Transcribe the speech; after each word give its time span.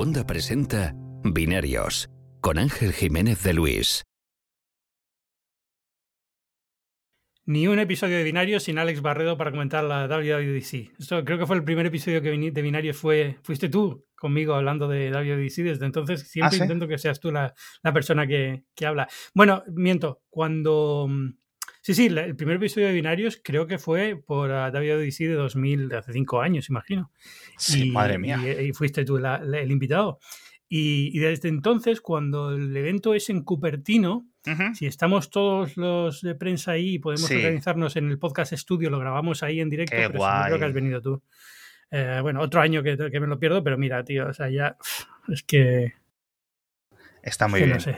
Segunda 0.00 0.26
presenta 0.26 0.94
Binarios 1.24 2.08
con 2.40 2.56
Ángel 2.56 2.94
Jiménez 2.94 3.42
de 3.42 3.52
Luis. 3.52 4.02
Ni 7.44 7.66
un 7.66 7.78
episodio 7.78 8.16
de 8.16 8.24
Binarios 8.24 8.62
sin 8.62 8.78
Alex 8.78 9.02
Barredo 9.02 9.36
para 9.36 9.50
comentar 9.50 9.84
la 9.84 10.06
WWDC. 10.06 10.98
Esto 10.98 11.22
creo 11.22 11.36
que 11.36 11.44
fue 11.44 11.56
el 11.56 11.64
primer 11.64 11.84
episodio 11.84 12.22
que 12.22 12.30
de 12.30 12.62
Binarios 12.62 12.96
fue 12.96 13.36
fuiste 13.42 13.68
tú 13.68 14.06
conmigo 14.16 14.54
hablando 14.54 14.88
de 14.88 15.10
WWDC. 15.10 15.64
Desde 15.64 15.84
entonces 15.84 16.26
siempre 16.30 16.56
¿Ah, 16.56 16.58
sí? 16.58 16.62
intento 16.62 16.88
que 16.88 16.96
seas 16.96 17.20
tú 17.20 17.30
la, 17.30 17.52
la 17.82 17.92
persona 17.92 18.26
que, 18.26 18.64
que 18.74 18.86
habla. 18.86 19.06
Bueno, 19.34 19.64
miento. 19.66 20.22
Cuando 20.30 21.08
mm, 21.10 21.28
Sí, 21.82 21.94
sí, 21.94 22.06
el 22.06 22.36
primer 22.36 22.56
episodio 22.56 22.88
de 22.88 22.92
Binarios 22.92 23.40
creo 23.42 23.66
que 23.66 23.78
fue 23.78 24.14
por 24.16 24.50
la 24.50 24.70
WWDC 24.70 25.18
de 25.28 25.34
2000, 25.34 25.88
de 25.88 25.96
hace 25.96 26.12
cinco 26.12 26.42
años, 26.42 26.68
imagino. 26.68 27.10
Sí, 27.56 27.88
Y- 27.88 27.90
madre 27.90 28.18
mía. 28.18 28.38
Y, 28.60 28.66
y 28.68 28.72
fuiste 28.72 29.04
tú 29.04 29.18
la- 29.18 29.38
la- 29.42 29.60
el 29.60 29.70
invitado. 29.70 30.18
Y, 30.68 31.10
y 31.16 31.18
desde 31.20 31.48
entonces, 31.48 32.00
cuando 32.00 32.52
el 32.54 32.76
evento 32.76 33.14
es 33.14 33.28
en 33.30 33.42
Cupertino, 33.42 34.26
si 34.74 34.86
estamos 34.86 35.28
todos 35.30 35.76
los 35.76 36.20
de 36.22 36.34
prensa 36.34 36.72
ahí 36.72 36.94
y 36.94 36.98
podemos 36.98 37.26
Sí. 37.26 37.34
organizarnos 37.36 37.96
en 37.96 38.08
el 38.10 38.18
podcast 38.18 38.52
estudio, 38.52 38.88
lo 38.88 38.98
grabamos 38.98 39.42
ahí 39.42 39.60
en 39.60 39.68
directo, 39.68 39.96
Qué 39.96 40.08
pero 40.08 40.18
no 40.20 40.24
creo 40.44 40.44
que 40.44 40.58
guay. 40.58 40.68
has 40.68 40.74
venido 40.74 41.02
tú. 41.02 41.22
Eh, 41.90 42.20
bueno, 42.22 42.40
otro 42.40 42.60
año 42.60 42.82
que, 42.82 42.96
que 42.96 43.20
me 43.20 43.26
lo 43.26 43.38
pierdo, 43.40 43.64
pero 43.64 43.76
mira, 43.76 44.04
tío, 44.04 44.28
o 44.28 44.32
sea, 44.32 44.48
ya 44.48 44.76
es 45.28 45.42
que, 45.42 45.94
Está 47.22 47.48
muy 47.48 47.60
que 47.60 47.66
bien. 47.66 47.76
no 47.76 47.80
sé. 47.82 47.96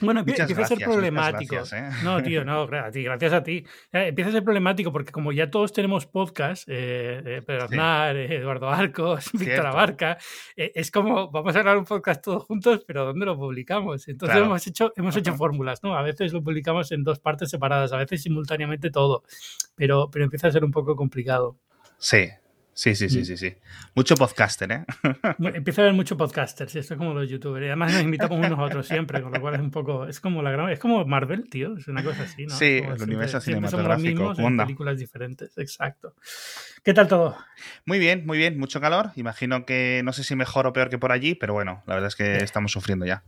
Bueno, 0.00 0.20
empieza 0.20 0.44
a 0.44 0.66
ser 0.66 0.78
problemático. 0.78 1.56
gracias, 1.56 1.72
¿eh? 1.72 1.96
No, 2.04 2.22
tío, 2.22 2.44
no, 2.44 2.66
gra- 2.68 2.86
a 2.86 2.90
ti, 2.90 3.02
gracias 3.02 3.32
a 3.32 3.42
ti. 3.42 3.64
Empieza 3.92 4.30
a 4.30 4.32
ser 4.32 4.44
problemático 4.44 4.92
porque 4.92 5.12
como 5.12 5.32
ya 5.32 5.50
todos 5.50 5.72
tenemos 5.72 6.06
podcast, 6.06 6.68
eh, 6.68 7.22
eh, 7.24 7.42
Pedro. 7.46 7.64
Aznar, 7.64 8.16
eh, 8.16 8.36
Eduardo 8.36 8.68
Arcos, 8.68 9.30
Víctor. 9.32 9.66
Abarca, 9.66 10.18
eh, 10.56 10.72
es 10.74 10.90
como 10.90 11.30
vamos 11.30 11.54
a 11.56 11.60
grabar 11.62 11.78
un 11.78 11.84
podcast 11.84 12.22
todos 12.24 12.44
juntos, 12.44 12.84
pero 12.86 13.04
¿dónde 13.04 13.26
lo 13.26 13.36
publicamos? 13.36 14.06
Entonces 14.08 14.34
Claro. 14.34 14.46
hemos 14.46 14.66
hecho, 14.66 14.92
hemos 14.96 15.16
hecho 15.16 15.34
fórmulas, 15.34 15.82
¿no? 15.82 15.96
A 15.96 16.02
veces 16.02 16.32
lo 16.32 16.42
publicamos 16.42 16.90
en 16.92 17.04
dos 17.04 17.18
partes 17.20 17.50
separadas, 17.50 17.92
a 17.92 17.96
veces 17.96 18.22
simultáneamente 18.22 18.90
todo, 18.90 19.22
pero, 19.74 20.08
pero 20.10 20.24
empieza 20.24 20.48
a 20.48 20.52
ser 20.52 20.64
un 20.64 20.70
poco 20.70 20.96
complicado. 20.96 21.56
Sí, 21.98 22.28
sí, 22.74 22.94
sí, 22.94 23.08
sí, 23.08 23.20
Mm. 23.20 23.24
sí, 23.24 23.36
sí. 23.36 23.54
Mucho 23.94 24.16
podcaster, 24.16 24.70
¿eh? 24.72 24.84
Empieza 25.54 25.80
a 25.80 25.84
haber 25.84 25.94
muchos 25.94 26.18
podcasters, 26.18 26.74
y 26.74 26.78
esto 26.80 26.94
es 26.94 26.98
como 26.98 27.14
los 27.14 27.28
youtubers. 27.30 27.64
Y 27.64 27.68
además 27.68 27.92
nos 27.92 28.02
invitamos 28.02 28.38
unos 28.38 28.58
a 28.58 28.62
otros 28.62 28.86
siempre, 28.86 29.22
con 29.22 29.32
lo 29.32 29.40
cual 29.40 29.54
es 29.54 29.60
un 29.60 29.70
poco. 29.70 30.06
Es 30.06 30.20
como 30.20 30.42
la 30.42 30.50
gran. 30.50 30.68
Es 30.70 30.78
como 30.78 31.04
Marvel, 31.06 31.48
tío. 31.48 31.76
Es 31.78 31.88
una 31.88 32.02
cosa 32.04 32.24
así, 32.24 32.44
¿no? 32.46 32.54
Sí, 32.54 32.78
Como 32.80 32.92
el 32.92 32.96
siempre- 32.98 33.04
universo 33.04 33.40
cinematográfico, 33.40 34.08
mismos 34.08 34.36
¿cómo 34.36 34.48
en 34.48 34.56
películas 34.58 34.98
diferentes. 34.98 35.56
Exacto. 35.56 36.14
¿Qué 36.82 36.92
tal 36.92 37.08
todo? 37.08 37.36
Muy 37.86 37.98
bien, 37.98 38.26
muy 38.26 38.36
bien. 38.36 38.58
Mucho 38.58 38.80
calor. 38.80 39.10
Imagino 39.16 39.64
que 39.64 40.02
no 40.04 40.12
sé 40.12 40.24
si 40.24 40.36
mejor 40.36 40.66
o 40.66 40.72
peor 40.72 40.90
que 40.90 40.98
por 40.98 41.12
allí, 41.12 41.34
pero 41.34 41.54
bueno, 41.54 41.82
la 41.86 41.94
verdad 41.94 42.08
es 42.08 42.16
que 42.16 42.36
estamos 42.38 42.72
sufriendo 42.72 43.06
ya. 43.06 43.22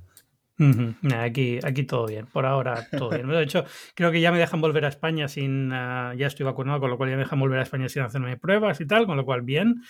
Aquí, 1.14 1.58
aquí 1.62 1.82
todo 1.84 2.06
bien. 2.06 2.26
Por 2.26 2.46
ahora 2.46 2.86
todo 2.90 3.10
bien. 3.10 3.28
De 3.28 3.42
hecho, 3.42 3.64
creo 3.94 4.10
que 4.10 4.20
ya 4.20 4.32
me 4.32 4.38
dejan 4.38 4.60
volver 4.60 4.84
a 4.84 4.88
España 4.88 5.28
sin. 5.28 5.72
ah, 5.72 6.14
ya 6.16 6.26
estoy 6.26 6.44
vacunado, 6.44 6.80
con 6.80 6.90
lo 6.90 6.96
cual 6.96 7.10
ya 7.10 7.16
me 7.16 7.22
dejan 7.22 7.40
volver 7.40 7.58
a 7.58 7.62
España 7.62 7.88
sin 7.88 8.02
hacerme 8.02 8.36
pruebas 8.36 8.80
y 8.80 8.86
tal, 8.86 9.06
con 9.06 9.16
lo 9.16 9.24
cual 9.24 9.42
bien. 9.42 9.82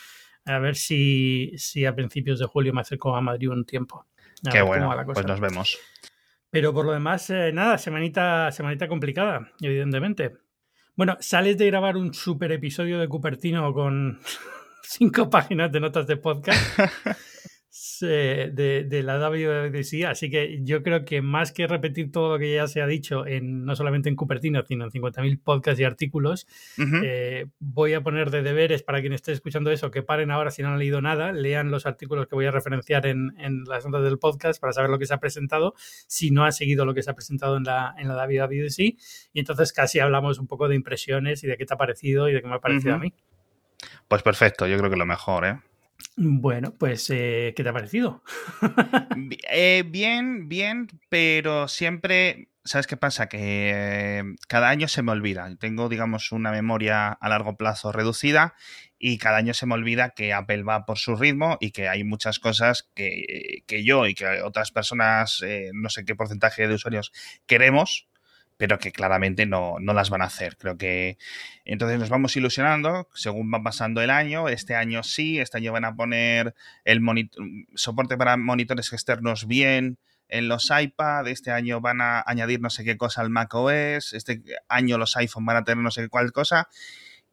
A 0.45 0.59
ver 0.59 0.77
si, 0.77 1.53
si 1.57 1.85
a 1.85 1.95
principios 1.95 2.39
de 2.39 2.47
julio 2.47 2.73
me 2.73 2.81
acerco 2.81 3.15
a 3.17 3.21
Madrid 3.21 3.51
un 3.51 3.65
tiempo. 3.65 4.07
A 4.47 4.51
Qué 4.51 4.63
bueno, 4.63 4.89
va 4.89 4.97
la 4.97 5.05
cosa. 5.05 5.15
pues 5.15 5.27
nos 5.27 5.41
vemos. 5.41 5.79
Pero 6.51 6.73
por 6.73 6.87
lo 6.87 6.93
demás, 6.93 7.29
eh, 7.31 7.51
nada, 7.53 7.79
semanita, 7.79 8.51
semanita 8.53 8.87
complicada, 8.89 9.51
evidentemente. 9.61 10.37
Bueno, 10.95 11.17
sales 11.21 11.59
de 11.59 11.67
grabar 11.67 11.97
un 11.97 12.15
super 12.15 12.51
episodio 12.53 12.99
de 12.99 13.09
Cupertino 13.09 13.73
con 13.75 14.21
cinco 14.83 15.29
páginas 15.29 15.71
de 15.73 15.81
notas 15.81 16.07
de 16.07 16.17
podcast 16.17 16.79
de, 18.01 18.85
de 18.89 19.03
la 19.03 19.19
WWDC, 19.19 20.05
así 20.07 20.31
que 20.31 20.61
yo 20.63 20.83
creo 20.83 21.05
que 21.05 21.23
más 21.23 21.53
que 21.53 21.67
repetir 21.67 22.13
todo 22.13 22.31
lo 22.33 22.39
que 22.39 22.55
ya 22.55 22.67
se 22.67 22.83
ha 22.83 22.87
dicho, 22.87 23.27
en, 23.27 23.65
no 23.65 23.75
solamente 23.77 24.09
en 24.09 24.17
Cupertino, 24.17 24.63
sino 24.67 24.85
en 24.85 24.91
50.000 24.91 25.41
podcasts 25.43 25.81
y 25.81 25.85
artículos, 25.85 26.47
eh, 27.03 27.47
voy 27.59 27.95
a 27.95 28.03
poner 28.03 28.31
de 28.31 28.43
deberes 28.43 28.83
para 28.83 29.01
quien 29.01 29.13
esté 29.13 29.33
escuchando 29.33 29.71
eso, 29.71 29.91
que 29.91 30.03
paren 30.03 30.31
ahora 30.31 30.51
si 30.51 30.63
no 30.63 30.69
han 30.69 30.79
leído 30.79 31.01
nada, 31.01 31.33
lean 31.33 31.71
los 31.71 31.87
artículos 31.87 32.27
que 32.27 32.35
voy 32.35 32.47
a 32.47 32.51
referenciar 32.51 33.07
en, 33.07 33.35
en 33.39 33.65
las 33.65 33.85
notas 33.87 34.05
del 34.05 34.19
podcast 34.19 34.61
para 34.61 34.73
saber 34.73 34.91
lo 34.91 34.99
que 34.99 35.07
se 35.07 35.15
ha 35.15 35.19
presentado, 35.19 35.75
si 36.07 36.31
no 36.31 36.45
ha 36.45 36.53
seguido 36.53 36.85
lo 36.85 36.95
que 36.95 37.03
se 37.03 37.11
ha 37.11 37.15
presentado 37.15 37.57
en 37.57 37.65
la, 37.65 37.95
en 37.99 38.09
la 38.09 38.17
WWDC, 38.17 38.79
y 38.79 38.99
entonces 39.41 39.73
casi 39.73 39.99
hablamos 39.99 40.39
un 40.39 40.47
poco 40.47 40.69
de 40.69 40.75
impresiones 40.75 41.43
y 41.45 41.47
de 41.47 41.57
qué 41.57 41.67
te 41.67 41.75
ha 41.75 41.77
parecido 41.77 42.29
y 42.29 42.33
de 42.33 42.43
qué 42.43 42.49
me 42.49 42.55
ha 42.55 42.61
parecido 42.61 42.95
a 42.95 42.99
mí. 42.99 43.13
Pues 44.09 44.23
perfecto, 44.23 44.67
yo 44.67 44.79
creo 44.79 44.91
que 44.91 44.97
lo 44.97 45.07
mejor, 45.07 45.45
¿eh? 45.45 45.59
Bueno, 46.19 46.75
pues, 46.79 47.11
eh, 47.11 47.53
¿qué 47.55 47.63
te 47.63 47.69
ha 47.69 47.73
parecido? 47.73 48.23
Eh, 49.51 49.85
bien, 49.87 50.49
bien, 50.49 50.89
pero 51.09 51.69
siempre, 51.69 52.49
¿sabes 52.65 52.87
qué 52.87 52.97
pasa? 52.97 53.29
Que 53.29 53.71
eh, 54.21 54.23
cada 54.49 54.69
año 54.71 54.89
se 54.89 55.03
me 55.03 55.13
olvida. 55.13 55.55
Tengo, 55.59 55.89
digamos, 55.89 56.33
una 56.33 56.51
memoria 56.53 57.09
a 57.13 57.29
largo 57.29 57.57
plazo 57.57 57.93
reducida 57.93 58.55
y 58.99 59.19
cada 59.19 59.39
año 59.39 59.53
se 59.55 59.67
me 59.67 59.75
olvida 59.75 60.11
que 60.11 60.33
Apple 60.33 60.63
va 60.63 60.87
por 60.87 60.99
su 60.99 61.17
ritmo 61.17 61.59
y 61.61 61.71
que 61.71 61.89
hay 61.89 62.05
muchas 62.05 62.39
cosas 62.39 62.89
que, 62.95 63.63
que 63.67 63.85
yo 63.85 64.07
y 64.07 64.15
que 64.15 64.27
otras 64.43 64.71
personas, 64.71 65.43
eh, 65.43 65.71
no 65.75 65.91
sé 65.91 66.05
qué 66.05 66.15
porcentaje 66.15 66.67
de 66.69 66.75
usuarios 66.75 67.13
queremos, 67.47 68.09
pero 68.57 68.79
que 68.79 68.93
claramente 68.93 69.47
no, 69.47 69.77
no 69.81 69.93
las 69.93 70.11
van 70.11 70.23
a 70.23 70.27
hacer. 70.27 70.57
Creo 70.57 70.77
que 70.77 71.19
entonces 71.65 71.99
nos 71.99 72.09
vamos 72.09 72.37
ilusionando 72.37 73.09
según 73.15 73.53
va 73.53 73.63
pasando 73.63 74.01
el 74.03 74.11
año. 74.11 74.49
Este 74.49 74.75
año 74.75 75.03
sí, 75.03 75.39
este 75.39 75.59
año 75.59 75.73
van 75.73 75.85
a 75.85 75.95
poner 75.95 76.55
el 76.85 77.01
soporte 77.75 78.17
para 78.17 78.37
monitores 78.37 78.93
externos 78.93 79.47
bien 79.47 79.99
en 80.29 80.49
los 80.49 80.71
iPad. 80.71 81.29
Este 81.29 81.51
año 81.51 81.81
van 81.81 82.01
a 82.01 82.23
añadir 82.27 82.61
no 82.61 82.71
sé 82.71 82.85
qué 82.85 82.97
cosa 82.97 83.21
al 83.21 83.31
macOS. 83.31 84.13
Este 84.15 84.43
año 84.69 84.99
los 84.99 85.17
iPhone 85.17 85.45
van 85.45 85.59
a 85.59 85.65
tener 85.65 85.83
no 85.83 85.91
sé 85.91 86.09
cuál 86.09 86.33
cosa. 86.33 86.69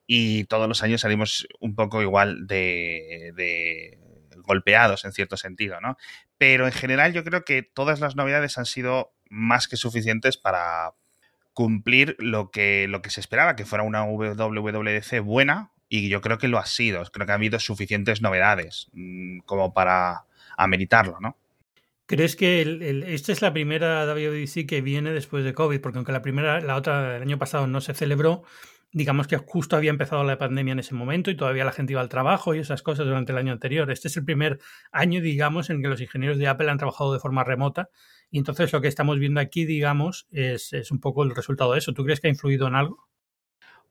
Y 0.06 0.44
todos 0.46 0.68
los 0.68 0.84
años 0.84 1.02
salimos 1.02 1.48
un 1.62 1.76
poco 1.76 2.02
igual 2.02 2.46
de, 2.46 3.32
de 3.36 3.98
golpeados 4.44 5.06
en 5.06 5.14
cierto 5.14 5.38
sentido, 5.38 5.80
¿no? 5.80 5.98
Pero 6.38 6.66
en 6.66 6.74
general 6.74 7.14
yo 7.14 7.24
creo 7.24 7.46
que 7.46 7.64
todas 7.64 8.02
las 8.02 8.18
novedades 8.18 8.58
han 8.58 8.66
sido 8.66 9.14
más 9.30 9.70
que 9.70 9.78
suficientes 9.78 10.38
para 10.38 10.94
cumplir 11.54 12.16
lo 12.20 12.50
que, 12.52 12.88
lo 12.88 13.02
que 13.02 13.10
se 13.10 13.20
esperaba, 13.20 13.56
que 13.56 13.66
fuera 13.66 13.84
una 13.84 14.04
WWDC 14.06 15.20
buena, 15.22 15.72
y 15.90 16.10
yo 16.10 16.22
creo 16.22 16.38
que 16.38 16.48
lo 16.48 16.58
ha 16.58 16.66
sido. 16.66 17.04
Creo 17.12 17.26
que 17.28 17.32
ha 17.32 17.36
habido 17.36 17.60
suficientes 17.60 18.22
novedades 18.22 18.88
mm, 18.94 19.40
como 19.46 19.74
para 19.74 20.24
ameritarlo, 20.58 21.18
¿no? 21.20 21.38
¿Crees 22.06 22.36
que 22.36 22.62
el- 22.62 23.04
esta 23.04 23.32
es 23.32 23.42
la 23.42 23.54
primera 23.54 24.06
WWDC 24.06 24.66
que 24.68 24.82
viene 24.82 25.12
después 25.14 25.44
de 25.44 25.54
COVID? 25.54 25.80
Porque 25.82 26.00
aunque 26.00 26.12
la 26.12 26.22
primera, 26.22 26.60
la 26.62 26.76
otra, 26.76 27.16
el 27.18 27.22
año 27.22 27.38
pasado 27.40 27.66
no 27.68 27.80
se 27.82 27.94
celebró, 27.94 28.44
digamos 28.94 29.28
que 29.28 29.38
justo 29.38 29.76
había 29.76 29.90
empezado 29.90 30.24
la 30.24 30.38
pandemia 30.38 30.72
en 30.72 30.80
ese 30.80 30.94
momento 30.94 31.32
y 31.32 31.36
todavía 31.36 31.66
la 31.66 31.72
gente 31.72 31.94
iba 31.94 32.02
al 32.02 32.10
trabajo 32.10 32.56
y 32.56 32.60
esas 32.60 32.82
cosas 32.82 33.06
durante 33.06 33.32
el 33.32 33.40
año 33.40 33.52
anterior. 33.52 33.92
Este 33.92 34.08
es 34.08 34.16
el 34.18 34.24
primer 34.24 34.60
año, 34.92 35.20
digamos, 35.20 35.70
en 35.70 35.82
que 35.82 35.88
los 35.88 36.00
ingenieros 36.00 36.38
de 36.38 36.48
Apple 36.48 36.70
han 36.70 36.78
trabajado 36.78 37.12
de 37.12 37.20
forma 37.20 37.44
remota 37.44 37.90
y 38.30 38.38
entonces 38.38 38.72
lo 38.72 38.82
que 38.82 38.88
estamos 38.88 39.20
viendo 39.20 39.40
aquí, 39.40 39.66
digamos, 39.66 40.28
es, 40.32 40.74
es 40.74 40.92
un 40.92 41.00
poco 41.00 41.24
el 41.24 41.36
resultado 41.36 41.74
de 41.74 41.80
eso. 41.80 41.94
¿Tú 41.94 42.04
crees 42.04 42.20
que 42.20 42.28
ha 42.28 42.32
influido 42.32 42.68
en 42.68 42.76
algo? 42.76 43.08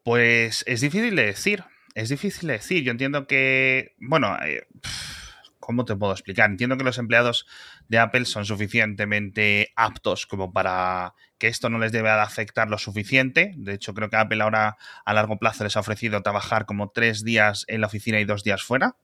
Pues 0.03 0.65
es 0.67 0.81
difícil 0.81 1.15
de 1.15 1.27
decir. 1.27 1.65
Es 1.95 2.09
difícil 2.09 2.49
de 2.49 2.55
decir. 2.55 2.83
Yo 2.83 2.91
entiendo 2.91 3.27
que. 3.27 3.95
Bueno, 3.99 4.37
eh, 4.45 4.67
¿cómo 5.63 5.87
te 5.87 5.97
puedo 5.97 6.13
explicar? 6.13 6.51
Entiendo 6.51 6.77
que 6.77 6.85
los 6.85 6.99
empleados 6.99 7.47
de 7.89 7.99
Apple 7.99 8.27
son 8.27 8.45
suficientemente 8.45 9.73
aptos 9.77 10.27
como 10.27 10.53
para 10.53 11.15
que 11.39 11.47
esto 11.47 11.71
no 11.71 11.79
les 11.79 11.93
debe 11.93 12.11
de 12.11 12.21
afectar 12.21 12.69
lo 12.69 12.77
suficiente. 12.77 13.55
De 13.57 13.73
hecho, 13.73 13.95
creo 13.95 14.11
que 14.11 14.17
Apple 14.17 14.43
ahora 14.43 14.77
a 15.07 15.15
largo 15.15 15.39
plazo 15.39 15.65
les 15.65 15.77
ha 15.77 15.81
ofrecido 15.81 16.21
trabajar 16.21 16.67
como 16.67 16.91
tres 16.91 17.25
días 17.25 17.65
en 17.69 17.81
la 17.81 17.87
oficina 17.87 18.21
y 18.21 18.25
dos 18.25 18.45
días 18.45 18.63
fuera. 18.63 18.97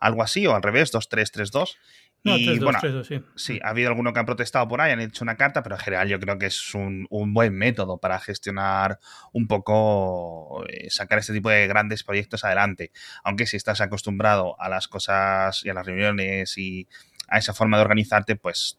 Algo 0.00 0.22
así, 0.22 0.46
o 0.46 0.54
al 0.56 0.62
revés, 0.62 0.90
dos, 0.90 1.08
tres, 1.08 1.30
tres, 1.30 1.50
dos. 1.50 1.76
No, 2.22 2.36
y 2.36 2.44
3, 2.44 2.58
2, 2.58 2.64
bueno, 2.64 2.78
3, 2.80 2.92
2, 2.92 3.06
sí. 3.06 3.22
Sí, 3.34 3.60
ha 3.62 3.70
habido 3.70 3.88
alguno 3.88 4.12
que 4.12 4.20
ha 4.20 4.24
protestado 4.24 4.68
por 4.68 4.80
ahí, 4.80 4.92
han 4.92 5.00
hecho 5.00 5.24
una 5.24 5.36
carta, 5.36 5.62
pero 5.62 5.76
en 5.76 5.80
general 5.80 6.08
yo 6.08 6.20
creo 6.20 6.38
que 6.38 6.46
es 6.46 6.74
un, 6.74 7.06
un 7.08 7.32
buen 7.32 7.54
método 7.54 7.98
para 7.98 8.18
gestionar 8.18 8.98
un 9.32 9.46
poco, 9.46 10.64
eh, 10.68 10.90
sacar 10.90 11.18
este 11.18 11.32
tipo 11.32 11.48
de 11.48 11.66
grandes 11.66 12.04
proyectos 12.04 12.44
adelante. 12.44 12.92
Aunque 13.24 13.46
si 13.46 13.56
estás 13.56 13.80
acostumbrado 13.80 14.60
a 14.60 14.68
las 14.68 14.88
cosas 14.88 15.64
y 15.64 15.70
a 15.70 15.74
las 15.74 15.86
reuniones 15.86 16.58
y 16.58 16.86
a 17.28 17.38
esa 17.38 17.54
forma 17.54 17.78
de 17.78 17.82
organizarte, 17.84 18.36
pues 18.36 18.78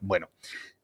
bueno. 0.00 0.30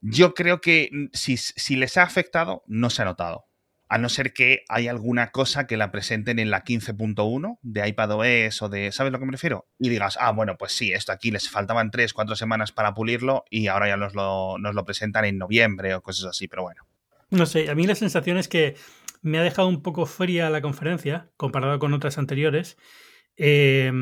Yo 0.00 0.34
creo 0.34 0.60
que 0.60 0.90
mm, 0.92 1.06
si, 1.12 1.36
si 1.36 1.76
les 1.76 1.96
ha 1.96 2.02
afectado, 2.02 2.62
no 2.66 2.90
se 2.90 3.02
ha 3.02 3.04
notado. 3.04 3.47
A 3.88 3.98
no 3.98 4.08
ser 4.08 4.32
que 4.32 4.64
hay 4.68 4.88
alguna 4.88 5.30
cosa 5.30 5.66
que 5.66 5.76
la 5.76 5.90
presenten 5.90 6.38
en 6.38 6.50
la 6.50 6.64
15.1 6.64 7.58
de 7.62 7.88
iPadOS 7.88 8.62
o 8.62 8.68
de. 8.68 8.92
¿Sabes 8.92 9.12
lo 9.12 9.18
que 9.18 9.24
me 9.24 9.32
refiero? 9.32 9.66
Y 9.78 9.88
digas, 9.88 10.18
ah, 10.20 10.32
bueno, 10.32 10.56
pues 10.58 10.72
sí, 10.72 10.92
esto 10.92 11.12
aquí 11.12 11.30
les 11.30 11.48
faltaban 11.48 11.90
3, 11.90 12.12
4 12.12 12.36
semanas 12.36 12.72
para 12.72 12.94
pulirlo 12.94 13.44
y 13.50 13.68
ahora 13.68 13.88
ya 13.88 13.96
nos 13.96 14.14
lo, 14.14 14.58
nos 14.58 14.74
lo 14.74 14.84
presentan 14.84 15.24
en 15.24 15.38
noviembre 15.38 15.94
o 15.94 16.02
cosas 16.02 16.26
así, 16.26 16.48
pero 16.48 16.62
bueno. 16.62 16.86
No 17.30 17.46
sé, 17.46 17.70
a 17.70 17.74
mí 17.74 17.86
la 17.86 17.94
sensación 17.94 18.38
es 18.38 18.48
que 18.48 18.76
me 19.22 19.38
ha 19.38 19.42
dejado 19.42 19.68
un 19.68 19.82
poco 19.82 20.06
fría 20.06 20.50
la 20.50 20.62
conferencia 20.62 21.30
comparado 21.36 21.78
con 21.78 21.92
otras 21.94 22.18
anteriores. 22.18 22.76
Eh, 23.36 23.92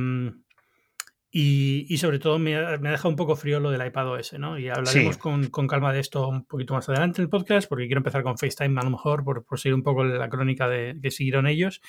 Y, 1.38 1.98
sobre 1.98 2.18
todo 2.18 2.38
me 2.38 2.56
ha, 2.56 2.78
dejado 2.78 3.10
un 3.10 3.16
poco 3.16 3.36
frío 3.36 3.60
lo 3.60 3.70
del 3.70 3.86
iPad 3.86 4.08
OS, 4.08 4.32
¿no? 4.38 4.58
Y 4.58 4.70
hablaremos 4.70 5.18
con, 5.18 5.50
calma 5.68 5.92
de 5.92 6.00
esto 6.00 6.28
un 6.28 6.46
poquito 6.46 6.72
más 6.72 6.88
adelante 6.88 7.20
en 7.20 7.24
el 7.24 7.28
podcast, 7.28 7.68
porque 7.68 7.84
quiero 7.84 7.98
empezar 7.98 8.22
con 8.22 8.38
FaceTime 8.38 8.80
a 8.80 8.84
lo 8.84 8.88
mejor, 8.88 9.22
por, 9.22 9.44
seguir 9.58 9.74
un 9.74 9.82
poco 9.82 10.02
la 10.02 10.30
crónica 10.30 10.66
de 10.66 10.98
que 11.02 11.10
siguieron 11.10 11.46
ellos. 11.46 11.82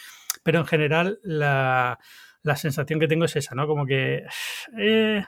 Pero 0.44 0.60
en 0.60 0.66
general, 0.66 1.20
la, 1.24 1.98
sensación 2.58 3.00
que 3.00 3.08
tengo 3.08 3.24
es 3.24 3.38
esa, 3.38 3.56
¿no? 3.56 3.68
Como 3.68 3.86
que 3.86 4.26
eh, 4.78 5.24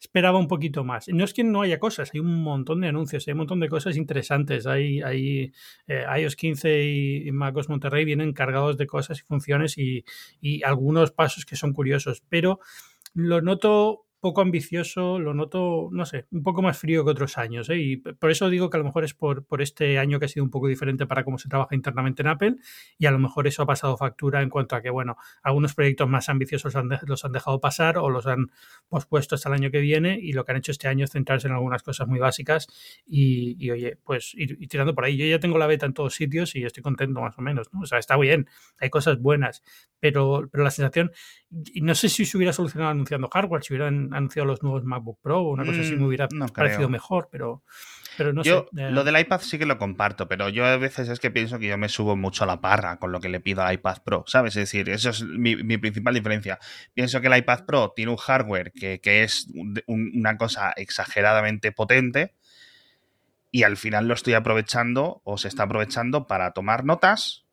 esperaba 0.00 0.38
un 0.38 0.48
poquito 0.48 0.82
más. 0.82 1.08
No 1.08 1.24
es 1.24 1.34
que 1.34 1.44
no 1.44 1.60
haya 1.60 1.78
cosas, 1.78 2.10
hay 2.14 2.20
un 2.20 2.42
montón 2.42 2.80
de 2.80 2.88
anuncios, 2.88 3.28
hay 3.28 3.32
un 3.32 3.38
montón 3.38 3.60
de 3.60 3.68
cosas 3.68 3.98
interesantes. 3.98 4.66
Hay, 4.66 5.02
hay 5.02 5.52
eh, 5.86 6.06
iOS 6.18 6.36
15 6.36 6.84
y, 6.84 7.32
MacOS 7.32 7.68
Monterrey 7.68 8.06
vienen 8.06 8.32
cargados 8.32 8.78
de 8.78 8.86
cosas 8.86 9.18
y 9.18 9.24
funciones 9.24 9.76
y, 9.76 10.06
y 10.40 10.62
algunos 10.62 11.10
pasos 11.10 11.44
que 11.44 11.54
son 11.56 11.74
curiosos, 11.74 12.22
pero 12.30 12.60
lo 13.14 13.40
noto 13.40 14.06
poco 14.20 14.40
ambicioso, 14.40 15.18
lo 15.18 15.34
noto, 15.34 15.88
no 15.92 16.04
sé, 16.04 16.26
un 16.30 16.42
poco 16.42 16.62
más 16.62 16.78
frío 16.78 17.04
que 17.04 17.10
otros 17.10 17.38
años. 17.38 17.68
¿eh? 17.70 17.78
Y 17.78 17.96
por 17.96 18.30
eso 18.30 18.50
digo 18.50 18.70
que 18.70 18.76
a 18.76 18.78
lo 18.78 18.84
mejor 18.84 19.04
es 19.04 19.14
por, 19.14 19.44
por, 19.44 19.62
este 19.62 19.98
año 19.98 20.18
que 20.18 20.26
ha 20.26 20.28
sido 20.28 20.44
un 20.44 20.50
poco 20.50 20.66
diferente 20.66 21.06
para 21.06 21.24
cómo 21.24 21.38
se 21.38 21.48
trabaja 21.48 21.74
internamente 21.74 22.22
en 22.22 22.28
Apple 22.28 22.56
y 22.98 23.06
a 23.06 23.10
lo 23.10 23.18
mejor 23.18 23.46
eso 23.46 23.62
ha 23.62 23.66
pasado 23.66 23.96
factura 23.96 24.42
en 24.42 24.50
cuanto 24.50 24.76
a 24.76 24.82
que, 24.82 24.90
bueno, 24.90 25.16
algunos 25.42 25.74
proyectos 25.74 26.08
más 26.08 26.28
ambiciosos 26.28 26.74
los 27.02 27.24
han 27.24 27.32
dejado 27.32 27.60
pasar 27.60 27.98
o 27.98 28.10
los 28.10 28.26
han 28.26 28.50
pospuesto 28.88 29.34
hasta 29.34 29.48
el 29.48 29.54
año 29.54 29.70
que 29.70 29.80
viene 29.80 30.18
y 30.20 30.32
lo 30.32 30.44
que 30.44 30.52
han 30.52 30.58
hecho 30.58 30.72
este 30.72 30.88
año 30.88 31.04
es 31.04 31.10
centrarse 31.12 31.46
en 31.46 31.54
algunas 31.54 31.82
cosas 31.82 32.08
muy 32.08 32.18
básicas 32.18 32.66
y, 33.06 33.70
oye, 33.70 33.98
pues 34.04 34.34
ir, 34.34 34.58
tirando 34.68 34.94
por 34.94 35.04
ahí. 35.04 35.16
Yo 35.16 35.26
ya 35.26 35.38
tengo 35.38 35.58
la 35.58 35.66
beta 35.66 35.86
en 35.86 35.94
todos 35.94 36.14
sitios 36.14 36.54
y 36.56 36.64
estoy 36.64 36.82
contento 36.82 37.20
más 37.20 37.38
o 37.38 37.42
menos, 37.42 37.68
¿no? 37.72 37.80
O 37.80 37.86
sea, 37.86 37.98
está 37.98 38.16
bien, 38.16 38.48
hay 38.78 38.90
cosas 38.90 39.20
buenas, 39.20 39.62
pero, 40.00 40.48
pero 40.50 40.64
la 40.64 40.70
sensación, 40.70 41.12
y 41.50 41.80
no 41.82 41.94
sé 41.94 42.08
si 42.08 42.24
se 42.24 42.36
hubiera 42.36 42.52
solucionado 42.52 42.90
anunciando 42.90 43.28
hardware, 43.28 43.62
si 43.62 43.74
hubieran 43.74 44.07
anunciado 44.12 44.46
los 44.46 44.62
nuevos 44.62 44.84
MacBook 44.84 45.18
Pro 45.20 45.40
o 45.40 45.52
una 45.52 45.64
cosa 45.64 45.80
así 45.80 45.92
me 45.92 45.98
mm, 45.98 46.06
hubiera 46.06 46.28
parecido 46.54 46.88
mejor, 46.88 47.28
pero, 47.30 47.62
pero 48.16 48.32
no 48.32 48.42
yo, 48.42 48.68
sé. 48.72 48.90
Lo 48.90 49.04
del 49.04 49.18
iPad 49.18 49.40
sí 49.40 49.58
que 49.58 49.66
lo 49.66 49.78
comparto, 49.78 50.28
pero 50.28 50.48
yo 50.48 50.64
a 50.64 50.76
veces 50.76 51.08
es 51.08 51.20
que 51.20 51.30
pienso 51.30 51.58
que 51.58 51.68
yo 51.68 51.78
me 51.78 51.88
subo 51.88 52.16
mucho 52.16 52.44
a 52.44 52.46
la 52.46 52.60
parra 52.60 52.98
con 52.98 53.12
lo 53.12 53.20
que 53.20 53.28
le 53.28 53.40
pido 53.40 53.62
al 53.62 53.74
iPad 53.74 53.98
Pro, 54.04 54.24
¿sabes? 54.26 54.56
Es 54.56 54.70
decir, 54.70 54.88
eso 54.88 55.10
es 55.10 55.22
mi, 55.22 55.56
principal 55.78 56.14
diferencia. 56.14 56.58
Pienso 56.94 57.20
que 57.20 57.26
el 57.28 57.36
iPad 57.36 57.64
Pro 57.66 57.92
tiene 57.94 58.10
un 58.10 58.16
hardware 58.16 58.72
que, 58.72 59.00
es 59.22 59.48
una 59.86 60.36
cosa 60.36 60.72
exageradamente 60.76 61.72
potente 61.72 62.34
y 63.50 63.62
al 63.62 63.76
final 63.76 64.08
lo 64.08 64.14
estoy 64.14 64.34
aprovechando 64.34 65.20
o 65.24 65.38
se 65.38 65.48
está 65.48 65.64
aprovechando 65.64 66.26
para 66.26 66.52
tomar 66.52 66.84
notas, 66.84 67.46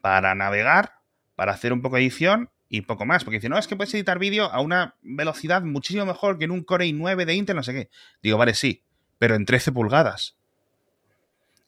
para 0.00 0.34
navegar, 0.34 0.94
para 1.34 1.52
hacer 1.52 1.72
un 1.72 1.82
poco 1.82 1.96
de 1.96 2.02
edición 2.02 2.50
y 2.70 2.82
poco 2.82 3.04
más. 3.04 3.24
Porque 3.24 3.36
dice, 3.36 3.50
no, 3.50 3.58
es 3.58 3.66
que 3.66 3.76
puedes 3.76 3.92
editar 3.92 4.18
vídeo 4.18 4.46
a 4.46 4.60
una 4.60 4.94
velocidad 5.02 5.60
muchísimo 5.62 6.06
mejor 6.06 6.38
que 6.38 6.46
en 6.46 6.52
un 6.52 6.62
Core 6.62 6.86
i9 6.86 7.26
de 7.26 7.34
Intel, 7.34 7.56
no 7.56 7.62
sé 7.62 7.74
qué. 7.74 7.90
Digo, 8.22 8.38
vale, 8.38 8.54
sí, 8.54 8.82
pero 9.18 9.34
en 9.34 9.44
13 9.44 9.72
pulgadas. 9.72 10.36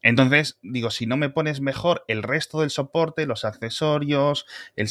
Entonces, 0.00 0.58
digo, 0.62 0.90
si 0.90 1.06
no 1.06 1.16
me 1.16 1.28
pones 1.28 1.60
mejor 1.60 2.04
el 2.08 2.22
resto 2.24 2.60
del 2.60 2.70
soporte, 2.70 3.26
los 3.26 3.44
accesorios, 3.44 4.46
el, 4.74 4.88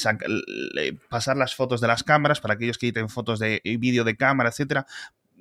pasar 1.09 1.35
las 1.35 1.53
fotos 1.53 1.81
de 1.81 1.87
las 1.87 2.03
cámaras 2.03 2.39
para 2.39 2.53
aquellos 2.53 2.77
que 2.77 2.87
editen 2.87 3.09
fotos 3.09 3.39
de 3.39 3.61
vídeo 3.63 4.05
de 4.05 4.15
cámara, 4.15 4.49
etcétera, 4.49 4.85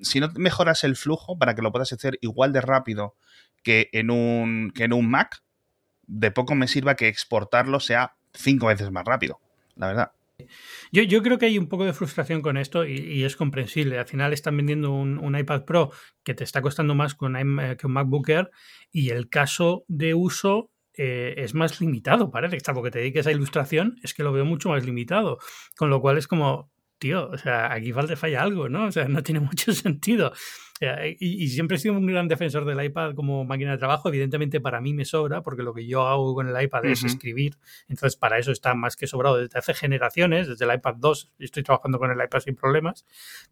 si 0.02 0.18
no 0.18 0.28
mejoras 0.34 0.82
el 0.82 0.96
flujo 0.96 1.38
para 1.38 1.54
que 1.54 1.62
lo 1.62 1.70
puedas 1.70 1.92
hacer 1.92 2.18
igual 2.20 2.52
de 2.52 2.62
rápido 2.62 3.14
que 3.62 3.90
en 3.92 4.10
un, 4.10 4.72
que 4.74 4.84
en 4.84 4.92
un 4.92 5.08
Mac, 5.08 5.42
de 6.06 6.32
poco 6.32 6.56
me 6.56 6.66
sirva 6.66 6.96
que 6.96 7.06
exportarlo 7.06 7.78
sea 7.78 8.16
cinco 8.32 8.66
veces 8.66 8.90
más 8.90 9.04
rápido, 9.04 9.40
la 9.76 9.86
verdad. 9.86 10.12
Yo, 10.92 11.22
creo 11.22 11.38
que 11.38 11.46
hay 11.46 11.58
un 11.58 11.68
poco 11.68 11.84
de 11.84 11.92
frustración 11.92 12.42
con 12.42 12.56
esto 12.56 12.84
y, 12.84 13.24
es 13.24 13.36
comprensible. 13.36 13.98
Al 13.98 14.06
final 14.06 14.32
están 14.32 14.56
vendiendo 14.56 14.92
un, 14.92 15.36
iPad 15.38 15.64
Pro 15.64 15.90
que 16.24 16.34
te 16.34 16.44
está 16.44 16.62
costando 16.62 16.94
más 16.94 17.14
que 17.14 17.24
un, 17.24 17.58
que 17.78 17.86
un 17.86 17.92
MacBook 17.92 18.28
Air 18.28 18.50
y 18.92 19.10
el 19.10 19.28
caso 19.28 19.84
de 19.88 20.14
uso 20.14 20.70
eh, 20.94 21.34
es 21.38 21.54
más 21.54 21.80
limitado, 21.80 22.30
parece. 22.30 22.60
Salvo 22.60 22.82
que 22.82 22.90
te 22.90 22.98
dediques 22.98 23.26
a 23.26 23.32
ilustración, 23.32 23.96
es 24.02 24.12
que 24.14 24.22
lo 24.22 24.32
veo 24.32 24.44
mucho 24.44 24.68
más 24.68 24.84
limitado. 24.84 25.38
Con 25.76 25.88
lo 25.90 26.00
cual 26.00 26.18
es 26.18 26.26
como, 26.26 26.70
tío, 26.98 27.28
o 27.30 27.38
sea, 27.38 27.72
aquí 27.72 27.92
falta 27.92 28.16
falla 28.16 28.42
algo, 28.42 28.68
¿no? 28.68 28.86
O 28.86 28.92
sea, 28.92 29.08
no 29.08 29.22
tiene 29.22 29.40
mucho 29.40 29.72
sentido. 29.72 30.32
Y, 31.18 31.48
siempre 31.48 31.76
he 31.76 31.80
sido 31.80 31.94
un 31.94 32.06
gran 32.06 32.26
defensor 32.26 32.64
del 32.64 32.82
iPad 32.82 33.14
como 33.14 33.44
máquina 33.44 33.72
de 33.72 33.78
trabajo. 33.78 34.08
Evidentemente 34.08 34.60
para 34.60 34.80
mí 34.80 34.94
me 34.94 35.04
sobra, 35.04 35.42
porque 35.42 35.62
lo 35.62 35.74
que 35.74 35.86
yo 35.86 36.06
hago 36.06 36.34
con 36.34 36.48
el 36.48 36.62
iPad 36.62 36.86
es 36.86 37.04
escribir. 37.04 37.58
Entonces 37.88 38.16
para 38.16 38.38
eso 38.38 38.50
está 38.50 38.74
más 38.74 38.96
que 38.96 39.06
sobrado 39.06 39.36
desde 39.36 39.58
hace 39.58 39.74
generaciones, 39.74 40.48
desde 40.48 40.64
el 40.64 40.74
iPad 40.74 40.94
2 40.96 41.32
estoy 41.38 41.62
trabajando 41.62 41.98
con 41.98 42.10
el 42.10 42.24
iPad 42.24 42.40
sin 42.40 42.56
problemas. 42.56 43.04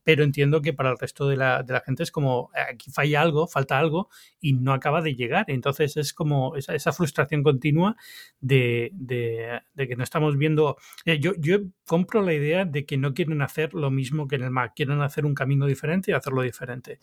Pero 0.04 0.25
entiendo 0.25 0.62
que 0.62 0.72
para 0.72 0.90
el 0.90 0.98
resto 0.98 1.28
de 1.28 1.36
la, 1.36 1.62
de 1.62 1.75
la 1.75 1.80
gente 1.80 2.02
es 2.02 2.10
como, 2.10 2.50
aquí 2.54 2.90
falla 2.90 3.20
algo, 3.20 3.46
falta 3.46 3.78
algo 3.78 4.08
y 4.40 4.54
no 4.54 4.72
acaba 4.72 5.02
de 5.02 5.14
llegar. 5.14 5.44
Entonces 5.48 5.98
es 5.98 6.14
como 6.14 6.56
esa, 6.56 6.75
esa 6.75 6.92
frustración 6.92 7.42
continua 7.42 7.96
de, 8.40 8.90
de, 8.94 9.60
de, 9.75 9.88
que 9.88 9.96
no 9.96 10.04
estamos 10.04 10.38
viendo... 10.38 10.78
Eh, 11.04 11.19
yo, 11.20 11.32
yo 11.38 11.58
compro 11.88 12.23
la 12.23 12.35
idea 12.35 12.64
de 12.64 12.87
que 12.87 12.96
no 12.96 13.14
quieren 13.14 13.43
hacer 13.43 13.75
lo 13.75 13.90
mismo 13.90 14.29
que 14.29 14.37
en 14.37 14.44
el 14.44 14.50
Mac, 14.50 14.75
quieren 14.76 15.00
hacer 15.00 15.26
un 15.26 15.35
camino 15.35 15.67
diferente 15.67 16.12
y 16.12 16.14
hacerlo 16.14 16.43
diferente 16.43 17.00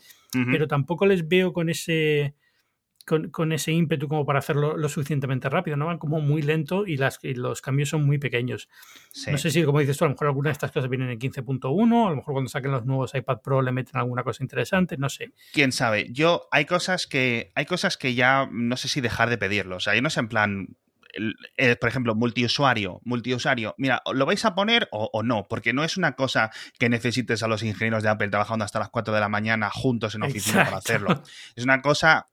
pero 0.51 0.67
tampoco 0.67 1.05
les 1.05 1.27
veo 1.27 1.53
con 1.53 1.69
ese, 1.69 2.35
con, 3.05 3.51
ese 3.51 3.71
ímpetu 3.71 4.07
como 4.07 4.25
para 4.25 4.39
hacerlo 4.39 4.75
lo 4.75 4.89
suficientemente 4.89 5.49
rápido, 5.49 5.77
¿no? 5.77 5.85
Van 5.85 5.97
como 5.97 6.19
muy 6.19 6.41
lento 6.41 6.85
y, 6.85 6.97
las, 6.97 7.19
los 7.21 7.61
cambios 7.61 7.89
son 7.89 8.05
muy 8.05 8.17
pequeños. 8.17 8.67
No 9.31 9.37
sé 9.37 9.51
si, 9.51 9.63
como 9.63 9.79
dices 9.79 9.97
tú, 9.97 10.05
a 10.05 10.07
lo 10.07 10.13
mejor 10.13 10.27
alguna 10.27 10.49
de 10.49 10.53
estas 10.53 10.71
cosas 10.71 10.89
vienen 10.89 11.09
en 11.09 11.19
15.1, 11.19 12.07
a 12.07 12.09
lo 12.09 12.15
mejor 12.15 12.33
cuando 12.33 12.49
saquen 12.49 12.71
los 12.71 12.85
nuevos 12.85 13.13
iPad 13.15 13.41
Pro 13.41 13.61
le 13.61 13.71
meten 13.71 13.97
alguna 13.97 14.23
cosa 14.23 14.43
interesante, 14.43 14.97
no 14.97 15.09
sé. 15.09 15.31
Quién 15.53 15.71
sabe. 15.71 16.07
Yo, 16.11 16.47
hay 16.51 16.65
cosas 16.65 17.07
que, 17.07 17.51
hay 17.55 17.65
cosas 17.65 17.97
que 17.97 18.15
ya 18.15 18.49
no 18.51 18.75
sé 18.77 18.87
si 18.87 19.01
dejar 19.01 19.29
de 19.29 19.37
pedirlos. 19.37 19.77
O 19.77 19.79
sea, 19.79 19.95
yo 19.95 20.01
no 20.01 20.09
sé 20.09 20.19
en 20.19 20.27
plan, 20.27 20.75
eh, 21.57 21.75
por 21.75 21.89
ejemplo, 21.89 22.15
multiusuario, 22.15 23.01
multiusuario, 23.03 23.75
mira, 23.77 24.01
¿lo 24.13 24.25
vais 24.25 24.43
a 24.45 24.55
poner 24.55 24.87
o, 24.91 25.23
no? 25.23 25.47
Porque 25.47 25.73
no 25.73 25.83
es 25.83 25.97
una 25.97 26.15
cosa 26.15 26.51
que 26.77 26.89
necesites 26.89 27.43
a 27.43 27.47
los 27.47 27.63
ingenieros 27.63 28.03
de 28.03 28.09
Apple 28.09 28.29
trabajando 28.29 28.65
hasta 28.65 28.79
las 28.79 28.89
4 28.89 29.13
de 29.13 29.19
la 29.19 29.29
mañana 29.29 29.69
juntos 29.69 30.15
en 30.15 30.23
oficina 30.23 30.65
para 30.65 30.77
hacerlo. 30.77 31.23
Es 31.55 31.63
una 31.63 31.81
cosa 31.81 32.27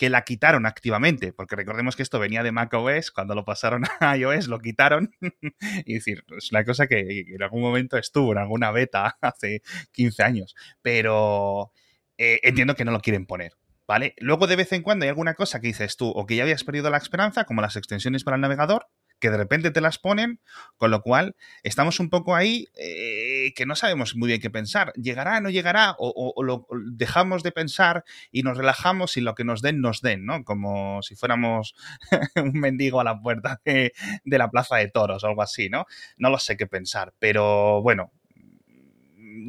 que 0.00 0.08
la 0.08 0.22
quitaron 0.22 0.64
activamente, 0.64 1.34
porque 1.34 1.56
recordemos 1.56 1.94
que 1.94 2.02
esto 2.02 2.18
venía 2.18 2.42
de 2.42 2.52
macOS, 2.52 3.10
cuando 3.10 3.34
lo 3.34 3.44
pasaron 3.44 3.84
a 4.00 4.16
iOS 4.16 4.48
lo 4.48 4.58
quitaron, 4.58 5.14
y 5.84 5.94
decir, 5.94 6.24
es 6.38 6.50
una 6.52 6.64
cosa 6.64 6.86
que, 6.86 7.26
en 7.28 7.42
algún 7.42 7.60
momento 7.60 7.98
estuvo 7.98 8.32
en 8.32 8.38
alguna 8.38 8.70
beta 8.70 9.18
hace 9.20 9.62
15 9.92 10.22
años, 10.22 10.54
pero 10.80 11.72
eh, 12.16 12.40
entiendo 12.44 12.74
que 12.74 12.86
no 12.86 12.92
lo 12.92 13.00
quieren 13.00 13.26
poner. 13.26 13.59
¿Vale? 13.90 14.14
Luego 14.18 14.46
de 14.46 14.54
vez 14.54 14.72
en 14.72 14.82
cuando 14.82 15.02
hay 15.02 15.08
alguna 15.08 15.34
cosa 15.34 15.60
que 15.60 15.66
dices 15.66 15.96
tú 15.96 16.10
o 16.10 16.24
que 16.24 16.36
ya 16.36 16.44
habías 16.44 16.62
perdido 16.62 16.90
la 16.90 16.96
esperanza, 16.96 17.42
como 17.42 17.60
las 17.60 17.74
extensiones 17.74 18.22
para 18.22 18.36
el 18.36 18.40
navegador, 18.40 18.86
que 19.18 19.30
de 19.30 19.36
repente 19.36 19.72
te 19.72 19.80
las 19.80 19.98
ponen, 19.98 20.38
con 20.76 20.92
lo 20.92 21.02
cual 21.02 21.34
estamos 21.64 21.98
un 21.98 22.08
poco 22.08 22.36
ahí 22.36 22.68
eh, 22.76 23.52
que 23.56 23.66
no 23.66 23.74
sabemos 23.74 24.14
muy 24.14 24.28
bien 24.28 24.40
qué 24.40 24.48
pensar. 24.48 24.92
¿Llegará, 24.92 25.40
no 25.40 25.50
llegará? 25.50 25.96
O, 25.98 26.40
lo 26.44 26.68
dejamos 26.92 27.42
de 27.42 27.50
pensar 27.50 28.04
y 28.30 28.44
nos 28.44 28.56
relajamos 28.56 29.16
y 29.16 29.22
lo 29.22 29.34
que 29.34 29.42
nos 29.42 29.60
den, 29.60 29.80
nos 29.80 30.02
den, 30.02 30.24
¿no? 30.24 30.44
Como 30.44 31.02
si 31.02 31.16
fuéramos 31.16 31.74
un 32.36 32.52
mendigo 32.60 33.00
a 33.00 33.04
la 33.04 33.20
puerta 33.20 33.60
de, 33.64 33.92
de 34.22 34.38
la 34.38 34.52
plaza 34.52 34.76
de 34.76 34.86
toros 34.86 35.24
o 35.24 35.26
algo 35.26 35.42
así, 35.42 35.68
¿no? 35.68 35.86
No 36.16 36.30
lo 36.30 36.38
sé 36.38 36.56
qué 36.56 36.68
pensar, 36.68 37.12
pero 37.18 37.82
bueno, 37.82 38.12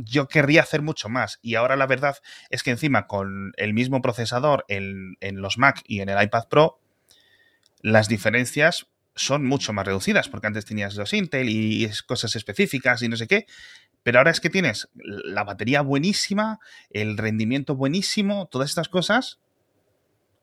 yo 0.03 0.27
querría 0.27 0.61
hacer 0.61 0.81
mucho 0.81 1.09
más. 1.09 1.39
Y 1.41 1.55
ahora 1.55 1.75
la 1.75 1.88
verdad 1.88 2.17
es 2.50 2.63
que 2.63 2.71
encima 2.71 3.07
con 3.07 3.53
el 3.57 3.73
mismo 3.73 4.01
procesador 4.01 4.65
en, 4.67 5.17
los 5.21 5.57
Mac 5.57 5.81
y 5.85 6.01
en 6.01 6.09
el 6.09 6.21
iPad 6.21 6.47
Pro, 6.50 6.79
las 7.81 8.07
diferencias 8.07 8.88
son 9.15 9.45
mucho 9.45 9.73
más 9.73 9.85
reducidas, 9.85 10.29
porque 10.29 10.47
antes 10.47 10.65
tenías 10.65 10.95
los 10.95 11.13
Intel 11.13 11.50
y 11.50 11.89
cosas 12.05 12.35
específicas 12.35 13.01
y 13.01 13.09
no 13.09 13.17
sé 13.17 13.27
qué, 13.27 13.45
pero 14.03 14.19
ahora 14.19 14.31
es 14.31 14.39
que 14.39 14.50
tienes 14.50 14.89
la 14.95 15.43
batería 15.43 15.81
buenísima, 15.81 16.59
el 16.89 17.17
rendimiento 17.17 17.75
buenísimo, 17.75 18.47
todas 18.50 18.69
estas 18.69 18.88
cosas, 18.88 19.39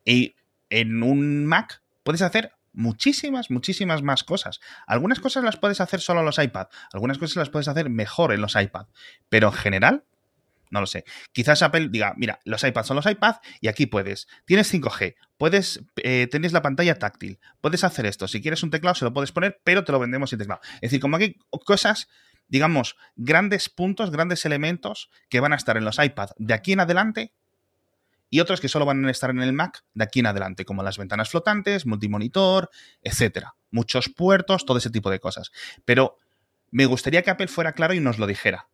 y 0.04 0.34
en 0.70 1.02
un 1.02 1.46
Mac 1.46 1.82
puedes 2.02 2.22
hacer 2.22 2.52
muchísimas, 2.78 3.50
muchísimas 3.50 4.02
más 4.02 4.24
cosas. 4.24 4.60
Algunas 4.86 5.20
cosas 5.20 5.44
las 5.44 5.56
puedes 5.56 5.80
hacer 5.80 6.00
solo 6.00 6.20
en 6.20 6.26
los 6.26 6.38
iPad, 6.38 6.68
algunas 6.92 7.18
cosas 7.18 7.36
las 7.36 7.50
puedes 7.50 7.68
hacer 7.68 7.90
mejor 7.90 8.32
en 8.32 8.40
los 8.40 8.54
iPad, 8.54 8.86
pero 9.28 9.48
en 9.48 9.54
general, 9.54 10.04
no 10.70 10.80
lo 10.80 10.86
sé. 10.86 11.04
Quizás 11.32 11.62
Apple 11.62 11.88
diga, 11.90 12.14
mira, 12.16 12.38
los 12.44 12.62
iPads 12.62 12.86
son 12.86 12.96
los 12.96 13.06
iPads 13.06 13.40
y 13.60 13.68
aquí 13.68 13.86
puedes. 13.86 14.28
Tienes 14.44 14.72
5G, 14.72 15.16
puedes, 15.36 15.84
eh, 15.96 16.28
tienes 16.30 16.52
la 16.52 16.62
pantalla 16.62 16.98
táctil, 16.98 17.40
puedes 17.60 17.82
hacer 17.84 18.06
esto. 18.06 18.28
Si 18.28 18.40
quieres 18.40 18.62
un 18.62 18.70
teclado 18.70 18.94
se 18.94 19.04
lo 19.04 19.12
puedes 19.12 19.32
poner, 19.32 19.60
pero 19.64 19.84
te 19.84 19.92
lo 19.92 19.98
vendemos 19.98 20.30
sin 20.30 20.38
teclado. 20.38 20.60
Es 20.74 20.90
decir, 20.92 21.00
como 21.00 21.16
aquí 21.16 21.36
cosas 21.64 22.08
digamos, 22.50 22.96
grandes 23.16 23.68
puntos, 23.68 24.10
grandes 24.10 24.46
elementos 24.46 25.10
que 25.28 25.40
van 25.40 25.52
a 25.52 25.56
estar 25.56 25.76
en 25.76 25.84
los 25.84 25.98
iPads 25.98 26.32
de 26.38 26.54
aquí 26.54 26.72
en 26.72 26.80
adelante 26.80 27.34
y 28.30 28.40
otros 28.40 28.60
que 28.60 28.68
solo 28.68 28.84
van 28.84 29.04
a 29.04 29.10
estar 29.10 29.30
en 29.30 29.42
el 29.42 29.52
Mac 29.52 29.84
de 29.94 30.04
aquí 30.04 30.20
en 30.20 30.26
adelante, 30.26 30.64
como 30.64 30.82
las 30.82 30.98
ventanas 30.98 31.30
flotantes, 31.30 31.86
multimonitor, 31.86 32.70
etcétera. 33.02 33.54
Muchos 33.70 34.08
puertos, 34.08 34.64
todo 34.64 34.78
ese 34.78 34.90
tipo 34.90 35.10
de 35.10 35.20
cosas. 35.20 35.50
Pero 35.84 36.16
me 36.70 36.86
gustaría 36.86 37.22
que 37.22 37.30
Apple 37.30 37.48
fuera 37.48 37.72
claro 37.72 37.94
y 37.94 38.00
nos 38.00 38.18
lo 38.18 38.26
dijera. 38.26 38.68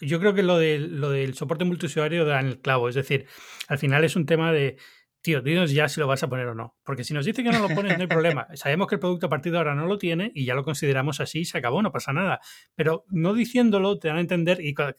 yo 0.00 0.18
creo 0.18 0.34
que 0.34 0.42
lo, 0.42 0.58
de, 0.58 0.78
lo 0.78 1.10
del 1.10 1.34
soporte 1.34 1.64
multiusuario 1.64 2.24
da 2.24 2.40
en 2.40 2.46
el 2.46 2.60
clavo. 2.60 2.88
Es 2.88 2.94
decir, 2.94 3.26
al 3.68 3.78
final 3.78 4.04
es 4.04 4.16
un 4.16 4.26
tema 4.26 4.52
de 4.52 4.78
tío, 5.22 5.42
dinos 5.42 5.72
ya 5.72 5.88
si 5.88 6.00
lo 6.00 6.06
vas 6.06 6.22
a 6.22 6.28
poner 6.28 6.46
o 6.46 6.54
no. 6.54 6.76
Porque 6.84 7.04
si 7.04 7.14
nos 7.14 7.26
dice 7.26 7.42
que 7.42 7.50
no 7.50 7.58
lo 7.58 7.68
pones, 7.74 7.96
no 7.96 8.02
hay 8.02 8.08
problema. 8.08 8.46
Sabemos 8.54 8.86
que 8.86 8.96
el 8.96 9.00
producto 9.00 9.26
a 9.26 9.28
partir 9.28 9.52
de 9.52 9.58
ahora 9.58 9.74
no 9.74 9.86
lo 9.86 9.98
tiene 9.98 10.32
y 10.34 10.44
ya 10.44 10.54
lo 10.54 10.64
consideramos 10.64 11.20
así 11.20 11.44
se 11.44 11.58
acabó, 11.58 11.82
no 11.82 11.92
pasa 11.92 12.12
nada. 12.12 12.40
Pero 12.74 13.04
no 13.08 13.34
diciéndolo, 13.34 13.98
te 13.98 14.08
dan 14.08 14.18
a 14.18 14.20
entender, 14.20 14.64
y 14.64 14.74
que 14.74 14.94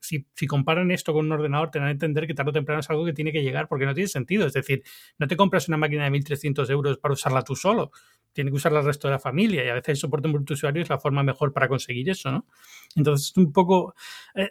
si, 0.00 0.26
si, 0.34 0.46
comparan 0.46 0.90
esto 0.90 1.12
con 1.12 1.26
un 1.26 1.32
ordenador, 1.32 1.70
te 1.70 1.78
dan 1.78 1.88
a 1.88 1.90
entender 1.90 2.26
que 2.26 2.34
tarde 2.34 2.50
o 2.50 2.52
temprano 2.52 2.80
es 2.80 2.90
algo 2.90 3.04
que 3.04 3.12
tiene 3.12 3.32
que 3.32 3.42
llegar 3.42 3.68
porque 3.68 3.86
no 3.86 3.94
tiene 3.94 4.08
sentido. 4.08 4.46
Es 4.46 4.52
decir, 4.52 4.82
no 5.18 5.26
te 5.26 5.36
compras 5.36 5.68
una 5.68 5.76
máquina 5.76 6.04
de 6.04 6.10
1.300 6.10 6.70
euros 6.70 6.98
para 6.98 7.14
usarla 7.14 7.42
tú 7.42 7.54
solo. 7.56 7.90
Tiene 8.32 8.50
que 8.50 8.56
usarla 8.56 8.80
el 8.80 8.86
resto 8.86 9.08
de 9.08 9.12
la 9.12 9.18
familia 9.18 9.64
y 9.64 9.68
a 9.68 9.74
veces 9.74 9.90
el 9.90 9.96
soporte 9.96 10.28
multiusuario 10.28 10.82
es 10.82 10.88
la 10.88 10.98
forma 10.98 11.22
mejor 11.22 11.52
para 11.52 11.68
conseguir 11.68 12.08
eso, 12.10 12.30
¿no? 12.30 12.46
Entonces, 12.96 13.36
un 13.36 13.52
poco, 13.52 13.94
eh, 14.34 14.50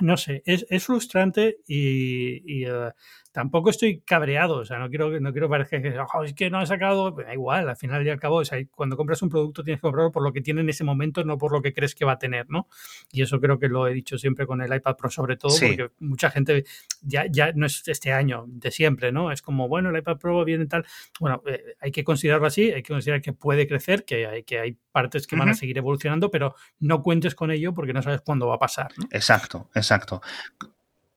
no 0.00 0.16
sé, 0.16 0.42
es, 0.46 0.64
es 0.70 0.84
frustrante 0.84 1.58
y, 1.66 2.62
y 2.62 2.70
uh, 2.70 2.92
tampoco 3.32 3.70
estoy 3.70 4.00
cabreado, 4.00 4.56
o 4.56 4.64
sea, 4.64 4.78
no 4.78 4.88
quiero, 4.88 5.20
no 5.20 5.32
quiero 5.32 5.48
parecer 5.48 5.82
que 5.82 5.96
oh, 5.98 6.24
es 6.24 6.34
que 6.34 6.50
no 6.50 6.58
ha 6.58 6.66
sacado, 6.66 7.14
pues 7.14 7.26
da 7.26 7.32
igual, 7.32 7.68
al 7.68 7.76
final 7.76 8.04
y 8.04 8.10
al 8.10 8.18
cabo, 8.18 8.36
o 8.36 8.44
sea, 8.44 8.58
cuando 8.74 8.96
compras 8.96 9.22
un 9.22 9.28
producto 9.28 9.62
tienes 9.62 9.78
que 9.78 9.82
comprarlo 9.82 10.10
por 10.10 10.22
lo 10.22 10.32
que 10.32 10.40
tiene 10.40 10.62
en 10.62 10.68
ese 10.68 10.82
momento, 10.82 11.22
no 11.24 11.38
por 11.38 11.52
lo 11.52 11.62
que 11.62 11.72
crees 11.72 11.94
que 11.94 12.04
va 12.04 12.12
a 12.12 12.18
tener, 12.18 12.48
¿no? 12.48 12.68
Y 13.12 13.22
eso 13.22 13.40
creo 13.40 13.58
que 13.58 13.68
lo 13.68 13.86
he 13.86 13.94
dicho 13.94 14.18
siempre 14.18 14.46
con 14.46 14.60
el 14.60 14.74
iPad 14.74 14.96
Pro 14.96 15.10
sobre 15.10 15.36
todo, 15.36 15.50
sí. 15.50 15.68
porque 15.68 15.92
mucha 16.00 16.30
gente 16.30 16.64
ya, 17.02 17.26
ya 17.30 17.52
no 17.52 17.66
es 17.66 17.86
este 17.86 18.12
año, 18.12 18.44
de 18.48 18.70
siempre, 18.70 19.12
¿no? 19.12 19.30
Es 19.30 19.42
como, 19.42 19.68
bueno, 19.68 19.90
el 19.90 19.98
iPad 19.98 20.18
Pro 20.18 20.44
viene 20.44 20.66
tal, 20.66 20.84
bueno, 21.20 21.42
eh, 21.46 21.76
hay 21.80 21.92
que 21.92 22.02
considerarlo 22.02 22.46
así, 22.46 22.72
hay 22.72 22.82
que 22.82 22.92
considerar 22.92 23.22
que 23.22 23.32
puede 23.32 23.68
crecer, 23.68 24.04
que 24.04 24.26
hay, 24.26 24.42
que 24.42 24.58
hay 24.58 24.76
partes 24.90 25.26
que 25.26 25.36
uh 25.36 25.38
-huh. 25.38 25.42
van 25.42 25.48
a 25.50 25.54
seguir 25.54 25.78
evolucionando, 25.78 26.30
pero 26.30 26.56
no 26.80 27.02
cuentes 27.02 27.36
con 27.36 27.52
ello 27.52 27.74
porque 27.80 27.94
no 27.94 28.02
sabes 28.02 28.20
cuándo 28.20 28.46
va 28.46 28.56
a 28.56 28.58
pasar. 28.58 28.92
Exacto, 29.10 29.70
exacto. 29.74 30.20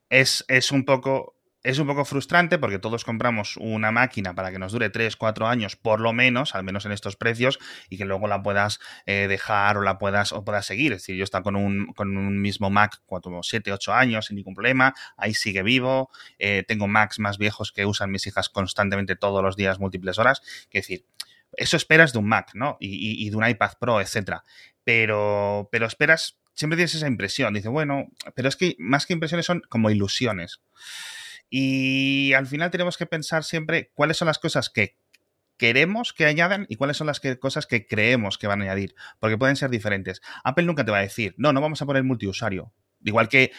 Es, 0.10 0.46
es 0.48 0.72
un 0.72 0.86
poco 0.86 1.36
es 1.62 1.77
un 1.77 1.88
poco 1.88 2.05
frustrante 2.05 2.58
porque 2.58 2.79
todos 2.79 3.03
compramos 3.03 3.58
una 3.58 3.91
máquina 3.91 4.34
para 4.34 4.50
que 4.50 4.60
nos 4.60 4.72
dure 4.72 4.89
3, 4.89 5.17
4 5.17 5.46
años 5.46 5.75
por 5.75 6.00
lo 6.00 6.13
menos, 6.13 6.55
al 6.55 6.63
menos 6.63 6.86
en 6.86 6.93
estos 6.93 7.17
precios, 7.17 7.60
y 7.89 7.98
que 7.98 8.05
luego 8.05 8.27
la 8.27 8.41
puedas 8.41 8.79
eh, 9.05 9.27
dejar 9.27 9.77
o 9.77 9.82
la 9.82 9.98
puedas 9.98 10.32
o 10.32 10.46
puedas 10.46 10.65
seguir. 10.65 10.93
Es 10.93 11.00
decir, 11.00 11.17
yo 11.17 11.25
estoy 11.25 11.41
con 11.41 11.58
un, 11.58 11.88
con 11.93 12.15
un 12.15 12.41
mismo 12.41 12.70
Mac 12.70 13.01
4, 13.05 13.43
7, 13.43 13.74
8 13.74 13.93
años 13.93 14.27
sin 14.27 14.38
ningún 14.38 14.55
problema, 14.55 14.93
ahí 15.17 15.34
sigue 15.34 15.63
vivo. 15.63 16.10
Eh, 16.39 16.63
tengo 16.65 16.88
Macs 16.88 17.20
más 17.20 17.38
viejos 17.38 17.74
que 17.74 17.86
usan 17.86 18.10
mis 18.10 18.25
hijas 18.25 18.48
constantemente 18.48 19.17
todos 19.17 19.43
los 19.43 19.58
días, 19.58 19.79
múltiples 19.79 20.17
horas. 20.17 20.41
Es 20.72 20.88
decir, 20.88 21.05
eso 21.55 21.77
esperas 21.77 22.13
de 22.13 22.20
un 22.20 22.27
Mac, 22.27 22.51
¿no? 22.55 22.77
Y, 22.79 22.88
y, 22.88 23.25
y 23.27 23.29
de 23.29 23.36
un 23.36 23.48
iPad 23.48 23.74
Pro, 23.79 24.01
etcétera. 24.01 24.43
Pero, 24.84 25.70
pero 25.72 25.86
esperas, 25.86 26.38
siempre 26.53 26.77
tienes 26.77 26.95
esa 26.95 27.07
impresión. 27.07 27.53
Dice, 27.53 27.69
bueno, 27.69 28.07
pero 28.36 28.50
es 28.50 28.55
que 28.55 28.75
más 28.79 29.05
que 29.05 29.13
impresiones 29.13 29.45
son 29.45 29.62
como 29.69 29.89
ilusiones. 29.89 30.62
Y 31.50 32.33
al 32.33 32.48
final 32.48 32.72
tenemos 32.72 32.98
que 32.98 33.05
pensar 33.05 33.43
siempre 33.43 33.91
cuáles 33.93 34.17
son 34.17 34.27
las 34.27 34.39
cosas 34.39 34.69
que 34.69 34.98
queremos 35.57 36.13
que 36.13 36.25
añadan 36.25 36.65
y 36.67 36.75
cuáles 36.75 36.98
son 36.98 37.07
las 37.07 37.22
cosas 37.39 37.67
que 37.67 37.86
creemos 37.86 38.38
que 38.38 38.48
van 38.48 38.62
a 38.62 38.65
añadir, 38.65 38.95
porque 39.19 39.38
pueden 39.38 39.55
ser 39.55 39.69
diferentes. 39.69 40.22
Apple 40.43 40.65
nunca 40.65 40.83
te 40.83 40.91
va 40.91 40.98
a 40.98 41.01
decir, 41.01 41.36
no, 41.38 41.53
no 41.53 41.62
vamos 41.62 41.81
a 41.81 41.86
poner 41.86 42.03
multiusuario. 42.03 42.74
Igual 43.05 43.27
que 43.27 43.51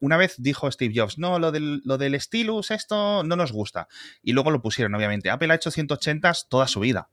una 0.00 0.16
vez 0.16 0.36
dijo 0.38 0.70
Steve 0.70 0.94
Jobs, 0.96 1.18
no, 1.18 1.38
lo 1.38 1.52
del, 1.52 1.82
lo 1.84 1.98
del 1.98 2.18
stylus, 2.20 2.70
esto 2.70 3.22
no 3.24 3.36
nos 3.36 3.52
gusta. 3.52 3.88
Y 4.22 4.32
luego 4.32 4.50
lo 4.50 4.62
pusieron, 4.62 4.94
obviamente. 4.94 5.30
Apple 5.30 5.52
ha 5.52 5.56
hecho 5.56 5.70
180 5.70 6.32
toda 6.48 6.66
su 6.66 6.80
vida. 6.80 7.10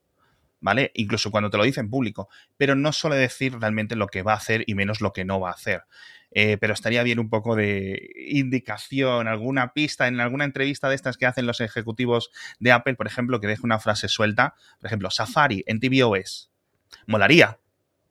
¿Vale? 0.62 0.92
Incluso 0.96 1.32
cuando 1.32 1.50
te 1.50 1.58
lo 1.58 1.64
dice 1.64 1.80
en 1.80 1.90
público. 1.90 2.30
Pero 2.58 2.76
no 2.76 2.92
suele 2.92 3.16
decir 3.16 3.58
realmente 3.60 3.96
lo 3.96 4.08
que 4.08 4.24
va 4.24 4.34
a 4.34 4.38
hacer 4.38 4.64
y 4.68 4.76
menos 4.76 5.00
lo 5.00 5.14
que 5.14 5.26
no 5.26 5.40
va 5.40 5.50
a 5.50 5.54
hacer 5.54 5.84
eh, 6.32 6.58
pero 6.58 6.74
estaría 6.74 7.04
bien 7.04 7.20
un 7.20 7.30
poco 7.30 7.56
de 7.56 8.12
indicación, 8.28 9.28
alguna 9.28 9.74
pista 9.74 10.08
en 10.08 10.20
alguna 10.20 10.46
entrevista 10.46 10.90
de 10.90 10.96
estas 10.96 11.18
que 11.18 11.26
hacen 11.26 11.48
los 11.48 11.60
ejecutivos 11.60 12.32
de 12.60 12.72
Apple, 12.72 12.96
por 12.96 13.08
ejemplo, 13.08 13.40
que 13.40 13.48
deje 13.48 13.62
una 13.64 13.80
frase 13.80 14.08
suelta, 14.08 14.56
por 14.80 14.88
ejemplo, 14.88 15.10
Safari 15.10 15.64
en 15.66 15.80
tvOS. 15.80 16.52
Molaría, 17.08 17.60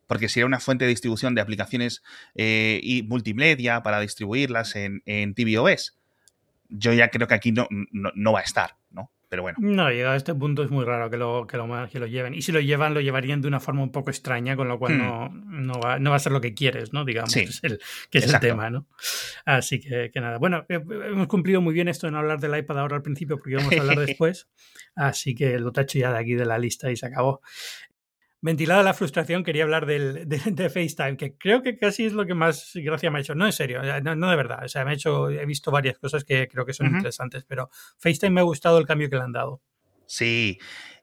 porque 0.07 0.29
sería 0.29 0.47
una 0.47 0.61
fuente 0.61 0.85
de 0.85 0.91
distribución 0.91 1.35
de 1.35 1.41
aplicaciones 1.41 2.03
eh, 2.35 2.81
y 2.83 3.03
multimedia 3.03 3.83
para 3.83 4.01
distribuirlas 4.01 4.75
en, 4.75 5.03
en 5.07 5.35
tvOS. 5.35 5.97
Yo 6.71 6.93
ya 6.93 7.09
creo 7.09 7.29
que 7.29 7.35
aquí 7.35 7.53
no, 7.53 7.67
no, 7.71 8.11
no 8.15 8.33
va 8.33 8.41
a 8.41 8.43
estar, 8.43 8.77
¿no? 8.91 9.11
Pero 9.29 9.43
bueno. 9.43 9.59
No, 9.61 9.91
llegado 9.91 10.15
a 10.15 10.17
este 10.17 10.35
punto 10.35 10.63
es 10.63 10.71
muy 10.71 10.85
raro 10.85 11.11
que 11.11 11.17
lo, 11.17 11.47
que 11.47 11.57
lo, 11.57 11.89
que 11.89 11.99
lo 11.99 12.07
lleven. 12.07 12.35
Y 12.35 12.43
si 12.43 12.53
lo 12.53 12.61
llevan, 12.61 12.95
lo 12.95 13.01
llevarían 13.01 13.43
de 13.43 13.49
una 13.49 13.61
forma 13.61 13.83
un 13.83 13.93
poco 13.93 14.11
extraña, 14.11 14.57
con 14.57 14.69
lo 14.69 14.79
cual 14.79 14.95
hmm. 14.95 14.99
no, 14.99 15.29
no, 15.29 15.81
va, 15.81 15.99
no 15.99 16.11
va 16.11 16.17
a 16.17 16.21
ser 16.21 16.33
lo 16.33 16.41
que 16.41 16.55
quieres, 16.55 16.93
¿no? 16.93 17.05
Digamos, 17.05 17.33
sí, 17.33 17.41
es 17.41 17.61
el, 17.63 17.79
que 18.11 18.19
es 18.19 18.25
exacto. 18.25 18.47
el 18.47 18.53
tema, 18.53 18.71
¿no? 18.71 18.87
Así 19.45 19.81
que, 19.81 20.11
que, 20.13 20.21
nada. 20.21 20.39
Bueno, 20.39 20.65
eh, 20.69 20.81
hemos 21.11 21.29
cumplido 21.29 21.61
muy 21.61 21.75
bien 21.75 21.89
esto 21.89 22.07
de 22.07 22.13
no 22.13 22.19
hablar 22.19 22.41
del 22.41 22.57
iPad 22.57 22.79
ahora 22.79 22.97
al 22.97 23.03
principio, 23.03 23.37
porque 23.37 23.57
vamos 23.57 23.73
a 23.73 23.81
hablar 23.81 23.99
después. 24.07 24.49
Así 24.95 25.35
que 25.35 25.59
lo 25.59 25.73
tacho 25.73 25.99
ya 25.99 26.11
de 26.13 26.19
aquí 26.19 26.35
de 26.35 26.47
la 26.47 26.59
lista 26.59 26.91
y 26.91 26.97
se 26.97 27.07
acabó 27.07 27.43
ventilada 28.41 28.83
la 28.83 28.95
frustración, 28.95 29.45
quería 29.45 29.65
hablar 29.65 29.87
del, 29.87 30.29
de, 30.29 30.41
de, 30.45 30.71
FaceTime, 30.71 31.17
que 31.17 31.37
creo 31.37 31.63
que 31.63 31.77
casi 31.77 32.05
es 32.05 32.13
lo 32.13 32.27
que 32.27 32.35
más 32.35 32.73
gracia 32.75 33.11
me 33.11 33.19
ha 33.19 33.21
hecho. 33.21 33.35
No 33.35 33.47
en 33.47 33.53
serio, 33.53 33.83
no, 34.03 34.15
no 34.15 34.31
de 34.31 34.37
verdad. 34.37 34.65
O 34.65 34.69
sea, 34.69 34.85
me 34.85 34.93
ha 34.93 34.95
hecho, 34.95 35.31
he 35.31 35.47
visto 35.47 35.71
varias 35.71 35.99
cosas 35.99 36.25
que 36.25 36.49
creo 36.49 36.65
que 36.65 36.73
son 36.73 36.87
uh 36.87 36.91
-huh. 36.91 36.97
interesantes, 36.97 37.45
pero 37.45 37.71
FaceTime 37.99 38.31
me 38.31 38.41
ha 38.41 38.45
gustado 38.45 38.79
el 38.79 38.87
cambio 38.87 39.09
que 39.11 39.17
le 39.17 39.23
han 39.23 39.33
dado. 39.33 39.63
Sí, 40.07 40.59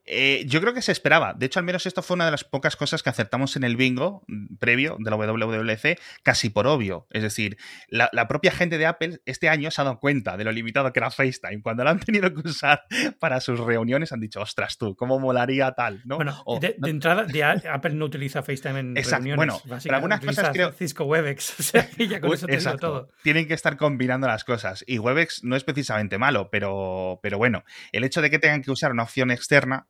eh, 0.06 0.44
yo 0.48 0.62
creo 0.62 0.74
que 0.74 0.82
se 0.82 0.92
esperaba. 0.92 1.34
De 1.34 1.48
hecho, 1.48 1.60
al 1.60 1.66
menos 1.66 1.86
esto 1.86 2.04
fue 2.04 2.16
una 2.16 2.26
de 2.26 2.32
las 2.32 2.44
pocas 2.44 2.76
cosas 2.76 3.02
que 3.02 3.10
acertamos 3.10 3.56
en 3.56 3.64
el 3.64 3.76
bingo 3.76 4.24
mm, 4.28 4.58
previo 4.58 4.98
de 5.00 5.10
la 5.10 5.18
WWDC, 5.18 6.00
casi 6.24 6.50
por 6.50 6.68
obvio. 6.68 7.08
Es 7.10 7.24
decir, 7.24 7.58
la, 7.88 8.10
la, 8.14 8.28
propia 8.28 8.52
gente 8.52 8.78
de 8.78 8.86
Apple 8.86 9.22
este 9.26 9.50
año 9.50 9.72
se 9.72 9.82
ha 9.82 9.84
dado 9.84 10.00
cuenta 10.00 10.38
de 10.38 10.44
lo 10.44 10.52
limitado 10.52 10.94
que 10.94 11.00
era 11.00 11.10
FaceTime. 11.10 11.62
Cuando 11.62 11.84
lo 11.84 11.90
han 11.90 12.00
tenido 12.00 12.34
que 12.34 12.48
usar 12.48 12.84
para 13.20 13.40
sus 13.40 13.60
reuniones, 13.60 14.12
han 14.12 14.20
dicho, 14.20 14.42
ostras, 14.42 14.78
tú, 14.78 14.96
¿cómo 14.96 15.20
molaría 15.20 15.72
tal? 15.72 16.02
¿no? 16.06 16.18
Bueno, 16.18 16.42
o, 16.46 16.60
de, 16.60 16.76
de, 16.78 16.90
entrada, 16.90 17.24
de 17.24 17.44
Apple 17.44 17.94
no 17.96 18.06
utiliza 18.06 18.44
FaceTime 18.44 18.80
en 18.80 18.98
Exacto. 18.98 19.26
reuniones. 19.26 19.64
Bueno, 19.64 19.80
pero 19.84 19.96
algunas 19.96 20.20
cosas 20.20 20.50
creo... 20.52 20.72
Cisco 20.72 21.06
WebEx. 21.06 21.56
O 21.66 21.68
sea, 21.68 21.90
ya 21.98 22.22
con 22.22 22.34
eso 22.34 22.48
Exacto. 22.48 22.80
todo. 22.80 23.08
Tienen 23.24 23.48
que 23.48 23.54
estar 23.54 23.76
combinando 23.76 24.28
las 24.28 24.44
cosas. 24.44 24.84
Y 24.86 25.00
WebEx 25.00 25.44
no 25.44 25.56
es 25.56 25.64
precisamente 25.64 26.18
malo, 26.18 26.50
pero, 26.52 27.20
pero 27.24 27.38
bueno, 27.38 27.64
el 27.92 28.04
hecho 28.04 28.22
de 28.22 28.30
que 28.30 28.40
tengan 28.40 28.62
que 28.62 28.72
usar 28.72 28.92
una 28.92 29.04
opción 29.04 29.32
externa 29.32 29.88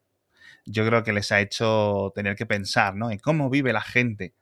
yo 0.65 0.85
creo 0.85 1.03
que 1.03 1.13
les 1.13 1.31
ha 1.31 1.41
hecho 1.41 2.11
tener 2.15 2.35
que 2.35 2.45
pensar, 2.45 2.95
¿no? 2.95 3.11
En 3.11 3.19
cómo 3.19 3.49
vive 3.49 3.73
la 3.73 3.81
gente. 3.81 4.33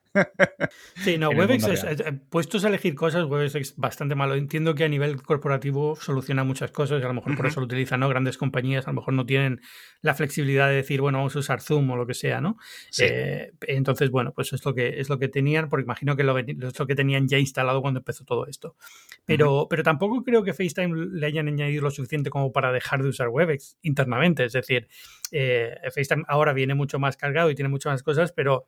Sí, 0.96 1.18
no, 1.18 1.30
Webex 1.30 1.66
es, 1.68 1.84
es, 1.84 2.02
puestos 2.30 2.64
a 2.64 2.68
elegir 2.68 2.94
cosas, 2.94 3.24
Webex 3.24 3.54
es 3.54 3.76
bastante 3.76 4.14
malo. 4.14 4.34
Entiendo 4.34 4.74
que 4.74 4.84
a 4.84 4.88
nivel 4.88 5.20
corporativo 5.22 5.96
soluciona 5.96 6.44
muchas 6.44 6.70
cosas 6.70 7.00
y 7.00 7.04
a 7.04 7.08
lo 7.08 7.14
mejor 7.14 7.32
uh 7.32 7.34
-huh. 7.34 7.36
por 7.36 7.46
eso 7.46 7.60
lo 7.60 7.66
utilizan, 7.66 8.00
¿no? 8.00 8.08
Grandes 8.08 8.38
compañías 8.38 8.86
a 8.86 8.90
lo 8.90 8.96
mejor 8.96 9.14
no 9.14 9.26
tienen 9.26 9.60
la 10.00 10.14
flexibilidad 10.14 10.68
de 10.68 10.76
decir, 10.76 11.00
bueno, 11.00 11.18
vamos 11.18 11.34
a 11.36 11.38
usar 11.40 11.60
Zoom 11.60 11.90
o 11.90 11.96
lo 11.96 12.06
que 12.06 12.14
sea, 12.14 12.40
¿no? 12.40 12.56
Sí. 12.90 13.04
Eh, 13.06 13.52
entonces, 13.62 14.10
bueno, 14.10 14.32
pues 14.32 14.52
es 14.52 14.64
lo 14.64 14.74
que 14.74 15.00
es 15.00 15.08
lo 15.08 15.18
que 15.18 15.28
tenían, 15.28 15.68
porque 15.68 15.84
imagino 15.84 16.16
que 16.16 16.24
lo, 16.24 16.38
es 16.38 16.78
lo 16.78 16.86
que 16.86 16.94
tenían 16.94 17.28
ya 17.28 17.38
instalado 17.38 17.82
cuando 17.82 18.00
empezó 18.00 18.24
todo 18.24 18.46
esto. 18.46 18.76
Pero, 19.24 19.52
uh 19.52 19.62
-huh. 19.62 19.66
pero 19.68 19.82
tampoco 19.82 20.22
creo 20.22 20.42
que 20.44 20.52
FaceTime 20.52 21.06
le 21.12 21.26
hayan 21.26 21.48
añadido 21.48 21.82
lo 21.82 21.90
suficiente 21.90 22.30
como 22.30 22.52
para 22.52 22.72
dejar 22.72 23.02
de 23.02 23.08
usar 23.08 23.28
Webex 23.28 23.78
internamente. 23.82 24.44
Es 24.44 24.52
decir, 24.52 24.88
eh, 25.32 25.74
FaceTime 25.92 26.24
ahora 26.28 26.52
viene 26.52 26.74
mucho 26.74 26.98
más 26.98 27.16
cargado 27.16 27.50
y 27.50 27.54
tiene 27.54 27.68
muchas 27.68 27.92
más 27.92 28.02
cosas, 28.02 28.32
pero 28.32 28.66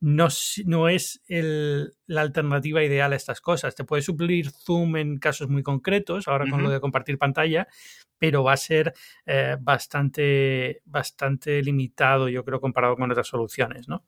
no, 0.00 0.28
no 0.66 0.88
es 0.88 1.20
el, 1.26 1.92
la 2.06 2.20
alternativa 2.20 2.82
ideal 2.82 3.12
a 3.12 3.16
estas 3.16 3.40
cosas. 3.40 3.74
Te 3.74 3.84
puede 3.84 4.02
suplir 4.02 4.50
Zoom 4.50 4.96
en 4.96 5.18
casos 5.18 5.48
muy 5.48 5.62
concretos, 5.62 6.28
ahora 6.28 6.44
uh 6.44 6.48
-huh. 6.48 6.50
con 6.50 6.62
lo 6.62 6.70
de 6.70 6.80
compartir 6.80 7.18
pantalla, 7.18 7.66
pero 8.18 8.44
va 8.44 8.52
a 8.52 8.56
ser 8.56 8.94
eh, 9.26 9.56
bastante, 9.60 10.82
bastante 10.84 11.62
limitado, 11.62 12.28
yo 12.28 12.44
creo, 12.44 12.60
comparado 12.60 12.96
con 12.96 13.10
otras 13.10 13.28
soluciones, 13.28 13.88
¿no? 13.88 14.04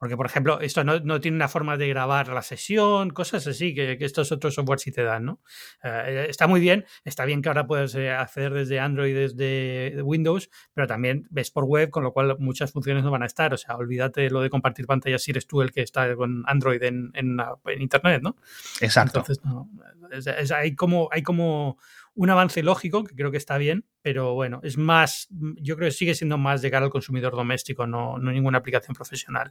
Porque, 0.00 0.16
por 0.16 0.24
ejemplo, 0.24 0.60
esto 0.62 0.82
no, 0.82 0.98
no, 1.00 1.20
tiene 1.20 1.36
una 1.36 1.48
forma 1.48 1.76
de 1.76 1.86
grabar 1.86 2.28
la 2.28 2.40
sesión, 2.40 3.10
cosas 3.10 3.46
así 3.46 3.74
que, 3.74 3.98
que 3.98 4.06
estos 4.06 4.32
otros 4.32 4.54
software 4.54 4.78
sí 4.78 4.90
te 4.90 5.02
dan, 5.02 5.26
¿no? 5.26 5.40
Eh, 5.84 6.26
está 6.30 6.46
muy 6.46 6.58
bien, 6.58 6.86
está 7.04 7.26
bien 7.26 7.42
que 7.42 7.50
ahora 7.50 7.66
puedes 7.66 7.94
eh, 7.96 8.10
acceder 8.10 8.54
desde 8.54 8.80
Android, 8.80 9.14
desde 9.14 10.02
Windows, 10.02 10.48
pero 10.72 10.86
también 10.86 11.26
ves 11.28 11.50
por 11.50 11.64
web, 11.64 11.90
con 11.90 12.02
lo 12.02 12.14
cual 12.14 12.34
muchas 12.38 12.72
funciones 12.72 13.04
no 13.04 13.10
van 13.10 13.24
a 13.24 13.26
estar. 13.26 13.52
O 13.52 13.58
sea, 13.58 13.76
olvídate 13.76 14.30
lo 14.30 14.40
de 14.40 14.48
compartir 14.48 14.86
pantalla 14.86 15.18
si 15.18 15.32
eres 15.32 15.46
tú 15.46 15.60
el 15.60 15.70
que 15.70 15.82
está 15.82 16.16
con 16.16 16.44
Android 16.46 16.82
en, 16.82 17.10
en, 17.12 17.36
en 17.66 17.82
Internet, 17.82 18.22
¿no? 18.22 18.36
Exacto. 18.80 19.18
Entonces, 19.18 19.44
no, 19.44 19.68
es, 20.10 20.26
es, 20.26 20.50
hay 20.50 20.74
como, 20.74 21.10
hay 21.12 21.22
como 21.22 21.76
un 22.14 22.30
avance 22.30 22.62
lógico, 22.62 23.04
que 23.04 23.14
creo 23.14 23.30
que 23.30 23.36
está 23.36 23.56
bien, 23.58 23.86
pero 24.02 24.34
bueno, 24.34 24.60
es 24.62 24.76
más, 24.76 25.28
yo 25.30 25.76
creo 25.76 25.88
que 25.88 25.94
sigue 25.94 26.14
siendo 26.14 26.38
más 26.38 26.62
llegar 26.62 26.82
al 26.82 26.90
consumidor 26.90 27.34
doméstico, 27.34 27.86
no, 27.86 28.18
no 28.18 28.32
ninguna 28.32 28.58
aplicación 28.58 28.94
profesional. 28.94 29.50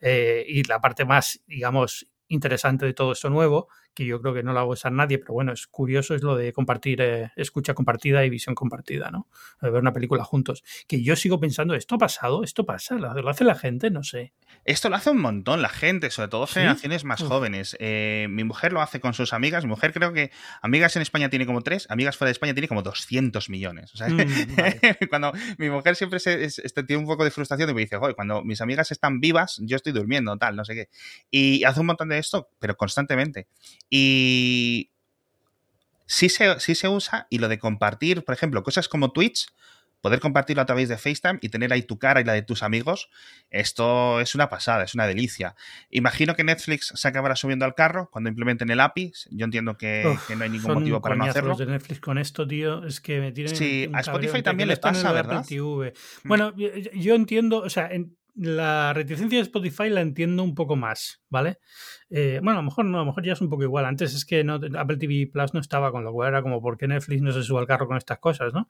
Eh, 0.00 0.44
y 0.48 0.64
la 0.64 0.80
parte 0.80 1.04
más, 1.04 1.42
digamos, 1.46 2.08
interesante 2.28 2.86
de 2.86 2.94
todo 2.94 3.12
esto 3.12 3.30
nuevo, 3.30 3.68
que 3.94 4.06
yo 4.06 4.20
creo 4.20 4.34
que 4.34 4.42
no 4.42 4.52
lo 4.52 4.60
va 4.60 4.62
a 4.62 4.66
usar 4.66 4.92
nadie, 4.92 5.18
pero 5.18 5.34
bueno, 5.34 5.52
es 5.52 5.66
curioso, 5.66 6.14
es 6.14 6.22
lo 6.22 6.36
de 6.36 6.52
compartir 6.52 7.00
eh, 7.00 7.30
escucha 7.36 7.74
compartida 7.74 8.24
y 8.24 8.30
visión 8.30 8.54
compartida, 8.54 9.10
¿no? 9.10 9.28
De 9.60 9.70
ver 9.70 9.80
una 9.80 9.92
película 9.92 10.24
juntos. 10.24 10.62
Que 10.86 11.02
yo 11.02 11.16
sigo 11.16 11.40
pensando, 11.40 11.74
¿esto 11.74 11.96
ha 11.96 11.98
pasado? 11.98 12.44
¿Esto 12.44 12.64
pasa? 12.64 12.96
¿Lo 12.96 13.28
hace 13.28 13.44
la 13.44 13.54
gente? 13.54 13.90
No 13.90 14.02
sé. 14.02 14.32
Esto 14.64 14.88
lo 14.88 14.96
hace 14.96 15.10
un 15.10 15.20
montón 15.20 15.62
la 15.62 15.68
gente, 15.68 16.10
sobre 16.10 16.28
todo 16.28 16.46
generaciones 16.46 17.04
más 17.04 17.22
jóvenes. 17.22 17.76
Eh, 17.80 18.26
mi 18.30 18.44
mujer 18.44 18.72
lo 18.72 18.82
hace 18.82 19.00
con 19.00 19.14
sus 19.14 19.32
amigas. 19.32 19.64
Mi 19.64 19.70
mujer 19.70 19.92
creo 19.92 20.12
que 20.12 20.30
amigas 20.62 20.94
en 20.96 21.02
España 21.02 21.30
tiene 21.30 21.46
como 21.46 21.62
tres, 21.62 21.86
amigas 21.90 22.16
fuera 22.16 22.28
de 22.28 22.32
España 22.32 22.54
tiene 22.54 22.68
como 22.68 22.82
200 22.82 23.48
millones. 23.50 23.94
O 23.94 23.96
sea, 23.96 24.08
mm, 24.08 24.18
cuando 25.10 25.32
mi 25.58 25.70
mujer 25.70 25.96
siempre 25.96 26.18
se, 26.20 26.44
este, 26.44 26.82
tiene 26.82 27.00
un 27.00 27.08
poco 27.08 27.24
de 27.24 27.30
frustración 27.30 27.70
y 27.70 27.74
me 27.74 27.80
dice, 27.80 27.96
Joder, 27.96 28.14
cuando 28.14 28.44
mis 28.44 28.60
amigas 28.60 28.90
están 28.90 29.20
vivas, 29.20 29.58
yo 29.62 29.76
estoy 29.76 29.92
durmiendo, 29.92 30.36
tal, 30.36 30.56
no 30.56 30.64
sé 30.64 30.74
qué. 30.74 30.88
Y 31.30 31.64
hace 31.64 31.80
un 31.80 31.86
montón 31.86 32.08
de 32.08 32.18
esto, 32.18 32.48
pero 32.58 32.76
constantemente. 32.76 33.48
Y 33.90 34.90
sí 36.06 36.28
se, 36.28 36.58
sí 36.60 36.74
se 36.74 36.88
usa 36.88 37.26
y 37.30 37.38
lo 37.38 37.48
de 37.48 37.58
compartir, 37.58 38.24
por 38.24 38.34
ejemplo, 38.34 38.62
cosas 38.62 38.88
como 38.88 39.12
Twitch, 39.12 39.46
poder 40.00 40.20
compartirlo 40.20 40.62
a 40.62 40.66
través 40.66 40.88
de 40.88 40.96
FaceTime 40.96 41.38
y 41.42 41.48
tener 41.48 41.72
ahí 41.72 41.82
tu 41.82 41.98
cara 41.98 42.20
y 42.20 42.24
la 42.24 42.32
de 42.32 42.42
tus 42.42 42.62
amigos, 42.62 43.10
esto 43.50 44.20
es 44.20 44.34
una 44.34 44.48
pasada, 44.48 44.84
es 44.84 44.94
una 44.94 45.06
delicia. 45.06 45.54
Imagino 45.90 46.34
que 46.34 46.44
Netflix 46.44 46.92
se 46.94 47.08
acabará 47.08 47.36
subiendo 47.36 47.64
al 47.64 47.74
carro 47.74 48.08
cuando 48.10 48.30
implementen 48.30 48.70
el 48.70 48.80
API. 48.80 49.12
Yo 49.30 49.44
entiendo 49.44 49.76
que, 49.76 50.04
no 50.36 50.44
hay 50.44 50.50
ningún 50.50 50.74
motivo 50.74 51.00
para 51.00 51.16
no 51.16 51.24
hacerlo. 51.24 51.56
de 51.56 51.66
Netflix 51.66 52.00
con 52.00 52.18
esto, 52.18 52.46
tío, 52.46 52.84
es 52.84 53.00
que 53.00 53.20
me 53.20 53.32
tienen. 53.32 53.54
Sí, 53.54 53.90
a 53.92 54.00
Spotify 54.00 54.42
también 54.42 54.68
le 54.68 54.76
pasa, 54.76 55.12
¿verdad? 55.12 55.44
Mm. 55.48 56.28
Bueno, 56.28 56.54
yo 56.56 57.14
entiendo, 57.14 57.58
o 57.58 57.70
sea, 57.70 57.90
la 58.34 58.92
reticencia 58.92 59.38
de 59.38 59.42
Spotify 59.42 59.88
la 59.88 60.00
entiendo 60.00 60.44
un 60.44 60.54
poco 60.54 60.76
más, 60.76 61.22
¿vale? 61.28 61.58
Eh, 62.10 62.40
bueno, 62.42 62.58
a 62.58 62.62
lo 62.62 62.66
mejor 62.66 62.86
no, 62.86 62.98
a 62.98 63.00
lo 63.00 63.06
mejor 63.06 63.24
ya 63.24 63.34
es 63.34 63.40
un 63.40 63.50
poco 63.50 63.62
igual. 63.62 63.84
Antes 63.84 64.14
es 64.14 64.24
que 64.24 64.44
no, 64.44 64.54
Apple 64.54 64.96
TV 64.96 65.28
Plus 65.30 65.54
no 65.54 65.60
estaba, 65.60 65.92
con 65.92 66.04
lo 66.04 66.12
cual 66.12 66.28
era 66.28 66.42
como, 66.42 66.62
¿por 66.62 66.78
qué 66.78 66.88
Netflix 66.88 67.22
no 67.22 67.32
se 67.32 67.42
sube 67.42 67.60
al 67.60 67.66
carro 67.66 67.86
con 67.86 67.96
estas 67.96 68.18
cosas, 68.18 68.52
no? 68.54 68.68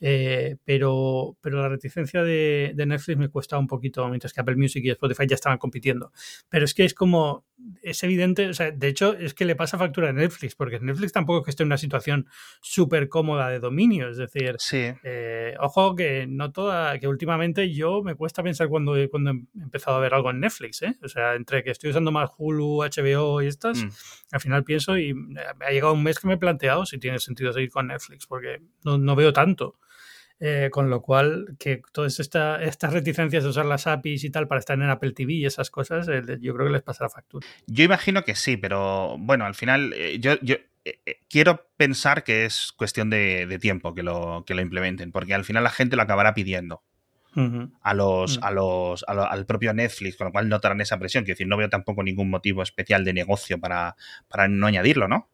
Eh, 0.00 0.56
pero, 0.64 1.36
pero 1.40 1.62
la 1.62 1.68
reticencia 1.68 2.22
de, 2.22 2.74
Netflix 2.76 3.18
me 3.18 3.28
cuesta 3.28 3.58
un 3.58 3.66
poquito, 3.66 4.06
mientras 4.08 4.32
que 4.32 4.40
Apple 4.40 4.56
Music 4.56 4.84
y 4.84 4.90
Spotify 4.90 5.26
ya 5.26 5.34
estaban 5.34 5.58
compitiendo. 5.58 6.12
Pero 6.48 6.64
es 6.64 6.74
que 6.74 6.84
es 6.84 6.94
como, 6.94 7.44
es 7.82 8.02
evidente, 8.02 8.48
o 8.48 8.54
sea, 8.54 8.70
de 8.70 8.88
hecho 8.88 9.14
es 9.14 9.32
que 9.32 9.44
le 9.44 9.56
pasa 9.56 9.78
factura 9.78 10.10
a 10.10 10.12
Netflix, 10.12 10.54
porque 10.54 10.80
Netflix 10.80 11.12
tampoco 11.12 11.38
es 11.38 11.44
que 11.44 11.50
esté 11.50 11.62
en 11.62 11.68
una 11.68 11.78
situación 11.78 12.26
súper 12.60 13.08
cómoda 13.08 13.48
de 13.48 13.60
dominio, 13.60 14.10
es 14.10 14.18
decir, 14.18 14.56
eh, 14.72 15.54
ojo 15.60 15.94
que 15.94 16.26
no 16.26 16.52
toda, 16.52 16.98
que 16.98 17.08
últimamente 17.08 17.72
yo 17.72 18.02
me 18.02 18.14
cuesta 18.14 18.42
pensar 18.42 18.68
cuando, 18.68 18.96
cuando 19.10 19.30
he 19.30 19.62
empezado 19.62 19.96
a 19.96 20.00
ver 20.00 20.12
algo 20.14 20.30
en 20.30 20.40
Netflix, 20.40 20.82
¿eh? 20.82 20.96
O 21.02 21.08
sea, 21.08 21.34
entre 21.34 21.62
que 21.62 21.70
estoy 21.70 21.90
usando 21.90 22.12
más 22.12 22.30
Hulu, 22.36 22.73
HBO 22.78 23.42
y 23.42 23.46
estas, 23.46 23.78
mm. 23.78 23.90
al 24.32 24.40
final 24.40 24.64
pienso 24.64 24.98
y 24.98 25.14
me 25.14 25.40
ha 25.40 25.70
llegado 25.70 25.92
un 25.92 26.02
mes 26.02 26.18
que 26.18 26.26
me 26.26 26.34
he 26.34 26.38
planteado 26.38 26.86
si 26.86 26.98
tiene 26.98 27.18
sentido 27.18 27.52
seguir 27.52 27.70
con 27.70 27.88
Netflix, 27.88 28.26
porque 28.26 28.62
no, 28.84 29.16
veo 29.16 29.32
tanto. 29.32 29.78
Eh, 30.40 30.68
con 30.72 30.90
lo 30.90 31.00
cual, 31.00 31.56
que 31.60 31.80
todas 31.92 32.18
esta, 32.18 32.60
estas 32.62 32.92
reticencias 32.92 33.44
de 33.44 33.50
usar 33.50 33.66
las 33.66 33.86
APIs 33.86 34.24
y 34.24 34.30
tal 34.30 34.48
para 34.48 34.58
estar 34.58 34.76
en 34.76 34.90
Apple 34.90 35.12
TV 35.12 35.34
y 35.34 35.46
esas 35.46 35.70
cosas, 35.70 36.08
eh, 36.08 36.22
yo 36.40 36.52
creo 36.54 36.66
que 36.66 36.72
les 36.72 36.82
pasará 36.82 37.08
factura. 37.08 37.46
Yo 37.68 37.84
imagino 37.84 38.24
que 38.24 38.34
sí, 38.34 38.56
pero 38.56 39.16
bueno, 39.16 39.46
al 39.46 39.54
final 39.54 39.92
eh, 39.94 40.18
yo, 40.18 40.34
yo 40.42 40.56
quiero 41.30 41.68
pensar 41.76 42.24
que 42.24 42.44
es 42.44 42.72
cuestión 42.76 43.10
de, 43.10 43.58
tiempo 43.60 43.94
que 43.94 44.02
lo, 44.02 44.44
que 44.44 44.54
lo 44.54 44.60
implementen, 44.60 45.12
porque 45.12 45.34
al 45.34 45.44
final 45.44 45.62
la 45.62 45.70
gente 45.70 45.94
lo 45.94 46.02
acabará 46.02 46.34
pidiendo 46.34 46.82
a 47.82 47.94
los, 47.94 48.38
mm. 48.38 48.44
a 48.44 48.50
los, 48.50 49.04
al 49.08 49.46
propio 49.46 49.72
Netflix, 49.74 50.16
con 50.16 50.26
lo 50.26 50.32
cual 50.32 50.48
notarán 50.48 50.80
esa 50.80 50.98
presión. 50.98 51.24
Quiero 51.24 51.34
decir, 51.34 51.48
no 51.48 51.56
veo 51.56 51.68
tampoco 51.68 52.02
ningún 52.02 52.30
motivo 52.30 52.62
especial 52.62 53.04
de 53.04 53.12
negocio 53.12 53.58
para, 53.58 53.96
para 54.28 54.48
no 54.48 54.66
añadirlo, 54.66 55.08
¿no? 55.08 55.28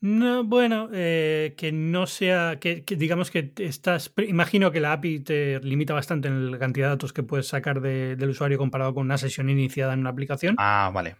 No, 0.00 0.44
bueno, 0.44 0.88
eh, 0.92 1.54
que 1.56 1.72
no 1.72 2.06
sea, 2.06 2.58
que, 2.60 2.84
digamos 2.86 3.32
que 3.32 3.52
estás, 3.56 4.12
imagino 4.28 4.70
que 4.70 4.78
la 4.78 4.92
API 4.92 5.20
te 5.20 5.60
limita 5.60 5.92
bastante 5.92 6.28
en 6.28 6.52
la 6.52 6.58
cantidad 6.58 6.86
de 6.86 6.90
datos 6.90 7.12
que 7.12 7.24
puedes 7.24 7.48
sacar 7.48 7.80
del 7.80 8.28
usuario 8.28 8.58
comparado 8.58 8.94
con 8.94 9.06
una 9.06 9.18
sesión 9.18 9.50
iniciada 9.50 9.94
en 9.94 10.00
una 10.00 10.10
aplicación. 10.10 10.54
Ah, 10.58 10.92
vale. 10.94 11.16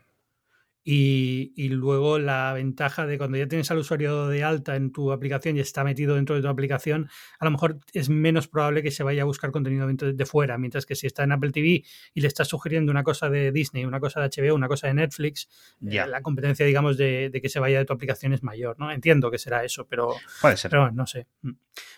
Y, 0.91 1.69
luego 1.69 2.19
la 2.19 2.55
ventaja 2.55 3.07
de 3.07 3.19
cuando 3.19 3.37
ya 3.37 3.47
tienes 3.47 3.71
al 3.71 3.77
usuario 3.77 4.27
de 4.29 4.43
alta 4.43 4.75
en 4.75 4.91
tu 4.91 5.13
aplicación 5.13 5.59
y 5.59 5.61
está 5.61 5.85
metido 5.85 6.15
dentro 6.15 6.35
de 6.35 6.41
tu 6.41 6.49
aplicación, 6.49 7.11
a 7.39 7.45
lo 7.45 7.51
mejor 7.51 7.81
es 7.93 8.09
menos 8.09 8.49
probable 8.49 8.83
que 8.83 8.91
se 8.91 9.03
vaya 9.03 9.21
a 9.21 9.25
buscar 9.27 9.51
contenido 9.51 9.87
de 9.87 10.25
fuera, 10.25 10.57
mientras 10.57 10.87
que 10.87 10.95
si 10.95 11.07
está 11.07 11.25
en 11.25 11.33
Apple 11.33 11.51
TV 11.53 11.85
y 12.15 12.21
le 12.23 12.27
estás 12.27 12.49
sugiriendo 12.49 12.91
una 12.91 13.03
cosa 13.03 13.29
de 13.29 13.53
Disney, 13.53 13.85
una 13.85 14.01
cosa 14.01 14.23
de 14.23 14.31
HBO, 14.31 14.55
una 14.55 14.67
cosa 14.67 14.87
de 14.87 14.95
Netflix, 14.95 15.51
eh, 15.87 16.07
la 16.09 16.23
competencia, 16.23 16.65
digamos, 16.65 16.97
de, 16.97 17.39
que 17.39 17.51
se 17.51 17.61
vaya 17.61 17.81
de 17.81 17.85
tu 17.85 17.93
aplicación 17.93 18.33
es 18.33 18.43
mayor, 18.43 18.79
¿no? 18.79 18.91
Entiendo 18.91 19.31
que 19.31 19.37
será 19.37 19.63
eso, 19.65 19.87
pero... 19.87 20.15
Puede 20.41 20.57
ser. 20.57 20.71
Pero 20.71 20.91
no 20.91 21.07
sé. 21.07 21.27
Mm. 21.43 21.51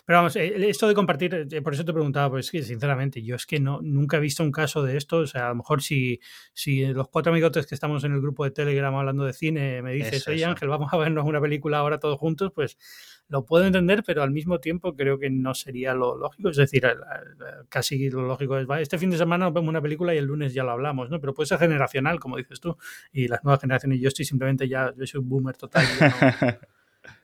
Pero 0.05 0.19
vamos, 0.19 0.37
eh, 0.37 0.69
esto 0.69 0.89
de 0.89 0.95
compartir, 0.95 1.47
eh, 1.51 1.63
por 1.63 1.75
eso 1.75 1.85
te 1.85 1.93
preguntaba, 1.93 2.31
pues 2.31 2.51
que 2.51 2.63
sinceramente, 2.63 3.23
yo 3.23 3.37
es 3.37 3.47
que 3.47 3.61
no, 3.61 3.81
nunca 3.83 4.17
he 4.17 4.21
visto 4.21 4.43
un 4.43 4.51
caso 4.51 4.83
de 4.83 4.97
esto, 4.97 5.19
o 5.19 5.27
sea, 5.27 5.47
a 5.47 5.49
lo 5.51 5.55
mejor 5.55 5.83
si, 5.83 6.21
si 6.53 6.85
los 6.87 7.09
cuatro 7.09 7.33
amigotes 7.33 7.67
que 7.67 7.75
estamos 7.75 8.03
en 8.05 8.13
el 8.13 8.21
grupo 8.21 8.45
de 8.45 8.51
Telegram 8.51 8.80
hablando 8.85 9.25
de 9.25 9.33
cine, 9.33 9.83
me 9.83 9.93
dices, 9.93 10.27
oye 10.29 10.45
Ángel, 10.45 10.69
vamos 10.69 10.93
a 10.93 10.97
vernos 10.97 11.25
una 11.25 11.41
película 11.41 11.79
ahora 11.79 11.99
todos 11.99 12.19
juntos, 12.19 12.53
pues 12.55 12.79
lo 13.29 13.45
puedo 13.45 13.65
entender, 13.65 14.03
pero 14.05 14.23
al 14.23 14.31
mismo 14.31 14.59
tiempo 14.59 14.97
creo 14.97 15.19
que 15.19 15.31
no 15.31 15.55
sería 15.55 15.95
lo 15.95 16.17
lógico. 16.17 16.51
Es 16.51 16.57
decir, 16.57 16.87
casi 17.69 18.11
lo 18.11 18.23
lógico 18.23 18.59
es, 18.59 18.67
este 18.81 18.99
fin 18.99 19.11
de 19.11 19.19
semana 19.19 19.47
nos 19.47 19.55
vemos 19.55 19.69
una 19.69 19.81
película 19.81 20.15
y 20.15 20.19
el 20.19 20.25
lunes 20.25 20.53
ya 20.53 20.65
lo 20.65 20.73
hablamos, 20.73 21.11
¿no? 21.11 21.21
Pero 21.21 21.33
puede 21.33 21.47
ser 21.47 21.59
generacional, 21.59 22.19
como 22.19 22.37
dices 22.37 22.61
tú, 22.61 22.77
y 23.13 23.29
las 23.29 23.45
nuevas 23.45 23.61
generaciones, 23.61 24.01
yo 24.01 24.09
estoy 24.09 24.25
simplemente 24.25 24.69
ya, 24.69 24.93
yo 24.97 25.07
soy 25.07 25.21
un 25.21 25.29
boomer 25.29 25.57
total. 25.57 25.85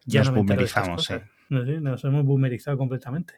Ya 0.07 0.23
nos 0.23 0.35
boomerizamos, 0.35 1.11
Nos 1.49 2.05
hemos 2.05 2.25
boomerizado 2.25 2.79
completamente. 2.79 3.35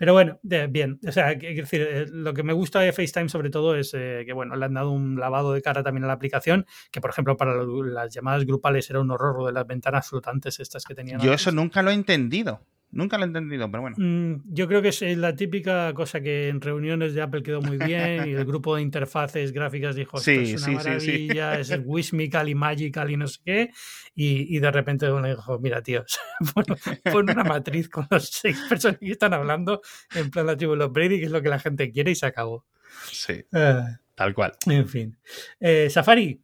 Pero 0.00 0.14
bueno, 0.14 0.40
bien. 0.42 0.98
O 1.06 1.12
sea, 1.12 1.34
decir, 1.34 1.82
eh, 1.82 2.06
lo 2.10 2.32
que 2.32 2.42
me 2.42 2.54
gusta 2.54 2.80
de 2.80 2.90
FaceTime 2.90 3.28
sobre 3.28 3.50
todo 3.50 3.76
es 3.76 3.92
eh, 3.92 4.22
que, 4.24 4.32
bueno, 4.32 4.56
le 4.56 4.64
han 4.64 4.72
dado 4.72 4.92
un 4.92 5.20
lavado 5.20 5.52
de 5.52 5.60
cara 5.60 5.82
también 5.82 6.04
a 6.04 6.06
la 6.06 6.14
aplicación, 6.14 6.64
que 6.90 7.02
por 7.02 7.10
ejemplo 7.10 7.36
para 7.36 7.52
las 7.54 8.14
llamadas 8.14 8.46
grupales 8.46 8.88
era 8.88 8.98
un 8.98 9.10
horror 9.10 9.44
de 9.44 9.52
las 9.52 9.66
ventanas 9.66 10.08
flotantes 10.08 10.58
estas 10.58 10.86
que 10.86 10.94
tenían. 10.94 11.20
Yo 11.20 11.34
eso 11.34 11.52
nunca 11.52 11.82
lo 11.82 11.90
he 11.90 11.92
entendido. 11.92 12.62
Nunca 12.92 13.18
lo 13.18 13.24
he 13.24 13.26
entendido, 13.26 13.70
pero 13.70 13.82
bueno. 13.82 13.96
Mm, 13.98 14.42
yo 14.52 14.66
creo 14.66 14.82
que 14.82 14.88
es 14.88 15.00
la 15.16 15.36
típica 15.36 15.92
cosa 15.94 16.20
que 16.20 16.48
en 16.48 16.60
reuniones 16.60 17.14
de 17.14 17.22
Apple 17.22 17.42
quedó 17.42 17.62
muy 17.62 17.78
bien 17.78 18.28
y 18.28 18.32
el 18.32 18.44
grupo 18.44 18.76
de 18.76 18.82
interfaces 18.82 19.52
gráficas 19.52 19.94
dijo, 19.94 20.18
sí, 20.18 20.54
es 20.54 20.66
una 20.66 20.78
maravilla, 20.78 21.58
es 21.60 21.70
el 21.70 21.82
Wishmical 21.84 22.48
y 22.48 22.54
Magical 22.54 23.10
y 23.10 23.16
no 23.16 23.28
sé 23.28 23.40
qué. 23.44 23.70
Y, 24.14 24.58
de 24.58 24.70
repente 24.70 25.10
uno 25.10 25.28
dijo, 25.28 25.58
mira, 25.60 25.82
tíos, 25.82 26.18
pon, 27.12 27.30
una 27.30 27.44
matriz 27.44 27.88
con 27.88 28.06
los 28.10 28.28
seis 28.28 28.58
personas 28.68 28.98
que 28.98 29.12
están 29.12 29.34
hablando 29.34 29.80
en 30.14 30.30
plan 30.30 30.46
la 30.46 30.56
tribu 30.56 30.72
de 30.72 30.78
los 30.78 30.92
Brady, 30.92 31.20
que 31.20 31.26
es 31.26 31.32
lo 31.32 31.42
que 31.42 31.48
la 31.48 31.58
gente 31.58 31.92
quiere 31.92 32.10
y 32.10 32.14
se 32.16 32.26
acabó. 32.26 32.66
Sí, 33.10 33.44
ah. 33.52 33.98
tal 34.14 34.34
cual. 34.34 34.52
En 34.66 34.88
fin. 34.88 35.16
Eh, 35.60 35.88
Safari, 35.88 36.40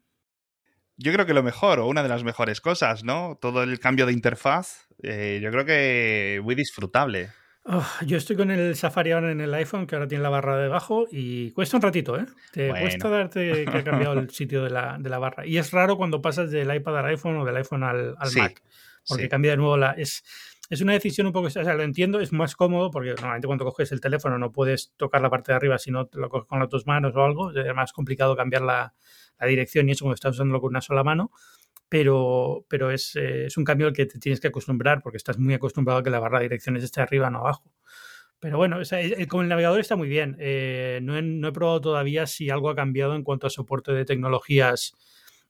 yo 0.97 1.13
creo 1.13 1.27
que 1.27 1.35
lo 1.35 1.43
mejor, 1.43 1.79
o 1.79 1.87
una 1.87 2.03
de 2.03 2.09
las 2.09 2.25
mejores 2.25 2.61
cosas, 2.61 3.05
¿no? 3.05 3.39
Todo 3.41 3.63
el 3.63 3.79
cambio 3.79 4.07
de 4.07 4.13
interfaz, 4.13 4.89
eh, 5.03 5.41
yo 5.43 5.51
creo 5.51 5.65
que 5.65 6.41
muy 6.43 6.55
disfrutable. 6.55 7.31
Oh, 7.65 7.85
yo 8.07 8.17
estoy 8.17 8.37
con 8.37 8.53
el 8.53 8.77
Safari 8.77 9.11
ahora 9.11 9.33
en 9.33 9.41
el 9.41 9.53
iPhone, 9.53 9.87
que 9.87 9.97
ahora 9.97 10.07
tiene 10.07 10.23
la 10.23 10.29
barra 10.29 10.57
debajo, 10.57 11.07
y 11.11 11.51
cuesta 11.51 11.77
un 11.77 11.83
ratito, 11.83 12.17
¿eh? 12.17 12.27
Te 12.53 12.69
cuesta 12.69 13.09
darte 13.09 13.65
que 13.65 13.79
ha 13.79 13.85
cambiado 13.85 14.19
el 14.19 14.31
sitio 14.31 14.63
de 14.63 14.71
la, 14.71 14.99
de 15.01 15.11
la, 15.11 15.19
barra. 15.19 15.45
Y 15.45 15.59
es 15.59 15.73
raro 15.73 15.97
cuando 15.97 16.23
pasas 16.23 16.51
del 16.51 16.73
iPad 16.73 16.99
al 16.99 17.07
iPhone 17.07 17.39
o 17.39 17.45
del 17.45 17.57
iPhone 17.57 17.83
al, 17.83 18.15
Mac, 18.37 18.63
porque 19.09 19.29
cambia 19.29 19.51
de 19.53 19.57
nuevo 19.57 19.77
la... 19.77 19.93
Es, 19.93 20.23
es 20.69 20.81
una 20.81 20.93
decisión 20.93 21.27
un 21.27 21.33
poco, 21.33 21.47
o 21.47 21.51
sea, 21.51 21.75
lo 21.75 21.83
entiendo, 21.83 22.21
es 22.21 22.33
más 22.33 22.57
cómodo 22.57 22.91
porque 22.91 23.11
normalmente 23.11 23.47
cuando 23.47 23.65
coges 23.65 23.93
el 23.93 24.01
teléfono 24.01 24.39
no 24.39 24.53
puedes 24.53 24.93
tocar 24.97 25.23
la 25.23 25.31
parte 25.31 25.53
de 25.53 25.57
arriba 25.57 25.79
si 25.79 25.91
no 25.91 26.09
lo 26.13 26.29
coges 26.29 26.49
con 26.49 26.59
las 26.59 26.69
dos 26.69 26.87
manos 26.87 27.15
o 27.15 27.23
algo, 27.23 27.53
es 27.53 27.75
más 27.75 27.93
complicado 27.93 28.37
cambiar 28.37 28.63
la, 28.63 28.95
dirección 29.47 29.89
y 29.89 29.93
eso 29.93 30.05
cuando 30.05 30.15
estás 30.15 30.35
usándolo 30.35 30.61
con 30.61 30.71
una 30.71 30.81
sola 30.81 31.05
mano, 31.05 31.31
pero, 31.89 32.65
pero 32.69 32.91
es, 32.91 33.15
eh, 33.17 33.47
es, 33.47 33.57
un 33.59 33.65
cambio 33.65 33.87
al 33.87 33.93
que 33.93 34.07
te 34.07 34.19
tienes 34.19 34.41
que 34.41 34.49
acostumbrar 34.49 35.03
porque 35.03 35.19
estás 35.19 35.39
muy 35.39 35.55
acostumbrado 35.55 36.01
a 36.01 36.03
que 36.03 36.11
la 36.11 36.21
barra 36.21 36.39
de 36.39 36.47
direcciones 36.47 36.83
esté 36.83 37.03
arriba, 37.03 37.31
no 37.31 37.41
abajo. 37.41 37.71
Pero 38.41 38.59
bueno, 38.59 38.79
con 39.29 39.43
el 39.43 39.49
navegador 39.49 39.81
está 39.81 39.97
muy 39.97 40.09
bien. 40.09 40.37
Eh, 40.39 41.01
no, 41.03 41.17
he, 41.17 41.23
no, 41.23 41.49
he, 41.49 41.53
probado 41.53 41.81
todavía 41.81 42.27
si 42.27 42.51
algo 42.51 42.71
ha 42.71 42.75
cambiado 42.75 43.15
en 43.15 43.23
cuanto 43.23 43.47
a 43.47 43.51
soporte 43.51 43.93
de 43.93 44.05
tecnologías 44.05 44.95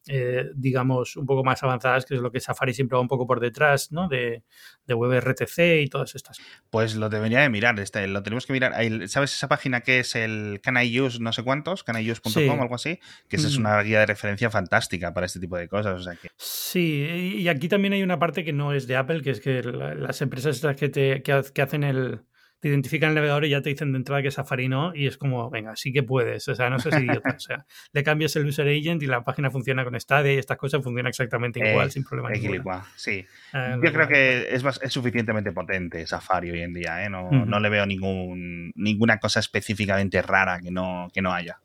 eh, 0.09 0.51
digamos, 0.55 1.17
un 1.17 1.27
poco 1.27 1.43
más 1.43 1.63
avanzadas, 1.63 2.05
que 2.05 2.15
es 2.15 2.21
lo 2.21 2.31
que 2.31 2.41
Safari 2.41 2.73
siempre 2.75 2.97
va 2.97 3.03
un 3.03 3.09
poco 3.09 3.27
por 3.27 3.41
detrás, 3.41 3.91
¿no? 3.93 4.09
De, 4.09 4.45
de 4.87 4.95
WebRTC 4.95 5.83
y 5.83 5.89
todas 5.89 6.15
estas. 6.15 6.39
Pues 6.71 6.95
lo 6.95 7.09
debería 7.09 7.41
de 7.41 7.49
mirar, 7.49 7.79
este, 7.81 8.07
lo 8.07 8.23
tenemos 8.23 8.47
que 8.47 8.53
mirar. 8.53 8.75
¿Sabes 9.09 9.35
esa 9.35 9.49
página 9.49 9.81
que 9.81 10.01
es 10.01 10.15
el 10.15 10.61
Can 10.63 10.77
I 10.77 11.01
Use 11.01 11.19
no 11.21 11.33
sé 11.33 11.43
cuántos? 11.43 11.85
canIuse.com 11.85 12.59
o 12.59 12.63
algo 12.63 12.75
así? 12.75 12.99
Que 13.29 13.37
esa 13.37 13.49
es 13.49 13.59
mm. 13.59 13.61
una 13.61 13.83
guía 13.83 14.01
de 14.01 14.07
referencia 14.07 14.51
fantástica 14.51 15.13
para 15.13 15.27
este 15.27 15.41
tipo 15.41 15.57
de 15.57 15.69
cosas. 15.69 16.01
O 16.01 16.03
sea 16.03 16.15
que... 16.15 16.29
Sí, 16.37 17.35
y 17.39 17.49
aquí 17.49 17.69
también 17.69 17.95
hay 17.95 18.03
una 18.03 18.19
parte 18.19 18.45
que 18.45 18.53
no 18.53 18.73
es 18.73 18.87
de 18.87 18.97
Apple, 18.97 19.23
que 19.23 19.31
es 19.31 19.41
que 19.41 19.63
las 19.63 20.23
empresas 20.23 20.61
que, 20.77 20.89
te, 20.89 21.23
que 21.23 21.63
hacen 21.63 21.85
el 21.85 22.21
te 22.61 22.69
identifican 22.69 23.11
el 23.11 23.15
navegador 23.17 23.45
y 23.45 23.51
ya 23.51 23.61
te 23.61 23.69
dicen 23.69 23.93
de 23.93 23.99
entrada 23.99 24.23
que 24.23 24.31
Safari 24.31 24.69
no, 24.69 24.95
y 24.95 25.07
es 25.07 25.19
como, 25.19 25.51
venga, 25.51 25.77
sí 25.77 25.93
que 25.93 26.03
puedes, 26.03 26.49
o 26.49 26.55
sea, 26.55 26.71
no 26.71 26.79
seas 26.79 27.01
idiota, 27.03 27.35
o 27.37 27.41
sea, 27.41 27.67
le 27.93 28.03
cambias 28.03 28.35
el 28.37 28.47
user 28.47 28.67
agent 28.69 29.03
y 29.03 29.07
la 29.07 29.23
página 29.23 29.51
funciona 29.51 29.85
con 29.85 29.99
Stadia 30.01 30.33
y 30.33 30.39
estas 30.39 30.57
cosas 30.57 30.83
funcionan 30.83 31.11
exactamente 31.11 31.61
igual, 31.69 31.89
Eh, 31.89 31.91
sin 31.91 32.05
problema 32.05 32.31
ninguno. 32.31 32.63
sí. 32.97 33.25
Eh, 33.53 33.77
Yo 33.83 33.93
creo 33.93 34.09
que 34.09 34.49
es, 34.55 34.65
es 34.83 34.93
suficientemente 34.93 35.53
potente 35.53 36.07
Safari 36.07 36.51
hoy 36.51 36.63
en 36.63 36.73
día, 36.73 37.05
¿eh? 37.05 37.11
No, 37.11 37.31
no 37.31 37.61
le 37.61 37.69
veo 37.69 37.87
ningún, 37.87 38.73
ninguna 38.75 39.19
cosa 39.19 39.41
específicamente 39.41 40.23
rara 40.23 40.61
que 40.61 40.71
no, 40.71 41.09
que 41.13 41.23
no 41.23 41.33
haya. 41.33 41.59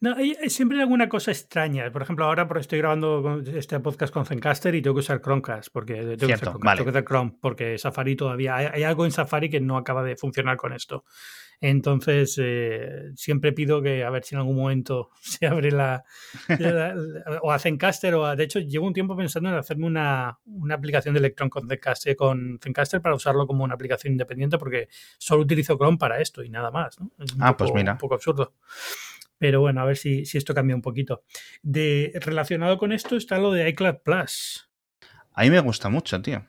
No, 0.00 0.14
siempre 0.48 0.76
hay 0.78 0.82
alguna 0.82 1.08
cosa 1.08 1.30
extraña. 1.30 1.90
Por 1.90 2.02
ejemplo, 2.02 2.24
ahora 2.26 2.46
estoy 2.60 2.78
grabando 2.78 3.40
este 3.54 3.80
podcast 3.80 4.12
con 4.12 4.26
Zencaster 4.26 4.74
y 4.74 4.82
tengo 4.82 4.94
que 4.96 5.00
usar 5.00 5.20
Chromecast, 5.22 5.68
porque 5.72 5.94
tengo 5.94 6.08
que 6.10 6.14
usar 6.16 6.26
Cierto, 6.26 6.44
Chromecast, 6.50 6.64
vale. 6.64 6.76
tengo 6.78 6.84
que 6.92 6.98
usar 6.98 7.04
Chrome, 7.04 7.34
porque 7.40 7.78
Safari 7.78 8.16
todavía 8.16 8.56
hay, 8.56 8.66
hay 8.72 8.82
algo 8.82 9.04
en 9.04 9.10
Safari 9.12 9.48
que 9.48 9.60
no 9.60 9.76
acaba 9.76 10.02
de 10.02 10.16
funcionar 10.16 10.56
con 10.56 10.72
esto. 10.72 11.04
Entonces, 11.60 12.38
eh, 12.42 13.12
siempre 13.14 13.52
pido 13.52 13.80
que 13.80 14.04
a 14.04 14.10
ver 14.10 14.24
si 14.24 14.34
en 14.34 14.40
algún 14.40 14.56
momento 14.56 15.10
se 15.22 15.46
abre 15.46 15.70
la, 15.70 16.04
la- 16.48 16.94
la- 16.94 17.40
o 17.42 17.52
a 17.52 17.58
Zencaster 17.58 18.14
o 18.16 18.26
a, 18.26 18.36
de 18.36 18.44
hecho 18.44 18.58
llevo 18.58 18.86
un 18.86 18.92
tiempo 18.92 19.16
pensando 19.16 19.48
en 19.48 19.54
hacerme 19.54 19.86
una, 19.86 20.38
una 20.44 20.74
aplicación 20.74 21.14
de 21.14 21.20
Electron 21.20 21.48
con 21.48 21.66
Zencaster, 21.68 22.16
con 22.16 22.58
Zencaster 22.62 23.00
para 23.00 23.14
usarlo 23.14 23.46
como 23.46 23.64
una 23.64 23.74
aplicación 23.74 24.12
independiente 24.12 24.58
porque 24.58 24.88
solo 25.16 25.42
utilizo 25.42 25.76
Chrome 25.78 25.96
para 25.96 26.20
esto 26.20 26.42
y 26.42 26.50
nada 26.50 26.70
más. 26.70 27.00
¿no? 27.00 27.10
Es 27.18 27.32
un 27.32 27.42
Ah, 27.42 27.56
pues 27.56 27.72
mira. 27.72 27.92
Un 27.92 27.98
poco 27.98 28.14
absurdo. 28.16 28.52
Pero 29.38 29.60
bueno, 29.60 29.80
a 29.80 29.84
ver 29.84 29.96
si, 29.96 30.24
si 30.26 30.38
esto 30.38 30.54
cambia 30.54 30.76
un 30.76 30.82
poquito. 30.82 31.24
De, 31.62 32.12
relacionado 32.16 32.78
con 32.78 32.92
esto 32.92 33.16
está 33.16 33.38
lo 33.38 33.50
de 33.52 33.68
iCloud 33.70 33.96
Plus. 34.04 34.70
A 35.34 35.42
mí 35.42 35.50
me 35.50 35.60
gusta 35.60 35.88
mucho, 35.88 36.20
tío. 36.22 36.44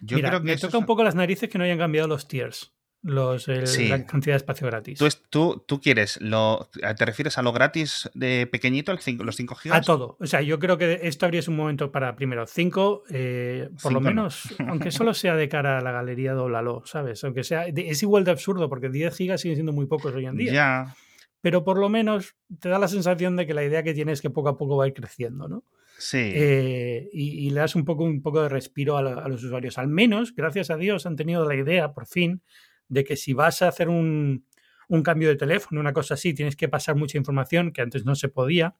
Yo 0.00 0.16
Mira, 0.16 0.30
creo 0.30 0.40
que 0.40 0.46
me 0.46 0.56
toca 0.56 0.78
un 0.78 0.86
poco 0.86 1.04
las 1.04 1.14
narices 1.14 1.48
que 1.50 1.58
no 1.58 1.64
hayan 1.64 1.76
cambiado 1.76 2.08
los 2.08 2.26
tiers, 2.26 2.72
los, 3.02 3.46
el- 3.48 3.66
Sí. 3.66 3.88
la 3.88 4.06
cantidad 4.06 4.32
de 4.32 4.38
espacio 4.38 4.66
gratis. 4.66 4.98
¿Tú, 4.98 5.06
tú, 5.28 5.64
tú 5.68 5.78
quieres, 5.78 6.18
lo, 6.22 6.70
¿te 6.96 7.04
refieres 7.04 7.36
a 7.36 7.42
lo 7.42 7.52
gratis 7.52 8.08
de 8.14 8.46
pequeñito, 8.46 8.92
el 8.92 8.98
cinco- 9.00 9.24
los 9.24 9.36
5 9.36 9.54
gigas? 9.56 9.78
A 9.78 9.82
todo. 9.82 10.16
O 10.18 10.26
sea, 10.26 10.40
yo 10.40 10.58
creo 10.58 10.78
que 10.78 11.00
esto 11.02 11.26
habría 11.26 11.42
sido 11.42 11.50
un 11.52 11.58
momento 11.58 11.92
para, 11.92 12.16
primero, 12.16 12.46
5, 12.46 13.02
por 13.02 13.10
Cinco 13.12 13.90
lo 13.90 13.90
no. 13.90 14.00
menos, 14.00 14.54
aunque 14.66 14.90
solo 14.90 15.12
sea 15.12 15.36
de 15.36 15.50
cara 15.50 15.76
a 15.76 15.82
la 15.82 15.92
galería, 15.92 16.32
doblalo, 16.32 16.82
¿sabes? 16.86 17.22
Aunque 17.24 17.44
sea, 17.44 17.66
es 17.66 18.02
igual 18.02 18.24
de 18.24 18.30
absurdo, 18.30 18.70
porque 18.70 18.88
10 18.88 19.14
gigas 19.14 19.42
siguen 19.42 19.56
siendo 19.56 19.72
muy 19.72 19.84
pocos 19.84 20.14
hoy 20.14 20.24
en 20.24 20.36
día. 20.38 20.52
Ya, 20.52 20.96
Pero 21.40 21.64
por 21.64 21.78
lo 21.78 21.88
menos 21.88 22.36
te 22.60 22.68
da 22.68 22.78
la 22.78 22.88
sensación 22.88 23.36
de 23.36 23.46
que 23.46 23.54
la 23.54 23.64
idea 23.64 23.82
que 23.82 23.94
tienes 23.94 24.14
es 24.18 24.22
que 24.22 24.30
poco 24.30 24.48
a 24.50 24.56
poco 24.58 24.76
va 24.76 24.84
a 24.84 24.88
ir 24.88 24.94
creciendo, 24.94 25.48
¿no? 25.48 25.64
sí. 25.98 26.18
Eh, 26.32 27.08
y, 27.12 27.46
y 27.46 27.50
le 27.50 27.60
das 27.60 27.74
un 27.74 27.84
poco, 27.84 28.04
un 28.04 28.22
poco 28.22 28.42
de 28.42 28.48
respiro 28.48 28.96
a, 28.96 29.02
la- 29.02 29.14
a 29.14 29.28
los 29.28 29.42
usuarios. 29.42 29.78
Al 29.78 29.88
menos, 29.88 30.34
gracias 30.34 30.70
a 30.70 30.76
Dios, 30.76 31.06
han 31.06 31.16
tenido 31.16 31.46
la 31.46 31.56
idea, 31.56 31.92
por 31.92 32.06
fin, 32.06 32.42
de 32.88 33.04
que 33.04 33.16
si 33.16 33.32
vas 33.32 33.62
a 33.62 33.68
hacer 33.68 33.88
un, 33.88 34.46
un 34.88 35.02
cambio 35.02 35.28
de 35.28 35.36
teléfono, 35.36 35.80
una 35.80 35.92
cosa 35.92 36.14
así, 36.14 36.34
tienes 36.34 36.56
que 36.56 36.68
pasar 36.68 36.96
mucha 36.96 37.18
información 37.18 37.72
que 37.72 37.82
antes 37.82 38.04
no 38.04 38.14
se 38.14 38.28
podía, 38.28 38.76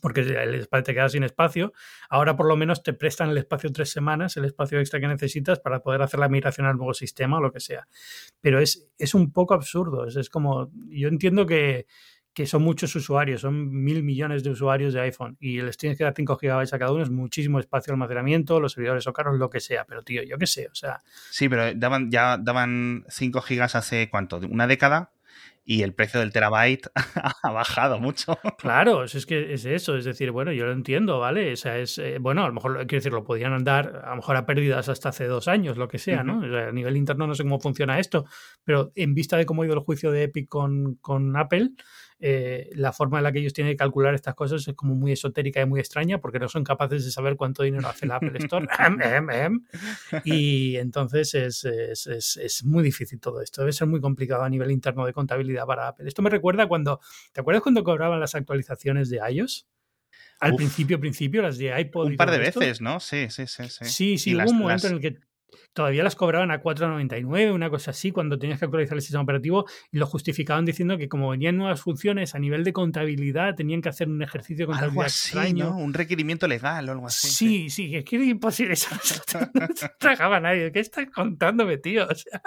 porque 0.00 0.22
te 0.22 0.94
queda 0.94 1.08
sin 1.08 1.24
espacio. 1.24 1.72
Ahora 2.08 2.36
por 2.36 2.46
lo 2.46 2.56
menos 2.56 2.82
te 2.82 2.92
prestan 2.92 3.30
el 3.30 3.38
espacio 3.38 3.72
tres 3.72 3.90
semanas, 3.90 4.36
el 4.36 4.44
espacio 4.44 4.78
extra 4.80 5.00
que 5.00 5.08
necesitas 5.08 5.60
para 5.60 5.80
poder 5.80 6.02
hacer 6.02 6.20
la 6.20 6.28
migración 6.28 6.66
al 6.66 6.76
nuevo 6.76 6.94
sistema 6.94 7.38
o 7.38 7.40
lo 7.40 7.52
que 7.52 7.60
sea. 7.60 7.86
Pero 8.40 8.60
es, 8.60 8.88
es 8.98 9.14
un 9.14 9.32
poco 9.32 9.54
absurdo. 9.54 10.06
Es, 10.06 10.16
es 10.16 10.28
como, 10.30 10.70
yo 10.88 11.08
entiendo 11.08 11.46
que, 11.46 11.86
que 12.34 12.46
son 12.46 12.62
muchos 12.62 12.94
usuarios, 12.96 13.42
son 13.42 13.70
mil 13.70 14.02
millones 14.02 14.42
de 14.42 14.50
usuarios 14.50 14.94
de 14.94 15.00
iPhone 15.00 15.36
y 15.38 15.60
les 15.60 15.76
tienes 15.76 15.98
que 15.98 16.04
dar 16.04 16.14
5 16.16 16.38
GB 16.40 16.50
a 16.50 16.78
cada 16.78 16.92
uno, 16.92 17.02
es 17.02 17.10
muchísimo 17.10 17.58
espacio 17.58 17.90
de 17.90 17.94
almacenamiento, 17.94 18.58
los 18.58 18.72
servidores 18.72 19.04
son 19.04 19.12
caros, 19.12 19.38
lo 19.38 19.50
que 19.50 19.60
sea, 19.60 19.84
pero 19.84 20.02
tío, 20.02 20.22
yo 20.22 20.38
qué 20.38 20.46
sé, 20.46 20.68
o 20.68 20.74
sea, 20.74 21.02
Sí, 21.30 21.48
pero 21.48 21.74
daban, 21.74 22.10
ya 22.10 22.38
daban 22.38 23.04
5 23.08 23.42
gigas 23.42 23.74
hace 23.74 24.08
cuánto, 24.08 24.38
¿una 24.38 24.66
década? 24.66 25.12
Y 25.64 25.82
el 25.82 25.94
precio 25.94 26.18
del 26.20 26.32
terabyte 26.32 26.88
ha 27.42 27.50
bajado 27.52 28.00
mucho. 28.00 28.38
claro, 28.58 29.04
es, 29.04 29.26
que 29.26 29.52
es 29.52 29.64
eso, 29.64 29.96
es 29.96 30.04
decir, 30.04 30.30
bueno, 30.32 30.52
yo 30.52 30.66
lo 30.66 30.72
entiendo, 30.72 31.20
¿vale? 31.20 31.52
O 31.52 31.56
sea, 31.56 31.78
es, 31.78 31.98
eh, 31.98 32.18
bueno, 32.18 32.44
a 32.44 32.48
lo 32.48 32.54
mejor, 32.54 32.78
quiero 32.78 32.98
decir, 32.98 33.12
lo 33.12 33.24
podían 33.24 33.52
andar, 33.52 34.02
a 34.04 34.10
lo 34.10 34.16
mejor 34.16 34.36
a 34.36 34.46
pérdidas 34.46 34.88
hasta 34.88 35.10
hace 35.10 35.26
dos 35.26 35.48
años, 35.48 35.76
lo 35.76 35.88
que 35.88 35.98
sea, 35.98 36.24
¿no? 36.24 36.40
O 36.40 36.48
sea, 36.48 36.68
a 36.68 36.72
nivel 36.72 36.96
interno 36.96 37.26
no 37.26 37.34
sé 37.34 37.44
cómo 37.44 37.60
funciona 37.60 38.00
esto, 38.00 38.24
pero 38.64 38.92
en 38.96 39.14
vista 39.14 39.36
de 39.36 39.46
cómo 39.46 39.62
ha 39.62 39.66
ido 39.66 39.74
el 39.74 39.80
juicio 39.80 40.10
de 40.10 40.24
Epic 40.24 40.48
con, 40.48 40.96
con 40.96 41.36
Apple, 41.36 41.70
eh, 42.24 42.70
la 42.74 42.92
forma 42.92 43.18
en 43.18 43.24
la 43.24 43.32
que 43.32 43.40
ellos 43.40 43.52
tienen 43.52 43.72
que 43.72 43.76
calcular 43.76 44.14
estas 44.14 44.34
cosas 44.36 44.66
es 44.68 44.74
como 44.74 44.94
muy 44.94 45.10
esotérica 45.10 45.60
y 45.60 45.66
muy 45.66 45.80
extraña 45.80 46.18
porque 46.20 46.38
no 46.38 46.48
son 46.48 46.62
capaces 46.62 47.04
de 47.04 47.10
saber 47.10 47.34
cuánto 47.36 47.64
dinero 47.64 47.88
hace 47.88 48.06
la 48.06 48.16
Apple 48.16 48.32
Store. 48.38 48.66
Em, 48.78 49.00
em, 49.02 49.30
em. 49.30 49.60
y 50.24 50.76
entonces 50.76 51.34
es, 51.34 51.64
es, 51.64 52.06
es, 52.06 52.36
es 52.36 52.64
muy 52.64 52.82
difícil 52.84 53.18
todo 53.20 53.40
esto. 53.42 53.60
Debe 53.62 53.72
ser 53.72 53.88
muy 53.88 54.00
complicado 54.00 54.44
a 54.44 54.48
nivel 54.48 54.70
interno 54.70 55.04
de 55.04 55.12
contabilidad 55.12 55.66
para 55.66 55.88
Apple. 55.88 56.06
Esto 56.06 56.22
me 56.22 56.30
recuerda 56.30 56.68
cuando, 56.68 57.00
¿te 57.32 57.40
acuerdas 57.40 57.62
cuando 57.62 57.82
cobraban 57.82 58.20
las 58.20 58.34
actualizaciones 58.34 59.10
de 59.10 59.20
iOS? 59.30 59.66
Al 60.40 60.52
Uf. 60.52 60.56
principio, 60.58 60.98
principio, 61.00 61.42
las 61.42 61.58
de 61.58 61.78
iPod. 61.80 62.08
y 62.08 62.10
Un 62.12 62.16
par 62.16 62.30
de 62.30 62.42
esto. 62.42 62.60
veces, 62.60 62.80
¿no? 62.80 63.00
Sí, 63.00 63.26
sí, 63.30 63.46
sí. 63.46 63.64
Sí, 63.68 63.84
Sí, 63.84 64.18
sí, 64.18 64.30
Y 64.30 64.34
hubo 64.34 64.38
las- 64.42 64.50
un 64.52 64.58
momento 64.58 64.84
las- 64.88 64.92
en 64.92 64.96
el 64.96 65.00
que 65.00 65.20
todavía 65.72 66.02
las 66.02 66.16
cobraban 66.16 66.50
a 66.50 66.62
4,99, 66.62 67.52
una 67.52 67.70
cosa 67.70 67.92
así, 67.92 68.10
cuando 68.10 68.38
tenías 68.38 68.58
que 68.58 68.66
actualizar 68.66 68.96
el 68.96 69.02
sistema 69.02 69.22
operativo 69.22 69.66
y 69.90 69.98
lo 69.98 70.06
justificaban 70.06 70.64
diciendo 70.64 70.98
que 70.98 71.08
como 71.08 71.30
venían 71.30 71.56
nuevas 71.56 71.80
funciones 71.80 72.34
a 72.34 72.38
nivel 72.38 72.64
de 72.64 72.72
contabilidad, 72.72 73.54
tenían 73.54 73.82
que 73.82 73.88
hacer 73.88 74.08
un 74.08 74.22
ejercicio 74.22 74.66
de 74.66 74.72
Algo 74.72 74.72
contabilidad 74.72 75.06
así, 75.06 75.28
extraño. 75.28 75.70
¿no? 75.70 75.78
Un 75.78 75.94
requerimiento 75.94 76.46
legal 76.46 76.88
o 76.88 76.92
algo 76.92 77.06
así. 77.06 77.28
Sí, 77.28 77.70
sí, 77.70 77.94
es 77.96 78.04
que 78.04 78.16
era 78.16 78.24
imposible. 78.24 78.72
Eso 78.74 78.88
no 79.54 79.66
se 79.74 79.88
tragaba 79.98 80.40
nadie. 80.40 80.72
¿Qué 80.72 80.80
estás 80.80 81.06
contándome, 81.10 81.78
tío? 81.78 82.06
O 82.08 82.14
sea, 82.14 82.42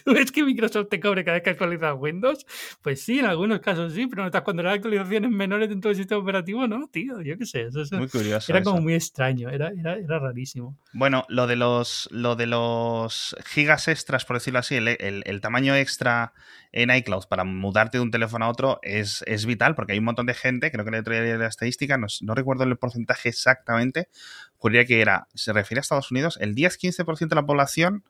¿tú 0.04 0.12
ves 0.12 0.32
que 0.32 0.42
Microsoft 0.44 0.88
te 0.90 1.00
cobre 1.00 1.24
cada 1.24 1.36
vez 1.36 1.42
que 1.44 1.50
actualizas 1.50 1.94
Windows? 1.98 2.46
Pues 2.82 3.02
sí, 3.02 3.18
en 3.18 3.26
algunos 3.26 3.60
casos 3.60 3.92
sí, 3.92 4.06
pero 4.06 4.24
notas 4.24 4.42
cuando 4.42 4.62
eran 4.62 4.74
actualizaciones 4.74 5.30
menores 5.30 5.68
dentro 5.68 5.88
del 5.88 5.96
sistema 5.96 6.20
operativo, 6.20 6.66
no, 6.66 6.88
tío. 6.88 7.20
Yo 7.22 7.36
qué 7.38 7.46
sé. 7.46 7.62
Eso, 7.62 7.82
eso 7.82 7.96
Muy 7.98 8.08
curioso. 8.08 8.52
era 8.52 8.60
eso. 8.60 8.70
como 8.70 8.82
muy 8.82 8.94
extraño, 8.94 9.48
era, 9.50 9.70
era, 9.78 9.96
era 9.98 10.18
rarísimo. 10.18 10.76
Bueno, 10.92 11.24
lo 11.28 11.46
de 11.46 11.56
los, 11.56 12.08
lo 12.12 12.36
de 12.36 12.46
los 12.46 13.36
gigas 13.46 13.88
extras, 13.88 14.24
por 14.24 14.36
decirlo 14.36 14.58
así, 14.58 14.76
el, 14.76 14.88
el- 14.88 15.22
el 15.26 15.40
tamaño 15.40 15.74
extra 15.74 16.32
en 16.72 16.90
iCloud 16.90 17.24
para 17.28 17.44
mudarte 17.44 17.98
de 17.98 18.02
un 18.02 18.10
teléfono 18.10 18.44
a 18.44 18.48
otro 18.48 18.78
es, 18.82 19.22
es 19.26 19.44
vital 19.46 19.74
porque 19.74 19.92
hay 19.92 19.98
un 19.98 20.04
montón 20.04 20.26
de 20.26 20.34
gente, 20.34 20.70
creo 20.70 20.84
que 20.84 20.90
le 20.92 21.02
traía 21.02 21.36
la 21.36 21.46
estadística, 21.48 21.98
no, 21.98 22.06
no 22.22 22.34
recuerdo 22.34 22.64
el 22.64 22.76
porcentaje 22.76 23.28
exactamente, 23.28 24.08
juraría 24.56 24.84
que 24.84 25.00
era, 25.00 25.26
se 25.34 25.52
refiere 25.52 25.80
a 25.80 25.82
Estados 25.82 26.10
Unidos, 26.12 26.38
el 26.40 26.54
10-15% 26.54 27.28
de 27.28 27.34
la 27.36 27.46
población 27.46 28.04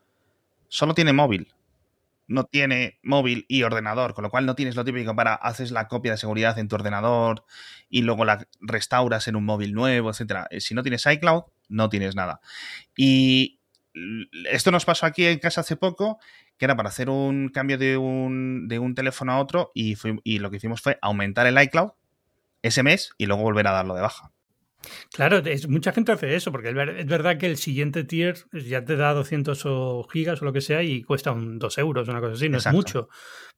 solo 0.69 0.95
tiene 0.95 1.13
móvil. 1.13 1.49
No 2.31 2.45
tiene 2.45 2.99
móvil 3.03 3.45
y 3.49 3.65
ordenador, 3.65 4.15
con 4.15 4.23
lo 4.25 4.31
cual 4.31 4.47
no 4.47 4.55
tienes 4.55 4.77
lo 4.77 4.85
típico 4.85 5.15
para 5.17 5.35
haces 5.35 5.71
la 5.73 5.89
copia 5.89 6.13
de 6.13 6.19
seguridad 6.19 6.59
en 6.59 6.69
tu 6.69 6.77
ordenador 6.77 7.45
y 7.89 8.03
luego 8.03 8.25
la 8.25 8.47
restauras 8.61 9.27
en 9.29 9.37
un 9.37 9.45
móvil 9.45 9.73
nuevo, 9.75 10.11
etcétera. 10.11 10.47
Eh, 10.51 10.61
Si 10.61 10.75
no 10.75 10.83
tienes 10.83 11.05
iCloud, 11.07 11.45
no 11.69 11.89
tienes 11.89 12.15
nada. 12.17 12.41
Y 12.97 13.61
esto 14.51 14.71
nos 14.71 14.85
pasó 14.85 15.07
aquí 15.07 15.27
en 15.27 15.39
casa 15.39 15.63
hace 15.63 15.77
poco, 15.77 16.19
que 16.57 16.65
era 16.67 16.77
para 16.77 16.91
hacer 16.91 17.11
un 17.11 17.49
cambio 17.49 17.79
de 17.79 17.97
un, 17.97 18.69
de 18.69 18.79
un 18.79 18.95
teléfono 18.95 19.33
a 19.33 19.41
otro 19.41 19.71
y, 19.75 19.97
y 20.25 20.39
lo 20.39 20.51
que 20.51 20.59
hicimos 20.59 20.81
fue 20.83 20.99
aumentar 21.03 21.47
el 21.47 21.61
iCloud 21.61 21.91
ese 22.63 22.83
mes 22.83 23.13
y 23.19 23.27
luego 23.27 23.43
volver 23.43 23.67
a 23.67 23.73
darlo 23.73 23.95
de 23.95 24.03
baja. 24.03 24.33
Claro, 25.13 25.39
es, 25.39 25.69
mucha 25.69 25.93
gente 25.93 26.13
hace 26.13 26.35
eso, 26.35 26.51
porque 26.53 26.69
es, 26.71 26.75
ver- 26.75 26.97
es 26.99 27.07
verdad 27.07 27.37
que 27.37 27.47
el 27.47 27.57
siguiente 27.59 28.05
tier 28.05 28.37
ya 28.53 28.85
te 28.85 28.97
da 28.97 29.13
200 29.13 29.63
o 29.67 30.07
gigas 30.11 30.41
o 30.41 30.45
lo 30.47 30.53
que 30.53 30.61
sea 30.63 30.83
y 30.83 31.03
cuesta 31.03 31.33
un 31.33 31.59
2 31.59 31.77
euros, 31.79 32.09
una 32.09 32.21
cosa 32.21 32.33
así, 32.35 32.49
no 32.49 32.57
Exacto. 32.59 32.79
es 32.79 32.85
mucho. 32.85 33.09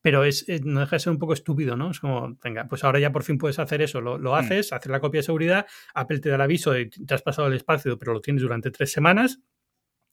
Pero 0.00 0.24
es, 0.24 0.48
es- 0.48 0.64
no 0.64 0.80
deja 0.80 0.96
de 0.96 1.00
ser 1.00 1.12
un 1.12 1.18
poco 1.18 1.32
estúpido, 1.32 1.76
¿no? 1.76 1.90
Es 1.92 2.00
como, 2.00 2.36
venga, 2.42 2.66
pues 2.68 2.82
ahora 2.84 2.98
ya 2.98 3.12
por 3.12 3.22
fin 3.22 3.38
puedes 3.38 3.58
hacer 3.58 3.82
eso, 3.82 4.00
lo, 4.00 4.18
lo 4.18 4.32
Mm. 4.32 4.34
haces, 4.34 4.72
haces 4.72 4.90
la 4.90 5.00
copia 5.00 5.20
de 5.20 5.22
seguridad, 5.24 5.66
Apple 5.94 6.18
te 6.18 6.28
da 6.28 6.34
el 6.34 6.40
aviso 6.40 6.72
de 6.72 6.90
que 6.90 7.04
te 7.04 7.14
has 7.14 7.22
pasado 7.22 7.46
el 7.48 7.54
espacio, 7.54 7.98
pero 7.98 8.12
lo 8.14 8.20
tienes 8.20 8.42
durante 8.42 8.70
tres 8.70 8.90
semanas. 8.90 9.38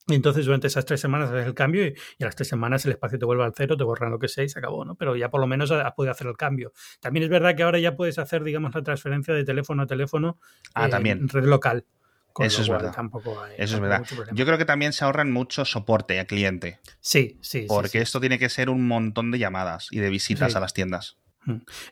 Y 0.08 0.14
entonces 0.14 0.44
durante 0.46 0.66
esas 0.66 0.84
tres 0.86 1.00
semanas 1.00 1.30
haces 1.30 1.46
el 1.46 1.54
cambio 1.54 1.86
y, 1.86 1.94
y 2.18 2.22
a 2.24 2.26
las 2.26 2.34
tres 2.34 2.48
semanas 2.48 2.84
el 2.86 2.92
espacio 2.92 3.18
te 3.18 3.24
vuelve 3.26 3.44
al 3.44 3.52
cero, 3.54 3.76
te 3.76 3.84
borran 3.84 4.10
lo 4.10 4.18
que 4.18 4.28
sea 4.28 4.42
y 4.42 4.48
se 4.48 4.58
acabó, 4.58 4.84
¿no? 4.84 4.94
Pero 4.96 5.14
ya 5.14 5.30
por 5.30 5.40
lo 5.40 5.46
menos 5.46 5.70
has 5.70 5.92
podido 5.92 6.10
hacer 6.10 6.26
el 6.26 6.36
cambio. 6.36 6.72
También 7.00 7.24
es 7.24 7.28
verdad 7.30 7.54
que 7.54 7.62
ahora 7.62 7.78
ya 7.78 7.94
puedes 7.94 8.18
hacer, 8.18 8.42
digamos, 8.42 8.74
la 8.74 8.82
transferencia 8.82 9.34
de 9.34 9.44
teléfono 9.44 9.82
a 9.82 9.86
teléfono 9.86 10.38
Ah, 10.74 10.86
eh, 10.86 10.90
también. 10.90 11.18
en 11.18 11.28
red 11.28 11.44
local. 11.44 11.84
Con 12.32 12.46
Eso 12.46 12.62
es 12.62 12.68
verdad. 12.68 12.92
Tampoco 12.94 13.40
hay, 13.42 13.54
Eso 13.58 13.74
es 13.74 13.80
verdad. 13.80 14.04
Yo 14.32 14.46
creo 14.46 14.56
que 14.56 14.64
también 14.64 14.92
se 14.92 15.04
ahorran 15.04 15.30
mucho 15.32 15.64
soporte 15.64 16.18
a 16.20 16.24
cliente, 16.24 16.78
Sí, 17.00 17.38
sí. 17.40 17.62
sí, 17.62 17.66
porque 17.68 17.88
sí. 17.88 17.98
esto 17.98 18.20
tiene 18.20 18.38
que 18.38 18.48
ser 18.48 18.70
un 18.70 18.86
montón 18.86 19.30
de 19.32 19.38
llamadas 19.38 19.88
y 19.90 19.98
de 19.98 20.10
visitas 20.10 20.52
Sí. 20.52 20.56
a 20.56 20.60
las 20.60 20.72
tiendas. 20.72 21.18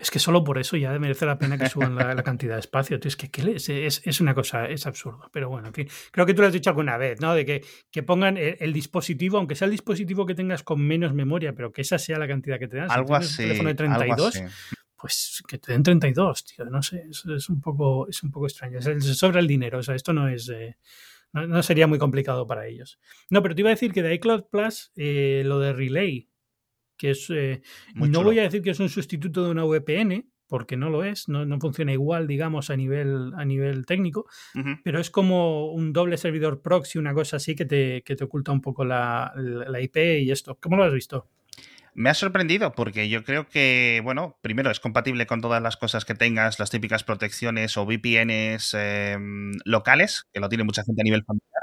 Es 0.01 0.11
que 0.11 0.19
solo 0.19 0.45
por 0.45 0.59
eso 0.59 0.77
ya 0.77 0.99
merece 0.99 1.27
la 1.27 1.39
pena 1.39 1.57
que 1.59 1.69
suban 1.69 1.95
la, 1.95 2.15
la 2.15 2.23
cantidad 2.23 2.55
de 2.55 2.61
espacio. 2.61 2.99
tío. 3.01 3.09
Es 3.09 3.17
que 3.17 3.31
¿qué 3.31 3.43
le- 3.43 3.57
es, 3.57 3.69
es- 3.69 4.03
es 4.05 4.21
una 4.21 4.35
cosa, 4.35 4.67
es 4.69 4.87
absurdo. 4.87 5.29
Pero 5.33 5.49
bueno, 5.49 5.69
en 5.69 5.75
fin. 5.75 5.89
Creo 6.11 6.27
que 6.27 6.35
tú 6.35 6.43
lo 6.43 6.49
has 6.49 6.53
dicho 6.53 6.71
alguna 6.71 6.97
vez, 6.97 7.21
¿no? 7.21 7.35
De 7.35 7.45
que, 7.45 7.65
que 7.91 8.03
pongan 8.03 8.37
el, 8.37 8.57
el 8.61 8.73
dispositivo, 8.73 9.39
aunque 9.39 9.55
sea 9.55 9.67
el 9.67 9.73
dispositivo 9.73 10.27
que 10.27 10.35
tengas 10.35 10.63
con 10.63 10.81
menos 10.81 11.15
memoria, 11.15 11.55
pero 11.55 11.73
que 11.73 11.83
esa 11.83 11.99
sea 11.99 12.19
la 12.19 12.29
cantidad 12.29 12.59
que 12.59 12.69
te 12.69 12.77
dan. 12.79 12.89
Si 12.89 12.95
Algo 12.95 13.07
tienes 13.19 13.29
así. 13.33 13.43
un 13.43 13.49
teléfono 13.49 13.69
de 13.69 13.85
algo 13.85 13.97
32, 14.31 14.37
así. 14.37 14.45
pues 14.97 15.43
que 15.47 15.59
te 15.59 15.73
den 15.73 15.83
32, 15.83 16.45
tío. 16.45 16.65
No 16.65 16.83
sé, 16.83 17.05
es, 17.11 17.25
es 17.27 17.49
un 17.49 17.61
poco, 17.61 18.09
es 18.09 18.23
un 18.23 18.31
poco 18.31 18.47
extraño. 18.47 18.81
Se 18.83 19.01
se 19.01 19.15
sobra 19.15 19.41
el 19.41 19.47
dinero. 19.47 19.79
O 19.79 19.83
sea, 19.83 19.95
esto 19.95 20.13
no 20.13 20.29
es. 20.29 20.49
eh, 20.49 20.77
no, 21.33 21.47
no 21.47 21.63
sería 21.63 21.87
muy 21.87 21.99
complicado 21.99 22.47
para 22.47 22.67
ellos. 22.67 22.99
No, 23.31 23.43
pero 23.43 23.55
te 23.55 23.61
iba 23.61 23.69
a 23.71 23.75
decir 23.75 23.93
que 23.93 24.03
de 24.03 24.15
iCloud 24.15 24.45
Plus, 24.51 24.93
eh, 24.97 25.43
lo 25.45 25.61
de 25.61 25.73
Relay, 25.75 26.29
que 26.99 27.11
es, 27.13 27.31
eh, 27.31 27.63
no 27.95 28.23
voy 28.23 28.39
a 28.39 28.43
decir 28.43 28.61
que 28.61 28.71
es 28.71 28.81
un 28.81 28.89
sustituto 28.89 29.45
de 29.45 29.51
una 29.51 29.65
VPN, 29.65 30.27
porque 30.49 30.77
no 30.77 30.91
lo 30.91 31.05
es, 31.05 31.29
no, 31.29 31.47
funciona 31.61 31.93
igual, 31.93 32.27
digamos, 32.27 32.71
a 32.71 32.77
nivel, 32.77 33.33
a 33.37 33.45
nivel 33.45 33.87
técnico, 33.87 34.27
pero 34.83 34.99
es 34.99 35.11
como 35.11 35.71
un 35.73 35.93
doble 35.93 36.17
servidor 36.17 36.63
proxy, 36.63 36.99
una 36.99 37.15
cosa 37.15 37.37
así 37.37 37.55
que 37.55 37.67
te, 37.67 38.03
que 38.03 38.17
te 38.17 38.25
oculta 38.25 38.51
un 38.51 38.63
poco 38.63 38.85
la, 38.85 39.33
la, 39.37 39.81
IP 39.81 39.97
y 39.97 40.31
esto. 40.31 40.59
¿Cómo 40.61 40.77
lo 40.77 40.85
has 40.85 40.93
visto? 40.93 41.29
Me 41.99 42.11
ha 42.11 42.15
sorprendido 42.15 42.71
porque 42.75 43.09
yo 43.09 43.25
creo 43.25 43.49
que, 43.49 44.01
bueno, 44.05 44.39
primero 44.41 44.71
es 44.71 44.79
compatible 44.79 45.27
con 45.27 45.41
todas 45.41 45.61
las 45.61 45.77
cosas 45.77 46.05
que 46.05 46.15
tengas, 46.15 46.61
las 46.61 46.71
típicas 46.71 47.03
protecciones 47.03 47.77
o 47.77 47.85
VPNs 47.87 48.75
em, 48.75 49.59
locales, 49.65 50.29
que 50.33 50.39
lo 50.39 50.49
tiene 50.49 50.63
mucha 50.63 50.85
gente 50.85 51.03
a 51.03 51.05
nivel 51.05 51.25
familiar 51.25 51.63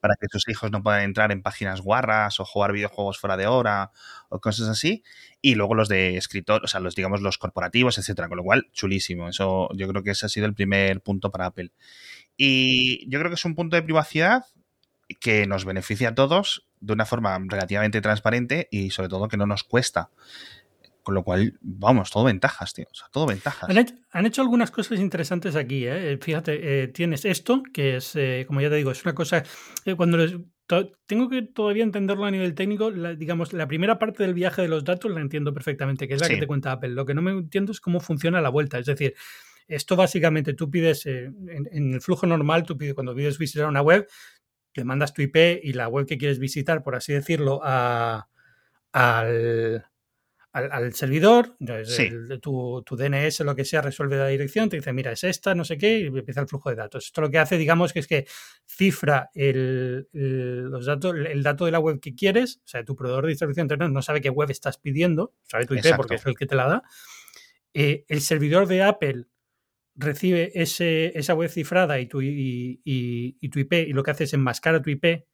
para 0.00 0.16
que 0.16 0.26
sus 0.32 0.48
hijos 0.48 0.72
no 0.72 0.82
puedan 0.82 1.02
entrar 1.02 1.30
en 1.30 1.42
páginas 1.42 1.80
guarras 1.80 2.40
o 2.40 2.44
jugar 2.44 2.72
videojuegos 2.72 3.20
fuera 3.20 3.36
de 3.36 3.46
hora 3.46 3.92
o 4.30 4.40
cosas 4.40 4.68
así. 4.68 5.04
Y 5.42 5.54
luego 5.54 5.76
los 5.76 5.88
de 5.88 6.16
escritor, 6.16 6.64
o 6.64 6.66
sea, 6.66 6.80
los 6.80 6.96
digamos 6.96 7.20
los 7.20 7.38
corporativos, 7.38 7.98
etcétera. 7.98 8.28
Con 8.28 8.38
lo 8.38 8.42
cual, 8.42 8.68
chulísimo. 8.72 9.28
Eso 9.28 9.68
yo 9.76 9.86
creo 9.86 10.02
que 10.02 10.10
ese 10.10 10.26
ha 10.26 10.28
sido 10.28 10.46
el 10.46 10.54
primer 10.54 11.02
punto 11.02 11.30
para 11.30 11.46
Apple. 11.46 11.70
Y 12.36 13.08
yo 13.08 13.20
creo 13.20 13.30
que 13.30 13.36
es 13.36 13.44
un 13.44 13.54
punto 13.54 13.76
de 13.76 13.82
privacidad 13.82 14.44
que 15.20 15.46
nos 15.46 15.64
beneficia 15.64 16.08
a 16.08 16.14
todos 16.16 16.67
de 16.80 16.92
una 16.92 17.04
forma 17.04 17.38
relativamente 17.46 18.00
transparente 18.00 18.68
y 18.70 18.90
sobre 18.90 19.08
todo 19.08 19.28
que 19.28 19.36
no 19.36 19.46
nos 19.46 19.64
cuesta. 19.64 20.10
Con 21.02 21.14
lo 21.14 21.24
cual, 21.24 21.56
vamos, 21.62 22.10
todo 22.10 22.24
ventajas, 22.24 22.74
tío. 22.74 22.86
O 22.90 22.94
sea, 22.94 23.08
todo 23.10 23.26
ventajas. 23.26 23.70
Han 24.10 24.26
hecho, 24.26 24.42
algunas 24.42 24.70
cosas 24.70 25.00
interesantes 25.00 25.56
aquí, 25.56 25.86
¿eh? 25.86 26.12
eh 26.12 26.18
fíjate, 26.20 26.82
eh, 26.82 26.88
tienes 26.88 27.24
esto, 27.24 27.62
que 27.72 27.96
es, 27.96 28.14
eh, 28.14 28.44
como 28.46 28.60
ya 28.60 28.68
te 28.68 28.76
digo, 28.76 28.90
es 28.90 29.02
una 29.06 29.14
cosa. 29.14 29.42
cuando 29.96 30.18
tengo 31.06 31.30
que 31.30 31.40
todavía 31.40 31.82
entenderlo 31.82 32.26
a 32.26 32.30
nivel 32.30 32.54
técnio, 32.54 32.90
digamos, 33.16 33.54
la 33.54 33.66
primera 33.66 33.98
parte 33.98 34.22
del 34.22 34.34
viaje 34.34 34.60
de 34.60 34.68
los 34.68 34.84
datos 34.84 35.10
la 35.10 35.22
entiendo 35.22 35.54
perfectamente, 35.54 36.06
que 36.06 36.12
es 36.12 36.20
la 36.20 36.28
que 36.28 36.36
te 36.36 36.46
cuenta 36.46 36.72
Apple. 36.72 36.90
Lo 36.90 37.06
que 37.06 37.14
no 37.14 37.22
me 37.22 37.30
entiendo 37.30 37.72
es 37.72 37.80
cómo 37.80 38.00
funciona 38.00 38.42
la 38.42 38.50
vuelta. 38.50 38.78
Es 38.78 38.84
decir, 38.84 39.14
esto 39.66 39.96
básicamente 39.96 40.52
tú 40.52 40.70
pides, 40.70 41.06
en, 41.06 41.94
el 41.94 42.02
flujo 42.02 42.26
normal, 42.26 42.64
tú 42.64 42.76
pides, 42.76 42.92
cuando 42.92 43.14
pides 43.14 43.38
visitar 43.38 43.66
una 43.66 43.80
web, 43.80 44.06
le 44.78 44.84
mandas 44.84 45.14
tu 45.14 45.22
IP 45.22 45.36
y 45.62 45.72
la 45.72 45.88
web 45.88 46.06
que 46.06 46.18
quieres 46.18 46.38
visitar, 46.38 46.82
por 46.82 46.94
así 46.94 47.12
decirlo, 47.12 47.60
a, 47.62 48.28
al 48.92 49.84
al, 50.52 50.94
servidor, 50.94 51.56
tu, 52.40 52.82
tu, 52.84 52.96
DNS, 52.96 53.40
lo 53.40 53.54
que 53.54 53.64
sea, 53.64 53.82
resuelve 53.82 54.16
la 54.16 54.28
dirección, 54.28 54.68
te 54.68 54.76
dice, 54.76 54.92
mira, 54.92 55.12
es 55.12 55.24
esta, 55.24 55.54
no 55.54 55.64
sé 55.64 55.76
qué, 55.76 55.98
y 55.98 56.06
empieza 56.06 56.40
el 56.40 56.48
flujo 56.48 56.70
de 56.70 56.76
datos. 56.76 57.06
Esto 57.06 57.20
lo 57.20 57.30
que 57.30 57.38
hace, 57.38 57.56
digamos, 57.58 57.92
que 57.92 58.00
es 58.00 58.06
que 58.06 58.26
cifra 58.66 59.30
el, 59.34 60.08
los 60.12 60.86
datos, 60.86 61.14
el 61.14 61.42
dato 61.42 61.66
de 61.66 61.70
la 61.70 61.80
web 61.80 62.00
que 62.00 62.14
quieres, 62.14 62.60
o 62.64 62.68
sea, 62.68 62.84
tu 62.84 62.96
proveedor 62.96 63.24
de 63.24 63.30
distribución 63.30 63.64
internet 63.64 63.90
no 63.90 64.02
sabe 64.02 64.20
qué 64.20 64.30
web 64.30 64.50
estás 64.50 64.78
pidiendo, 64.78 65.34
sabe 65.44 65.66
tu 65.66 65.74
IP 65.74 65.94
porque 65.96 66.16
es 66.16 66.26
el 66.26 66.34
que 66.34 66.46
te 66.46 66.56
la 66.56 66.68
da. 66.68 66.82
Eh, 67.74 68.04
el 68.08 68.20
servidor 68.22 68.66
de 68.66 68.82
Apple 68.82 69.26
recibe 69.98 70.50
esa 70.54 71.34
web 71.34 71.50
cifrada 71.50 72.00
y 72.00 72.06
tu, 72.06 72.18
tu 72.20 72.24
IP, 72.24 73.72
y 73.72 73.92
lo 73.92 74.02
que 74.02 74.10
hace 74.10 74.24
es 74.24 74.32
enmascarar 74.32 74.80
tu 74.80 74.90
IP 74.90 75.26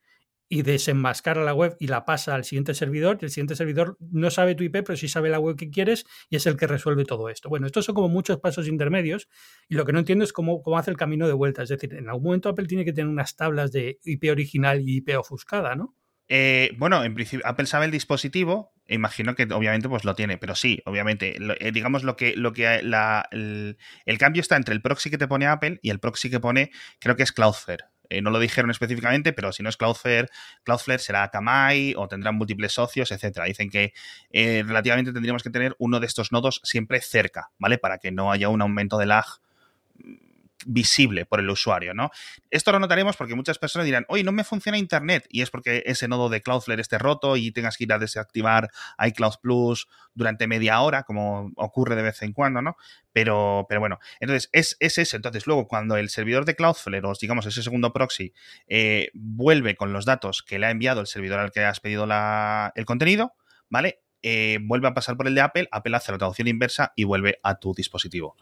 y 0.48 0.62
desenmascara 0.62 1.42
la 1.42 1.54
web 1.54 1.76
y 1.80 1.86
la 1.86 2.04
pasa 2.04 2.34
al 2.34 2.44
siguiente 2.44 2.74
servidor. 2.74 3.18
Y 3.20 3.24
el 3.24 3.30
siguiente 3.30 3.56
servidor 3.56 3.96
no 4.00 4.30
sabe 4.30 4.54
tu 4.54 4.62
IP, 4.62 4.84
pero 4.84 4.96
sí 4.96 5.08
sabe 5.08 5.30
la 5.30 5.38
web 5.38 5.56
que 5.56 5.70
quieres 5.70 6.06
y 6.28 6.36
es 6.36 6.46
el 6.46 6.56
que 6.56 6.66
resuelve 6.66 7.04
todo 7.04 7.28
esto. 7.28 7.48
Bueno, 7.48 7.66
estos 7.66 7.84
son 7.84 7.94
como 7.94 8.08
muchos 8.08 8.38
pasos 8.40 8.68
intermedios 8.68 9.28
y 9.68 9.74
lo 9.74 9.84
que 9.84 9.92
no 9.92 9.98
entiendo 9.98 10.24
es 10.24 10.32
cómo, 10.32 10.62
cómo 10.62 10.78
hace 10.78 10.90
el 10.90 10.96
camino 10.96 11.26
de 11.26 11.32
vuelta. 11.32 11.62
Es 11.62 11.70
decir, 11.70 11.94
en 11.94 12.08
algún 12.08 12.24
momento 12.24 12.48
Apple 12.48 12.66
tiene 12.66 12.84
que 12.84 12.92
tener 12.92 13.08
unas 13.08 13.36
tablas 13.36 13.72
de 13.72 13.98
IP 14.04 14.30
original 14.30 14.80
y 14.82 14.98
IP 14.98 15.18
ofuscada, 15.18 15.74
¿no? 15.74 15.96
Eh, 16.28 16.72
bueno, 16.78 17.04
en 17.04 17.14
principio, 17.14 17.46
Apple 17.46 17.66
sabe 17.66 17.86
el 17.86 17.90
dispositivo, 17.90 18.73
imagino 18.88 19.34
que 19.34 19.44
obviamente 19.44 19.88
pues 19.88 20.04
lo 20.04 20.14
tiene, 20.14 20.38
pero 20.38 20.54
sí, 20.54 20.82
obviamente, 20.84 21.36
eh, 21.60 21.72
digamos 21.72 22.02
lo 22.02 22.16
que, 22.16 22.34
lo 22.36 22.52
que 22.52 22.82
la, 22.82 23.28
el, 23.30 23.76
cambio 24.18 24.40
está 24.40 24.56
entre 24.56 24.74
el 24.74 24.82
proxy 24.82 25.10
que 25.10 25.18
te 25.18 25.28
pone 25.28 25.46
Apple 25.46 25.78
y 25.82 25.90
el 25.90 26.00
proxy 26.00 26.30
que 26.30 26.40
pone, 26.40 26.70
creo 26.98 27.16
que 27.16 27.22
es 27.22 27.32
Cloudflare. 27.32 27.84
Eh, 28.10 28.20
no 28.20 28.30
lo 28.30 28.38
dijeron 28.38 28.70
específicamente, 28.70 29.32
pero 29.32 29.50
si 29.52 29.62
no 29.62 29.70
es 29.70 29.76
Cloudflare, 29.76 30.28
Cloudflare 30.62 31.00
será 31.00 31.22
Akamai 31.22 31.94
o 31.96 32.06
tendrán 32.06 32.36
múltiples 32.36 32.72
socios, 32.72 33.10
etcétera. 33.10 33.46
Dicen 33.46 33.70
que 33.70 33.94
eh, 34.30 34.62
relativamente 34.66 35.12
tendríamos 35.12 35.42
que 35.42 35.50
tener 35.50 35.74
uno 35.78 36.00
de 36.00 36.06
estos 36.06 36.30
nodos 36.30 36.60
siempre 36.64 37.00
cerca, 37.00 37.50
¿vale? 37.58 37.78
Para 37.78 37.98
que 37.98 38.12
no 38.12 38.30
haya 38.30 38.50
un 38.50 38.60
aumento 38.60 38.98
de 38.98 39.06
lag 39.06 39.24
visible 40.66 41.26
por 41.26 41.40
el 41.40 41.50
usuario, 41.50 41.94
¿no? 41.94 42.10
Esto 42.50 42.72
lo 42.72 42.78
notaremos 42.78 43.16
porque 43.16 43.34
muchas 43.34 43.58
personas 43.58 43.86
dirán, 43.86 44.04
oye, 44.08 44.24
no 44.24 44.32
me 44.32 44.44
funciona 44.44 44.78
Internet, 44.78 45.26
y 45.28 45.42
es 45.42 45.50
porque 45.50 45.82
ese 45.86 46.08
nodo 46.08 46.28
de 46.28 46.42
Cloudflare 46.42 46.80
esté 46.80 46.98
roto 46.98 47.36
y 47.36 47.50
tengas 47.52 47.76
que 47.76 47.84
ir 47.84 47.92
a 47.92 47.98
desactivar 47.98 48.70
iCloud 48.98 49.34
Plus 49.40 49.88
durante 50.14 50.46
media 50.46 50.80
hora, 50.80 51.02
como 51.02 51.50
ocurre 51.56 51.96
de 51.96 52.02
vez 52.02 52.22
en 52.22 52.32
cuando, 52.32 52.62
¿no? 52.62 52.76
Pero, 53.12 53.66
pero 53.68 53.80
bueno, 53.80 53.98
entonces 54.20 54.50
es, 54.52 54.76
es 54.80 54.98
eso. 54.98 55.16
Entonces, 55.16 55.46
luego, 55.46 55.68
cuando 55.68 55.96
el 55.96 56.08
servidor 56.08 56.44
de 56.44 56.56
Cloudflare, 56.56 57.06
o 57.06 57.12
digamos 57.20 57.46
ese 57.46 57.62
segundo 57.62 57.92
proxy, 57.92 58.32
eh, 58.68 59.10
vuelve 59.14 59.76
con 59.76 59.92
los 59.92 60.04
datos 60.04 60.42
que 60.42 60.58
le 60.58 60.66
ha 60.66 60.70
enviado 60.70 61.00
el 61.00 61.06
servidor 61.06 61.40
al 61.40 61.52
que 61.52 61.64
has 61.64 61.80
pedido 61.80 62.06
el 62.74 62.84
contenido, 62.84 63.34
¿vale? 63.68 64.00
Eh, 64.22 64.58
vuelve 64.62 64.88
a 64.88 64.94
pasar 64.94 65.16
por 65.16 65.26
el 65.26 65.34
de 65.34 65.42
Apple, 65.42 65.68
Apple 65.70 65.94
hace 65.96 66.10
la 66.10 66.18
traducción 66.18 66.48
inversa 66.48 66.92
y 66.96 67.04
vuelve 67.04 67.40
a 67.42 67.56
tu 67.56 67.74
dispositivo. 67.74 68.36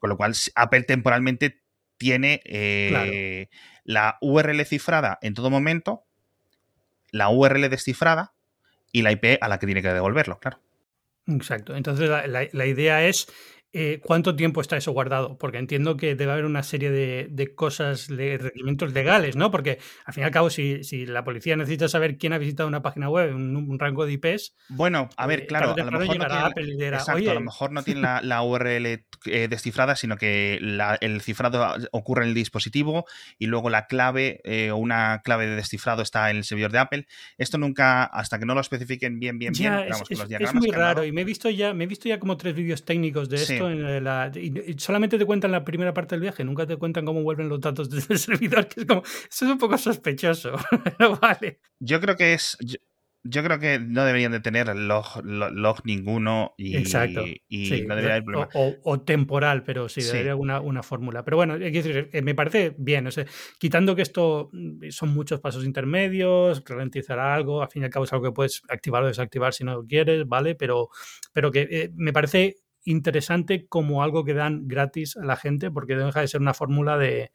Con 0.00 0.10
lo 0.10 0.16
cual, 0.16 0.34
Apple 0.56 0.82
temporalmente 0.82 1.62
tiene 1.96 2.40
eh, 2.44 3.48
la 3.84 4.18
URL 4.20 4.64
cifrada 4.64 5.18
en 5.22 5.34
todo 5.34 5.50
momento, 5.50 6.02
la 7.12 7.28
URL 7.28 7.68
descifrada 7.70 8.32
y 8.90 9.02
la 9.02 9.12
IP 9.12 9.38
a 9.40 9.48
la 9.48 9.60
que 9.60 9.66
tiene 9.66 9.82
que 9.82 9.92
devolverlo, 9.92 10.40
claro. 10.40 10.60
Exacto. 11.28 11.76
Entonces, 11.76 12.10
la 12.10 12.66
idea 12.66 13.06
es 13.06 13.28
eh, 13.72 14.00
¿cuánto 14.02 14.34
tiempo 14.34 14.60
está 14.60 14.76
eso 14.76 14.90
guardado? 14.90 15.38
Porque 15.38 15.58
entiendo 15.58 15.96
que 15.96 16.16
debe 16.16 16.32
haber 16.32 16.44
una 16.44 16.64
serie 16.64 16.90
de, 16.90 17.54
cosas, 17.54 18.08
de 18.08 18.36
requerimientos 18.36 18.92
legales, 18.92 19.36
¿no? 19.36 19.52
Porque 19.52 19.78
al 20.04 20.12
fin 20.12 20.22
y 20.22 20.24
al 20.24 20.32
cabo, 20.32 20.50
si, 20.50 20.82
la 21.06 21.22
policía 21.22 21.56
necesita 21.56 21.88
saber 21.88 22.18
quién 22.18 22.32
ha 22.32 22.38
visitado 22.38 22.68
una 22.68 22.82
página 22.82 23.08
web, 23.08 23.32
un, 23.32 23.54
un 23.54 23.78
rango 23.78 24.06
de 24.06 24.14
IPs. 24.14 24.56
Bueno, 24.70 25.08
a 25.16 25.26
ver, 25.28 25.42
eh, 25.42 25.46
claro, 25.46 25.72
a 25.72 25.76
lo, 25.76 25.84
mejor 25.84 26.06
no 26.06 26.12
tiene, 26.12 26.88
exacto, 26.88 27.30
a 27.30 27.34
lo 27.34 27.40
mejor 27.40 27.70
no 27.70 27.82
tiene 27.84 28.00
la, 28.00 28.42
URL 28.42 28.86
eh, 28.86 29.48
descifrada, 29.48 29.94
sino 29.94 30.16
que 30.16 30.58
el 31.00 31.20
cifrado 31.20 31.76
ocurre 31.92 32.24
en 32.24 32.30
el 32.30 32.34
dispositivo 32.34 33.04
y 33.38 33.46
luego 33.46 33.70
la 33.70 33.86
clave 33.86 34.40
o 34.72 34.76
una 34.76 35.20
clave 35.22 35.46
de 35.46 35.54
descifrado 35.54 36.02
está 36.02 36.30
en 36.30 36.38
el 36.38 36.44
servidor 36.44 36.72
de 36.72 36.78
Apple. 36.78 37.06
Esto 37.38 37.56
nunca, 37.56 38.02
hasta 38.04 38.40
que 38.40 38.46
no 38.46 38.54
lo 38.54 38.60
especifiquen 38.60 39.20
bien, 39.20 39.38
bien, 39.38 39.52
bien, 39.52 39.74
es, 39.88 40.02
es, 40.10 40.54
muy 40.54 40.70
raro 40.70 41.04
y 41.04 41.12
me 41.12 41.20
he 41.20 41.24
visto 41.24 41.48
ya, 41.50 41.72
me 41.72 41.84
he 41.84 41.86
visto 41.86 42.08
ya 42.08 42.18
como 42.18 42.36
tres 42.36 42.54
vídeos 42.54 42.84
técnicos 42.84 43.28
de 43.28 43.36
esto 43.36 43.59
y, 43.68 44.74
solamente 44.78 45.18
te 45.18 45.26
cuentan 45.26 45.52
la 45.52 45.64
primera 45.64 45.92
parte 45.92 46.14
del 46.14 46.22
viaje, 46.22 46.44
nunca 46.44 46.66
te 46.66 46.76
cuentan 46.76 47.04
cómo 47.04 47.22
vuelven 47.22 47.48
los 47.48 47.60
datos 47.60 47.90
desde 47.90 48.14
el 48.14 48.18
servidor, 48.20 48.66
que 48.68 48.80
es 48.80 48.86
como, 48.86 49.02
eso 49.02 49.44
es 49.44 49.50
un 49.52 49.58
poco 49.58 49.76
sospechoso, 49.76 50.52
vale. 51.20 51.60
Yo 51.78 52.00
creo 52.00 52.16
que 52.16 52.34
es, 52.34 52.56
yo, 53.22 53.42
creo 53.42 53.58
que 53.58 53.78
no 53.78 54.04
deberían 54.04 54.32
de 54.32 54.40
tener 54.40 54.74
log, 54.74 55.24
log, 55.24 55.80
ninguno 55.84 56.54
y, 56.56 56.76
Exacto. 56.76 57.24
y 57.48 57.70
no 57.82 57.94
debería 57.94 58.16
haber 58.16 58.24
problema. 58.24 58.48
O, 58.84 59.00
temporal, 59.00 59.62
pero 59.64 59.88
sí, 59.88 60.02
debería 60.02 60.32
haber 60.32 60.42
una, 60.42 60.60
una, 60.60 60.82
fórmula. 60.82 61.24
Pero 61.24 61.36
bueno, 61.36 61.56
eh, 61.56 62.22
me 62.22 62.34
parece 62.34 62.74
bien, 62.78 63.06
o 63.06 63.10
sea, 63.10 63.26
quitando 63.58 63.94
que 63.94 64.02
esto 64.02 64.48
mm, 64.52 64.90
son 64.90 65.10
muchos 65.10 65.40
pasos 65.40 65.64
intermedios, 65.64 66.62
ralentizar 66.66 67.18
algo, 67.18 67.62
al 67.62 67.68
fin 67.68 67.82
y 67.82 67.84
al 67.86 67.90
cabo 67.90 68.04
es 68.04 68.12
algo 68.12 68.24
que 68.24 68.32
puedes 68.32 68.62
activar 68.68 69.02
o 69.02 69.06
desactivar 69.06 69.52
si 69.52 69.64
no 69.64 69.84
quieres, 69.86 70.26
¿vale? 70.26 70.54
Pero, 70.54 70.88
pero 71.32 71.50
que 71.50 71.68
eh, 71.70 71.90
me 71.94 72.12
parece 72.12 72.56
interesante 72.84 73.66
como 73.66 74.02
algo 74.02 74.24
que 74.24 74.34
dan 74.34 74.68
gratis 74.68 75.16
a 75.16 75.24
la 75.24 75.36
gente, 75.36 75.70
porque 75.70 75.96
deja 75.96 76.20
de 76.20 76.28
ser 76.28 76.40
una 76.40 76.54
fórmula 76.54 76.96
de, 76.96 77.32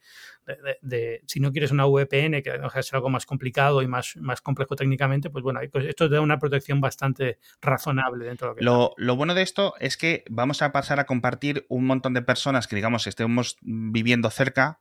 si 1.26 1.40
no 1.40 1.52
quieres 1.52 1.70
una 1.70 1.86
VPN, 1.86 2.42
que 2.42 2.52
deja 2.52 2.78
de 2.78 2.82
ser 2.82 2.96
algo 2.96 3.10
más 3.10 3.26
complicado 3.26 3.82
y 3.82 3.86
más, 3.86 4.16
más 4.16 4.40
complejo 4.40 4.76
técnicamente, 4.76 5.30
pues 5.30 5.42
bueno, 5.42 5.60
pues 5.70 5.86
esto 5.86 6.08
te 6.08 6.16
da 6.16 6.20
una 6.20 6.38
protección 6.38 6.80
bastante 6.80 7.38
razonable 7.60 8.26
dentro 8.26 8.48
de 8.48 8.50
lo 8.50 8.56
que... 8.56 8.64
Lo, 8.64 8.94
lo 8.96 9.16
bueno 9.16 9.34
de 9.34 9.42
esto 9.42 9.74
es 9.78 9.96
que 9.96 10.24
vamos 10.28 10.62
a 10.62 10.72
pasar 10.72 11.00
a 11.00 11.06
compartir 11.06 11.66
un 11.68 11.86
montón 11.86 12.14
de 12.14 12.22
personas 12.22 12.66
que, 12.66 12.76
digamos, 12.76 13.06
estemos 13.06 13.56
viviendo 13.62 14.30
cerca 14.30 14.80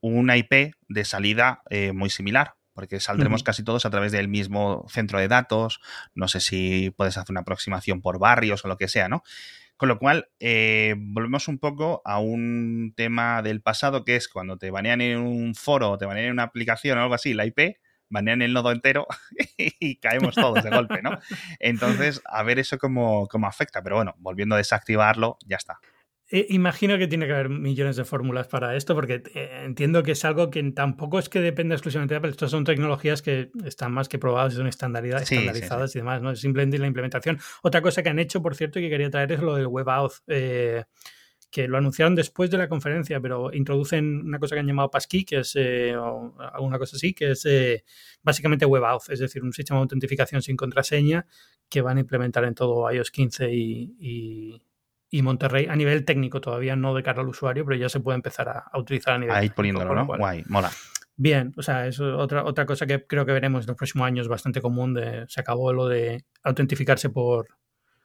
una 0.00 0.36
IP 0.36 0.74
de 0.88 1.04
salida 1.04 1.62
eh, 1.70 1.92
muy 1.92 2.10
similar 2.10 2.54
porque 2.72 2.98
saldremos 2.98 3.42
casi 3.42 3.62
todos 3.62 3.84
a 3.84 3.90
través 3.90 4.10
del 4.10 4.28
mismo 4.28 4.86
centro 4.88 5.18
de 5.18 5.28
datos, 5.28 5.80
no 6.14 6.28
sé 6.28 6.40
si 6.40 6.90
puedes 6.96 7.18
hacer 7.18 7.30
una 7.30 7.40
aproximación 7.40 8.00
por 8.00 8.18
barrios 8.18 8.64
o 8.64 8.68
lo 8.68 8.78
que 8.78 8.88
sea, 8.88 9.06
¿no? 9.08 9.22
Con 9.80 9.88
lo 9.88 9.98
cual, 9.98 10.28
eh, 10.40 10.94
volvemos 10.98 11.48
un 11.48 11.58
poco 11.58 12.02
a 12.04 12.18
un 12.18 12.92
tema 12.94 13.40
del 13.40 13.62
pasado, 13.62 14.04
que 14.04 14.14
es 14.14 14.28
cuando 14.28 14.58
te 14.58 14.70
banean 14.70 15.00
en 15.00 15.16
un 15.16 15.54
foro 15.54 15.92
o 15.92 15.96
te 15.96 16.04
banean 16.04 16.26
en 16.26 16.32
una 16.32 16.42
aplicación 16.42 16.98
o 16.98 17.00
algo 17.00 17.14
así, 17.14 17.32
la 17.32 17.46
IP, 17.46 17.78
banean 18.10 18.42
el 18.42 18.52
nodo 18.52 18.72
entero 18.72 19.06
y 19.56 19.96
caemos 19.96 20.34
todos 20.34 20.62
de 20.62 20.68
golpe, 20.68 21.00
¿no? 21.00 21.18
Entonces, 21.60 22.20
a 22.26 22.42
ver 22.42 22.58
eso 22.58 22.76
cómo, 22.76 23.26
cómo 23.28 23.46
afecta. 23.46 23.82
Pero 23.82 23.96
bueno, 23.96 24.14
volviendo 24.18 24.54
a 24.54 24.58
desactivarlo, 24.58 25.38
ya 25.46 25.56
está. 25.56 25.80
Eh, 26.32 26.46
imagino 26.50 26.96
que 26.96 27.08
tiene 27.08 27.26
que 27.26 27.32
haber 27.32 27.48
millones 27.48 27.96
de 27.96 28.04
fórmulas 28.04 28.46
para 28.46 28.76
esto, 28.76 28.94
porque 28.94 29.22
eh, 29.34 29.62
entiendo 29.64 30.04
que 30.04 30.12
es 30.12 30.24
algo 30.24 30.48
que 30.48 30.62
tampoco 30.70 31.18
es 31.18 31.28
que 31.28 31.40
dependa 31.40 31.74
exclusivamente 31.74 32.14
de 32.14 32.18
Apple. 32.18 32.30
Estas 32.30 32.52
son 32.52 32.64
tecnologías 32.64 33.20
que 33.20 33.50
están 33.64 33.92
más 33.92 34.08
que 34.08 34.18
probadas 34.18 34.52
y 34.52 34.56
son 34.56 34.68
estandarizadas 34.68 35.96
y 35.96 35.98
demás, 35.98 36.22
¿no? 36.22 36.36
Simplemente 36.36 36.78
la 36.78 36.86
implementación. 36.86 37.40
Otra 37.62 37.82
cosa 37.82 38.04
que 38.04 38.10
han 38.10 38.20
hecho, 38.20 38.40
por 38.42 38.54
cierto, 38.54 38.78
y 38.78 38.82
que 38.82 38.90
quería 38.90 39.10
traer 39.10 39.32
es 39.32 39.40
lo 39.40 39.56
del 39.56 39.66
WebAuth. 39.66 40.12
Eh, 40.28 40.84
que 41.50 41.66
lo 41.66 41.78
anunciaron 41.78 42.14
después 42.14 42.48
de 42.48 42.58
la 42.58 42.68
conferencia, 42.68 43.20
pero 43.20 43.52
introducen 43.52 44.20
una 44.24 44.38
cosa 44.38 44.54
que 44.54 44.60
han 44.60 44.68
llamado 44.68 44.88
Passkey, 44.88 45.24
que 45.24 45.40
es 45.40 45.56
alguna 45.56 46.78
cosa 46.78 46.94
así, 46.94 47.12
que 47.12 47.32
es 47.32 47.44
básicamente 48.22 48.66
WebAuth, 48.66 49.10
es 49.10 49.18
decir, 49.18 49.42
un 49.42 49.52
sistema 49.52 49.80
de 49.80 49.82
autentificación 49.82 50.42
sin 50.42 50.54
contraseña 50.54 51.26
que 51.68 51.80
van 51.80 51.96
a 51.96 52.00
implementar 52.02 52.44
en 52.44 52.54
todo 52.54 52.88
iOS 52.92 53.10
15 53.10 53.52
y 53.52 54.62
y 55.10 55.22
Monterrey 55.22 55.66
a 55.66 55.76
nivel 55.76 56.04
técnico, 56.04 56.40
todavía 56.40 56.76
no 56.76 56.94
de 56.94 57.02
cara 57.02 57.22
al 57.22 57.28
usuario, 57.28 57.64
pero 57.64 57.76
ya 57.76 57.88
se 57.88 58.00
puede 58.00 58.16
empezar 58.16 58.48
a, 58.48 58.78
utilizar 58.78 59.14
a 59.14 59.18
nivel 59.18 59.34
Ahí 59.34 59.50
poniéndolo, 59.50 59.94
¿no? 59.94 60.06
Guay, 60.06 60.44
mola. 60.48 60.70
Bien, 61.16 61.52
o 61.56 61.62
sea, 61.62 61.86
es 61.86 62.00
otra, 62.00 62.44
otra 62.44 62.64
cosa 62.64 62.86
que 62.86 63.06
creo 63.06 63.26
que 63.26 63.32
veremos 63.32 63.64
en 63.64 63.68
los 63.68 63.76
próximos 63.76 64.06
años 64.06 64.28
bastante 64.28 64.62
común. 64.62 64.94
De, 64.94 65.26
se 65.28 65.40
acabó 65.40 65.72
lo 65.72 65.86
de 65.86 66.24
autentificarse 66.42 67.10
por 67.10 67.48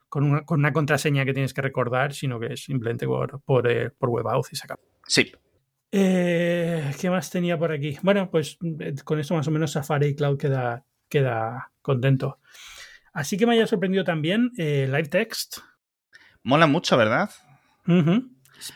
con 0.10 0.24
una, 0.24 0.46
con 0.46 0.60
una 0.60 0.74
contraseña 0.74 1.26
que 1.26 1.34
tienes 1.34 1.54
que 1.54 1.62
recordar, 1.62 2.13
sino 2.13 2.39
que 2.39 2.54
es 2.54 2.63
simplemente 2.63 3.06
por, 3.06 3.41
por, 3.41 3.70
eh, 3.70 3.89
por 3.89 4.10
WebAuth 4.10 4.48
y 4.52 4.56
se 4.56 4.65
acabó. 4.65 4.82
Sí. 5.08 5.32
Eh, 5.91 6.91
¿Qué 7.00 7.10
más 7.10 7.30
tenía 7.30 7.58
por 7.58 7.72
aquí? 7.72 7.98
Bueno, 8.02 8.30
pues 8.30 8.58
eh, 8.80 8.96
con 9.04 9.20
esto 9.20 9.34
más 9.34 9.48
o 9.48 9.52
menos 9.52 9.72
Safari 9.72 10.15
Cloud 10.15 10.38
queda, 10.38 10.86
queda 11.10 11.72
contento. 11.82 12.39
Así 13.13 13.38
que 13.38 13.46
me 13.46 13.54
haya 13.54 13.68
sorprendido 13.68 14.04
también 14.04 14.52
Live 14.58 15.08
Text, 15.10 15.60
Mola 16.46 16.68
mucho, 16.68 16.96
¿verdad? 16.96 17.32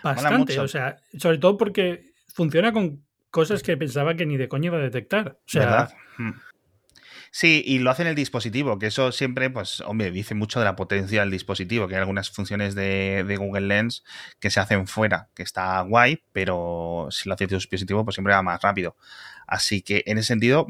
Bastante, 0.04 0.60
o 0.60 0.68
sea, 0.68 0.98
sobre 1.18 1.38
todo 1.38 1.56
porque 1.56 2.14
funciona 2.34 2.74
con 2.74 3.06
cosas 3.30 3.62
que 3.62 3.78
pensaba 3.78 4.16
que 4.16 4.26
ni 4.26 4.38
de 4.38 4.50
coño 4.50 4.66
iba 4.66 4.78
a 4.78 4.82
detectar. 4.82 5.38
O 5.46 5.50
sea, 5.50 5.88
mm. 6.18 6.32
Sí, 7.32 7.62
y 7.64 7.78
lo 7.78 7.92
hace 7.92 8.02
en 8.02 8.08
el 8.08 8.16
dispositivo, 8.16 8.80
que 8.80 8.88
eso 8.88 9.12
siempre, 9.12 9.52
pues, 9.52 9.82
hombre, 9.82 10.10
dice 10.10 10.34
mucho 10.34 10.58
de 10.58 10.66
la 10.66 10.76
potencia 10.76 11.22
del 11.22 11.30
dispositivo, 11.30 11.88
que 11.88 11.94
hay 11.94 12.00
algunas 12.00 12.32
funciones 12.32 12.74
de, 12.74 13.24
Google 13.38 13.68
Lens 13.68 14.04
que 14.40 14.50
se 14.50 14.60
hacen 14.60 14.88
fuera, 14.88 15.30
que 15.36 15.44
está 15.44 15.80
guay, 15.82 16.24
pero 16.32 17.08
si 17.12 17.30
lo 17.30 17.36
hace 17.36 17.48
tu 17.48 17.54
dispositivo, 17.54 18.04
pues 18.04 18.16
siempre 18.16 18.34
va 18.34 18.42
más 18.42 18.62
rápido. 18.62 18.96
Así 19.46 19.84
que 19.84 20.04
en 20.08 20.18
ese 20.18 20.30
sentido, 20.30 20.66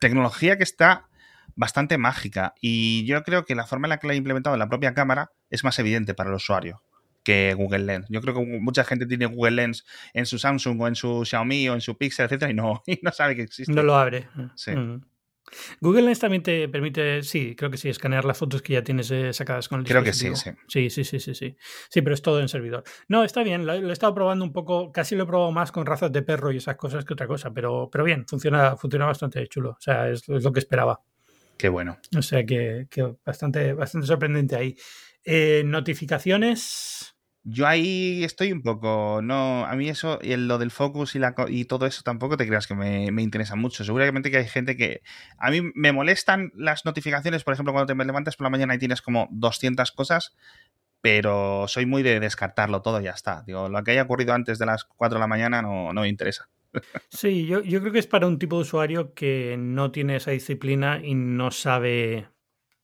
tecnología 0.00 0.56
que 0.56 0.64
está 0.64 1.07
bastante 1.54 1.98
mágica. 1.98 2.54
Y 2.60 3.04
yo 3.06 3.22
creo 3.22 3.44
que 3.44 3.54
la 3.54 3.66
forma 3.66 3.86
en 3.86 3.90
la 3.90 3.98
que 3.98 4.06
la 4.06 4.12
ha 4.12 4.16
implementado 4.16 4.54
en 4.54 4.60
la 4.60 4.68
propia 4.68 4.94
cámara 4.94 5.32
es 5.50 5.64
más 5.64 5.78
evidente 5.78 6.14
para 6.14 6.30
el 6.30 6.36
usuario 6.36 6.82
que 7.28 7.52
Google 7.52 7.80
Lens. 7.80 8.06
Yo 8.08 8.22
creo 8.22 8.34
que 8.34 8.40
mucha 8.58 8.84
gente 8.84 9.04
tiene 9.04 9.26
Google 9.26 9.50
Lens 9.50 9.84
en 10.14 10.24
su 10.24 10.38
Samsung 10.38 10.80
o 10.80 10.88
en 10.88 10.94
su 10.94 11.26
Xiaomi 11.26 11.68
o 11.68 11.74
en 11.74 11.82
su 11.82 11.98
Pixel, 11.98 12.24
etcétera, 12.24 12.50
y 12.50 12.54
no, 12.54 12.82
y 12.86 13.00
no 13.02 13.12
sabe 13.12 13.36
que 13.36 13.42
existe. 13.42 13.70
No 13.70 13.82
lo 13.82 13.96
abre. 13.96 14.28
Sí. 14.54 14.70
Mm. 14.70 15.02
Google 15.80 16.02
Lens 16.02 16.20
también 16.20 16.42
te 16.42 16.68
permite, 16.68 17.22
sí, 17.22 17.54
creo 17.54 17.70
que 17.70 17.76
sí, 17.76 17.88
escanear 17.88 18.24
las 18.24 18.38
fotos 18.38 18.62
que 18.62 18.74
ya 18.74 18.82
tienes 18.82 19.10
eh, 19.10 19.32
sacadas 19.32 19.68
con 19.68 19.80
el 19.80 19.86
Creo 19.86 20.02
que 20.02 20.12
sí, 20.12 20.34
sí. 20.34 20.50
Sí, 20.68 20.90
sí, 20.90 21.04
sí, 21.04 21.20
sí, 21.20 21.34
sí. 21.34 21.56
Sí, 21.90 22.02
pero 22.02 22.14
es 22.14 22.22
todo 22.22 22.40
en 22.40 22.48
servidor. 22.48 22.84
No, 23.08 23.24
está 23.24 23.42
bien, 23.42 23.66
lo, 23.66 23.74
he 23.74 23.92
estado 23.92 24.14
probando 24.14 24.44
un 24.44 24.52
poco, 24.52 24.90
casi 24.92 25.14
lo 25.14 25.24
he 25.24 25.26
probado 25.26 25.52
más 25.52 25.70
con 25.70 25.86
razas 25.86 26.12
de 26.12 26.22
perro 26.22 26.52
y 26.52 26.58
esas 26.58 26.76
cosas 26.76 27.04
que 27.04 27.14
otra 27.14 27.26
cosa, 27.26 27.52
pero, 27.52 27.88
pero 27.90 28.04
bien, 28.04 28.26
funciona, 28.26 28.76
funciona 28.76 29.06
bastante 29.06 29.46
chulo. 29.48 29.70
O 29.70 29.80
sea, 29.80 30.08
es 30.08 30.26
lo 30.28 30.52
que 30.52 30.60
esperaba. 30.60 31.00
Qué 31.58 31.68
bueno. 31.68 31.98
O 32.16 32.22
sea 32.22 32.46
que, 32.46 32.86
bastante, 33.26 33.72
bastante 33.72 34.06
sorprendente 34.06 34.54
ahí. 34.54 34.76
Eh, 35.24 35.62
notificaciones. 35.66 37.16
Yo 37.42 37.66
ahí 37.66 38.22
estoy 38.22 38.52
un 38.52 38.62
poco. 38.62 39.20
No, 39.22 39.66
a 39.66 39.74
mí 39.74 39.88
eso, 39.88 40.20
y 40.22 40.36
lo 40.36 40.58
del 40.58 40.70
focus 40.70 41.16
y, 41.16 41.18
la, 41.18 41.34
y 41.48 41.64
todo 41.64 41.86
eso 41.86 42.02
tampoco 42.04 42.36
te 42.36 42.46
creas 42.46 42.68
que 42.68 42.76
me, 42.76 43.06
interesa 43.20 43.56
mucho. 43.56 43.84
Seguramente 43.84 44.30
que 44.30 44.38
hay 44.38 44.46
gente 44.46 44.76
que. 44.76 45.02
A 45.36 45.50
mí 45.50 45.60
me 45.74 45.92
molestan 45.92 46.52
las 46.54 46.84
notificaciones, 46.84 47.42
por 47.42 47.54
ejemplo, 47.54 47.72
cuando 47.72 47.92
te 47.92 48.04
levantas 48.04 48.36
por 48.36 48.44
la 48.44 48.50
mañana 48.50 48.76
y 48.76 48.78
tienes 48.78 49.02
como 49.02 49.28
200 49.32 49.90
cosas, 49.92 50.36
pero 51.00 51.66
soy 51.66 51.86
muy 51.86 52.04
de 52.04 52.20
descartarlo 52.20 52.82
todo 52.82 53.00
y 53.00 53.04
ya 53.04 53.12
está. 53.12 53.42
Digo, 53.46 53.68
lo 53.68 53.82
que 53.82 53.92
haya 53.92 54.02
ocurrido 54.02 54.32
antes 54.34 54.60
de 54.60 54.66
las 54.66 54.84
4 54.84 55.16
de 55.16 55.20
la 55.20 55.26
mañana 55.26 55.60
no, 55.60 55.92
no 55.92 56.02
me 56.02 56.08
interesa. 56.08 56.48
Sí, 57.10 57.46
yo, 57.46 57.60
yo 57.62 57.80
creo 57.80 57.92
que 57.92 57.98
es 57.98 58.06
para 58.06 58.26
un 58.26 58.38
tipo 58.38 58.56
de 58.56 58.62
usuario 58.62 59.14
que 59.14 59.56
no 59.58 59.90
tiene 59.90 60.16
esa 60.16 60.30
disciplina 60.30 61.00
y 61.04 61.14
no 61.14 61.50
sabe 61.50 62.28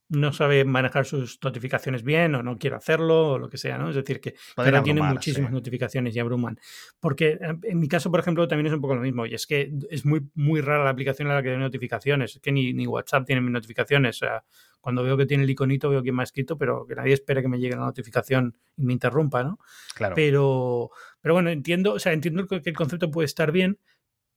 no 0.09 0.31
sabe 0.33 0.65
manejar 0.65 1.05
sus 1.05 1.39
notificaciones 1.43 2.03
bien 2.03 2.35
o 2.35 2.43
no 2.43 2.57
quiere 2.57 2.75
hacerlo 2.75 3.31
o 3.31 3.39
lo 3.39 3.49
que 3.49 3.57
sea, 3.57 3.77
¿no? 3.77 3.89
Es 3.89 3.95
decir, 3.95 4.21
que, 4.21 4.35
ahora 4.55 4.83
tiene 4.83 5.01
muchísimas 5.01 5.51
notificaciones 5.51 6.15
y 6.15 6.19
abruman. 6.19 6.59
Porque 6.99 7.39
eh, 7.41 7.57
en 7.63 7.79
mi 7.79 7.87
caso, 7.87 8.11
por 8.11 8.19
ejemplo, 8.19 8.47
también 8.47 8.67
es 8.67 8.73
un 8.73 8.81
poco 8.81 8.95
lo 8.95 9.01
mismo 9.01 9.25
y 9.25 9.33
es 9.33 9.47
que 9.47 9.71
es 9.89 10.05
muy, 10.05 10.21
muy 10.35 10.61
rara 10.61 10.83
la 10.83 10.91
aplicación 10.91 11.29
a 11.29 11.35
la 11.35 11.41
que 11.41 11.49
tiene 11.49 11.63
notificaciones. 11.63 12.35
Es 12.35 12.41
que 12.41 12.51
ni, 12.51 12.73
ni 12.73 12.85
WhatsApp 12.85 13.25
tiene 13.25 13.41
mis 13.41 13.51
notificaciones. 13.51 14.17
O 14.17 14.25
sea, 14.25 14.43
cuando 14.79 15.03
veo 15.03 15.17
que 15.17 15.25
tiene 15.25 15.43
el 15.43 15.49
iconito 15.49 15.89
veo 15.89 16.03
quién 16.03 16.15
me 16.15 16.21
ha 16.21 16.25
escrito, 16.25 16.57
pero 16.57 16.85
que 16.85 16.95
nadie 16.95 17.13
espere 17.13 17.41
que 17.41 17.47
me 17.47 17.59
llegue 17.59 17.75
la 17.75 17.85
notificación 17.85 18.55
y 18.77 18.85
me 18.85 18.93
interrumpa, 18.93 19.43
¿no? 19.43 19.57
Claro. 19.95 20.13
Pero, 20.15 20.91
pero 21.19 21.33
bueno, 21.33 21.49
entiendo, 21.49 21.93
o 21.93 21.99
sea, 21.99 22.13
entiendo 22.13 22.45
que 22.45 22.61
el 22.63 22.75
concepto 22.75 23.09
puede 23.09 23.25
estar 23.25 23.51
bien, 23.51 23.79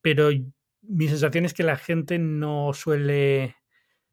pero 0.00 0.30
mi 0.80 1.08
sensación 1.08 1.44
es 1.44 1.52
que 1.52 1.62
la 1.62 1.76
gente 1.76 2.18
no 2.18 2.72
suele 2.72 3.57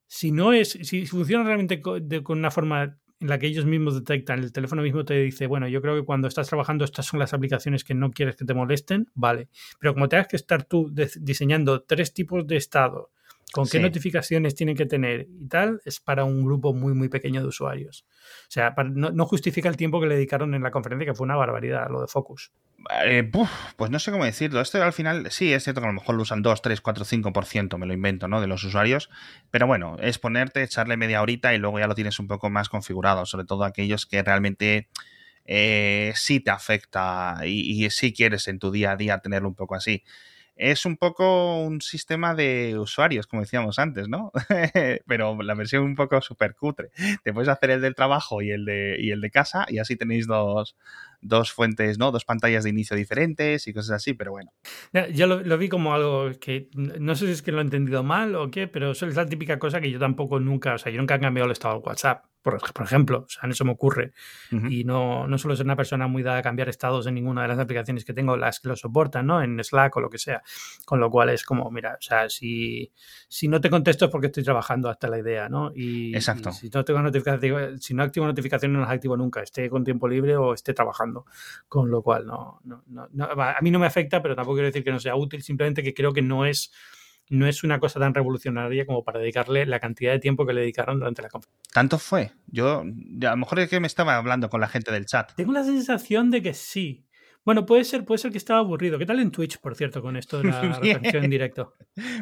si 0.08 0.32
no 0.32 0.54
es, 0.54 0.70
si 0.70 1.06
funciona 1.06 1.44
realmente 1.44 1.82
con, 1.82 2.04
una 2.28 2.52
forma 2.52 2.98
en 3.20 3.28
la 3.28 3.40
que 3.40 3.48
ellos 3.48 3.66
mismos 3.66 3.96
detectan, 3.96 4.40
el 4.40 4.52
teléfono 4.52 4.82
mismo 4.82 5.06
te 5.06 5.16
dice, 5.16 5.48
bueno, 5.48 5.68
yo 5.68 5.82
creo 5.82 5.96
que 5.96 6.06
cuando 6.06 6.28
estás 6.28 6.48
trabajando 6.48 6.86
estas 6.86 7.06
son 7.06 7.20
las 7.20 7.34
aplicaciones 7.34 7.84
que 7.84 7.94
no 7.94 8.12
quieres 8.12 8.36
que 8.36 8.46
te 8.46 8.54
molesten, 8.54 9.10
vale. 9.14 9.50
Pero 9.80 9.94
como 9.94 10.10
tengas 10.10 10.28
que 10.28 10.36
estar 10.36 10.64
tú 10.64 10.94
diseñando 11.20 11.84
tres 11.84 12.14
tipos 12.14 12.46
de 12.46 12.58
estado, 12.58 13.12
con 13.56 13.70
qué 13.70 13.80
notificaciones 13.80 14.54
tienen 14.54 14.76
que 14.76 14.86
tener 14.86 15.28
y 15.30 15.48
tal, 15.48 15.80
es 15.86 16.02
para 16.02 16.26
un 16.26 16.44
grupo 16.44 16.74
muy, 16.74 16.94
muy 16.94 17.08
pequeño 17.08 17.40
de 17.40 17.48
usuarios. 17.48 18.06
O 18.50 18.52
sea, 18.52 18.76
no, 18.94 19.26
justifica 19.26 19.70
el 19.70 19.78
tiempo 19.78 20.02
que 20.02 20.08
le 20.08 20.16
dedicaron 20.16 20.54
en 20.56 20.62
la 20.62 20.72
conferencia, 20.72 21.06
que 21.06 21.16
fue 21.16 21.24
una 21.24 21.38
barbaridad 21.38 21.88
lo 21.90 22.02
de 22.02 22.08
Focus. 22.08 22.52
Eh, 23.06 23.32
pues 23.78 23.90
no 23.90 23.98
sé 24.00 24.12
cómo 24.12 24.26
decirlo. 24.26 24.60
Esto 24.60 24.84
al 24.84 24.92
final, 24.92 25.32
sí, 25.32 25.54
es 25.54 25.64
cierto 25.64 25.80
que 25.80 25.88
a 25.88 25.90
lo 25.90 25.94
mejor 25.94 26.16
lo 26.16 26.24
usan 26.24 26.42
2, 26.42 26.62
3, 26.62 26.82
4, 26.82 27.06
5%, 27.06 27.78
me 27.78 27.86
lo 27.86 27.94
invento, 27.94 28.28
¿no? 28.28 28.42
De 28.42 28.48
los 28.48 28.62
usuarios. 28.66 29.10
Pero 29.52 29.68
bueno, 29.68 29.96
es 30.02 30.20
ponerte, 30.20 30.62
echarle 30.62 30.98
media 30.98 31.22
horita 31.22 31.54
y 31.54 31.58
luego 31.58 31.80
ya 31.80 31.88
lo 31.88 31.96
tienes 31.96 32.20
un 32.20 32.28
poco 32.28 32.50
más 32.50 32.68
configurado. 32.68 33.26
Sobre 33.26 33.46
todo 33.46 33.64
aquellos 33.64 34.06
que 34.06 34.22
realmente 34.22 34.90
eh, 35.46 36.12
sí 36.16 36.42
te 36.42 36.52
afecta 36.52 37.38
y, 37.46 37.86
y 37.86 37.90
sí 37.90 38.12
quieres 38.12 38.50
en 38.50 38.60
tu 38.60 38.70
día 38.70 38.92
a 38.92 38.98
día 38.98 39.20
tenerlo 39.20 39.48
un 39.48 39.56
poco 39.56 39.76
así 39.76 40.04
es 40.56 40.86
un 40.86 40.98
poco 40.98 41.60
un 41.60 41.82
sistema 41.82 42.34
de 42.34 42.78
usuarios, 42.80 43.28
como 43.28 43.42
decíamos 43.42 43.78
antes, 43.78 44.08
¿no? 44.08 44.32
Pero 45.08 45.42
la 45.42 45.54
versión 45.54 45.84
un 45.84 45.96
poco 45.96 46.22
súper 46.22 46.56
cutre. 46.56 46.92
Te 47.24 47.34
puedes 47.34 47.50
hacer 47.50 47.72
el 47.72 47.82
del 47.82 47.96
trabajo 47.96 48.42
y 48.42 48.52
el 48.52 48.66
de, 48.66 48.98
y 49.00 49.12
el 49.12 49.22
de 49.22 49.32
casa 49.32 49.66
y 49.68 49.80
así 49.80 49.96
tenéis 49.96 50.28
dos, 50.28 50.76
dos 51.22 51.52
fuentes, 51.52 51.98
¿no? 51.98 52.12
Dos 52.12 52.24
pantallas 52.24 52.64
de 52.64 52.70
inicio 52.70 52.96
diferentes 52.96 53.68
y 53.68 53.74
cosas 53.74 53.98
así, 53.98 54.14
pero 54.14 54.32
bueno. 54.32 54.54
Yo 55.14 55.28
lo, 55.28 55.58
vi 55.58 55.68
como 55.68 55.94
algo 55.94 56.32
que 56.40 56.70
no 56.74 57.16
sé 57.16 57.28
si 57.28 57.32
es 57.34 57.42
que 57.42 57.52
lo 57.52 57.60
he 57.60 57.64
entendido 57.64 58.04
mal 58.04 58.36
o 58.36 58.50
qué, 58.50 58.68
pero 58.68 58.92
eso 58.92 59.08
es 59.08 59.16
la 59.16 59.26
típica 59.26 59.60
cosa 59.60 59.82
que 59.82 59.92
yo 59.92 60.00
tampoco 60.00 60.40
nunca, 60.40 60.76
o 60.76 60.78
sea, 60.78 60.92
yo 60.92 61.00
nunca 61.00 61.16
he 61.16 61.20
cambiado 61.20 61.48
el 61.48 61.52
estado 61.52 61.80
de 61.80 61.86
WhatsApp, 61.86 62.26
por, 62.46 62.84
ejemplo, 62.84 63.26
o 63.26 63.28
sea, 63.28 63.50
eso 63.50 63.66
me 63.66 63.72
ocurre. 63.72 64.14
Y 64.70 64.84
no, 64.84 65.28
no 65.28 65.38
suelo 65.40 65.56
ser 65.56 65.66
una 65.66 65.76
persona 65.76 66.06
muy 66.06 66.22
dada 66.22 66.38
a 66.38 66.42
cambiar 66.44 66.70
estados 66.70 67.08
en 67.08 67.16
ninguna 67.16 67.42
de 67.42 67.48
las 67.48 67.58
aplicaciones 67.58 68.06
que 68.06 68.14
tengo, 68.14 68.38
las 68.38 68.60
que 68.60 68.68
lo 68.68 68.76
soportan, 68.76 69.26
¿no? 69.26 69.42
En 69.42 69.62
Slack 69.64 69.96
o 69.98 70.00
lo 70.00 70.12
que 70.12 70.20
sea. 70.20 70.44
Con 70.86 71.00
lo 71.00 71.10
cual 71.10 71.30
es 71.30 71.44
como, 71.44 71.72
mira, 71.72 71.96
o 72.00 72.02
sea, 72.02 72.30
si, 72.30 72.92
si 73.28 73.48
no 73.48 73.60
te 73.60 73.72
contesto 73.72 74.06
es 74.06 74.12
porque 74.12 74.28
estoy 74.28 74.44
trabajando 74.44 74.90
hasta 74.90 75.08
la 75.08 75.18
idea, 75.18 75.50
¿no? 75.50 75.72
Y, 75.74 76.16
Exacto. 76.16 76.52
si 76.52 76.70
no 76.70 76.86
tengo 76.86 77.02
notificación, 77.02 77.80
si 77.80 77.96
no 77.96 78.04
activo 78.04 78.28
notificaciones 78.28 78.76
no 78.76 78.82
las 78.82 78.92
activo 78.92 79.18
nunca, 79.18 79.42
esté 79.42 79.68
con 79.68 79.84
tiempo 79.84 80.08
libre 80.08 80.38
o 80.38 80.54
esté 80.54 80.76
trabajando. 80.76 81.26
Con 81.68 81.90
lo 81.90 82.04
cual, 82.04 82.28
no, 82.28 82.62
a 82.64 83.62
mí 83.62 83.72
no 83.72 83.80
me 83.80 83.88
afecta, 83.88 84.22
pero 84.22 84.36
tampoco 84.36 84.58
quiero 84.58 84.68
decir 84.68 84.84
que 84.84 84.92
no 84.92 85.00
sea 85.00 85.16
útil, 85.16 85.42
simplemente 85.42 85.82
que 85.82 85.96
creo 85.96 86.14
que 86.14 86.22
no 86.22 86.46
es, 86.46 86.72
no 87.30 87.48
es 87.48 87.64
una 87.64 87.80
cosa 87.80 88.00
tan 88.00 88.14
revolucionaria 88.14 88.86
como 88.86 89.04
para 89.04 89.20
dedicarle 89.20 89.66
la 89.66 89.80
cantidad 89.80 90.12
de 90.12 90.20
tiempo 90.20 90.46
que 90.46 90.54
le 90.54 90.62
dedicaron 90.62 91.00
durante 91.00 91.22
la 91.22 91.30
conferencia. 91.30 91.62
¿Tanto 91.74 91.98
fue? 91.98 92.32
Yo, 92.48 92.82
a 92.82 93.32
lo 93.32 93.38
mejor 93.38 93.60
es 93.60 93.70
que 93.70 93.80
me 93.80 93.88
estaba 93.88 94.16
hablando 94.16 94.50
con 94.50 94.62
la 94.62 94.68
gente 94.68 94.92
del 94.92 95.06
chat. 95.06 95.34
Tengo 95.36 95.54
la 95.54 95.64
sensación 95.64 96.32
de 96.32 96.42
que 96.42 96.54
sí. 96.54 97.06
Bueno, 97.44 97.66
puede 97.66 97.84
ser, 97.84 98.06
puede 98.06 98.18
ser 98.18 98.32
que 98.32 98.40
estaba 98.40 98.60
aburrido. 98.60 98.98
¿Qué 98.98 99.06
tal 99.06 99.20
en 99.20 99.32
Twitch, 99.32 99.60
por 99.60 99.76
cierto, 99.76 100.02
con 100.02 100.18
esto 100.18 100.40
de 100.42 100.50
la 100.50 100.62
transmisión 100.82 101.24
en 101.24 101.30
directo? 101.30 101.76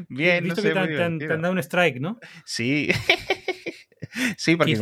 Bien, 0.09 0.43
visto 0.43 0.61
que 0.61 0.71
te, 0.71 0.79
han 0.79 1.17
dado 1.17 1.51
un 1.51 1.59
strike, 1.59 1.99
¿no? 1.99 2.19
Sí. 2.45 2.89
Sí, 4.37 4.55
porque 4.55 4.75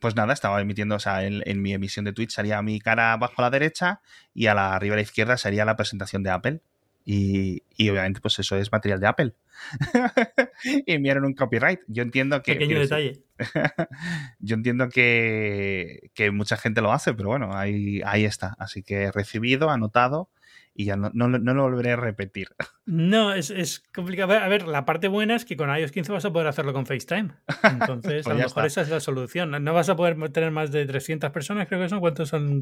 pues 0.00 0.16
nada, 0.16 0.32
estaba 0.32 0.60
emitiendo, 0.60 0.96
o 0.96 0.98
sea, 0.98 1.24
en, 1.24 1.62
mi 1.62 1.74
emisión 1.74 2.04
de 2.04 2.12
Twitch 2.12 2.30
salía 2.30 2.62
mi 2.62 2.80
cara 2.80 3.12
abajo 3.12 3.34
a 3.38 3.42
la 3.42 3.50
derecha 3.50 4.00
y 4.32 4.46
a 4.46 4.54
la 4.54 4.74
arriba 4.74 4.94
a 4.94 4.96
la 4.96 5.02
izquierda 5.02 5.36
sería 5.36 5.64
la 5.64 5.76
presentación 5.76 6.22
de 6.22 6.30
Apple. 6.30 6.62
Y, 7.04 7.62
obviamente, 7.90 8.20
pues 8.20 8.38
eso 8.38 8.56
es 8.56 8.70
material 8.70 9.00
de 9.00 9.06
Apple. 9.06 9.34
y 10.86 10.92
enviaron 10.92 11.24
un 11.24 11.34
copyright. 11.34 11.80
Yo 11.88 12.02
entiendo 12.02 12.42
que... 12.42 12.54
Pequeño 12.54 12.78
detalle. 12.78 13.22
Yo 14.38 14.54
entiendo 14.54 14.88
que, 14.88 16.10
que, 16.14 16.30
mucha 16.30 16.56
gente 16.56 16.80
lo 16.80 16.92
hace, 16.92 17.14
pero 17.14 17.30
bueno, 17.30 17.56
ahí, 17.56 18.00
ahí 18.04 18.24
está. 18.24 18.54
Así 18.58 18.82
que 18.82 19.10
recibido, 19.10 19.70
anotado 19.70 20.30
y 20.74 20.86
ya 20.86 20.96
no, 20.96 21.10
no, 21.12 21.28
no, 21.28 21.54
lo 21.54 21.62
volveré 21.62 21.92
a 21.92 21.96
repetir. 21.96 22.48
No, 22.84 23.32
es, 23.32 23.50
es, 23.50 23.80
complicado. 23.94 24.32
A 24.32 24.48
ver, 24.48 24.66
la 24.66 24.84
parte 24.84 25.06
buena 25.06 25.36
es 25.36 25.44
que 25.44 25.56
con 25.56 25.74
iOS 25.74 25.92
15 25.92 26.12
vas 26.12 26.24
a 26.24 26.32
poder 26.32 26.48
hacerlo 26.48 26.72
con 26.72 26.84
FaceTime. 26.84 27.30
Entonces, 27.62 28.24
pues 28.24 28.26
a 28.26 28.30
lo 28.30 28.36
mejor 28.36 28.66
esa 28.66 28.80
es 28.80 28.88
la 28.88 28.98
solución. 28.98 29.50
No 29.62 29.72
vas 29.72 29.88
a 29.88 29.94
poder 29.94 30.16
tener 30.32 30.50
más 30.50 30.72
de 30.72 30.84
300 30.84 31.30
personas, 31.30 31.68
creo 31.68 31.80
que 31.80 31.88
son. 31.88 32.00
¿Cuántos 32.00 32.28
son? 32.28 32.60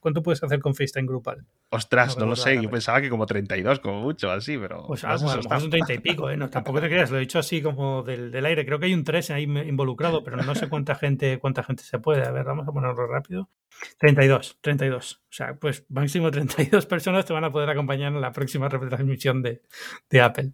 ¿Cuánto 0.00 0.22
puedes 0.22 0.42
hacer 0.42 0.60
con 0.60 0.74
FaceTime 0.74 1.06
grupal? 1.06 1.44
Ostras, 1.68 2.16
no, 2.16 2.24
lo 2.24 2.36
sé. 2.36 2.60
Yo 2.62 2.70
pensaba 2.70 3.02
que 3.02 3.10
como 3.10 3.26
32, 3.26 3.80
como 3.80 4.00
mucho, 4.00 4.30
así, 4.30 4.56
pero. 4.56 4.86
Pues 4.86 5.04
algo, 5.04 5.30
a 5.30 5.36
lo 5.36 5.42
mejor 5.42 5.60
son 5.60 5.70
30 5.70 5.92
y 5.92 5.98
pico, 6.00 6.30
¿eh? 6.30 6.38
No, 6.38 6.48
tampoco 6.48 6.80
te 6.80 6.88
creas, 6.88 7.10
lo 7.10 7.18
he 7.18 7.20
dicho 7.20 7.38
así 7.38 7.60
como 7.60 8.02
del, 8.02 8.30
del, 8.30 8.46
aire. 8.46 8.64
Creo 8.64 8.78
que 8.78 8.86
hay 8.86 8.94
un 8.94 9.04
3 9.04 9.30
ahí 9.32 9.42
involucrado, 9.42 10.24
pero 10.24 10.38
no 10.38 10.54
sé 10.54 10.70
cuánta 10.70 10.94
gente, 10.94 11.38
cuánta 11.38 11.62
gente 11.62 11.82
se 11.82 11.98
puede. 11.98 12.26
A 12.26 12.30
ver, 12.30 12.44
vamos 12.44 12.66
a 12.66 12.72
ponerlo 12.72 13.06
rápido. 13.06 13.50
32, 13.98 14.58
32. 14.60 15.14
O 15.16 15.36
sea, 15.36 15.54
pues 15.54 15.84
máximo 15.88 16.30
32 16.30 16.86
personas 16.86 17.26
te 17.26 17.32
van 17.32 17.44
a 17.44 17.50
poder 17.50 17.68
acompañar 17.70 18.12
en 18.12 18.20
la 18.20 18.32
próxima 18.32 18.68
retransmisión 18.68 19.33
de, 19.42 19.62
de 20.10 20.20
Apple. 20.20 20.52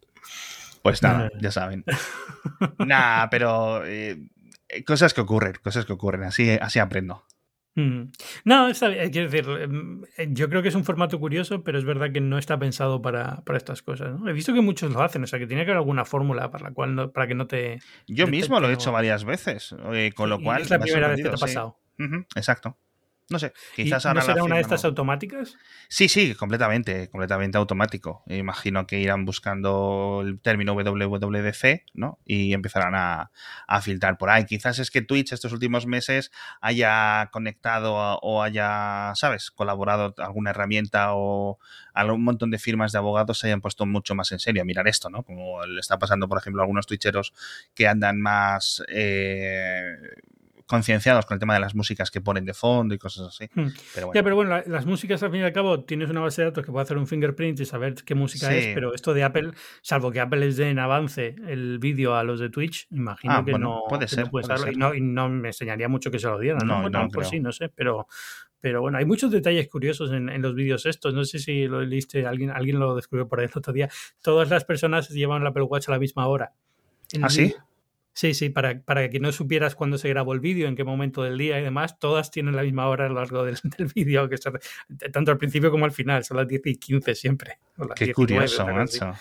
Pues 0.83 1.03
nada, 1.03 1.27
eh. 1.27 1.39
ya 1.41 1.51
saben. 1.51 1.85
nada, 2.79 3.29
pero 3.31 3.85
eh, 3.85 4.19
cosas 4.87 5.15
que 5.15 5.21
ocurren, 5.21 5.55
cosas 5.63 5.85
que 5.85 5.93
ocurren, 5.93 6.25
así, 6.25 6.51
así 6.51 6.79
aprendo. 6.79 7.25
Mm. 7.77 8.11
No, 8.45 8.69
está 8.69 8.91
quiero 9.11 9.31
decir, 9.31 9.49
em, 9.49 10.03
yo 10.31 10.49
creo 10.49 10.61
que 10.63 10.69
es 10.69 10.75
un 10.75 10.85
formato 10.85 11.21
curioso, 11.21 11.63
pero 11.63 11.79
es 11.79 11.85
verdad 11.85 12.13
que 12.13 12.21
no 12.21 12.37
está 12.37 12.59
pensado 12.59 13.01
para, 13.01 13.43
para 13.45 13.59
estas 13.59 13.83
cosas. 13.83 14.19
¿no? 14.19 14.29
He 14.29 14.33
visto 14.33 14.53
que 14.53 14.61
muchos 14.61 14.91
lo 14.91 15.03
hacen, 15.03 15.23
o 15.23 15.27
sea 15.27 15.39
que 15.39 15.47
tiene 15.47 15.65
que 15.65 15.71
haber 15.71 15.79
alguna 15.79 16.05
fórmula 16.05 16.51
para 16.51 16.69
la 16.69 16.75
cual 16.75 16.95
no, 16.95 17.13
para 17.13 17.29
que 17.29 17.35
no 17.35 17.47
te. 17.47 17.79
Yo 18.09 18.27
mismo 18.27 18.59
lo 18.59 18.69
he 18.69 18.73
hecho 18.73 18.91
varias 18.91 19.25
veces, 19.25 19.75
eh, 19.93 20.13
con 20.15 20.29
lo 20.29 20.41
cual. 20.41 20.63
Es 20.63 20.71
la 20.71 20.81
primera 20.81 21.09
vez 21.09 21.19
que 21.19 21.29
te 21.29 21.35
ha 21.35 21.39
pasado. 21.39 21.79
exacto. 22.35 22.77
No 23.31 23.39
sé, 23.39 23.53
quizás 23.77 24.05
ahora. 24.07 24.21
¿No 24.21 24.27
será 24.27 24.43
una 24.43 24.57
de 24.57 24.63
estas 24.63 24.85
automáticas? 24.85 25.57
Sí, 25.89 26.09
sí, 26.09 26.35
completamente, 26.35 27.09
completamente 27.11 27.59
automático. 27.59 28.25
Imagino 28.27 28.89
que 28.89 28.99
irán 28.99 29.25
buscando 29.25 30.23
el 30.25 30.41
término 30.41 30.75
WWDC, 30.75 31.85
¿no? 31.95 32.19
Y 32.25 32.53
empezarán 32.55 32.97
a, 32.97 33.31
filtrar 33.83 34.19
por 34.19 34.31
ahí. 34.31 34.47
Quizás 34.47 34.81
es 34.81 34.91
que 34.91 35.01
Twitch 35.01 35.33
estos 35.33 35.53
últimos 35.53 35.87
meses 35.87 36.33
haya 36.61 37.31
conectado 37.33 37.95
o 37.95 38.43
haya, 38.43 39.13
¿sabes?, 39.15 39.53
colaborado 39.53 40.13
alguna 40.19 40.51
herramienta 40.51 41.15
o 41.15 41.61
algún 41.95 42.25
montón 42.25 42.51
de 42.51 42.59
firmas 42.59 42.91
de 42.91 42.99
abogados 42.99 43.39
se 43.39 43.47
hayan 43.47 43.61
puesto 43.61 43.87
mucho 43.87 44.17
más 44.17 44.33
en 44.33 44.41
serio 44.41 44.63
a 44.63 44.65
mirar 44.65 44.89
esto, 44.89 45.09
¿no? 45.09 45.23
Como 45.23 45.65
le 45.67 45.79
está 45.79 46.01
pasando, 46.01 46.29
por 46.29 46.39
ejemplo, 46.39 46.63
a 46.63 46.65
algunos 46.65 46.87
twitcheros 46.87 47.33
que 47.77 47.87
andan 47.87 48.21
más. 48.21 48.83
Eh, 48.89 49.95
concienciados 50.71 51.27
con 51.27 51.35
el 51.35 51.41
tema 51.41 51.55
de 51.55 51.61
las 51.61 51.75
músicas 51.75 52.13
que 52.13 52.21
ponen 52.21 52.45
de 52.45 52.55
fondo 52.55 52.95
y 52.95 52.99
cosas 52.99 53.27
así. 53.27 53.51
Hmm. 53.53 53.71
Pero 53.93 54.07
bueno. 54.07 54.19
Ya, 54.19 54.23
pero 54.23 54.37
bueno, 54.37 54.63
las 54.67 54.87
músicas 54.87 55.21
al 55.25 55.33
fin 55.33 55.41
y 55.41 55.43
al 55.43 55.53
cabo 55.53 55.83
tienes 55.83 56.09
una 56.11 56.21
base 56.21 56.43
de 56.43 56.47
datos 56.47 56.65
que 56.65 56.71
puede 56.71 56.85
hacer 56.85 56.97
un 56.97 57.09
fingerprint 57.09 57.59
y 57.59 57.65
saber 57.65 57.97
qué 58.05 58.15
música 58.15 58.55
es, 58.55 58.73
pero 58.73 58.95
esto 58.95 59.13
de 59.13 59.25
Apple, 59.25 59.51
salvo 59.83 60.13
que 60.13 60.21
Apple 60.21 60.39
les 60.39 60.57
dé 60.57 60.71
en 60.71 60.79
avance 60.79 61.35
el 61.49 61.81
vídeo 61.81 62.15
a 62.15 62.23
los 62.23 62.39
de 62.39 62.51
Twitch, 62.51 62.87
imagino 62.93 63.35
ah, 63.35 63.45
que, 63.45 63.59
no, 63.59 63.83
puede 63.89 64.07
ser, 64.07 64.29
Y, 64.73 65.01
no, 65.01 65.29
me 65.29 65.49
enseñaría 65.49 65.89
mucho 65.89 66.09
que 66.13 66.21
se 66.21 66.29
lo 66.29 66.39
dieran. 66.39 66.65
No, 66.65 66.89
no, 66.89 67.09
pues 67.09 67.29
sí, 67.29 67.41
no 67.41 67.51
sé, 67.51 67.69
pero, 67.69 68.07
pero 68.61 68.81
bueno, 68.81 68.99
hay 68.99 69.05
muchos 69.05 69.33
detalles 69.33 69.69
curiosos 69.69 70.13
en, 70.13 70.41
los 70.41 70.55
vídeos 70.55 70.87
estos. 70.87 71.15
No 71.15 71.25
sé 71.25 71.41
si 71.41 71.67
lo 71.67 71.81
leíste, 71.81 72.27
alguien, 72.27 72.51
alguien 72.51 72.79
lo 72.79 72.95
descubrió 72.95 73.27
por 73.27 73.41
ahí 73.41 73.47
el 73.47 73.53
otro 73.59 73.73
día. 73.73 73.89
Todas 74.23 74.49
las 74.51 74.65
personas 74.65 75.09
llevan 75.09 75.43
el 75.43 75.49
Apple 75.49 75.65
Watch 75.65 75.89
a 75.89 75.91
la 75.91 75.99
misma 75.99 76.29
hora. 76.29 76.53
¿Ah, 77.21 77.29
sí? 77.29 77.53
Sí, 78.21 78.35
sí, 78.35 78.51
para, 78.51 78.83
para 78.83 79.09
que 79.09 79.19
no 79.19 79.33
supieras 79.33 79.75
cuándo 79.75 79.97
se 79.97 80.11
grabó 80.11 80.35
el 80.35 80.41
vídeo, 80.41 80.69
en 80.69 80.77
qué 80.77 80.85
momento 80.85 81.23
del 81.23 81.39
día 81.39 81.59
y 81.59 81.63
demás, 81.63 81.99
todas 81.99 82.31
tienen 82.31 82.55
la 82.55 82.61
misma 82.61 82.87
hora 82.87 83.07
a 83.07 83.09
lo 83.09 83.15
largo 83.15 83.45
del, 83.45 83.57
vídeo, 83.95 84.29
que 84.29 84.37
tanto 85.11 85.31
al 85.31 85.39
principio 85.39 85.71
como 85.71 85.87
al 85.87 85.93
final, 85.93 86.23
son 86.23 86.37
las 86.37 86.47
10 86.47 86.67
y 86.67 86.75
15 86.77 87.15
siempre. 87.15 87.61
Qué 87.97 88.13
curioso, 88.13 88.67
macho. 88.67 89.15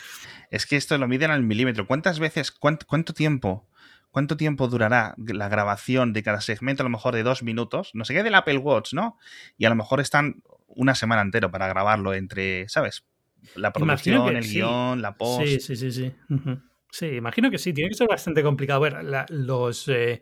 Es 0.51 0.65
que 0.65 0.75
esto 0.75 0.97
lo 0.97 1.07
miden 1.07 1.31
al 1.31 1.43
milímetro. 1.43 1.87
¿Cuántas 1.87 2.19
veces, 2.19 2.51
cuánto, 2.51 2.85
cuánto 2.85 3.13
tiempo 3.13 3.65
¿Cuánto 4.11 4.35
tiempo 4.35 4.67
durará 4.67 5.13
la 5.17 5.47
grabación 5.47 6.11
de 6.11 6.23
cada 6.23 6.41
segmento? 6.41 6.83
A 6.83 6.85
lo 6.85 6.89
mejor 6.89 7.15
de 7.15 7.23
dos 7.23 7.41
minutos. 7.41 7.91
No 7.93 8.03
sé 8.03 8.15
qué 8.15 8.23
del 8.23 8.35
Apple 8.35 8.57
Watch, 8.57 8.93
¿no? 8.93 9.17
Y 9.57 9.63
a 9.63 9.69
lo 9.69 9.75
mejor 9.75 10.01
están 10.01 10.41
una 10.67 10.95
semana 10.95 11.21
entera 11.21 11.51
para 11.51 11.67
grabarlo 11.67 12.13
entre, 12.15 12.67
¿sabes? 12.67 13.05
La 13.55 13.71
producción, 13.71 14.35
el 14.35 14.43
guion, 14.43 15.01
la 15.01 15.15
post. 15.15 15.45
Sí, 15.45 15.59
sí, 15.59 15.75
sí, 15.75 15.91
sí. 15.91 16.13
Sí, 16.91 17.07
imagino 17.07 17.51
que 17.51 17.57
sí, 17.57 17.73
tiene 17.73 17.89
que 17.89 17.95
ser 17.95 18.07
bastante 18.07 18.43
complicado. 18.43 18.81
ver, 18.81 18.95
los, 19.29 19.87
eh, 19.87 20.21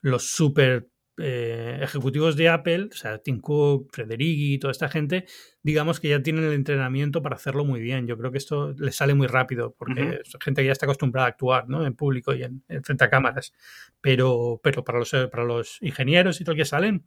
los 0.00 0.30
super 0.30 0.88
eh, 1.18 1.78
ejecutivos 1.82 2.36
de 2.36 2.48
Apple, 2.48 2.88
o 2.92 2.96
sea, 2.96 3.18
Tim 3.18 3.40
Cook, 3.40 3.90
Frederici, 3.92 4.58
toda 4.58 4.70
esta 4.70 4.88
gente, 4.88 5.26
digamos 5.62 6.00
que 6.00 6.08
ya 6.08 6.22
tienen 6.22 6.44
el 6.44 6.52
entrenamiento 6.52 7.22
para 7.22 7.36
hacerlo 7.36 7.64
muy 7.64 7.80
bien. 7.80 8.06
Yo 8.06 8.16
creo 8.16 8.32
que 8.32 8.38
esto 8.38 8.74
les 8.78 8.96
sale 8.96 9.14
muy 9.14 9.26
rápido, 9.26 9.74
porque 9.78 10.20
es 10.24 10.36
gente 10.40 10.62
que 10.62 10.66
ya 10.66 10.72
está 10.72 10.86
acostumbrada 10.86 11.26
a 11.26 11.30
actuar 11.30 11.68
¿no? 11.68 11.86
en 11.86 11.94
público 11.94 12.34
y 12.34 12.42
en, 12.42 12.62
frente 12.82 13.04
a 13.04 13.10
cámaras. 13.10 13.52
Pero, 14.00 14.60
pero 14.62 14.84
para, 14.84 14.98
los, 14.98 15.10
para 15.30 15.44
los 15.44 15.78
ingenieros 15.82 16.40
y 16.40 16.44
todo 16.44 16.52
el 16.52 16.58
que 16.58 16.64
salen, 16.64 17.06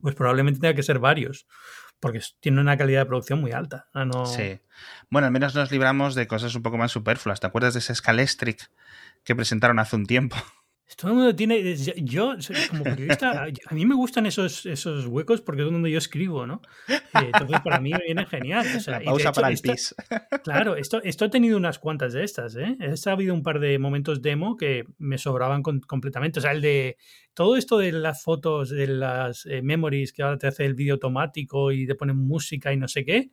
pues 0.00 0.14
probablemente 0.14 0.60
tenga 0.60 0.74
que 0.74 0.82
ser 0.82 0.98
varios 0.98 1.46
porque 2.04 2.20
tiene 2.38 2.60
una 2.60 2.76
calidad 2.76 3.00
de 3.00 3.06
producción 3.06 3.40
muy 3.40 3.52
alta. 3.52 3.88
No... 3.94 4.26
Sí. 4.26 4.60
Bueno, 5.08 5.24
al 5.24 5.32
menos 5.32 5.54
nos 5.54 5.72
libramos 5.72 6.14
de 6.14 6.26
cosas 6.26 6.54
un 6.54 6.62
poco 6.62 6.76
más 6.76 6.92
superfluas. 6.92 7.40
¿Te 7.40 7.46
acuerdas 7.46 7.72
de 7.72 7.78
ese 7.78 7.94
Scalestric 7.94 8.70
que 9.24 9.34
presentaron 9.34 9.78
hace 9.78 9.96
un 9.96 10.04
tiempo? 10.04 10.36
Todo 10.98 11.12
el 11.12 11.16
mundo 11.16 11.34
tiene. 11.34 11.74
Yo, 11.96 12.34
como 12.68 12.84
periodista, 12.84 13.44
a 13.44 13.74
mí 13.74 13.86
me 13.86 13.94
gustan 13.94 14.26
esos, 14.26 14.66
esos 14.66 15.06
huecos 15.06 15.40
porque 15.40 15.62
es 15.62 15.70
donde 15.70 15.90
yo 15.90 15.96
escribo, 15.96 16.46
¿no? 16.46 16.60
Eh, 16.88 16.98
entonces, 17.32 17.60
para 17.64 17.80
mí 17.80 17.90
viene 18.04 18.26
genial. 18.26 18.66
pausa 19.02 19.32
para 19.32 19.48
el 19.48 19.58
pis. 19.58 19.94
Claro, 20.44 20.76
esto, 20.76 21.02
esto 21.02 21.24
ha 21.24 21.30
tenido 21.30 21.56
unas 21.56 21.78
cuantas 21.78 22.12
de 22.12 22.22
estas, 22.22 22.54
¿eh? 22.56 22.76
Ha 22.78 23.10
habido 23.10 23.32
un 23.32 23.42
par 23.42 23.60
de 23.60 23.78
momentos 23.78 24.20
demo 24.20 24.58
que 24.58 24.84
me 24.98 25.16
sobraban 25.16 25.62
completamente. 25.62 26.38
O 26.38 26.42
sea, 26.42 26.52
el 26.52 26.60
de 26.60 26.98
todo 27.34 27.56
esto 27.56 27.78
de 27.78 27.92
las 27.92 28.22
fotos, 28.22 28.70
de 28.70 28.86
las 28.86 29.44
eh, 29.46 29.60
memories 29.60 30.12
que 30.12 30.22
ahora 30.22 30.38
te 30.38 30.46
hace 30.46 30.64
el 30.64 30.74
vídeo 30.74 30.94
automático 30.94 31.72
y 31.72 31.86
te 31.86 31.94
ponen 31.94 32.16
música 32.16 32.72
y 32.72 32.76
no 32.76 32.88
sé 32.88 33.04
qué, 33.04 33.30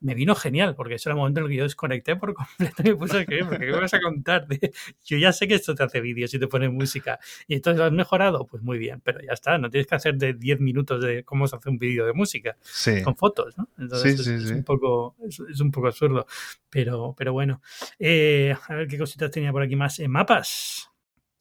me 0.00 0.14
vino 0.14 0.34
genial, 0.34 0.74
porque 0.74 0.94
ese 0.94 1.08
era 1.08 1.14
el 1.14 1.18
momento 1.18 1.40
en 1.40 1.46
el 1.46 1.50
que 1.50 1.56
yo 1.56 1.64
desconecté 1.64 2.16
por 2.16 2.34
completo 2.34 2.82
y 2.84 2.90
me 2.90 2.96
puse 2.96 3.16
a 3.16 3.20
escribir, 3.20 3.46
porque 3.46 3.66
¿qué 3.66 3.72
me 3.72 3.80
vas 3.80 3.94
a 3.94 4.00
contar? 4.00 4.46
yo 5.04 5.16
ya 5.16 5.32
sé 5.32 5.48
que 5.48 5.54
esto 5.54 5.74
te 5.74 5.82
hace 5.82 6.00
vídeos 6.00 6.32
y 6.34 6.38
te 6.38 6.46
pone 6.46 6.68
música. 6.68 7.18
Y 7.46 7.54
entonces 7.54 7.78
lo 7.78 7.84
has 7.86 7.92
mejorado, 7.92 8.46
pues 8.46 8.62
muy 8.62 8.78
bien, 8.78 9.00
pero 9.02 9.20
ya 9.20 9.32
está, 9.32 9.58
no 9.58 9.70
tienes 9.70 9.86
que 9.86 9.94
hacer 9.94 10.16
de 10.16 10.34
10 10.34 10.60
minutos 10.60 11.02
de 11.02 11.24
cómo 11.24 11.46
se 11.46 11.56
hace 11.56 11.70
un 11.70 11.78
vídeo 11.78 12.04
de 12.06 12.12
música 12.12 12.56
con 13.02 13.16
fotos, 13.16 13.56
¿no? 13.56 13.68
Entonces 13.78 14.26
es, 14.26 14.50
un 14.50 14.62
poco, 14.62 15.16
es, 15.26 15.60
un 15.60 15.70
poco 15.70 15.86
absurdo, 15.86 16.26
pero, 16.68 17.14
pero 17.16 17.32
bueno. 17.32 17.62
Eh, 17.98 18.54
a 18.68 18.74
ver 18.74 18.88
qué 18.88 18.98
cositas 18.98 19.30
tenía 19.30 19.52
por 19.52 19.62
aquí 19.62 19.76
más. 19.76 19.98
en 19.98 20.10
mapas. 20.10 20.87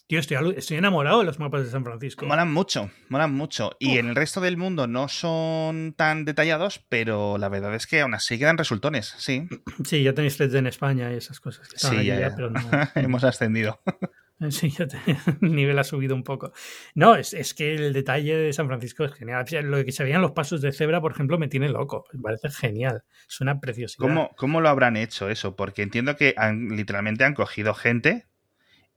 Tío, 0.07 0.19
estoy, 0.19 0.53
estoy, 0.55 0.77
enamorado 0.77 1.19
de 1.19 1.25
los 1.25 1.37
mapas 1.37 1.65
de 1.65 1.69
San 1.69 1.83
Francisco. 1.83 2.25
Molan 2.25 2.49
mucho, 2.49 2.89
molan 3.09 3.33
mucho. 3.33 3.71
Y 3.77 3.97
en 3.97 4.07
el 4.07 4.15
resto 4.15 4.39
del 4.39 4.55
mundo 4.55 4.87
no 4.87 5.09
son 5.09 5.93
tan 5.97 6.23
detallados, 6.23 6.79
pero 6.87 7.37
la 7.37 7.49
verdad 7.49 7.75
es 7.75 7.87
que 7.87 7.99
aún 7.99 8.13
así 8.13 8.39
quedan 8.39 8.57
resultones, 8.57 9.13
sí. 9.17 9.49
Sí, 9.83 10.03
ya 10.03 10.13
tenéis 10.13 10.37
threads 10.37 10.55
en 10.55 10.67
España 10.67 11.11
y 11.11 11.17
esas 11.17 11.41
cosas. 11.41 11.67
sí, 11.75 12.05
ya, 12.05 12.33
pero 12.33 12.49
no... 12.49 12.61
hemos 12.95 13.25
ascendido. 13.25 13.81
Sí, 14.51 14.69
ya 14.69 14.85
te... 14.85 14.97
el 15.41 15.55
nivel 15.55 15.79
ha 15.79 15.83
subido 15.83 16.13
un 16.13 16.23
poco. 16.23 16.53
No, 16.93 17.15
es, 17.15 17.33
es, 17.33 17.55
que 17.55 17.73
el 17.73 17.91
detalle 17.91 18.37
de 18.37 18.53
San 18.53 18.67
Francisco 18.67 19.03
es 19.03 19.11
genial. 19.11 19.45
Lo 19.63 19.83
que 19.83 19.91
se 19.91 20.03
veían 20.03 20.21
los 20.21 20.33
pasos 20.33 20.61
de 20.61 20.71
cebra, 20.71 21.01
por 21.01 21.11
ejemplo, 21.11 21.39
me 21.39 21.47
tiene 21.47 21.69
loco. 21.69 22.05
Me 22.13 22.21
parece 22.21 22.51
genial. 22.51 23.03
Es 23.27 23.41
una 23.41 23.59
preciosidad. 23.59 23.97
¿Cómo, 23.97 24.29
cómo 24.37 24.61
lo 24.61 24.69
habrán 24.69 24.95
hecho 24.95 25.27
eso? 25.27 25.55
Porque 25.55 25.81
entiendo 25.81 26.15
que 26.17 26.35
han, 26.37 26.67
literalmente 26.67 27.23
han 27.23 27.33
cogido 27.33 27.73
gente 27.73 28.27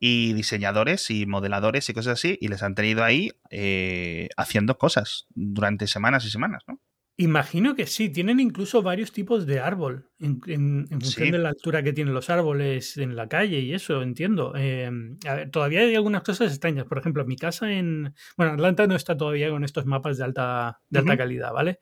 y 0.01 0.33
diseñadores 0.33 1.11
y 1.11 1.27
modeladores 1.27 1.89
y 1.89 1.93
cosas 1.93 2.15
así, 2.15 2.39
y 2.41 2.49
les 2.49 2.63
han 2.63 2.75
tenido 2.75 3.05
ahí 3.05 3.31
eh, 3.51 4.29
haciendo 4.37 4.79
cosas 4.79 5.27
durante 5.35 5.87
semanas 5.87 6.25
y 6.25 6.31
semanas, 6.31 6.65
¿no? 6.67 6.81
Imagino 7.21 7.75
que 7.75 7.85
sí, 7.85 8.09
tienen 8.09 8.41
incluso 8.41 8.81
varios 8.81 9.13
tipos 9.13 9.45
de 9.45 9.61
árbol 9.61 10.09
en, 10.19 10.87
función 10.89 11.33
de 11.33 11.39
la 11.39 11.51
altura 11.51 11.83
que 11.83 11.93
tienen 11.93 12.15
los 12.15 12.31
árboles 12.31 12.97
en 12.97 13.15
la 13.15 13.29
calle 13.29 13.61
y 13.61 13.75
eso, 13.75 14.01
entiendo. 14.01 14.57
Em, 14.57 15.19
todavía 15.53 15.81
hay 15.81 15.95
algunas 15.95 16.23
cosas 16.23 16.51
extrañas. 16.51 16.87
Por 16.87 16.97
ejemplo, 16.97 17.27
mi 17.27 17.37
casa 17.37 17.71
en. 17.71 18.15
Bueno, 18.39 18.55
Atlanta 18.55 18.87
no 18.87 18.97
está 18.97 19.19
todavía 19.19 19.51
con 19.51 19.65
estos 19.65 19.85
mapas 19.85 20.17
de 20.17 20.25
alta, 20.25 20.81
de 20.89 21.01
alta 21.01 21.19
calidad, 21.19 21.53
¿vale? 21.53 21.81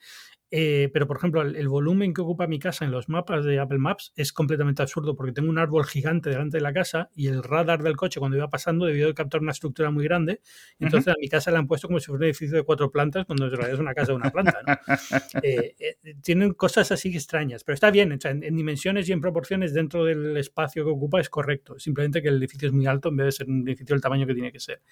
Eh, 0.51 0.89
pero, 0.93 1.07
por 1.07 1.19
ejemplo, 1.19 1.43
el, 1.43 1.69
volumen 1.69 2.15
que 2.15 2.23
ocupa 2.23 2.47
mi 2.47 2.59
casa 2.59 2.85
en 2.85 2.91
los 2.91 3.09
mapas 3.09 3.45
de 3.45 3.59
Apple 3.59 3.79
Maps 3.79 4.13
es 4.17 4.33
completamente 4.33 4.81
absurdo 4.81 5.15
porque 5.15 5.33
tengo 5.33 5.51
un 5.51 5.59
árbol 5.59 5.85
gigante 5.85 6.31
delante 6.31 6.57
de 6.57 6.63
la 6.63 6.73
casa 6.73 7.11
y 7.15 7.27
el 7.27 7.43
radar 7.43 7.83
del 7.83 7.97
coche 7.97 8.19
cuando 8.19 8.39
iba 8.39 8.49
pasando 8.49 8.87
debió 8.87 9.07
de 9.09 9.15
captar 9.15 9.43
una 9.43 9.53
estructura 9.53 9.91
muy 9.91 10.05
grande. 10.05 10.41
entonces 10.79 11.13
a 11.13 11.17
mi 11.21 11.29
casa 11.29 11.51
le 11.51 11.59
han 11.59 11.67
puesto 11.67 11.87
como 11.87 12.01
si 12.01 12.07
fuera 12.07 12.19
un 12.19 12.25
edificio 12.25 12.57
de 12.57 12.63
cuatro 12.63 12.91
plantas 12.91 13.27
cuando 13.27 13.45
en 13.45 13.51
realidad 13.51 13.75
es 13.75 13.81
una 13.81 13.95
casa 13.95 14.13
de 14.13 14.17
una 14.17 14.31
planta. 14.31 14.59
Eh, 15.43 15.75
eh, 15.79 16.15
tienen 16.23 16.53
cosas 16.55 16.91
así 16.91 17.15
extrañas, 17.15 17.63
pero 17.63 17.75
está 17.75 17.91
bien. 17.91 18.13
en, 18.13 18.43
en, 18.43 18.57
dimensiones 18.57 19.09
y 19.09 19.13
en 19.13 19.21
proporciones 19.21 19.73
dentro 19.73 20.05
del 20.05 20.37
espacio 20.37 20.85
que 20.85 20.91
ocupa 20.91 21.21
es 21.21 21.29
correcto. 21.29 21.79
Simplemente 21.79 22.23
que 22.23 22.29
el 22.29 22.39
edificio 22.39 22.69
es 22.69 22.75
muy 22.75 22.87
alto 22.87 23.09
en 23.09 23.17
vez 23.17 23.27
de 23.27 23.33
ser 23.33 23.49
un 23.49 23.67
edificio 23.67 23.95
del 23.95 24.03
tamaño 24.03 24.27
que 24.27 24.35
tiene 24.35 24.53
que 24.53 24.61
ser. 24.61 24.83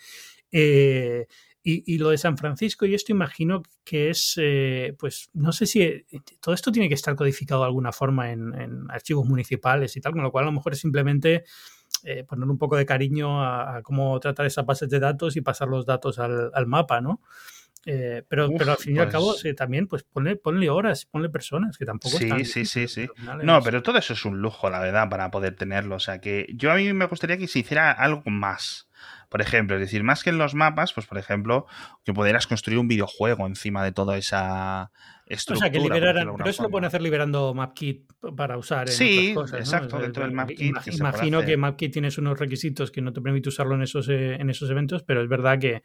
Eh, 1.68 1.82
y, 1.84 1.98
lo 1.98 2.10
de 2.10 2.18
San 2.18 2.38
Francisco, 2.38 2.86
y 2.86 2.94
esto 2.94 3.10
imagino 3.10 3.62
que 3.84 4.10
es, 4.10 4.34
eh, 4.40 4.94
pues 4.98 5.30
no 5.34 5.50
sé 5.50 5.66
si 5.66 5.82
eh, 5.82 6.06
todo 6.40 6.54
esto 6.54 6.70
tiene 6.70 6.88
que 6.88 6.94
estar 6.94 7.16
codificado 7.16 7.62
de 7.62 7.66
alguna 7.66 7.90
forma 7.90 8.30
en, 8.30 8.86
archivos 8.88 9.26
municipales 9.26 9.96
y 9.96 10.00
tal, 10.00 10.12
con 10.12 10.22
lo 10.22 10.30
cual 10.30 10.44
a 10.44 10.46
lo 10.46 10.52
mejor 10.52 10.74
es 10.74 10.78
simplemente 10.78 11.44
eh, 12.04 12.22
poner 12.22 12.48
un 12.48 12.56
poco 12.56 12.76
de 12.76 12.86
cariño 12.86 13.42
a, 13.42 13.82
cómo 13.82 14.18
tratar 14.20 14.46
esas 14.46 14.64
bases 14.64 14.88
de 14.88 15.00
datos 15.00 15.36
y 15.36 15.40
pasar 15.40 15.66
los 15.66 15.84
datos 15.84 16.20
al, 16.20 16.66
mapa, 16.66 17.00
¿no? 17.00 17.20
pero, 18.28 18.50
pero 18.58 18.72
al 18.72 18.78
fin 18.78 18.96
y 18.96 18.98
al 18.98 19.08
cabo 19.08 19.36
pues 19.40 19.54
también 19.54 19.86
pues 19.86 20.02
ponle, 20.02 20.34
ponle 20.34 20.68
horas, 20.70 21.04
ponle 21.04 21.28
personas, 21.28 21.78
que 21.78 21.84
tampoco 21.84 22.18
Sí, 22.18 22.44
sí, 22.44 22.64
sí, 22.64 22.88
sí. 22.88 23.08
No, 23.44 23.60
pero 23.62 23.80
todo 23.82 23.98
eso 23.98 24.12
es 24.12 24.24
un 24.24 24.40
lujo, 24.40 24.70
la 24.70 24.80
verdad, 24.80 25.08
para 25.08 25.30
poder 25.30 25.54
tenerlo. 25.54 25.94
O 25.94 26.00
sea 26.00 26.20
que 26.20 26.48
yo 26.54 26.72
a 26.72 26.74
mí 26.74 26.92
me 26.92 27.06
gustaría 27.06 27.36
que 27.38 27.46
se 27.46 27.60
hiciera 27.60 27.92
algo 27.92 28.28
más. 28.28 28.85
Por 29.28 29.40
ejemplo, 29.40 29.76
es 29.76 29.80
decir, 29.80 30.02
más 30.04 30.22
que 30.22 30.30
en 30.30 30.38
los 30.38 30.54
mapas, 30.54 30.92
pues 30.92 31.06
por 31.06 31.18
ejemplo, 31.18 31.66
que 32.04 32.12
pudieras 32.12 32.46
construir 32.46 32.78
un 32.78 32.88
videojuego 32.88 33.46
encima 33.46 33.84
de 33.84 33.92
toda 33.92 34.16
esa 34.16 34.90
estructura. 35.26 35.68
O 35.68 35.70
sea, 35.70 35.72
que 35.72 35.80
liberaran, 35.80 36.36
pero 36.36 36.50
eso 36.50 36.62
lo 36.62 36.70
pueden 36.70 36.84
hacer 36.84 37.02
liberando 37.02 37.52
MapKit 37.54 38.12
para 38.36 38.56
usar 38.56 38.88
en 38.88 38.94
sí, 38.94 39.32
otras 39.32 39.50
cosas, 39.50 39.60
exacto, 39.60 39.98
dentro 39.98 40.22
del 40.22 40.32
MapKit. 40.32 40.76
Imagino 40.98 41.44
que 41.44 41.56
MapKit 41.56 41.92
tienes 41.92 42.18
unos 42.18 42.38
requisitos 42.38 42.90
que 42.90 43.02
no 43.02 43.12
te 43.12 43.20
permite 43.20 43.48
usarlo 43.48 43.74
en 43.74 43.82
esos, 43.82 44.08
eh, 44.08 44.34
en 44.34 44.50
esos 44.50 44.70
eventos, 44.70 45.02
pero 45.02 45.22
es 45.22 45.28
verdad 45.28 45.58
que 45.58 45.82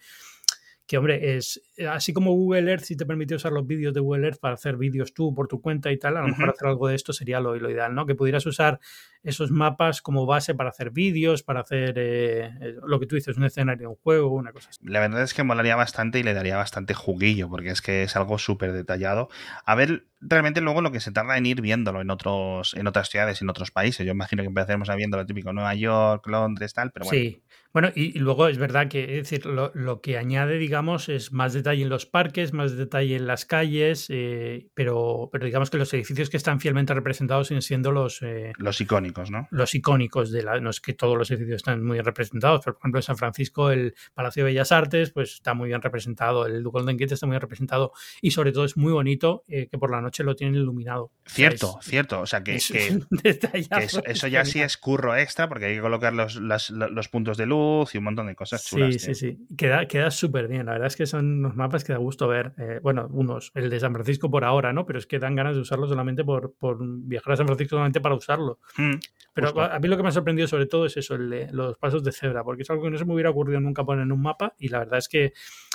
que 0.91 0.97
hombre, 0.97 1.38
es 1.38 1.62
así 1.89 2.12
como 2.12 2.34
Google 2.34 2.70
Earth, 2.70 2.84
si 2.84 2.97
te 2.97 3.05
permite 3.05 3.34
usar 3.34 3.53
los 3.53 3.66
vídeos 3.66 3.93
de 3.93 4.01
Google 4.01 4.26
Earth 4.26 4.41
para 4.41 4.55
hacer 4.55 4.76
vídeos 4.76 5.14
tú 5.14 5.34
por 5.34 5.47
tu 5.47 5.62
cuenta 5.62 5.89
y 5.89 5.97
tal, 5.97 6.18
a 6.18 6.22
lo 6.22 6.28
mejor 6.28 6.49
hacer 6.49 6.68
algo 6.68 6.89
de 6.89 6.95
esto 6.95 7.14
sería 7.14 7.39
lo, 7.39 7.55
lo, 7.55 7.70
ideal, 7.70 7.95
¿no? 7.95 8.05
Que 8.05 8.14
pudieras 8.14 8.45
usar 8.45 8.82
esos 9.24 9.51
mapas 9.51 10.01
como 10.01 10.26
base 10.26 10.55
para 10.55 10.69
hacer 10.69 10.91
vídeos, 10.91 11.43
para 11.43 11.61
hacer 11.61 11.93
eh, 11.97 12.45
eh, 12.61 12.76
lo 12.86 12.99
que 12.99 13.05
tú 13.05 13.15
dices, 13.15 13.38
un 13.38 13.43
escenario, 13.43 13.89
un 13.89 13.95
juego, 13.97 14.34
una 14.34 14.51
cosa 14.51 14.69
así. 14.69 14.80
La 14.84 14.99
verdad 14.99 15.22
es 15.22 15.34
que 15.34 15.43
molaría 15.43 15.76
bastante 15.76 16.19
y 16.19 16.24
le 16.24 16.34
daría 16.34 16.57
bastante 16.57 16.93
juguillo, 16.93 17.49
porque 17.49 17.69
es 17.69 17.82
que 17.82 18.03
es 18.03 18.15
algo 18.15 18.38
súper 18.38 18.74
detallado. 18.74 19.30
A 19.65 19.76
ver, 19.76 20.05
realmente 20.19 20.61
luego 20.61 20.82
lo 20.82 20.91
que 20.91 20.99
se 20.99 21.11
tarda 21.11 21.38
en 21.38 21.45
ir 21.45 21.61
viéndolo 21.61 22.01
en 22.01 22.09
otros 22.09 22.74
en 22.74 22.88
otras 22.88 23.09
ciudades, 23.09 23.41
en 23.41 23.49
otros 23.49 23.72
países. 23.72 24.05
Yo 24.05 24.11
imagino 24.11 24.43
que 24.43 24.47
empezaremos 24.47 24.89
a 24.89 24.95
viendo 24.95 25.17
lo 25.17 25.26
típico 25.26 25.53
Nueva 25.53 25.76
York, 25.76 26.26
Londres, 26.28 26.74
tal, 26.74 26.91
pero 26.91 27.05
bueno. 27.05 27.19
Sí, 27.19 27.43
bueno, 27.74 27.89
y, 27.95 28.19
luego 28.19 28.49
es 28.49 28.57
verdad 28.57 28.89
que 28.89 29.19
es 29.19 29.30
decir, 29.30 29.45
lo, 29.45 29.72
lo, 29.74 30.01
que 30.01 30.17
añade, 30.17 30.57
digamos, 30.57 31.07
es 31.07 31.32
más 31.32 31.53
detalle 31.53 31.84
en 31.84 31.89
los 31.89 32.05
parques, 32.05 32.51
más 32.51 32.76
detalle 32.76 33.15
en 33.15 33.28
las 33.28 33.45
calles, 33.45 34.07
eh, 34.09 34.67
pero, 34.74 35.30
pero 35.32 35.45
digamos 35.45 35.69
que 35.69 35.78
los 35.78 35.93
edificios 35.93 36.30
que 36.30 36.36
están 36.36 36.59
fielmente 36.59 36.93
representados 36.93 37.47
siguen 37.47 37.61
siendo 37.61 37.93
los... 37.93 38.22
Eh, 38.24 38.51
los 38.57 38.82
icónicos, 38.82 39.11
¿no? 39.32 39.47
Los 39.51 39.76
icónicos 39.76 40.32
de 40.32 40.43
la... 40.43 40.59
No 40.59 40.70
es 40.70 40.80
que 40.80 40.93
todos 40.93 41.18
los 41.18 41.30
edificios 41.32 41.57
están 41.57 41.84
muy 41.84 41.95
bien 41.95 42.05
representados, 42.05 42.62
pero 42.64 42.76
por 42.76 42.82
ejemplo 42.82 42.99
en 42.99 43.03
San 43.03 43.18
Francisco 43.18 43.72
el 43.72 43.95
Palacio 44.14 44.43
de 44.43 44.51
Bellas 44.51 44.72
Artes 44.72 45.12
pues 45.12 45.34
está 45.34 45.53
muy 45.53 45.70
bien 45.70 45.82
representado, 45.82 46.45
el 46.45 46.64
Golden 46.64 46.97
Gate 46.97 47.14
está 47.14 47.26
muy 47.26 47.34
bien 47.34 47.41
representado 47.41 47.93
y 48.22 48.32
sobre 48.32 48.51
todo 48.51 48.66
es 48.66 48.78
muy 48.78 48.91
bonito 48.91 49.43
eh, 49.47 49.68
que 49.70 49.78
por 49.78 49.91
la 49.91 50.01
noche 50.01 50.24
lo 50.24 50.36
tienen 50.36 50.55
iluminado. 50.55 51.12
Cierto, 51.26 51.80
cierto. 51.82 52.22
O 52.22 52.26
sea 52.26 52.43
que, 52.43 52.55
eso, 54.05 54.28
ya 54.28 54.45
sí 54.45 54.62
es 54.62 54.78
curro 54.78 55.16
extra 55.16 55.47
porque 55.47 55.66
hay 55.66 55.76
que 55.76 55.82
colocar 55.82 56.14
los, 56.14 56.36
los 56.39 57.07
puntos 57.09 57.38
de 57.38 57.45
luz 57.45 57.93
y 57.93 57.97
un 57.97 58.05
montón 58.05 58.28
de 58.28 58.36
cosas 58.36 58.66
chulas. 58.66 58.93
Sí, 58.93 58.99
sí, 58.99 59.16
sí. 59.16 59.38
Queda, 59.57 59.88
queda 59.88 60.12
súper 60.12 60.47
bien. 60.47 60.66
La 60.66 60.74
verdad 60.74 60.88
es 60.88 60.95
que 60.95 61.05
son 61.05 61.39
unos 61.39 61.55
mapas 61.55 61.84
que 61.84 61.93
da 61.93 61.99
gusto 61.99 62.28
ver. 62.28 62.53
Eh, 62.57 62.80
bueno, 62.82 63.07
unos, 63.12 63.51
el 63.55 63.70
de 63.70 63.80
San 63.80 63.93
Francisco 63.93 64.30
por 64.30 64.43
ahora, 64.43 64.74
¿no? 64.74 64.86
Pero 64.86 64.99
es 64.99 65.07
que 65.07 65.20
dan 65.20 65.36
ganas 65.36 65.55
de 65.55 65.62
usarlo 65.62 65.88
solamente 65.88 66.24
por, 66.24 66.53
por 66.55 66.78
viajar 66.82 67.34
a 67.34 67.38
San 67.38 67.47
Francisco 67.47 67.76
solamente 67.76 68.01
para 68.01 68.16
usarlo. 68.16 68.59
Mm, 68.78 68.95
Pero 69.34 69.62
a, 69.62 69.80
mí 69.80 69.88
lo 69.88 69.95
que 69.95 70.04
me 70.04 70.10
ha 70.10 70.12
sorprendido 70.12 70.47
sobre 70.47 70.66
todo 70.66 70.86
es 70.86 70.97
eso, 70.97 71.16
el 71.16 71.47
los 71.52 71.78
pasos 71.78 72.04
de 72.04 72.12
cebra, 72.12 72.43
porque 72.43 72.64
es 72.64 72.70
algo 72.70 72.84
que 72.84 72.89
no 72.89 72.97
se 72.97 73.06
me 73.06 73.14
hubiera 73.14 73.30
ocurrido 73.30 73.62
nunca 73.62 73.86
poner 73.86 74.04
en 74.04 74.12
un 74.12 74.22
mapa 74.22 74.56
y 74.60 74.68
la 74.68 74.80
verdad 74.80 74.99
es 74.99 75.08
que 75.08 75.32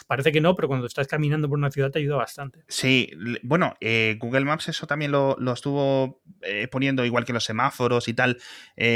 parece 0.07 0.31
que 0.31 0.43
no, 0.43 0.55
pero 0.55 0.68
cuando 0.68 0.87
estás 0.87 1.07
caminando 1.09 1.49
por 1.49 1.57
una 1.57 1.70
ciudad 1.70 1.91
te 1.91 1.99
ayuda 1.99 2.16
bastante. 2.16 2.64
Sí, 2.68 3.11
bueno, 3.43 3.74
eh, 3.81 4.16
Google 4.20 4.45
Maps 4.45 4.68
eso 4.68 4.87
también 4.87 5.11
lo, 5.11 5.37
estuvo 5.53 6.20
eh, 6.43 6.68
poniendo 6.70 7.05
igual 7.07 7.24
que 7.24 7.33
los 7.33 7.45
semáforos 7.45 8.09
y 8.09 8.14
tal, 8.14 8.39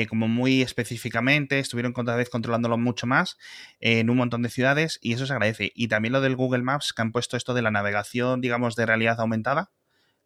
como 0.09 0.29
muy 0.29 0.61
específicamente, 0.61 1.59
estuvieron 1.59 1.95
cada 1.95 2.17
vez 2.17 2.29
controlándolo 2.29 2.77
mucho 2.77 3.07
más 3.07 3.39
en 3.81 4.11
un 4.11 4.19
montón 4.19 4.43
de 4.43 4.51
ciudades 4.51 4.99
y 5.01 5.15
eso 5.15 5.27
se 5.27 5.33
agradece. 5.33 5.73
Y 5.75 5.89
también 5.89 6.13
lo 6.13 6.21
del 6.21 6.37
Google 6.37 6.63
Maps, 6.63 6.93
que 6.93 7.01
han 7.01 7.13
puesto 7.13 7.37
esto 7.37 7.55
de 7.55 7.63
la 7.63 7.71
navegación, 7.71 8.43
digamos, 8.43 8.77
de 8.77 8.87
realidad 8.87 9.21
aumentada, 9.21 9.71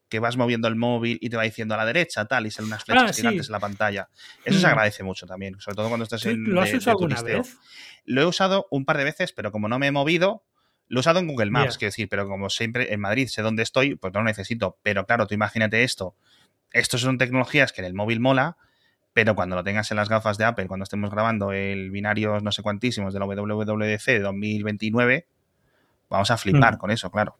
que 0.08 0.18
vas 0.20 0.36
moviendo 0.36 0.68
el 0.68 0.76
móvil 0.76 1.18
y 1.20 1.30
te 1.30 1.36
va 1.36 1.44
diciendo 1.44 1.74
a 1.74 1.76
la 1.76 1.86
derecha, 1.86 2.24
tal, 2.26 2.46
y 2.46 2.50
salen 2.50 2.68
unas 2.68 2.84
flechas 2.84 3.10
ah, 3.10 3.12
gigantes 3.12 3.48
en 3.48 3.52
la 3.52 3.60
pantalla. 3.60 4.08
Eso 4.44 4.58
se 4.58 4.66
mm. 4.66 4.70
agradece 4.70 5.02
mucho 5.02 5.26
también, 5.26 5.58
sobre 5.60 5.76
todo 5.76 5.88
cuando 5.88 6.04
estás 6.04 6.24
en. 6.26 6.44
¿Lo 6.44 6.60
has 6.60 6.72
usado 6.72 6.98
alguna 6.98 7.20
vez? 7.22 7.56
Lo 8.04 8.22
he 8.22 8.26
usado 8.26 8.66
un 8.70 8.84
par 8.84 8.98
de 8.98 9.04
veces, 9.04 9.32
pero 9.32 9.50
como 9.50 9.68
no 9.68 9.78
me 9.78 9.86
he 9.86 9.92
movido, 9.92 10.44
lo 10.88 10.98
he 10.98 11.00
usado 11.00 11.18
en 11.18 11.26
Google 11.26 11.50
Maps, 11.50 11.78
quiero 11.78 11.90
decir, 11.90 12.08
pero 12.08 12.28
como 12.28 12.50
siempre 12.50 12.92
en 12.92 13.00
Madrid 13.00 13.28
sé 13.28 13.42
dónde 13.42 13.62
estoy, 13.62 13.96
pues 13.96 14.12
no 14.12 14.20
lo 14.20 14.26
necesito. 14.26 14.78
Pero 14.82 15.06
claro, 15.06 15.26
tú 15.26 15.34
imagínate 15.34 15.82
esto. 15.82 16.14
Estos 16.72 17.00
son 17.00 17.18
tecnologías 17.18 17.72
que 17.72 17.80
en 17.80 17.86
el 17.86 17.94
móvil 17.94 18.20
mola, 18.20 18.56
pero 19.12 19.34
cuando 19.34 19.56
lo 19.56 19.64
tengas 19.64 19.90
en 19.90 19.96
las 19.96 20.08
gafas 20.08 20.38
de 20.38 20.44
Apple, 20.44 20.66
cuando 20.66 20.84
estemos 20.84 21.10
grabando 21.10 21.52
el 21.52 21.90
binario 21.90 22.40
no 22.40 22.52
sé 22.52 22.62
cuantísimos 22.62 23.14
de 23.14 23.20
la 23.20 23.26
WWDC 23.26 24.20
2029, 24.20 25.26
vamos 26.10 26.30
a 26.30 26.36
flipar 26.36 26.74
mm. 26.74 26.78
con 26.78 26.90
eso, 26.90 27.10
claro. 27.10 27.38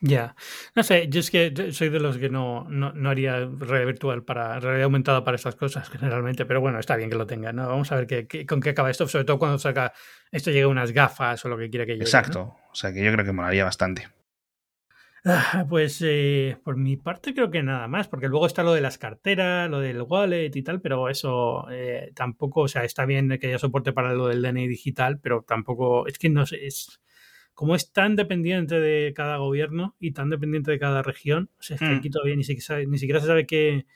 Ya, 0.00 0.36
no 0.74 0.82
sé, 0.82 1.08
yo 1.08 1.20
es 1.20 1.30
que 1.30 1.72
soy 1.72 1.88
de 1.88 2.00
los 2.00 2.18
que 2.18 2.28
no, 2.28 2.66
no, 2.68 3.08
haría 3.08 3.46
realidad 3.46 3.86
virtual 3.86 4.24
para 4.24 4.60
realidad 4.60 4.84
aumentada 4.84 5.24
para 5.24 5.36
estas 5.36 5.56
cosas 5.56 5.88
generalmente, 5.88 6.44
pero 6.44 6.60
bueno, 6.60 6.78
está 6.78 6.96
bien 6.96 7.08
que 7.08 7.16
lo 7.16 7.26
tenga, 7.26 7.52
¿no? 7.52 7.66
Vamos 7.66 7.90
a 7.92 7.96
ver 7.96 8.06
qué, 8.06 8.46
con 8.46 8.60
qué 8.60 8.70
acaba 8.70 8.90
esto, 8.90 9.08
sobre 9.08 9.24
todo 9.24 9.38
cuando 9.38 9.58
saca 9.58 9.92
esto 10.30 10.50
llega 10.50 10.68
unas 10.68 10.92
gafas 10.92 11.44
o 11.44 11.48
lo 11.48 11.56
que 11.56 11.70
quiera 11.70 11.86
que 11.86 11.92
llegue. 11.92 12.04
Exacto, 12.04 12.56
o 12.70 12.74
sea 12.74 12.92
que 12.92 13.02
yo 13.02 13.10
creo 13.12 13.24
que 13.24 13.32
molaría 13.32 13.64
bastante. 13.64 14.08
Ah, 15.28 15.66
pues 15.68 16.00
eh, 16.04 16.56
por 16.62 16.76
mi 16.76 16.96
parte 16.96 17.34
creo 17.34 17.50
que 17.50 17.60
nada 17.60 17.88
más, 17.88 18.06
porque 18.06 18.28
luego 18.28 18.46
está 18.46 18.62
lo 18.62 18.74
de 18.74 18.80
las 18.80 18.96
carteras, 18.96 19.68
lo 19.68 19.80
del 19.80 20.02
wallet 20.02 20.54
y 20.54 20.62
tal, 20.62 20.80
pero 20.80 21.08
eso 21.08 21.66
eh, 21.68 22.12
tampoco, 22.14 22.60
o 22.60 22.68
sea, 22.68 22.84
está 22.84 23.06
bien 23.06 23.36
que 23.40 23.48
haya 23.48 23.58
soporte 23.58 23.92
para 23.92 24.12
lo 24.12 24.28
del 24.28 24.40
DNI 24.40 24.68
digital, 24.68 25.18
pero 25.18 25.42
tampoco, 25.42 26.06
es 26.06 26.18
que 26.18 26.28
no 26.28 26.46
sé, 26.46 26.64
es 26.64 27.00
como 27.56 27.74
es 27.74 27.90
tan 27.90 28.16
dependiente 28.16 28.78
de 28.78 29.14
cada 29.14 29.38
gobierno 29.38 29.96
y 29.98 30.12
tan 30.12 30.28
dependiente 30.28 30.70
de 30.70 30.78
cada 30.78 31.02
región, 31.02 31.50
o 31.58 31.62
sea, 31.62 31.76
es 31.76 31.80
que 31.80 31.88
mm. 31.88 31.96
aquí 31.96 32.10
todavía 32.10 32.36
ni 32.36 32.44
siquiera, 32.44 32.84
ni 32.84 32.98
siquiera 32.98 33.18
se 33.18 33.28
sabe 33.28 33.46
qué, 33.46 33.86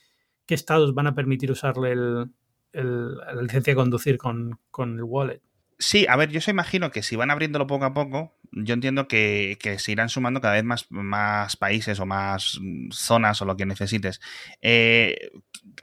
qué, 0.46 0.54
estados 0.54 0.94
van 0.94 1.06
a 1.06 1.14
permitir 1.14 1.52
usarle 1.52 1.92
el, 1.92 2.30
la 2.72 3.42
licencia 3.42 3.72
de 3.72 3.76
conducir 3.76 4.16
con, 4.16 4.58
con 4.70 4.96
el 4.96 5.04
wallet. 5.04 5.42
Sí, 5.78 6.06
a 6.08 6.16
ver, 6.16 6.30
yo 6.30 6.40
se 6.40 6.52
imagino 6.52 6.90
que 6.90 7.02
si 7.02 7.16
van 7.16 7.30
abriéndolo 7.30 7.66
poco 7.66 7.84
a 7.84 7.92
poco, 7.92 8.34
yo 8.52 8.74
entiendo 8.74 9.06
que, 9.08 9.56
se 9.78 9.92
irán 9.92 10.08
sumando 10.08 10.40
cada 10.40 10.54
vez 10.54 10.64
más, 10.64 11.56
países 11.56 12.00
o 12.00 12.06
más 12.06 12.58
mm, 12.60 12.90
zonas 12.90 13.40
o 13.42 13.44
lo 13.44 13.56
que 13.56 13.66
necesites. 13.66 14.20
Eh, 14.60 15.30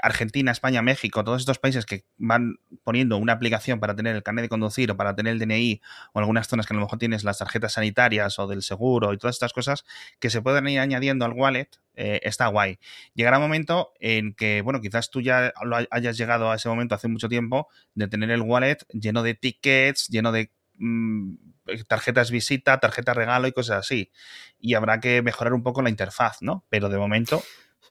Argentina, 0.01 0.51
España, 0.51 0.81
México, 0.81 1.23
todos 1.23 1.41
estos 1.41 1.59
países 1.59 1.85
que 1.85 2.05
van 2.17 2.57
poniendo 2.83 3.17
una 3.17 3.33
aplicación 3.33 3.79
para 3.79 3.95
tener 3.95 4.15
el 4.15 4.23
carnet 4.23 4.43
de 4.43 4.49
conducir 4.49 4.91
o 4.91 4.97
para 4.97 5.15
tener 5.15 5.33
el 5.33 5.39
DNI 5.39 5.81
o 6.13 6.19
algunas 6.19 6.47
zonas 6.47 6.65
que 6.65 6.73
a 6.73 6.75
lo 6.77 6.81
mejor 6.81 6.99
tienes 6.99 7.23
las 7.23 7.37
tarjetas 7.39 7.73
sanitarias 7.73 8.37
o 8.39 8.47
del 8.47 8.63
seguro 8.63 9.13
y 9.13 9.17
todas 9.17 9.35
estas 9.35 9.53
cosas 9.53 9.85
que 10.19 10.29
se 10.29 10.41
pueden 10.41 10.67
ir 10.67 10.79
añadiendo 10.79 11.25
al 11.25 11.33
wallet, 11.33 11.69
eh, 11.95 12.19
está 12.23 12.47
guay. 12.47 12.79
Llegará 13.13 13.37
un 13.37 13.43
momento 13.43 13.93
en 13.99 14.33
que, 14.33 14.61
bueno, 14.61 14.81
quizás 14.81 15.09
tú 15.09 15.21
ya 15.21 15.53
lo 15.63 15.77
hayas 15.89 16.17
llegado 16.17 16.51
a 16.51 16.55
ese 16.55 16.69
momento 16.69 16.95
hace 16.95 17.07
mucho 17.07 17.29
tiempo 17.29 17.69
de 17.95 18.07
tener 18.07 18.31
el 18.31 18.41
wallet 18.41 18.77
lleno 18.89 19.23
de 19.23 19.35
tickets, 19.35 20.07
lleno 20.09 20.31
de 20.31 20.51
mm, 20.75 21.35
tarjetas 21.87 22.31
visita, 22.31 22.79
tarjeta 22.79 23.13
regalo 23.13 23.47
y 23.47 23.51
cosas 23.51 23.79
así. 23.79 24.11
Y 24.59 24.73
habrá 24.73 24.99
que 24.99 25.21
mejorar 25.21 25.53
un 25.53 25.63
poco 25.63 25.81
la 25.81 25.89
interfaz, 25.89 26.41
¿no? 26.41 26.65
Pero 26.69 26.89
de 26.89 26.97
momento... 26.97 27.43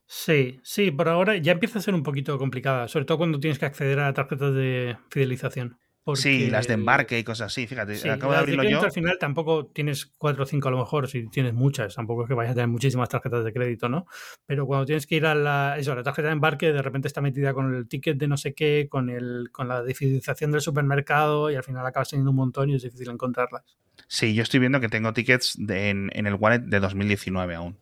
Sí, 0.08 0.60
sí, 0.62 0.92
por 0.92 1.08
ahora 1.08 1.36
ya 1.36 1.52
empieza 1.52 1.80
a 1.80 1.82
ser 1.82 1.94
un 1.94 2.04
poquito 2.04 2.38
complicada, 2.38 2.86
sobre 2.86 3.06
todo 3.06 3.18
cuando 3.18 3.40
tienes 3.40 3.58
que 3.58 3.66
acceder 3.66 3.98
a 3.98 4.12
tarjetas 4.12 4.54
de 4.54 4.96
fidelización. 5.10 5.78
Sí, 6.14 6.50
las 6.50 6.68
de 6.68 6.74
embarque 6.74 7.18
y 7.18 7.24
cosas 7.24 7.46
así, 7.52 7.66
fíjate, 7.66 8.10
acabo 8.10 8.32
de 8.32 8.38
abrirlo 8.38 8.62
yo. 8.62 8.80
Al 8.80 8.92
final 8.92 9.16
tampoco 9.18 9.66
tienes 9.66 10.06
cuatro 10.06 10.44
o 10.44 10.46
cinco 10.46 10.68
a 10.68 10.70
lo 10.70 10.78
mejor, 10.78 11.08
si 11.08 11.28
tienes 11.28 11.52
muchas, 11.52 11.96
tampoco 11.96 12.22
es 12.22 12.28
que 12.28 12.34
vayas 12.34 12.52
a 12.52 12.54
tener 12.54 12.68
muchísimas 12.68 13.08
tarjetas 13.08 13.44
de 13.44 13.52
crédito, 13.52 13.88
¿no? 13.88 14.06
Pero 14.46 14.66
cuando 14.66 14.86
tienes 14.86 15.06
que 15.06 15.16
ir 15.16 15.26
a 15.26 15.34
la, 15.34 15.76
eso, 15.78 15.94
la 15.94 16.04
tarjeta 16.04 16.28
de 16.28 16.34
embarque, 16.34 16.72
de 16.72 16.82
repente 16.82 17.08
está 17.08 17.20
metida 17.20 17.52
con 17.52 17.74
el 17.74 17.88
ticket 17.88 18.16
de 18.16 18.28
no 18.28 18.36
sé 18.36 18.54
qué, 18.54 18.86
con, 18.88 19.10
el, 19.10 19.48
con 19.50 19.66
la 19.66 19.82
fidelización 19.94 20.52
del 20.52 20.60
supermercado 20.60 21.50
y 21.50 21.56
al 21.56 21.64
final 21.64 21.84
acabas 21.84 22.10
teniendo 22.10 22.30
un 22.30 22.36
montón 22.36 22.70
y 22.70 22.76
es 22.76 22.82
difícil 22.82 23.10
encontrarlas. 23.10 23.76
Sí, 24.06 24.34
yo 24.34 24.42
estoy 24.42 24.60
viendo 24.60 24.78
que 24.80 24.88
tengo 24.88 25.12
tickets 25.12 25.58
en, 25.58 26.10
en 26.12 26.26
el 26.26 26.34
wallet 26.34 26.60
de 26.60 26.78
2019 26.78 27.54
aún 27.54 27.76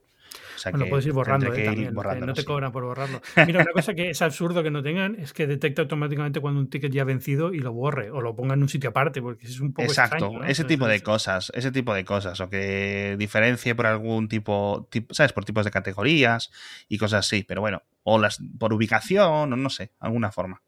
sea 0.64 0.72
bueno, 0.72 0.84
que 0.86 0.90
puedes 0.90 1.06
ir 1.06 1.12
borrando, 1.12 1.52
¿eh? 1.52 1.62
que 1.62 1.80
ir 1.82 1.92
no 2.26 2.34
te 2.34 2.44
cobran 2.44 2.72
por 2.72 2.84
borrarlo. 2.84 3.20
Mira, 3.46 3.60
una 3.60 3.72
cosa 3.72 3.94
que 3.94 4.10
es 4.10 4.22
absurdo 4.22 4.62
que 4.62 4.70
no 4.70 4.82
tengan 4.82 5.14
es 5.16 5.32
que 5.32 5.46
detecta 5.46 5.82
automáticamente 5.82 6.40
cuando 6.40 6.60
un 6.60 6.68
ticket 6.70 6.92
ya 6.92 7.02
ha 7.02 7.04
vencido 7.04 7.52
y 7.52 7.58
lo 7.58 7.72
borre 7.72 8.10
o 8.10 8.20
lo 8.20 8.34
ponga 8.34 8.54
en 8.54 8.62
un 8.62 8.68
sitio 8.68 8.90
aparte, 8.90 9.20
porque 9.22 9.46
es 9.46 9.60
un 9.60 9.72
poco 9.72 9.88
Exacto, 9.88 10.16
extraño, 10.16 10.38
¿no? 10.38 10.44
ese 10.44 10.62
Entonces, 10.62 10.66
tipo 10.66 10.86
de 10.86 11.02
cosas, 11.02 11.52
ese 11.54 11.70
tipo 11.72 11.94
de 11.94 12.04
cosas, 12.04 12.40
o 12.40 12.48
que 12.48 13.16
diferencie 13.18 13.74
por 13.74 13.86
algún 13.86 14.28
tipo, 14.28 14.88
tip- 14.90 15.12
¿sabes? 15.12 15.32
Por 15.32 15.44
tipos 15.44 15.64
de 15.64 15.70
categorías 15.70 16.50
y 16.88 16.98
cosas 16.98 17.26
así, 17.26 17.42
pero 17.44 17.60
bueno, 17.60 17.82
o 18.02 18.18
las 18.18 18.40
por 18.58 18.72
ubicación, 18.72 19.52
o 19.52 19.56
no 19.56 19.70
sé, 19.70 19.92
alguna 20.00 20.32
forma. 20.32 20.62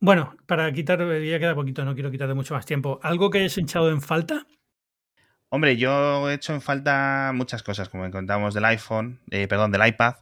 Bueno, 0.00 0.34
para 0.46 0.72
quitar, 0.72 0.98
ya 1.00 1.38
queda 1.38 1.54
poquito, 1.54 1.84
no 1.84 1.94
quiero 1.94 2.10
quitarle 2.10 2.34
mucho 2.34 2.54
más 2.54 2.64
tiempo. 2.66 3.00
¿Algo 3.02 3.28
que 3.30 3.38
hayas 3.38 3.58
echado 3.58 3.90
en 3.90 4.00
falta? 4.00 4.46
Hombre, 5.52 5.76
yo 5.76 6.30
he 6.30 6.34
hecho 6.34 6.54
en 6.54 6.60
falta 6.60 7.32
muchas 7.34 7.64
cosas, 7.64 7.88
como 7.88 8.08
contábamos 8.12 8.54
del 8.54 8.64
iPhone, 8.66 9.20
eh, 9.32 9.48
perdón, 9.48 9.72
del 9.72 9.84
iPad. 9.84 10.14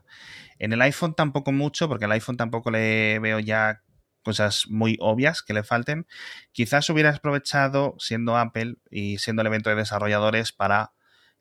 En 0.58 0.72
el 0.72 0.80
iPhone 0.80 1.14
tampoco 1.14 1.52
mucho, 1.52 1.86
porque 1.86 2.06
al 2.06 2.12
iPhone 2.12 2.38
tampoco 2.38 2.70
le 2.70 3.18
veo 3.18 3.38
ya 3.38 3.82
cosas 4.22 4.64
muy 4.68 4.96
obvias 5.00 5.42
que 5.42 5.52
le 5.52 5.64
falten. 5.64 6.06
Quizás 6.52 6.88
hubiera 6.88 7.10
aprovechado, 7.10 7.94
siendo 7.98 8.38
Apple 8.38 8.76
y 8.90 9.18
siendo 9.18 9.42
el 9.42 9.48
evento 9.48 9.68
de 9.68 9.76
desarrolladores, 9.76 10.52
para 10.52 10.92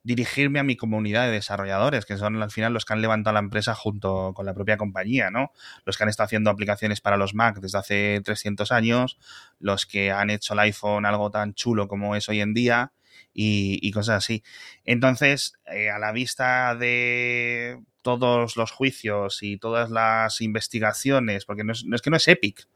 dirigirme 0.04 0.60
a 0.60 0.64
mi 0.64 0.76
comunidad 0.76 1.26
de 1.26 1.32
desarrolladores, 1.32 2.06
que 2.06 2.18
son 2.18 2.42
al 2.44 2.52
final 2.52 2.74
los 2.74 2.84
que 2.84 2.92
han 2.92 3.02
levantado 3.02 3.36
la 3.36 3.40
empresa 3.40 3.74
junto 3.74 4.34
con 4.34 4.46
la 4.46 4.54
propia 4.54 4.76
compañía, 4.76 5.30
¿no? 5.32 5.52
Los 5.86 5.98
que 5.98 6.04
han 6.04 6.10
estado 6.10 6.26
haciendo 6.26 6.50
aplicaciones 6.50 7.00
para 7.00 7.16
los 7.16 7.34
Mac 7.34 7.60
desde 7.62 7.78
hace 7.78 8.22
300 8.24 8.70
años, 8.74 9.18
los 9.60 9.86
que 9.86 10.12
han 10.12 10.30
hecho 10.30 10.56
el 10.56 10.60
iPhone 10.60 11.06
algo 11.06 11.32
tan 11.32 11.54
chulo 11.54 11.88
como 11.88 12.18
es 12.18 12.28
hoy 12.28 12.42
en 12.42 12.54
día 12.54 12.92
y, 13.40 13.78
y 13.88 13.92
cosas 13.92 14.24
así. 14.24 14.44
Entonces, 14.84 15.54
eh, 15.68 15.92
a 15.92 16.00
la 16.00 16.12
vista 16.12 16.74
de 16.74 17.80
todos 18.02 18.58
los 18.58 18.72
juicios 18.72 19.44
y 19.44 19.58
todas 19.58 19.92
las 19.92 20.42
investigaciones, 20.42 21.46
porque 21.46 21.64
no 21.64 21.72
es, 21.72 21.86
no 21.86 21.96
es 21.96 22.02
que 22.02 22.10
no 22.10 22.18
es 22.18 22.28
Epic, 22.28 22.68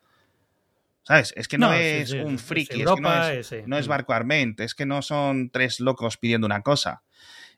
¿sabes? 1.02 1.34
Es 1.36 1.48
que 1.48 1.58
no, 1.58 1.74
es 1.74 2.12
sí, 2.12 2.20
un 2.20 2.36
es 2.36 2.44
friki, 2.44 2.74
es 2.74 2.76
que 2.76 2.82
Europa, 2.84 3.02
no 3.02 3.28
es, 3.30 3.48
sí. 3.48 3.56
no 3.66 3.78
es 3.80 3.88
Barco 3.88 4.14
Arment, 4.14 4.60
es 4.60 4.76
que 4.76 4.86
no 4.86 5.02
son 5.02 5.50
tres 5.50 5.80
locos 5.80 6.18
pidiendo 6.18 6.46
una 6.46 6.62
cosa. 6.62 7.02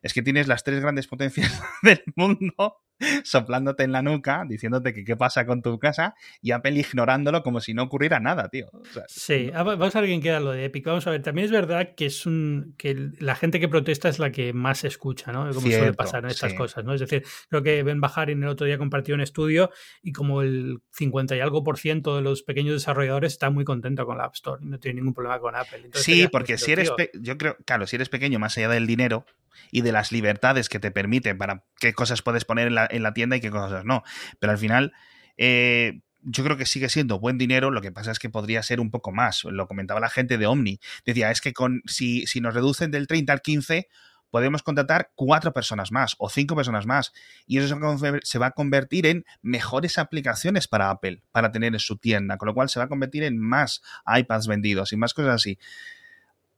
Es 0.02 0.14
que 0.14 0.22
tienes 0.22 0.48
las 0.48 0.64
tres 0.64 0.80
grandes 0.80 1.08
potencias 1.08 1.62
del 1.82 2.04
mundo 2.16 2.78
soplándote 3.24 3.84
en 3.84 3.92
la 3.92 4.02
nuca, 4.02 4.44
diciéndote 4.48 4.94
que 4.94 5.04
qué 5.04 5.16
pasa 5.18 5.46
con 5.46 5.62
tu 5.62 5.78
casa 5.80 6.16
y 6.42 6.52
Apple 6.52 6.72
ignorándolo 6.80 7.44
como 7.44 7.60
si 7.60 7.74
no 7.74 7.84
ocurriera 7.84 8.20
nada, 8.20 8.50
tío. 8.50 8.68
O 8.74 8.86
sea, 8.86 9.04
Sí, 9.08 9.52
ah, 9.54 9.64
va- 9.64 9.76
vamos 9.76 9.96
a 9.96 10.02
ver 10.02 10.10
quién 10.10 10.22
queda 10.22 10.40
lo 10.40 10.52
de 10.52 10.66
Epic. 10.66 10.86
Vamos 10.86 11.06
a 11.08 11.12
ver, 11.12 11.22
también 11.22 11.46
es 11.46 11.52
verdad 11.52 11.96
que 11.96 12.06
es 12.06 12.26
un 12.26 12.76
que 12.78 13.12
la 13.20 13.36
gente 13.36 13.60
que 13.60 13.68
protesta 13.68 14.10
es 14.10 14.20
la 14.20 14.32
que 14.32 14.54
más 14.54 14.80
se 14.80 14.88
escucha, 14.88 15.32
¿no? 15.32 15.50
Como 15.54 15.62
suele 15.62 15.94
pasar 15.94 16.24
en 16.24 16.32
estas 16.32 16.52
sí. 16.52 16.58
cosas, 16.58 16.84
¿no? 16.86 16.94
Es 16.94 17.02
decir, 17.02 17.24
creo 17.50 17.64
que 17.64 17.84
Ben 17.84 18.02
Bajarin 18.02 18.42
el 18.44 18.50
otro 18.50 18.66
día 18.66 18.78
compartió 18.78 19.16
un 19.16 19.22
estudio 19.22 19.72
y 20.02 20.12
como 20.12 20.42
el 20.42 20.80
50 20.92 21.36
y 21.36 21.40
algo 21.40 21.64
por 21.64 21.78
ciento 21.78 22.16
de 22.16 22.22
los 22.22 22.44
pequeños 22.44 22.74
desarrolladores 22.74 23.34
está 23.34 23.50
muy 23.50 23.64
contento 23.66 24.06
con 24.06 24.18
la 24.18 24.26
App 24.26 24.36
Store 24.36 24.64
y 24.64 24.68
no 24.68 24.80
tiene 24.80 24.96
ningún 25.02 25.14
problema 25.14 25.40
con 25.40 25.56
Apple. 25.56 25.82
Entonces, 25.86 26.04
Sí, 26.04 26.28
porque 26.32 26.58
si 26.58 26.72
eres, 26.72 26.92
tío, 26.96 27.08
yo 27.22 27.38
creo, 27.38 27.58
claro, 27.66 27.88
si 27.88 27.96
eres 27.96 28.10
pequeño, 28.10 28.40
más 28.40 28.58
allá 28.58 28.70
del 28.70 28.88
dinero 28.88 29.26
y 29.72 29.82
de 29.82 29.92
las 29.92 30.12
libertades 30.12 30.70
que 30.70 30.80
te 30.80 30.92
permiten 30.92 31.38
para 31.38 31.64
qué 31.80 31.94
cosas 31.94 32.22
puedes 32.22 32.46
poner 32.46 32.68
en 32.68 32.76
la, 32.76 32.83
en 32.90 33.04
la 33.04 33.14
tienda 33.14 33.36
y 33.36 33.42
qué 33.42 33.52
cosas 33.52 33.86
no. 33.86 34.04
Pero 34.40 34.52
al 34.52 34.58
final, 34.58 34.94
eh, 35.38 36.02
yo 36.22 36.44
creo 36.44 36.58
que 36.58 36.66
sigue 36.66 36.90
siendo 36.90 37.20
buen 37.20 37.38
dinero, 37.38 37.72
lo 37.72 37.82
que 37.82 37.92
pasa 37.92 38.12
es 38.12 38.20
que 38.20 38.30
podría 38.30 38.64
ser 38.64 38.80
un 38.80 38.92
poco 38.92 39.12
más. 39.12 39.44
Lo 39.44 39.68
comentaba 39.68 40.00
la 40.00 40.10
gente 40.10 40.38
de 40.38 40.48
Omni. 40.48 40.80
Decía, 41.06 41.32
es 41.32 41.42
que 41.42 41.54
con, 41.54 41.82
si, 41.86 42.26
si 42.28 42.42
nos 42.42 42.54
reducen 42.54 42.92
del 42.92 43.08
30 43.08 43.34
al 43.34 43.42
15, 43.42 43.88
podemos 44.34 44.64
contratar 44.64 45.12
cuatro 45.14 45.54
personas 45.54 45.92
más 45.92 46.16
o 46.18 46.28
cinco 46.28 46.56
personas 46.56 46.88
más. 46.88 47.14
Y 47.46 47.60
eso 47.60 47.78
se 48.24 48.40
va 48.40 48.48
a 48.48 48.52
convertir 48.52 49.06
en 49.06 49.26
mejores 49.44 50.00
aplicaciones 50.00 50.68
para 50.68 50.90
Apple, 50.90 51.22
para 51.32 51.52
tener 51.52 51.74
en 51.74 51.80
su 51.80 51.98
tienda, 51.98 52.38
con 52.38 52.48
lo 52.48 52.56
cual 52.56 52.68
se 52.68 52.80
va 52.80 52.86
a 52.86 52.90
convertir 52.90 53.24
en 53.24 53.38
más 53.38 53.84
iPads 54.08 54.48
vendidos 54.48 54.92
y 54.92 54.98
más 54.98 55.14
cosas 55.14 55.36
así. 55.36 55.60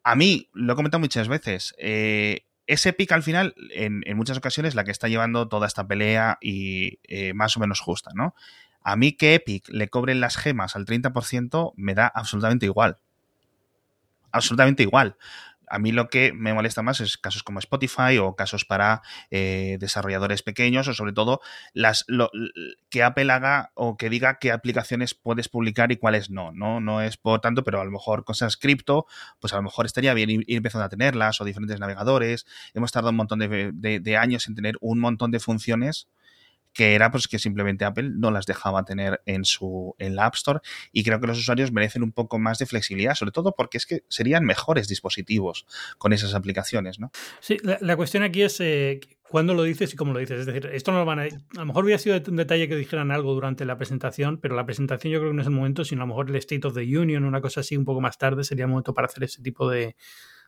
A 0.04 0.16
mí, 0.16 0.50
lo 0.54 0.72
he 0.72 0.76
comentado 0.78 1.02
muchas 1.02 1.28
veces, 1.28 1.76
eh, 1.78 2.46
es 2.68 2.86
Epic 2.86 3.12
al 3.12 3.24
final, 3.24 3.56
en, 3.72 4.02
en 4.06 4.18
muchas 4.18 4.38
ocasiones, 4.38 4.76
la 4.76 4.84
que 4.84 4.92
está 4.92 5.08
llevando 5.08 5.48
toda 5.48 5.68
esta 5.68 5.88
pelea 5.88 6.38
y 6.42 7.00
eh, 7.04 7.34
más 7.34 7.56
o 7.58 7.60
menos 7.60 7.80
justa, 7.80 8.12
¿no? 8.16 8.36
A 8.82 8.96
mí 8.96 9.14
que 9.14 9.36
Epic 9.36 9.68
le 9.70 9.90
cobren 9.90 10.20
las 10.20 10.38
gemas 10.38 10.76
al 10.76 10.86
30% 10.86 11.74
me 11.76 11.96
da 11.96 12.08
absolutamente 12.08 12.66
igual. 12.68 13.00
Absolutamente 14.32 14.84
igual. 14.84 15.18
A 15.76 15.80
mí 15.80 15.92
lo 15.92 16.10
que 16.10 16.32
me 16.34 16.54
molesta 16.54 16.82
más 16.82 17.00
es 17.02 17.18
casos 17.18 17.44
como 17.44 17.60
Spotify 17.60 18.18
o 18.20 18.36
casos 18.36 18.66
para 18.66 19.02
eh, 19.32 19.78
desarrolladores 19.80 20.42
pequeños 20.44 20.88
o 20.88 20.94
sobre 20.94 21.14
todo 21.14 21.42
las 21.74 22.06
lo- 22.08 22.30
que 22.90 23.04
Apple 23.04 23.32
haga 23.32 23.72
o 23.76 23.98
que 23.98 24.10
diga 24.10 24.40
qué 24.40 24.52
aplicaciones 24.52 25.14
puedes 25.14 25.50
publicar 25.50 25.92
y 25.92 25.98
cuáles 25.98 26.30
no. 26.30 26.52
No, 26.52 26.80
no 26.80 27.02
es 27.02 27.18
por 27.18 27.42
tanto, 27.42 27.64
pero 27.64 27.82
a 27.82 27.86
lo 27.86 27.92
mejor 27.92 28.24
cosas 28.24 28.58
cripto, 28.58 29.06
pues 29.40 29.54
a 29.54 29.58
lo 29.58 29.64
mejor 29.64 29.86
estaría 29.86 30.14
bien 30.14 30.30
ir, 30.30 30.44
empezando 30.48 30.86
a 30.86 30.90
tenerlas 30.90 31.42
o 31.42 31.46
diferentes 31.46 31.80
navegadores. 31.80 32.46
Hemos 32.74 32.92
tardado 32.92 33.12
un 33.12 33.18
montón 33.18 33.40
de 33.40 34.18
años 34.18 34.48
en 34.48 34.56
tener 34.56 34.76
un 34.82 35.00
montón 35.00 35.32
de 35.32 35.40
funciones 35.40 36.08
que 36.76 36.94
era 36.94 37.10
pues 37.10 37.28
que 37.28 37.40
simplemente 37.40 37.86
Apple 37.86 38.12
no 38.14 38.32
las 38.32 38.46
dejaba 38.46 38.84
tener 38.84 39.22
en 39.26 39.46
su 39.46 39.96
en 39.98 40.16
la 40.16 40.26
App 40.26 40.36
Store 40.36 40.60
y 40.92 41.04
creo 41.04 41.22
que 41.22 41.28
los 41.28 41.40
usuarios 41.40 41.72
merecen 41.72 42.04
un 42.04 42.12
poco 42.12 42.38
más 42.38 42.60
de 42.60 42.66
flexibilidad, 42.66 43.16
sobre 43.16 43.32
todo 43.32 43.56
porque 43.56 43.78
es 43.78 43.86
que 43.86 44.04
serían 44.10 44.44
mejores 44.44 44.90
dispositivos 44.90 45.66
con 45.98 46.12
esas 46.12 46.36
aplicaciones, 46.36 47.00
¿no? 47.00 47.12
Sí, 47.40 47.58
la, 47.64 47.96
cuestión 47.96 48.24
aquí 48.24 48.42
es 48.42 48.60
eh, 48.60 49.00
cuándo 49.24 49.54
lo 49.54 49.64
dices 49.64 49.94
y 49.94 49.96
cómo 49.96 50.12
lo 50.12 50.20
dices. 50.20 50.42
Es 50.42 50.46
decir, 50.46 50.70
esto 50.74 50.92
no 50.92 51.00
lo 51.00 51.06
van 51.06 51.20
a. 51.20 51.24
A 51.24 51.30
lo 51.54 51.66
mejor 51.66 51.86
hubiera 51.86 51.98
sido 51.98 52.20
un 52.28 52.36
detalle 52.36 52.68
que 52.68 52.76
dijeran 52.76 53.10
algo 53.10 53.34
durante 53.34 53.64
la 53.64 53.78
presentación, 53.78 54.38
pero 54.42 54.56
la 54.56 54.66
presentación 54.66 55.14
yo 55.14 55.20
creo 55.20 55.32
que 55.32 55.36
no 55.36 55.42
es 55.42 55.48
el 55.48 55.54
momento, 55.54 55.86
sino 55.86 56.02
a 56.02 56.06
lo 56.06 56.10
mejor 56.10 56.30
el 56.30 56.36
State 56.36 56.68
of 56.68 56.74
the 56.74 56.98
Union, 56.98 57.24
una 57.24 57.40
cosa 57.40 57.62
así, 57.62 57.78
un 57.78 57.86
poco 57.86 58.02
más 58.02 58.18
tarde, 58.18 58.44
sería 58.44 58.66
el 58.66 58.70
momento 58.70 58.94
para 58.94 59.06
hacer 59.06 59.24
ese 59.24 59.42
tipo 59.42 59.70
de, 59.70 59.96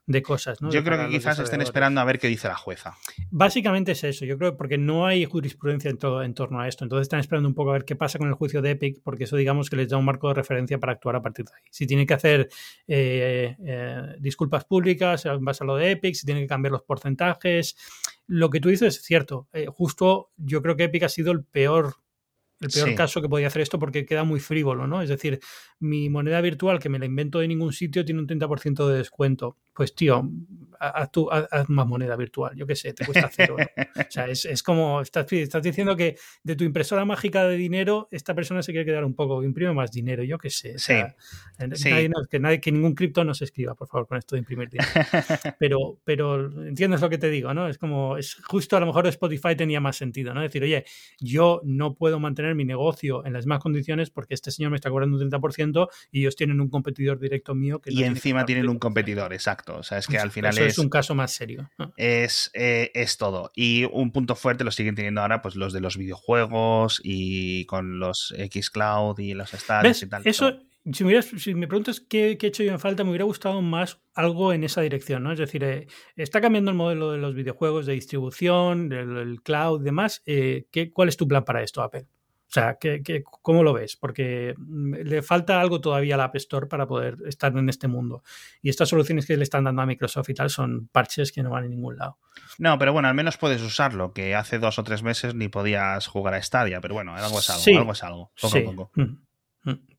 de 0.08 0.22
cosas. 0.22 0.62
¿no? 0.62 0.72
Yo 0.72 0.80
De 0.80 0.86
creo 0.86 1.06
que 1.06 1.10
quizás 1.10 1.38
estén 1.38 1.62
esperando 1.62 2.00
a 2.02 2.06
ver 2.06 2.18
qué 2.18 2.28
dice 2.28 2.48
la 2.48 2.56
jueza. 2.56 2.98
Básicamente 3.30 3.92
es 3.92 4.04
eso, 4.06 4.26
yo 4.26 4.38
creo, 4.38 4.56
porque 4.56 4.78
no 4.78 5.06
hay 5.06 5.26
jurisprudencia 5.26 5.92
en, 5.92 5.98
todo, 5.98 6.24
en 6.24 6.34
torno 6.34 6.62
a 6.62 6.68
esto. 6.68 6.86
Entonces 6.86 7.04
están 7.04 7.20
esperando 7.20 7.50
un 7.50 7.54
poco 7.54 7.72
a 7.72 7.74
ver 7.74 7.86
qué 7.86 7.96
pasa 7.96 8.18
con 8.18 8.30
el 8.30 8.34
juicio 8.34 8.62
de 8.62 8.72
Epic, 8.72 9.02
porque 9.04 9.26
eso 9.26 9.36
digamos 9.36 9.70
que 9.70 9.76
les 9.76 9.90
da 9.90 9.98
un 9.98 10.06
marco 10.06 10.30
de 10.30 10.34
referencia 10.34 10.80
para 10.80 10.94
actuar 10.94 11.18
a 11.18 11.22
partir 11.22 11.46
de 11.46 11.52
ahí. 11.56 11.64
Si 11.70 11.86
tienen 11.86 12.08
que 12.08 12.14
hacer 12.14 12.50
eh, 12.88 13.56
eh, 13.64 14.16
disculpas 14.20 14.64
públicas 14.64 15.26
en 15.26 15.44
base 15.44 15.64
a 15.66 15.68
lo 15.68 15.76
de 15.76 15.92
Epic, 15.92 16.16
si 16.16 16.26
tienen 16.26 16.46
que 16.46 16.48
cambiar 16.48 16.72
los 16.72 16.84
porcentajes, 16.84 17.76
lo 18.28 18.50
que 18.50 18.62
tú 18.62 18.70
dices 18.70 18.96
es 18.96 19.04
cierto. 19.04 19.50
Eh, 19.52 19.68
justo 19.68 20.32
yo 20.38 20.62
creo 20.62 20.78
que 20.78 20.86
Epic 20.86 21.04
ha 21.04 21.10
sido 21.10 21.34
el 21.34 21.44
peor 21.44 21.96
el 22.60 22.70
peor 22.70 22.90
Sí. 22.90 22.96
caso 22.96 23.22
que 23.22 23.30
podía 23.30 23.48
hacer 23.48 23.62
esto 23.62 23.78
porque 23.80 24.06
queda 24.06 24.24
muy 24.24 24.40
frívolo, 24.40 24.88
¿no? 24.88 25.02
Es 25.02 25.10
decir, 25.10 25.40
mi 25.80 26.10
moneda 26.10 26.42
virtual 26.42 26.80
que 26.80 26.90
me 26.90 26.98
la 27.00 27.06
invento 27.06 27.40
de 27.40 27.48
ningún 27.48 27.72
sitio 27.74 28.04
tiene 28.04 28.20
un 28.22 28.28
30% 28.28 28.88
de 28.88 28.98
descuento. 28.98 29.58
Pues 29.74 29.94
tío, 29.94 30.28
haz, 30.80 31.12
tú, 31.12 31.30
haz, 31.30 31.48
haz 31.52 31.70
más 31.70 31.86
moneda 31.86 32.16
virtual, 32.16 32.56
yo 32.56 32.66
qué 32.66 32.76
sé, 32.76 32.94
te 32.94 33.06
cuesta 33.06 33.30
cero. 33.32 33.56
¿no? 33.60 33.84
O 34.02 34.06
sea, 34.10 34.26
es, 34.26 34.46
es 34.46 34.64
como, 34.64 35.02
estás, 35.02 35.32
estás 35.34 35.62
diciendo 35.62 35.96
que 35.96 36.18
de 36.44 36.56
tu 36.56 36.64
impresora 36.64 37.06
mágica 37.06 37.48
de 37.48 37.58
dinero, 37.58 38.08
esta 38.10 38.34
persona 38.34 38.64
se 38.64 38.72
quiere 38.72 38.86
quedar 38.86 39.06
un 39.06 39.14
poco, 39.14 39.44
imprime 39.44 39.74
más 39.74 39.92
dinero, 39.92 40.24
yo 40.24 40.40
qué 40.40 40.50
sé. 40.50 40.76
o 40.76 40.80
sea, 40.80 41.16
Sí. 41.76 41.90
nadie- 41.90 42.10
no, 42.10 42.26
que, 42.28 42.40
nadie, 42.40 42.60
que 42.60 42.72
ningún 42.72 42.96
cripto 42.96 43.24
no 43.24 43.36
se 43.36 43.44
escriba, 43.46 43.76
por 43.76 43.88
favor, 43.88 44.08
con 44.08 44.18
esto 44.18 44.36
de 44.36 44.40
imprimir 44.40 44.68
dinero. 44.70 44.90
Pero, 45.60 46.00
pero 46.04 46.64
entiendes 46.68 47.02
lo 47.02 47.10
que 47.10 47.18
te 47.20 47.30
digo, 47.30 47.54
¿no? 47.54 47.68
Es 47.68 47.78
como, 47.78 48.18
es 48.18 48.36
justo 48.48 48.78
a 48.78 48.80
lo 48.80 48.86
mejor 48.88 49.06
Spotify 49.08 49.56
tenía 49.56 49.80
más 49.80 49.96
sentido, 49.98 50.34
¿no? 50.34 50.42
Decir, 50.42 50.64
oye, 50.64 50.86
yo 51.20 51.62
no 51.64 51.94
puedo 51.96 52.20
mantener 52.20 52.47
mi 52.56 52.66
negocio 52.66 53.26
en 53.26 53.34
las 53.34 53.46
mismas 53.46 53.60
condiciones 53.60 54.10
porque 54.10 54.34
este 54.34 54.52
señor 54.52 54.72
me 54.72 54.76
está 54.78 54.90
cobrando 54.90 55.18
un 55.18 55.30
30% 55.32 55.90
y 56.12 56.22
ellos 56.22 56.36
tienen 56.36 56.62
un 56.62 56.70
competidor 56.70 57.20
directo 57.20 57.54
mío 57.56 57.80
que 57.80 57.90
no 57.90 57.94
y 57.94 57.98
tiene 57.98 58.10
encima 58.10 58.46
tienen 58.46 58.70
un 58.70 58.80
competidor, 58.80 59.34
exacto. 59.34 59.78
O 59.78 59.84
sea, 59.84 59.98
es 59.98 60.08
que 60.08 60.18
al 60.18 60.32
final 60.32 60.54
Eso 60.54 60.64
es, 60.64 60.74
es 60.74 60.80
un 60.80 60.90
caso 60.90 61.14
más 61.16 61.32
serio. 61.34 61.70
es, 61.98 62.50
eh, 62.54 62.92
es 62.94 63.18
todo. 63.18 63.52
Y 63.56 63.86
un 63.92 64.12
punto 64.12 64.36
fuerte 64.36 64.64
lo 64.64 64.72
siguen 64.72 64.96
teniendo 64.96 65.22
ahora 65.22 65.42
pues 65.42 65.56
los 65.56 65.74
de 65.74 65.82
los 65.82 65.98
videojuegos 65.98 67.02
y 67.04 67.66
con 67.66 68.00
los 68.00 68.34
Xcloud 68.38 69.20
y 69.20 69.34
los 69.34 69.52
¿Ves? 69.84 70.04
y 70.04 70.08
tal. 70.08 70.22
Eso, 70.26 70.60
si 70.92 71.04
me, 71.04 71.22
si 71.22 71.54
me 71.54 71.68
preguntas 71.68 72.00
qué, 72.00 72.38
qué 72.38 72.48
he 72.48 72.50
hecho 72.50 72.64
yo 72.64 72.72
en 72.72 72.80
falta, 72.80 73.04
me 73.04 73.10
hubiera 73.10 73.26
gustado 73.26 73.62
más 73.62 74.00
algo 74.14 74.54
en 74.54 74.64
esa 74.64 74.82
dirección, 74.82 75.24
¿no? 75.24 75.32
Es 75.32 75.40
decir, 75.40 75.64
eh, 75.64 75.88
está 76.16 76.42
cambiando 76.42 76.72
el 76.72 76.78
modelo 76.78 77.12
de 77.12 77.18
los 77.18 77.36
videojuegos 77.36 77.86
de 77.86 77.94
distribución, 77.94 78.92
el, 78.92 79.18
el 79.18 79.42
cloud 79.42 79.82
y 79.82 79.86
demás. 79.86 80.22
eh, 80.26 80.68
¿qué, 80.72 80.92
¿Cuál 80.92 81.10
es 81.10 81.18
tu 81.18 81.28
plan 81.28 81.44
para 81.44 81.64
esto, 81.64 81.82
Apple? 81.82 82.08
O 82.58 82.60
sea, 82.60 82.78
¿qué, 82.80 83.04
qué, 83.04 83.24
¿cómo 83.24 83.62
lo 83.62 83.72
ves? 83.74 83.96
Porque 83.96 84.56
mm, 84.58 84.96
le 85.04 85.22
falta 85.22 85.62
algo 85.62 85.80
todavía 85.80 86.16
a 86.16 86.18
la 86.18 86.24
App 86.26 86.36
Store 86.38 86.66
para 86.66 86.88
poder 86.88 87.18
estar 87.28 87.56
en 87.56 87.70
este 87.70 87.88
mundo. 87.88 88.24
Y 88.64 88.70
estas 88.70 88.90
soluciones 88.90 89.28
que 89.28 89.38
le 89.38 89.44
están 89.44 89.66
dando 89.66 89.84
a 89.84 89.86
Microsoft 89.86 90.30
y 90.30 90.34
tal 90.34 90.50
son 90.50 90.88
parches 90.92 91.32
que 91.32 91.44
no 91.44 91.52
van 91.52 91.66
a 91.66 91.68
ningún 91.68 91.98
lado. 91.98 92.18
No, 92.58 92.80
pero 92.80 92.94
bueno, 92.94 93.08
al 93.10 93.14
menos 93.14 93.38
puedes 93.38 93.62
usarlo, 93.62 94.12
que 94.12 94.34
hace 94.34 94.58
dos 94.58 94.80
o 94.80 94.84
tres 94.84 95.04
meses 95.04 95.36
ni 95.36 95.50
podías 95.50 96.08
jugar 96.08 96.34
a 96.34 96.42
Stadia, 96.42 96.82
pero 96.82 96.96
bueno, 96.96 97.16
algo 97.16 97.38
es 97.40 97.50
algo, 97.50 97.62
Sí. 97.62 97.76
algo 97.76 97.92
es 97.92 98.04
algo, 98.04 98.32
poco 98.42 98.54
sí. 98.54 98.60
a 98.60 98.66
poco. 98.66 98.92
Mm. 98.96 99.27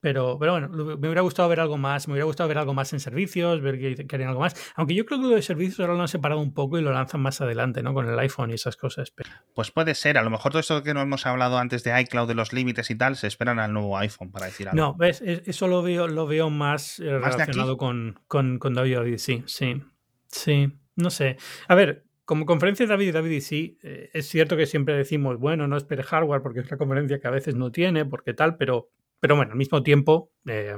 Pero, 0.01 0.37
pero 0.39 0.53
bueno, 0.53 0.69
me 0.69 1.07
hubiera 1.07 1.21
gustado 1.21 1.49
ver 1.49 1.59
algo 1.59 1.77
más, 1.77 2.07
me 2.07 2.13
hubiera 2.13 2.25
gustado 2.25 2.47
ver 2.47 2.57
algo 2.57 2.73
más 2.73 2.93
en 2.93 2.99
servicios, 2.99 3.61
ver 3.61 3.79
que 3.79 4.07
querían 4.07 4.29
algo 4.29 4.41
más. 4.41 4.55
Aunque 4.75 4.95
yo 4.95 5.05
creo 5.05 5.19
que 5.19 5.27
lo 5.27 5.35
de 5.35 5.41
servicios 5.41 5.79
ahora 5.79 5.93
lo 5.93 6.01
han 6.01 6.07
separado 6.07 6.41
un 6.41 6.53
poco 6.53 6.79
y 6.79 6.81
lo 6.81 6.91
lanzan 6.91 7.21
más 7.21 7.41
adelante, 7.41 7.83
¿no? 7.83 7.93
Con 7.93 8.07
el 8.07 8.17
iPhone 8.19 8.51
y 8.51 8.53
esas 8.53 8.77
cosas. 8.77 9.13
Pues 9.53 9.71
puede 9.71 9.95
ser, 9.95 10.17
a 10.17 10.23
lo 10.23 10.29
mejor 10.29 10.51
todo 10.51 10.59
esto 10.59 10.83
que 10.83 10.93
no 10.93 11.01
hemos 11.01 11.25
hablado 11.25 11.57
antes 11.57 11.83
de 11.83 11.99
iCloud, 12.01 12.27
de 12.27 12.35
los 12.35 12.53
límites 12.53 12.89
y 12.89 12.95
tal, 12.95 13.15
se 13.15 13.27
esperan 13.27 13.59
al 13.59 13.73
nuevo 13.73 13.97
iPhone 13.97 14.31
para 14.31 14.47
decir 14.47 14.69
algo. 14.69 14.77
No, 14.77 14.95
ves, 14.95 15.21
eso 15.21 15.67
lo 15.67 15.83
veo, 15.83 16.07
lo 16.07 16.27
veo 16.27 16.49
más, 16.49 16.99
eh, 16.99 17.19
relacionado 17.19 17.77
con, 17.77 18.19
con, 18.27 18.59
con 18.59 18.75
sí, 19.17 19.43
sí. 19.45 19.81
Sí, 20.27 20.71
no 20.95 21.09
sé. 21.09 21.37
A 21.67 21.75
ver, 21.75 22.05
como 22.29 22.45
conferencia 22.45 22.85
de 22.85 22.91
David 22.91 23.07
y 23.07 23.11
David 23.11 23.39
sí, 23.41 23.79
eh, 23.81 24.11
es 24.13 24.27
cierto 24.27 24.55
que 24.55 24.67
siempre 24.67 24.95
decimos, 24.95 25.39
bueno, 25.39 25.67
no 25.67 25.77
espere 25.77 26.03
hardware 26.03 26.43
porque 26.43 26.59
es 26.59 26.69
la 26.69 26.77
conferencia 26.77 27.19
que 27.19 27.27
a 27.27 27.31
veces 27.31 27.55
no 27.55 27.71
tiene, 27.71 28.05
porque 28.05 28.35
tal, 28.35 28.55
pero 28.55 28.91
pero 29.19 29.35
bueno, 29.35 29.51
al 29.51 29.57
mismo 29.57 29.83
tiempo, 29.83 30.31
eh, 30.47 30.75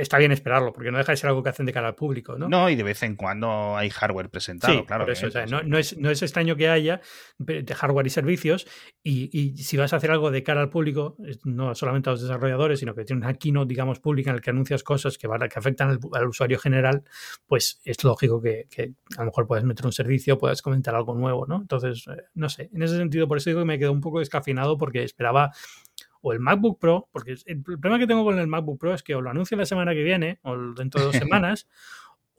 está 0.00 0.18
bien 0.18 0.32
esperarlo, 0.32 0.72
porque 0.72 0.90
no 0.90 0.98
deja 0.98 1.12
de 1.12 1.16
ser 1.16 1.28
algo 1.28 1.42
que 1.42 1.50
hacen 1.50 1.66
de 1.66 1.72
cara 1.72 1.88
al 1.88 1.94
público, 1.94 2.36
¿no? 2.38 2.48
No, 2.48 2.70
y 2.70 2.76
de 2.76 2.82
vez 2.82 3.02
en 3.02 3.16
cuando 3.16 3.76
hay 3.76 3.90
hardware 3.90 4.30
presentado, 4.30 4.84
claro. 4.86 5.04
Por 5.04 5.12
eso, 5.12 5.28
no, 5.46 5.78
es, 5.78 5.96
no, 5.98 6.10
es, 6.10 6.22
extraño 6.22 6.56
que 6.56 6.68
haya 6.68 7.00
de 7.38 7.74
hardware 7.74 8.06
y 8.06 8.10
servicios, 8.10 8.66
y, 9.02 9.56
si 9.56 9.76
vas 9.76 9.92
a 9.92 9.96
hacer 9.96 10.10
algo 10.10 10.30
de 10.30 10.42
cara 10.42 10.60
al 10.60 10.70
público, 10.70 11.16
no 11.44 11.74
solamente 11.74 12.08
a 12.08 12.12
los 12.12 12.22
desarrolladores, 12.22 12.80
sino 12.80 12.94
que 12.94 13.04
tienes 13.04 13.24
una 13.24 13.34
keynote, 13.34 13.68
digamos, 13.68 14.00
pública 14.00 14.30
en 14.30 14.36
la 14.36 14.42
que 14.42 14.50
anuncias 14.50 14.82
cosas 14.82 15.18
que, 15.18 15.26
van, 15.26 15.40
que 15.48 15.58
afectan 15.58 15.98
al, 16.12 16.28
usuario 16.28 16.58
general, 16.58 17.04
pues 17.46 17.80
es 17.84 18.02
lógico 18.04 18.40
que, 18.40 18.66
a 19.16 19.20
lo 19.20 19.26
mejor 19.26 19.46
puedes 19.46 19.64
meter 19.64 19.86
un 19.86 19.92
servicio, 19.92 20.38
puedes 20.38 20.62
comentar 20.62 20.94
algo 20.94 21.14
nuevo, 21.14 21.46
¿no? 21.46 21.56
Entonces, 21.56 22.06
eh, 22.08 22.22
no 22.34 22.48
sé, 22.48 22.70
en 22.72 22.82
ese 22.82 22.96
sentido, 22.96 23.28
por 23.28 23.38
eso 23.38 23.50
digo 23.50 23.60
que 23.60 23.66
me 23.66 23.78
quedo 23.78 23.92
un 23.92 24.00
poco 24.00 24.20
descafinado 24.20 24.78
porque 24.78 25.02
esperaba 25.02 25.52
o 26.22 26.32
el 26.32 26.40
MacBook 26.40 26.78
Pro, 26.78 27.08
porque 27.12 27.34
el 27.46 27.62
problema 27.62 27.98
que 27.98 28.06
tengo 28.06 28.24
con 28.24 28.38
el 28.38 28.46
MacBook 28.46 28.78
Pro 28.78 28.94
es 28.94 29.02
que 29.02 29.14
o 29.14 29.20
lo 29.20 29.30
anuncian 29.30 29.58
la 29.58 29.66
semana 29.66 29.92
que 29.92 30.02
viene 30.02 30.38
o 30.42 30.56
dentro 30.74 31.00
de 31.00 31.06
dos 31.06 31.16
semanas, 31.16 31.66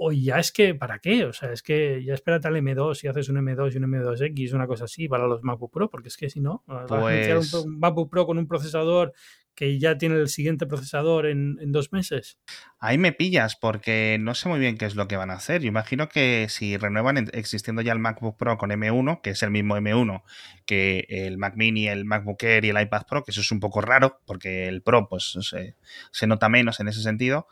o 0.03 0.11
ya 0.11 0.39
es 0.39 0.51
que, 0.51 0.73
¿para 0.73 0.97
qué? 0.97 1.25
O 1.25 1.33
sea, 1.33 1.51
es 1.51 1.61
que 1.61 2.03
ya 2.03 2.15
espérate 2.15 2.47
al 2.47 2.55
M2 2.55 3.03
y 3.03 3.07
haces 3.07 3.29
un 3.29 3.37
M2 3.37 3.73
y 3.73 3.77
un 3.77 3.83
M2X, 3.83 4.53
una 4.53 4.65
cosa 4.65 4.85
así 4.85 5.07
para 5.07 5.27
los 5.27 5.43
MacBook 5.43 5.71
Pro, 5.71 5.89
porque 5.89 6.07
es 6.07 6.17
que 6.17 6.29
si 6.29 6.41
no, 6.41 6.63
vas 6.65 6.91
a 6.91 6.95
anunciar 6.95 7.37
un, 7.37 7.47
pues 7.51 7.65
MacBook 7.67 8.09
Pro 8.09 8.25
con 8.25 8.37
un 8.39 8.47
procesador 8.47 9.13
que 9.61 9.77
ya 9.77 9.95
tiene 9.99 10.15
el 10.15 10.27
siguiente 10.27 10.65
procesador 10.65 11.27
en, 11.27 11.71
dos 11.71 11.93
meses. 11.93 12.39
Ahí 12.79 12.97
me 12.97 13.11
pillas 13.11 13.55
porque 13.55 14.17
no 14.19 14.33
sé 14.33 14.49
muy 14.49 14.59
bien 14.59 14.75
qué 14.75 14.85
es 14.85 14.95
lo 14.95 15.07
que 15.07 15.17
van 15.17 15.29
a 15.29 15.35
hacer. 15.35 15.61
Yo 15.61 15.67
imagino 15.67 16.09
que 16.09 16.47
si 16.49 16.77
renuevan 16.77 17.29
existiendo 17.31 17.83
ya 17.83 17.93
el 17.93 17.99
MacBook 17.99 18.37
Pro 18.37 18.57
con 18.57 18.71
M1, 18.71 19.21
que 19.21 19.29
es 19.29 19.43
el 19.43 19.51
mismo 19.51 19.77
M1 19.77 20.23
que 20.65 21.05
el 21.09 21.37
Mac 21.37 21.53
Mini, 21.57 21.87
el 21.87 22.05
MacBook 22.05 22.41
Air 22.41 22.65
y 22.65 22.69
el 22.69 22.81
iPad 22.81 23.03
Pro, 23.07 23.23
que 23.23 23.29
eso 23.29 23.41
es 23.41 23.51
un 23.51 23.59
poco 23.59 23.81
raro 23.81 24.19
porque 24.25 24.67
el 24.67 24.81
Pro 24.81 25.07
pues 25.07 25.37
se, 25.41 25.75
se 26.11 26.25
nota 26.25 26.49
menos 26.49 26.79
en 26.79 26.87
ese 26.87 27.03
sentido, 27.03 27.45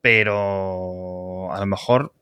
pero 0.00 1.52
a 1.52 1.60
lo 1.60 1.66
mejor 1.66 2.14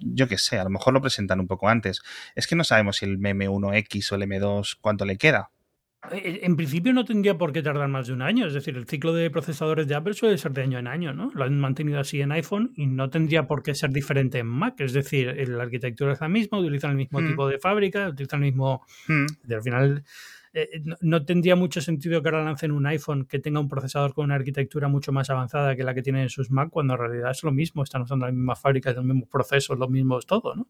yo 0.00 0.26
qué 0.26 0.38
sé, 0.38 0.58
a 0.58 0.64
lo 0.64 0.70
mejor 0.70 0.94
lo 0.94 1.02
presentan 1.02 1.38
un 1.38 1.48
poco 1.48 1.68
antes. 1.68 2.00
Es 2.34 2.46
que 2.46 2.56
no 2.56 2.64
sabemos 2.64 2.96
si 2.96 3.04
el 3.04 3.18
M1X 3.18 4.12
o 4.12 4.14
el 4.14 4.22
M2 4.22 4.78
cuánto 4.80 5.04
le 5.04 5.18
queda. 5.18 5.50
Eh, 6.12 6.40
en 6.42 6.56
principio 6.56 6.92
no 6.92 7.04
tendría 7.04 7.36
por 7.38 7.52
qué 7.52 7.62
tardar 7.62 7.88
más 7.88 8.06
de 8.06 8.12
un 8.12 8.22
año, 8.22 8.46
es 8.46 8.54
decir, 8.54 8.76
el 8.76 8.86
ciclo 8.86 9.12
de 9.12 9.30
procesadores 9.30 9.86
de 9.86 9.94
Apple 9.94 10.14
suele 10.14 10.38
ser 10.38 10.52
de 10.52 10.62
año 10.62 10.78
en 10.78 10.86
año, 10.86 11.12
¿no? 11.12 11.30
Lo 11.34 11.44
han 11.44 11.58
mantenido 11.58 12.00
así 12.00 12.20
en 12.20 12.32
iPhone 12.32 12.72
y 12.76 12.86
no 12.86 13.10
tendría 13.10 13.46
por 13.46 13.62
qué 13.62 13.74
ser 13.74 13.90
diferente 13.90 14.38
en 14.38 14.46
Mac, 14.46 14.80
es 14.80 14.92
decir, 14.92 15.48
la 15.48 15.64
arquitectura 15.64 16.12
es 16.12 16.20
la 16.20 16.28
misma, 16.28 16.58
utilizan 16.58 16.92
el 16.92 16.96
mismo 16.96 17.20
hmm. 17.20 17.28
tipo 17.28 17.48
de 17.48 17.58
fábrica, 17.58 18.08
utilizan 18.08 18.42
el 18.42 18.50
mismo... 18.50 18.84
Hmm. 19.08 19.26
al 19.52 19.62
final 19.62 20.04
eh, 20.52 20.82
no, 21.02 21.22
tendría 21.24 21.54
mucho 21.54 21.82
sentido 21.82 22.22
que 22.22 22.28
ahora 22.28 22.42
lancen 22.42 22.72
un 22.72 22.86
iPhone 22.86 23.26
que 23.26 23.38
tenga 23.38 23.60
un 23.60 23.68
procesador 23.68 24.14
con 24.14 24.24
una 24.24 24.36
arquitectura 24.36 24.88
mucho 24.88 25.12
más 25.12 25.28
avanzada 25.28 25.76
que 25.76 25.84
la 25.84 25.92
que 25.92 26.00
tienen 26.00 26.22
en 26.22 26.28
sus 26.30 26.50
Mac, 26.50 26.70
cuando 26.70 26.94
en 26.94 27.00
realidad 27.00 27.30
es 27.32 27.42
lo 27.42 27.52
mismo, 27.52 27.82
están 27.82 28.02
usando 28.02 28.24
las 28.24 28.34
mismas 28.34 28.58
fábricas, 28.58 28.96
los 28.96 29.04
mismos 29.04 29.28
procesos, 29.28 29.78
los 29.78 29.90
mismos 29.90 30.24
todo, 30.24 30.54
¿no? 30.54 30.66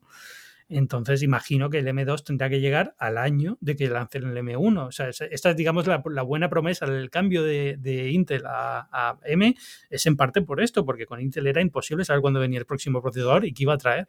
Entonces 0.69 1.23
imagino 1.23 1.71
que 1.71 1.79
el 1.79 1.87
M2 1.87 2.25
tendrá 2.25 2.51
que 2.51 2.61
llegar 2.61 2.95
al 2.99 3.19
año 3.19 3.57
de 3.61 3.77
que 3.77 3.89
lancen 3.89 4.25
el 4.25 4.37
M1. 4.37 4.89
O 4.89 4.93
sea, 4.93 5.09
esta 5.09 5.51
es, 5.51 5.57
digamos, 5.57 5.87
la, 5.87 5.99
buena 6.23 6.49
promesa 6.49 6.87
del 6.87 7.09
cambio 7.11 7.45
de, 7.45 8.11
Intel 8.13 8.43
a, 8.47 9.19
M, 9.25 9.55
es 9.91 10.07
en 10.07 10.17
parte 10.17 10.43
por 10.43 10.61
esto, 10.61 10.85
porque 10.85 11.07
con 11.07 11.21
Intel 11.21 11.47
era 11.47 11.61
imposible 11.61 12.05
saber 12.05 12.21
cuándo 12.21 12.41
venía 12.41 12.59
el 12.59 12.67
próximo 12.67 13.01
procesador 13.01 13.45
y 13.45 13.53
qué 13.53 13.63
iba 13.63 13.75
a 13.75 13.79
traer. 13.79 14.09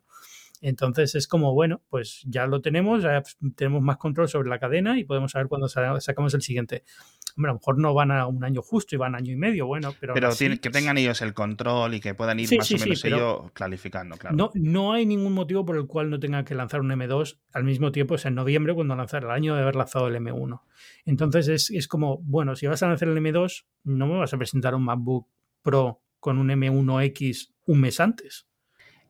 Entonces 0.62 1.16
es 1.16 1.28
como, 1.28 1.54
bueno, 1.54 1.82
pues 1.90 2.24
ya 2.26 2.48
lo 2.48 2.62
tenemos, 2.62 3.04
ya 3.04 3.22
tenemos 3.56 3.82
más 3.82 3.98
control 3.98 4.28
sobre 4.28 4.50
la 4.50 4.60
cadena 4.60 5.00
y 5.00 5.04
podemos 5.04 5.32
saber 5.32 5.48
cuándo 5.48 5.68
sacamos 5.68 6.34
el 6.34 6.42
siguiente. 6.42 6.84
Hombre, 7.36 7.52
a 7.52 7.54
lo 7.54 7.60
mejor 7.60 7.78
no 7.78 7.94
van 7.94 8.12
a 8.12 8.26
un 8.28 8.44
año 8.44 8.62
justo 8.62 8.96
y 8.96 8.98
van 8.98 9.16
a 9.16 9.20
año 9.20 9.32
y 9.32 9.36
medio, 9.36 9.68
bueno, 9.68 9.94
pero. 10.00 10.14
Pero 10.14 10.30
que 10.36 10.70
tengan 10.70 10.98
ellos 10.98 11.22
el 11.22 11.34
control 11.34 11.94
y 11.94 12.00
que 12.00 12.16
puedan 12.16 12.40
ir 12.40 12.50
más 12.58 12.72
o 12.72 12.78
menos 12.78 13.06
ellos 13.06 13.52
clarificando, 13.54 14.18
claro. 14.18 14.36
No, 14.36 14.52
no 14.56 14.94
hay 14.94 15.06
ningún 15.06 15.34
motivo 15.34 15.64
por 15.66 15.78
el 15.78 15.86
cual 15.86 16.10
no 16.10 16.20
tengan 16.20 16.44
que 16.44 16.56
lanzar 16.56 16.82
un 16.82 16.90
M2 16.90 17.40
al 17.54 17.64
mismo 17.64 17.92
tiempo, 17.92 18.16
o 18.16 18.18
sea, 18.18 18.30
en 18.30 18.36
noviembre, 18.36 18.74
cuando 18.74 18.96
lanzar 18.96 19.24
el 19.24 19.32
año 19.32 19.56
de 19.56 19.62
haber 19.62 19.76
lanzado 19.76 20.08
el 20.08 20.16
M1. 20.16 20.62
Entonces 21.06 21.48
es, 21.48 21.70
es 21.70 21.88
como, 21.88 22.18
bueno, 22.24 22.56
si 22.56 22.68
vas 22.68 22.82
a 22.84 22.88
lanzar 22.88 23.08
el 23.10 23.18
M2, 23.18 23.66
no 23.84 24.08
me 24.08 24.18
vas 24.18 24.34
a 24.34 24.38
presentar 24.38 24.76
un 24.76 24.84
MacBook 24.84 25.28
Pro 25.62 26.02
con 26.20 26.38
un 26.38 26.50
M1X 26.50 27.54
un 27.68 27.82
mes 27.82 28.00
antes. 28.00 28.47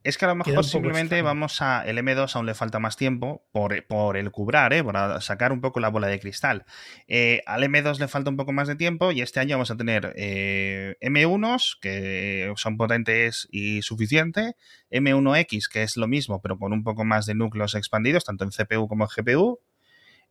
Es 0.08 0.18
que 0.18 0.24
a 0.24 0.30
lo 0.30 0.36
mejor 0.36 0.64
simplemente 0.64 1.22
vamos 1.22 1.62
a. 1.62 1.86
El 1.86 1.98
M2 1.98 2.34
aún 2.34 2.46
le 2.46 2.54
falta 2.54 2.80
más 2.80 2.96
tiempo 2.96 3.46
por, 3.52 3.86
por 3.88 4.16
el 4.16 4.32
cubrar, 4.32 4.72
¿eh? 4.72 4.82
por 4.82 4.96
sacar 5.22 5.52
un 5.52 5.60
poco 5.60 5.82
la 5.82 5.90
bola 5.90 6.08
de 6.08 6.18
cristal. 6.18 6.64
Eh, 7.10 7.42
al 7.46 7.62
M2 7.64 8.00
le 8.00 8.08
falta 8.08 8.30
un 8.30 8.38
poco 8.38 8.54
más 8.54 8.70
de 8.70 8.78
tiempo 8.78 9.12
y 9.12 9.20
este 9.20 9.42
año 9.42 9.58
vamos 9.58 9.70
a 9.70 9.76
tener 9.76 10.14
eh, 10.16 10.96
M1s 11.02 11.78
que 11.82 12.54
son 12.56 12.78
potentes 12.78 13.50
y 13.52 13.82
suficiente, 13.82 14.56
M1X 14.92 15.68
que 15.70 15.84
es 15.84 15.98
lo 15.98 16.08
mismo 16.08 16.42
pero 16.42 16.58
con 16.58 16.72
un 16.72 16.86
poco 16.86 17.04
más 17.04 17.26
de 17.26 17.36
núcleos 17.36 17.76
expandidos, 17.76 18.24
tanto 18.24 18.46
en 18.46 18.52
CPU 18.52 18.88
como 18.88 19.04
en 19.04 19.10
GPU, 19.14 19.60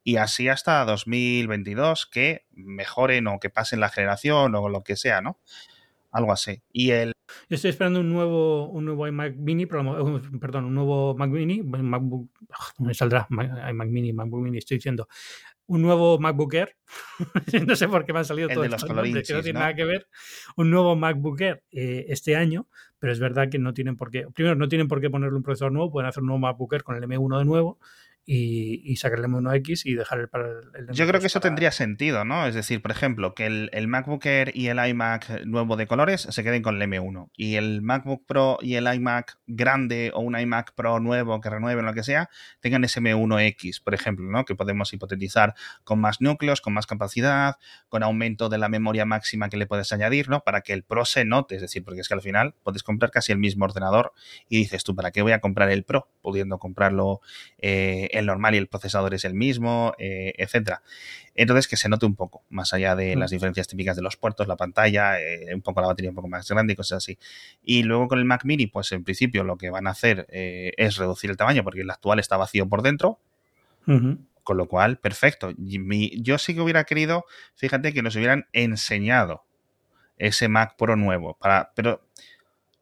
y 0.02 0.16
así 0.16 0.48
hasta 0.48 0.86
2022 0.86 2.06
que 2.06 2.46
mejoren 2.50 3.26
o 3.26 3.38
que 3.40 3.50
pasen 3.50 3.80
la 3.80 3.90
generación 3.90 4.54
o 4.54 4.70
lo 4.70 4.82
que 4.82 4.96
sea, 4.96 5.20
¿no? 5.20 5.38
Algo 6.16 6.32
así. 6.32 6.62
Y 6.72 6.90
el 6.92 7.12
yo 7.48 7.56
estoy 7.56 7.70
esperando 7.70 8.00
un 8.00 8.12
nuevo, 8.12 8.68
un 8.68 8.84
nuevo 8.84 9.06
iMac 9.06 9.36
Mini, 9.36 9.66
perdón, 9.66 10.64
un 10.64 10.74
nuevo 10.74 11.14
Mac 11.16 11.30
Mini, 11.30 11.62
MacBook, 11.62 12.30
me 12.78 12.94
saldrá 12.94 13.26
iMac 13.30 13.88
Mini, 13.88 14.12
MacBook 14.12 14.42
Mini, 14.42 14.58
estoy 14.58 14.78
diciendo, 14.78 15.08
un 15.66 15.82
nuevo 15.82 16.18
MacBook 16.18 16.54
Air, 16.54 16.76
no 17.66 17.74
sé 17.76 17.88
por 17.88 18.04
qué 18.04 18.12
me 18.12 18.20
han 18.20 18.24
salido 18.24 18.48
todos 18.48 18.68
los 18.68 18.88
nombres, 18.88 19.26
que 19.26 19.34
no 19.34 19.42
tiene 19.42 19.58
nada 19.58 19.74
que 19.74 19.84
ver, 19.84 20.08
un 20.56 20.70
nuevo 20.70 20.94
MacBook 20.94 21.40
Air 21.40 21.62
eh, 21.72 22.06
este 22.08 22.36
año, 22.36 22.68
pero 22.98 23.12
es 23.12 23.18
verdad 23.18 23.48
que 23.50 23.58
no 23.58 23.74
tienen 23.74 23.96
por 23.96 24.10
qué, 24.10 24.26
primero 24.32 24.54
no 24.54 24.68
tienen 24.68 24.88
por 24.88 25.00
qué 25.00 25.10
ponerle 25.10 25.36
un 25.36 25.42
procesador 25.42 25.72
nuevo, 25.72 25.90
pueden 25.90 26.08
hacer 26.08 26.22
un 26.22 26.28
nuevo 26.28 26.40
MacBook 26.40 26.72
Air 26.72 26.84
con 26.84 26.96
el 26.96 27.02
M1 27.02 27.38
de 27.38 27.44
nuevo, 27.44 27.78
y, 28.28 28.82
y 28.84 28.96
sacarle 28.96 29.28
uno 29.28 29.54
X 29.54 29.86
y 29.86 29.94
dejar 29.94 30.18
el 30.18 30.28
para 30.28 30.48
el, 30.48 30.88
Yo 30.90 31.06
creo 31.06 31.20
que 31.20 31.28
eso 31.28 31.38
tendría 31.38 31.70
sentido, 31.70 32.24
¿no? 32.24 32.46
Es 32.48 32.56
decir, 32.56 32.82
por 32.82 32.90
ejemplo, 32.90 33.34
que 33.34 33.46
el, 33.46 33.70
el, 33.72 33.86
MacBook 33.86 34.26
Air 34.26 34.50
y 34.52 34.66
el 34.66 34.84
iMac 34.84 35.44
nuevo 35.44 35.76
de 35.76 35.86
colores 35.86 36.22
se 36.22 36.42
queden 36.42 36.62
con 36.62 36.82
el 36.82 36.90
M1 36.90 37.30
y 37.36 37.54
el 37.54 37.82
MacBook 37.82 38.26
Pro 38.26 38.58
y 38.60 38.74
el 38.74 38.92
iMac 38.92 39.38
grande 39.46 40.10
o 40.12 40.20
un 40.20 40.36
iMac 40.36 40.74
Pro 40.74 40.98
nuevo 40.98 41.40
que 41.40 41.48
renueven 41.50 41.86
lo 41.86 41.94
que 41.94 42.02
sea, 42.02 42.28
tengan 42.60 42.82
ese 42.82 43.00
M1X, 43.00 43.80
por 43.82 43.94
ejemplo, 43.94 44.26
¿no? 44.28 44.44
Que 44.44 44.56
podemos 44.56 44.92
hipotetizar 44.92 45.54
con 45.84 46.00
más 46.00 46.20
núcleos, 46.20 46.60
con 46.60 46.74
más 46.74 46.86
capacidad, 46.86 47.56
con 47.88 48.02
aumento 48.02 48.48
de 48.48 48.58
la 48.58 48.68
memoria 48.68 49.04
máxima 49.04 49.48
que 49.48 49.56
le 49.56 49.68
puedes 49.68 49.92
añadir, 49.92 50.28
¿no? 50.28 50.40
Para 50.40 50.62
que 50.62 50.72
el 50.72 50.82
Pro 50.82 51.04
se 51.04 51.24
note, 51.24 51.54
es 51.54 51.60
decir, 51.60 51.84
porque 51.84 52.00
es 52.00 52.08
que 52.08 52.14
al 52.14 52.22
final 52.22 52.54
puedes 52.64 52.82
comprar 52.82 53.12
casi 53.12 53.30
el 53.30 53.38
mismo 53.38 53.66
ordenador 53.66 54.12
y 54.48 54.58
dices 54.58 54.82
tú, 54.82 54.96
¿para 54.96 55.12
qué 55.12 55.22
voy 55.22 55.32
a 55.32 55.40
comprar 55.40 55.70
el 55.70 55.84
Pro? 55.84 56.08
Pudiendo 56.22 56.58
comprarlo 56.58 57.20
eh, 57.58 58.08
el 58.18 58.26
normal 58.26 58.54
y 58.54 58.58
el 58.58 58.66
procesador 58.66 59.14
es 59.14 59.24
el 59.24 59.34
mismo, 59.34 59.94
eh, 59.98 60.32
etcétera. 60.38 60.82
Entonces, 61.34 61.68
que 61.68 61.76
se 61.76 61.88
note 61.88 62.06
un 62.06 62.14
poco, 62.14 62.42
más 62.48 62.72
allá 62.72 62.96
de 62.96 63.14
mm. 63.14 63.18
las 63.18 63.30
diferencias 63.30 63.68
típicas 63.68 63.96
de 63.96 64.02
los 64.02 64.16
puertos, 64.16 64.48
la 64.48 64.56
pantalla, 64.56 65.20
eh, 65.20 65.54
un 65.54 65.62
poco 65.62 65.80
la 65.80 65.88
batería 65.88 66.10
un 66.10 66.16
poco 66.16 66.28
más 66.28 66.48
grande 66.48 66.72
y 66.72 66.76
cosas 66.76 66.98
así. 66.98 67.18
Y 67.62 67.82
luego 67.82 68.08
con 68.08 68.18
el 68.18 68.24
Mac 68.24 68.44
Mini, 68.44 68.66
pues 68.66 68.90
en 68.92 69.04
principio 69.04 69.44
lo 69.44 69.56
que 69.56 69.70
van 69.70 69.86
a 69.86 69.90
hacer 69.90 70.26
eh, 70.30 70.72
es 70.76 70.96
reducir 70.96 71.30
el 71.30 71.36
tamaño, 71.36 71.62
porque 71.62 71.82
el 71.82 71.90
actual 71.90 72.18
está 72.18 72.36
vacío 72.36 72.68
por 72.68 72.82
dentro. 72.82 73.18
Con 74.42 74.56
lo 74.56 74.66
cual, 74.66 74.98
perfecto. 74.98 75.52
yo 75.56 76.38
sí 76.38 76.54
que 76.54 76.60
hubiera 76.60 76.82
querido, 76.84 77.24
fíjate, 77.54 77.92
que 77.92 78.02
nos 78.02 78.16
hubieran 78.16 78.46
enseñado 78.52 79.44
ese 80.18 80.48
Mac 80.48 80.74
Pro 80.76 80.96
nuevo. 80.96 81.36
Para, 81.38 81.72
pero 81.76 82.02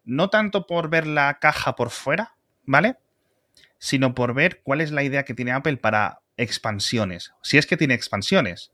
no 0.05 0.31
tanto 0.31 0.67
por 0.67 0.89
ver 0.89 1.07
la 1.07 1.39
caja 1.41 1.77
por 1.77 1.91
fuera, 1.91 2.37
¿vale? 2.65 2.97
Sino 3.85 4.15
por 4.15 4.33
ver 4.33 4.63
cuál 4.63 4.81
es 4.81 4.93
la 4.93 5.03
idea 5.03 5.27
que 5.27 5.35
tiene 5.35 5.53
Apple 5.53 5.77
para 5.77 6.21
expansiones. 6.39 7.35
Si 7.43 7.59
es 7.59 7.67
que 7.67 7.77
tiene 7.77 7.93
expansiones. 7.93 8.73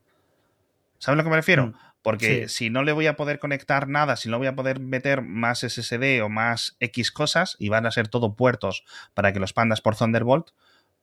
¿Sabes 0.98 1.14
a 1.14 1.16
lo 1.16 1.24
que 1.24 1.30
me 1.30 1.36
refiero? 1.36 1.66
Mm, 1.66 1.74
Porque 2.00 2.48
si 2.48 2.70
no 2.70 2.84
le 2.84 2.92
voy 2.92 3.08
a 3.08 3.16
poder 3.16 3.40
conectar 3.40 3.88
nada, 3.88 4.14
si 4.14 4.28
no 4.28 4.38
voy 4.38 4.46
a 4.46 4.54
poder 4.54 4.78
meter 4.78 5.22
más 5.22 5.64
SSD 5.64 6.22
o 6.22 6.28
más 6.28 6.76
X 6.78 7.10
cosas 7.10 7.56
y 7.58 7.70
van 7.70 7.86
a 7.86 7.90
ser 7.90 8.06
todo 8.06 8.36
puertos 8.36 8.84
para 9.12 9.32
que 9.32 9.40
los 9.40 9.52
pandas 9.52 9.80
por 9.80 9.96
Thunderbolt, 9.96 10.50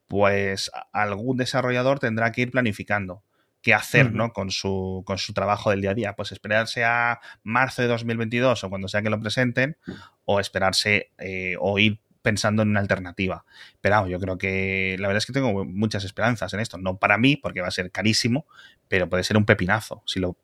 pues 0.08 0.72
algún 0.94 1.36
desarrollador 1.36 2.00
tendrá 2.00 2.32
que 2.32 2.44
ir 2.44 2.52
planificando 2.52 3.24
qué 3.62 3.74
hacer, 3.74 4.14
¿no? 4.14 4.32
Con 4.32 4.52
su, 4.52 5.04
con 5.06 5.18
su 5.18 5.34
trabajo 5.34 5.72
del 5.72 5.82
día 5.82 5.92
a 5.92 5.96
día. 5.96 6.16
Pues 6.16 6.32
esperarse 6.32 6.86
a 6.86 7.20
marzo 7.44 7.82
de 7.82 7.90
2022 7.90 8.64
o 8.64 8.70
cuando 8.70 8.88
sea 8.88 9.02
que 9.02 9.10
lo 9.10 9.20
presenten, 9.20 9.76
o 10.24 10.40
esperarse 10.40 11.12
eh, 11.18 11.56
o 11.60 11.78
ir 11.78 12.00
pensando 12.28 12.62
en 12.62 12.68
una 12.68 12.82
alternativa. 12.82 13.46
Pero 13.80 14.06
yo 14.06 14.20
creo 14.20 14.38
que 14.38 14.98
la 15.00 15.08
verdad 15.08 15.20
es 15.20 15.26
que 15.26 15.32
tengo 15.32 15.64
muchas 15.64 16.04
esperanzas 16.04 16.54
en 16.54 16.60
esto. 16.60 16.78
No 16.78 16.98
para 16.98 17.18
mí, 17.18 17.38
porque 17.38 17.62
va 17.62 17.70
a 17.70 17.72
ser 17.72 17.90
carísimo, 17.90 18.46
pero 18.90 19.08
puede 19.08 19.24
ser 19.24 19.38
un 19.38 19.46
pepinazo 19.46 20.04
si 20.06 20.20
lo 20.20 20.36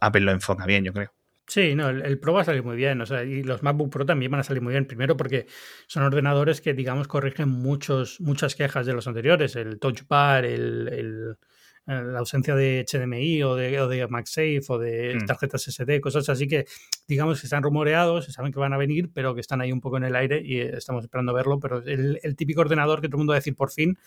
Apple 0.00 0.20
lo 0.20 0.30
enfoca 0.30 0.66
bien, 0.66 0.84
yo 0.84 0.92
creo. 0.92 1.12
Sí, 1.48 1.74
no, 1.74 1.88
el, 1.88 2.20
Pro 2.20 2.32
va 2.32 2.42
a 2.42 2.44
salir 2.44 2.62
muy 2.62 2.76
bien, 2.76 3.00
o 3.00 3.06
sea, 3.06 3.24
y 3.24 3.42
los 3.42 3.64
MacBook 3.64 3.90
Pro 3.90 4.06
también 4.06 4.30
van 4.30 4.38
a 4.40 4.44
salir 4.44 4.62
muy 4.62 4.72
bien. 4.72 4.86
Primero 4.86 5.16
porque 5.16 5.46
son 5.88 6.04
ordenadores 6.04 6.60
que, 6.60 6.74
digamos, 6.74 7.08
corrigen 7.08 7.48
muchos, 7.48 8.20
muchas 8.20 8.54
quejas 8.54 8.86
de 8.86 8.92
los 8.92 9.08
anteriores. 9.08 9.56
El 9.56 9.80
Touch 9.80 10.06
Bar, 10.06 10.44
el 10.44 10.88
eh, 10.92 11.44
la 11.86 12.20
ausencia 12.20 12.54
de 12.54 12.84
HDMI 12.88 13.42
o 13.42 13.56
de, 13.56 13.80
o 13.80 13.88
de 13.88 14.06
MagSafe 14.06 14.62
o 14.68 14.78
de 14.78 15.16
mm. 15.16 15.26
tarjetas 15.26 15.64
SD, 15.64 16.00
cosas 16.00 16.28
así 16.28 16.46
que 16.46 16.66
digamos 17.08 17.40
que 17.40 17.46
están 17.46 17.62
rumoreados, 17.62 18.26
saben 18.26 18.52
que 18.52 18.60
van 18.60 18.72
a 18.72 18.78
venir, 18.78 19.10
pero 19.12 19.34
que 19.34 19.40
están 19.40 19.60
ahí 19.60 19.72
un 19.72 19.80
poco 19.80 19.96
en 19.96 20.04
el 20.04 20.14
aire 20.14 20.40
y 20.44 20.60
estamos 20.60 21.04
esperando 21.04 21.34
verlo, 21.34 21.58
pero 21.58 21.78
el, 21.78 22.20
el 22.22 22.36
típico 22.36 22.60
ordenador 22.60 23.00
que 23.00 23.08
todo 23.08 23.16
el 23.16 23.20
mundo 23.20 23.32
va 23.32 23.36
a 23.36 23.40
decir 23.40 23.56
por 23.56 23.70
fin, 23.70 23.98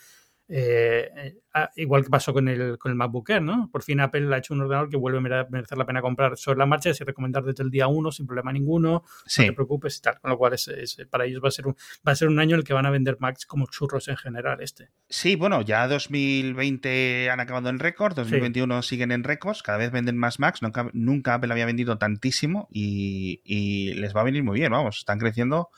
eh, 0.48 1.10
eh 1.16 1.36
ah, 1.54 1.72
igual 1.76 2.04
que 2.04 2.10
pasó 2.10 2.34
con 2.34 2.48
el, 2.48 2.78
con 2.78 2.92
el 2.92 2.96
MacBook 2.96 3.30
Air, 3.30 3.42
¿no? 3.42 3.70
Por 3.72 3.82
fin 3.84 4.00
Apple 4.00 4.34
ha 4.34 4.38
hecho 4.38 4.54
un 4.54 4.62
ordenador 4.62 4.90
que 4.90 4.98
vuelve 4.98 5.18
a 5.18 5.48
merecer 5.50 5.78
la 5.78 5.86
pena 5.86 6.02
comprar 6.02 6.38
sobre 6.38 6.60
la 6.60 6.66
marcha 6.66 6.90
y 6.90 7.04
recomendar 7.04 7.44
desde 7.44 7.64
el 7.64 7.72
día 7.72 7.88
1 7.88 8.12
sin 8.12 8.28
problema 8.28 8.52
ninguno, 8.52 9.04
no 9.04 9.44
te 9.46 9.54
preocupes 9.54 9.98
y 9.98 10.02
tal. 10.02 10.20
Con 10.20 10.32
lo 10.32 10.38
cual, 10.38 10.54
es, 10.54 10.98
para 11.10 11.26
ellos 11.26 11.42
va 11.44 11.48
a, 11.48 11.52
ser 11.52 11.68
un, 11.68 11.76
va 12.08 12.12
a 12.12 12.16
ser 12.16 12.28
un 12.28 12.40
año 12.40 12.56
en 12.56 12.60
el 12.60 12.64
que 12.64 12.74
van 12.74 12.86
a 12.86 12.92
vender 12.92 13.18
Macs 13.20 13.46
como 13.46 13.66
churros 13.68 14.08
en 14.08 14.18
general 14.18 14.62
este. 14.62 14.90
Sí, 15.10 15.36
bueno, 15.36 15.62
ya 15.62 15.88
2020 15.88 17.30
han 17.30 17.40
acabado 17.40 17.70
en 17.70 17.80
récord, 17.80 18.16
2021 18.16 18.82
siguen 18.82 19.12
en 19.12 19.24
récords, 19.24 19.64
cada 19.64 19.78
vez 19.78 19.92
venden 19.92 20.18
más 20.18 20.40
Macs, 20.40 20.62
nunca, 20.62 20.90
nunca 20.94 21.36
Apple 21.36 21.52
había 21.52 21.66
vendido 21.66 21.98
tantísimo 21.98 22.68
y, 22.72 23.42
y 23.44 23.94
les 23.96 24.16
va 24.16 24.22
a 24.22 24.26
venir 24.26 24.44
muy 24.44 24.60
bien, 24.60 24.72
vamos, 24.72 24.98
están 24.98 25.20
creciendo 25.20 25.70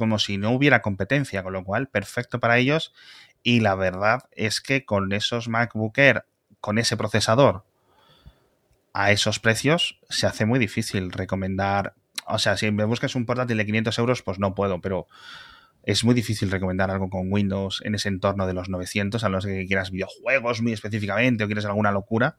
como 0.00 0.18
si 0.18 0.38
no 0.38 0.52
hubiera 0.52 0.80
competencia, 0.80 1.42
con 1.42 1.52
lo 1.52 1.62
cual 1.62 1.88
perfecto 1.88 2.40
para 2.40 2.58
ellos 2.58 2.94
y 3.42 3.60
la 3.60 3.74
verdad 3.74 4.24
es 4.32 4.60
que 4.60 4.84
con 4.84 5.12
esos 5.12 5.48
MacBook 5.48 5.96
Air, 5.98 6.24
con 6.60 6.78
ese 6.78 6.96
procesador, 6.96 7.64
a 8.92 9.12
esos 9.12 9.38
precios, 9.38 9.98
se 10.08 10.26
hace 10.26 10.46
muy 10.46 10.58
difícil 10.58 11.12
recomendar. 11.12 11.94
O 12.26 12.38
sea, 12.38 12.56
si 12.56 12.70
me 12.70 12.84
buscas 12.84 13.14
un 13.14 13.26
portátil 13.26 13.56
de 13.56 13.66
500 13.66 13.98
euros, 13.98 14.22
pues 14.22 14.38
no 14.38 14.54
puedo, 14.54 14.80
pero 14.80 15.06
es 15.82 16.04
muy 16.04 16.14
difícil 16.14 16.50
recomendar 16.50 16.90
algo 16.90 17.08
con 17.08 17.32
Windows 17.32 17.80
en 17.84 17.94
ese 17.94 18.08
entorno 18.08 18.46
de 18.46 18.52
los 18.52 18.68
900, 18.68 19.24
a 19.24 19.28
los 19.28 19.46
que 19.46 19.66
quieras 19.66 19.90
videojuegos 19.90 20.60
muy 20.60 20.72
específicamente 20.72 21.44
o 21.44 21.46
quieres 21.46 21.64
alguna 21.64 21.90
locura. 21.90 22.36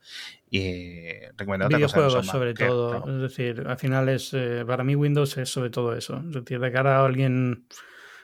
Y 0.49 1.09
recomendar 1.37 1.67
otra 1.67 1.77
videojuegos 1.77 2.27
sobre 2.27 2.53
todo. 2.53 3.03
Es 3.07 3.21
decir, 3.21 3.63
al 3.67 3.77
final 3.77 4.09
es, 4.09 4.31
eh, 4.33 4.63
para 4.67 4.83
mí 4.83 4.95
Windows 4.95 5.37
es 5.37 5.49
sobre 5.49 5.71
todo 5.71 5.95
eso. 5.95 6.21
Es 6.27 6.33
decir, 6.33 6.59
de 6.59 6.71
cara 6.71 6.97
a 6.97 7.05
alguien 7.05 7.65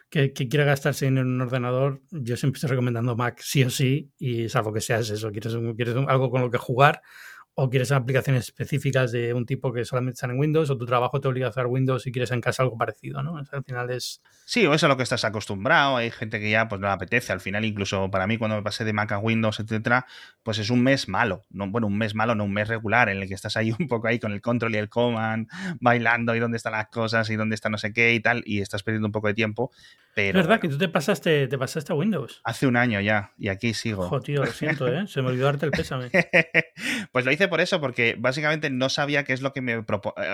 que, 0.09 0.33
quiera 0.33 0.65
gastarse 0.65 1.07
en 1.07 1.17
un 1.17 1.41
ordenador, 1.41 2.01
yo 2.11 2.37
siempre 2.37 2.57
estoy 2.57 2.71
recomendando 2.71 3.15
Mac 3.15 3.39
sí 3.41 3.63
o 3.63 3.69
sí, 3.69 4.11
y 4.17 4.49
salvo 4.49 4.73
que 4.73 4.81
seas 4.81 5.09
eso, 5.09 5.31
quieres, 5.31 5.55
quieres 5.75 5.95
algo 6.07 6.29
con 6.29 6.41
lo 6.41 6.49
que 6.49 6.57
jugar 6.57 7.01
o 7.59 7.71
quieres 7.71 7.91
aplicaciones 7.91 8.43
específicas 8.43 9.11
de 9.11 9.33
un 9.33 9.47
tipo 9.47 9.73
que 9.73 9.83
solamente 9.83 10.13
están 10.13 10.29
en 10.29 10.37
Windows, 10.37 10.69
o 10.69 10.77
tu 10.77 10.85
trabajo 10.85 11.19
te 11.19 11.27
obliga 11.27 11.47
a 11.47 11.49
hacer 11.49 11.65
Windows 11.65 12.05
y 12.05 12.11
quieres 12.11 12.29
en 12.29 12.39
casa 12.39 12.61
algo 12.61 12.77
parecido, 12.77 13.23
¿no? 13.23 13.35
al 13.35 13.63
final 13.63 13.89
es... 13.89 14.21
Sí, 14.45 14.67
o 14.67 14.69
eso 14.69 14.75
es 14.75 14.83
a 14.83 14.87
lo 14.89 14.95
que 14.95 15.01
estás 15.01 15.25
acostumbrado, 15.25 15.97
hay 15.97 16.11
gente 16.11 16.39
que 16.39 16.51
ya 16.51 16.67
pues 16.67 16.79
no 16.79 16.85
le 16.85 16.93
apetece, 16.93 17.33
al 17.33 17.39
final 17.39 17.65
incluso 17.65 18.11
para 18.11 18.27
mí 18.27 18.37
cuando 18.37 18.57
me 18.57 18.61
pasé 18.61 18.85
de 18.85 18.93
Mac 18.93 19.11
a 19.11 19.17
Windows, 19.17 19.59
etcétera, 19.59 20.05
pues 20.47 20.59
es 20.59 20.69
un 20.69 20.81
mes 20.81 21.09
malo, 21.09 21.45
no, 21.49 21.69
bueno, 21.69 21.87
un 21.87 21.97
mes 21.97 22.15
malo, 22.15 22.33
no 22.33 22.45
un 22.45 22.53
mes 22.53 22.69
regular, 22.69 23.09
en 23.09 23.17
el 23.17 23.27
que 23.27 23.33
estás 23.33 23.57
ahí 23.57 23.69
un 23.77 23.89
poco 23.89 24.07
ahí 24.07 24.17
con 24.17 24.31
el 24.31 24.39
control 24.39 24.75
y 24.75 24.77
el 24.77 24.87
command, 24.87 25.49
bailando 25.81 26.33
y 26.37 26.39
dónde 26.39 26.55
están 26.55 26.71
las 26.71 26.87
cosas 26.87 27.29
y 27.29 27.35
dónde 27.35 27.53
está 27.53 27.67
no 27.67 27.77
sé 27.77 27.91
qué 27.91 28.13
y 28.13 28.21
tal, 28.21 28.43
y 28.45 28.61
estás 28.61 28.81
perdiendo 28.81 29.07
un 29.07 29.11
poco 29.11 29.27
de 29.27 29.33
tiempo, 29.33 29.73
pero... 30.15 30.39
Es 30.39 30.47
verdad 30.47 30.61
que 30.61 30.69
tú 30.69 30.77
te 30.77 30.87
pasaste, 30.87 31.49
te 31.49 31.57
pasaste 31.57 31.91
a 31.91 31.97
Windows. 31.97 32.39
Hace 32.45 32.65
un 32.65 32.77
año 32.77 33.01
ya, 33.01 33.33
y 33.37 33.49
aquí 33.49 33.73
sigo. 33.73 34.07
Joder, 34.07 34.23
tío, 34.23 34.45
lo 34.45 34.51
siento, 34.53 34.87
¿eh? 34.87 35.05
Se 35.07 35.21
me 35.21 35.27
olvidó 35.27 35.47
darte 35.47 35.65
el 35.65 35.73
pésame. 35.73 36.11
pues 37.11 37.25
lo 37.25 37.31
hice 37.33 37.49
por 37.49 37.59
eso, 37.59 37.81
porque 37.81 38.15
básicamente 38.17 38.69
no 38.69 38.87
sabía 38.87 39.25
qué 39.25 39.33
es 39.33 39.41
lo 39.41 39.51
que 39.51 39.59
me, 39.59 39.73
eh, 39.73 39.83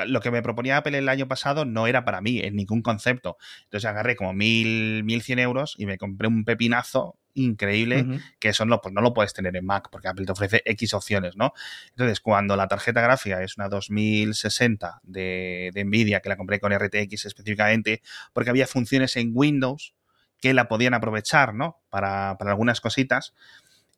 lo 0.05 0.19
que 0.19 0.29
me 0.29 0.43
proponía 0.43 0.77
Apple 0.77 0.95
el 0.95 1.09
año 1.09 1.27
pasado, 1.27 1.65
no 1.65 1.87
era 1.87 2.05
para 2.05 2.21
mí, 2.21 2.39
en 2.39 2.55
ningún 2.55 2.83
concepto. 2.83 3.37
Entonces 3.63 3.89
agarré 3.89 4.15
como 4.15 4.31
mil, 4.31 5.03
mil 5.05 5.23
cien 5.23 5.39
euros 5.39 5.73
y 5.75 5.87
me 5.87 5.97
compré 5.97 6.27
un 6.27 6.45
pepinazo 6.45 7.17
increíble 7.33 8.21
que 8.39 8.49
eso 8.49 8.65
no, 8.65 8.81
pues 8.81 8.93
no 8.93 9.01
lo 9.01 9.13
puedes 9.13 9.33
tener 9.33 9.55
en 9.55 9.65
Mac 9.65 9.89
porque 9.91 10.07
Apple 10.07 10.25
te 10.25 10.31
ofrece 10.31 10.61
X 10.65 10.93
opciones, 10.93 11.35
¿no? 11.35 11.53
Entonces, 11.89 12.19
cuando 12.19 12.55
la 12.55 12.67
tarjeta 12.67 13.01
gráfica 13.01 13.41
es 13.41 13.57
una 13.57 13.69
2060 13.69 14.99
de, 15.03 15.71
de 15.73 15.83
Nvidia, 15.85 16.21
que 16.21 16.29
la 16.29 16.37
compré 16.37 16.59
con 16.59 16.73
RTX 16.73 17.25
específicamente, 17.25 18.01
porque 18.33 18.49
había 18.49 18.67
funciones 18.67 19.15
en 19.15 19.31
Windows 19.33 19.93
que 20.39 20.53
la 20.53 20.67
podían 20.67 20.93
aprovechar, 20.93 21.53
¿no? 21.53 21.81
Para, 21.89 22.37
para 22.37 22.51
algunas 22.51 22.81
cositas, 22.81 23.33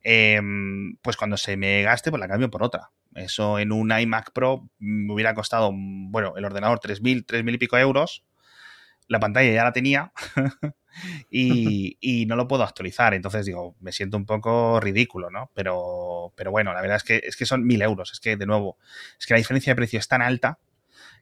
em, 0.03 0.95
pues 1.01 1.17
cuando 1.17 1.37
se 1.37 1.57
me 1.57 1.81
gaste, 1.81 2.11
pues 2.11 2.19
la 2.19 2.27
cambio 2.27 2.51
por 2.51 2.61
otra. 2.63 2.91
Eso 3.15 3.57
en 3.57 3.71
un 3.71 3.97
iMac 3.97 4.31
Pro 4.31 4.69
me 4.77 5.11
hubiera 5.11 5.33
costado, 5.33 5.71
bueno, 5.73 6.33
el 6.37 6.45
ordenador 6.45 6.79
3.000, 6.79 7.25
3.000 7.25 7.55
y 7.55 7.57
pico 7.57 7.77
euros. 7.77 8.23
La 9.07 9.19
pantalla 9.19 9.51
ya 9.51 9.63
la 9.63 9.73
tenía 9.73 10.11
y, 11.29 12.25
no 12.27 12.35
lo 12.35 12.47
puedo 12.47 12.63
actualizar. 12.63 13.13
Entonces 13.13 13.45
digo, 13.45 13.75
me 13.79 13.91
siento 13.91 14.17
un 14.17 14.25
poco 14.25 14.79
ridículo, 14.79 15.29
¿no? 15.29 15.51
Pero, 15.53 16.33
pero 16.35 16.51
bueno, 16.51 16.73
la 16.73 16.81
verdad 16.81 16.97
es 16.97 17.03
que, 17.03 17.21
es 17.23 17.35
que 17.35 17.45
son 17.45 17.65
1.000 17.65 17.83
euros. 17.83 18.11
Es 18.11 18.19
que, 18.19 18.37
de 18.37 18.45
nuevo, 18.45 18.77
es 19.19 19.25
que 19.25 19.33
la 19.33 19.39
diferencia 19.39 19.71
de 19.71 19.75
precio 19.75 19.99
es 19.99 20.07
tan 20.07 20.21
alta 20.21 20.59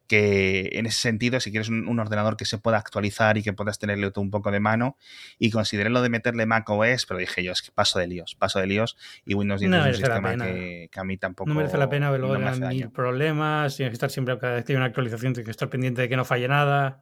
que 0.07 0.69
en 0.73 0.85
ese 0.85 0.99
sentido, 0.99 1.39
si 1.39 1.51
quieres 1.51 1.69
un, 1.69 1.99
ordenador 1.99 2.35
que 2.35 2.45
se 2.45 2.57
pueda 2.57 2.77
actualizar 2.77 3.37
y 3.37 3.43
que 3.43 3.53
puedas 3.53 3.79
tenerle 3.79 4.11
un 4.15 4.31
poco 4.31 4.51
de 4.51 4.59
mano, 4.59 4.97
y 5.39 5.49
consideré 5.49 5.89
lo 5.89 6.01
de 6.01 6.09
meterle 6.09 6.45
Mac 6.45 6.69
OS, 6.69 7.05
pero 7.05 7.19
dije 7.19 7.43
yo, 7.43 7.51
es 7.51 7.61
que 7.61 7.71
paso 7.71 7.99
de 7.99 8.07
líos, 8.07 8.35
paso 8.35 8.59
de 8.59 8.67
líos, 8.67 8.97
y 9.25 9.33
Windows 9.33 9.61
10 9.61 9.71
es 9.71 9.79
un 9.79 9.93
sistema 9.93 10.35
que, 10.35 10.89
a 10.93 11.03
mí 11.03 11.17
tampoco. 11.17 11.49
No 11.49 11.55
merece 11.55 11.77
la 11.77 11.89
pena, 11.89 12.15
luego 12.17 12.37
no 12.37 12.67
mil 12.67 12.89
problemas, 12.89 13.77
tienes 13.77 13.91
que 13.91 13.95
estar 13.95 14.09
siempre, 14.09 14.37
cada 14.37 14.55
vez 14.55 14.65
que 14.65 14.73
hay 14.73 14.77
una 14.77 14.85
actualización, 14.85 15.33
tienes 15.33 15.45
que 15.45 15.51
estar 15.51 15.69
pendiente 15.69 16.01
de 16.01 16.09
que 16.09 16.17
no 16.17 16.25
falle 16.25 16.47
nada. 16.47 17.01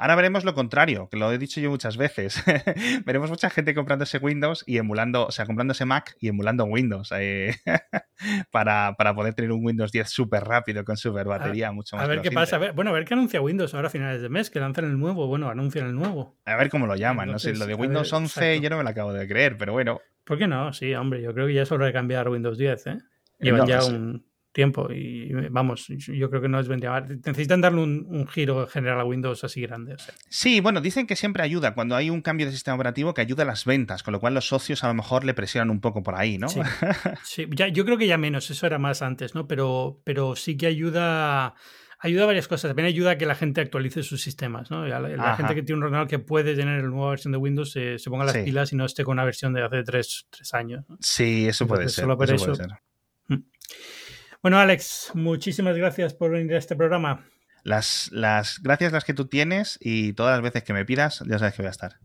Ahora 0.00 0.14
veremos 0.14 0.44
lo 0.44 0.54
contrario, 0.54 1.08
que 1.10 1.16
lo 1.16 1.32
he 1.32 1.38
dicho 1.38 1.60
yo 1.60 1.70
muchas 1.70 1.96
veces. 1.96 2.40
veremos 3.04 3.30
mucha 3.30 3.50
gente 3.50 3.74
comprándose 3.74 4.18
Windows 4.18 4.62
y 4.64 4.78
emulando, 4.78 5.26
o 5.26 5.32
sea, 5.32 5.44
comprándose 5.44 5.86
Mac 5.86 6.14
y 6.20 6.28
emulando 6.28 6.64
Windows 6.66 7.12
eh, 7.18 7.56
para, 8.52 8.94
poder 8.94 9.34
tener 9.34 9.50
un 9.50 9.66
Windows 9.66 9.90
10 9.90 10.08
súper 10.08 10.44
rápido 10.44 10.84
con 10.84 10.96
súper 10.96 11.26
batería, 11.26 11.72
mucho 11.72 11.96
más. 11.96 12.04
A 12.04 12.08
ver 12.08 12.22
qué 12.22 12.30
pasa. 12.30 12.58
bueno, 12.72 12.92
a 12.92 12.94
ver 12.94 13.06
qué 13.06 13.14
anuncia 13.14 13.40
Windows 13.40 13.74
ahora 13.74 13.88
a 13.88 13.90
finales 13.90 14.22
de 14.22 14.28
mes, 14.28 14.50
que 14.50 14.60
lanzan 14.60 14.84
el 14.84 14.96
nuevo. 14.96 15.26
Bueno, 15.26 15.50
anuncian 15.50 15.88
el 15.88 15.96
nuevo. 15.96 16.38
A 16.44 16.54
ver 16.54 16.70
cómo 16.70 16.86
lo 16.86 16.94
llaman. 16.94 17.32
no 17.32 17.40
sé, 17.40 17.56
lo 17.56 17.66
de 17.66 17.74
Windows 17.74 18.12
11 18.12 18.60
yo 18.60 18.70
no 18.70 18.76
me 18.76 18.84
lo 18.84 18.90
acabo 18.90 19.12
de 19.12 19.26
creer, 19.26 19.56
pero 19.56 19.72
bueno. 19.72 20.00
¿Por 20.22 20.38
qué 20.38 20.46
no? 20.46 20.72
Sí, 20.72 20.94
hombre, 20.94 21.22
yo 21.22 21.34
creo 21.34 21.48
que 21.48 21.54
ya 21.54 21.62
es 21.62 21.72
hora 21.72 21.86
de 21.86 21.92
cambiar 21.92 22.28
Windows 22.28 22.56
10, 22.56 22.86
¿eh? 22.86 22.98
Llevan 23.40 23.66
ya 23.66 23.84
un, 23.84 24.24
tiempo 24.52 24.90
y 24.92 25.32
vamos, 25.50 25.86
yo 25.88 26.30
creo 26.30 26.42
que 26.42 26.48
no 26.48 26.58
es 26.58 26.68
vender. 26.68 26.90
Necesitan 27.24 27.60
darle 27.60 27.82
un, 27.82 28.26
giro 28.28 28.66
general 28.66 29.00
a 29.00 29.04
Windows 29.04 29.44
así 29.44 29.60
grande. 29.62 29.96
Sí, 30.28 30.60
bueno, 30.60 30.80
dicen 30.80 31.06
que 31.06 31.16
siempre 31.16 31.42
ayuda 31.42 31.74
cuando 31.74 31.96
hay 31.96 32.10
un 32.10 32.22
cambio 32.22 32.46
de 32.46 32.52
sistema 32.52 32.74
operativo 32.74 33.14
que 33.14 33.20
ayuda 33.20 33.44
a 33.44 33.46
las 33.46 33.64
ventas, 33.64 34.02
con 34.02 34.12
lo 34.12 34.20
cual 34.20 34.34
los 34.34 34.48
socios 34.48 34.84
a 34.84 34.88
lo 34.88 34.94
mejor 34.94 35.24
le 35.24 35.34
presionan 35.34 35.70
un 35.70 35.80
poco 35.80 36.02
por 36.02 36.14
ahí, 36.16 36.38
¿no? 36.38 36.48
Sí, 36.48 36.60
Ya, 37.50 37.68
yo 37.68 37.84
creo 37.84 37.98
que 37.98 38.06
ya 38.06 38.18
menos, 38.18 38.50
eso 38.50 38.66
era 38.66 38.78
más 38.78 39.02
antes, 39.02 39.34
¿no? 39.34 39.46
Pero, 39.46 40.00
pero 40.04 40.36
sí 40.36 40.56
que 40.56 40.66
ayuda 40.66 41.54
ayuda 42.00 42.24
a 42.24 42.26
varias 42.26 42.48
cosas. 42.48 42.70
También 42.70 42.86
ayuda 42.86 43.12
a 43.12 43.18
que 43.18 43.26
la 43.26 43.34
gente 43.34 43.60
actualice 43.60 44.02
sus 44.02 44.22
sistemas, 44.22 44.70
¿no? 44.70 44.86
La, 44.86 45.36
gente 45.36 45.54
que 45.54 45.62
tiene 45.62 45.78
un 45.78 45.84
ordenador 45.84 46.08
que 46.08 46.18
puede 46.18 46.54
tener 46.54 46.82
la 46.82 46.88
nueva 46.88 47.10
versión 47.10 47.32
de 47.32 47.38
Windows 47.38 47.72
se, 47.72 47.98
ponga 48.06 48.24
las 48.24 48.38
pilas 48.38 48.72
y 48.72 48.76
no 48.76 48.84
esté 48.84 49.04
con 49.04 49.12
una 49.12 49.24
versión 49.24 49.52
de 49.52 49.64
hace 49.64 49.82
tres, 49.82 50.26
años. 50.52 50.84
Sí, 51.00 51.46
eso 51.46 51.66
puede 51.66 51.88
ser. 51.88 52.04
Solo 52.04 52.14
eso, 52.22 52.44
puede 52.44 52.56
ser. 52.56 52.68
Bueno, 54.42 54.58
Alex, 54.58 55.10
muchísimas 55.14 55.76
gracias 55.76 56.14
por 56.14 56.30
venir 56.30 56.54
a 56.54 56.58
este 56.58 56.76
programa. 56.76 57.24
Las, 57.64 58.08
las 58.12 58.62
gracias 58.62 58.92
las 58.92 59.04
que 59.04 59.12
tú 59.12 59.26
tienes 59.26 59.78
y 59.80 60.12
todas 60.12 60.32
las 60.36 60.42
veces 60.42 60.62
que 60.62 60.72
me 60.72 60.84
pidas, 60.84 61.24
ya 61.26 61.38
sabes 61.38 61.54
que 61.54 61.62
voy 61.62 61.68
a 61.68 61.70
estar. 61.70 61.96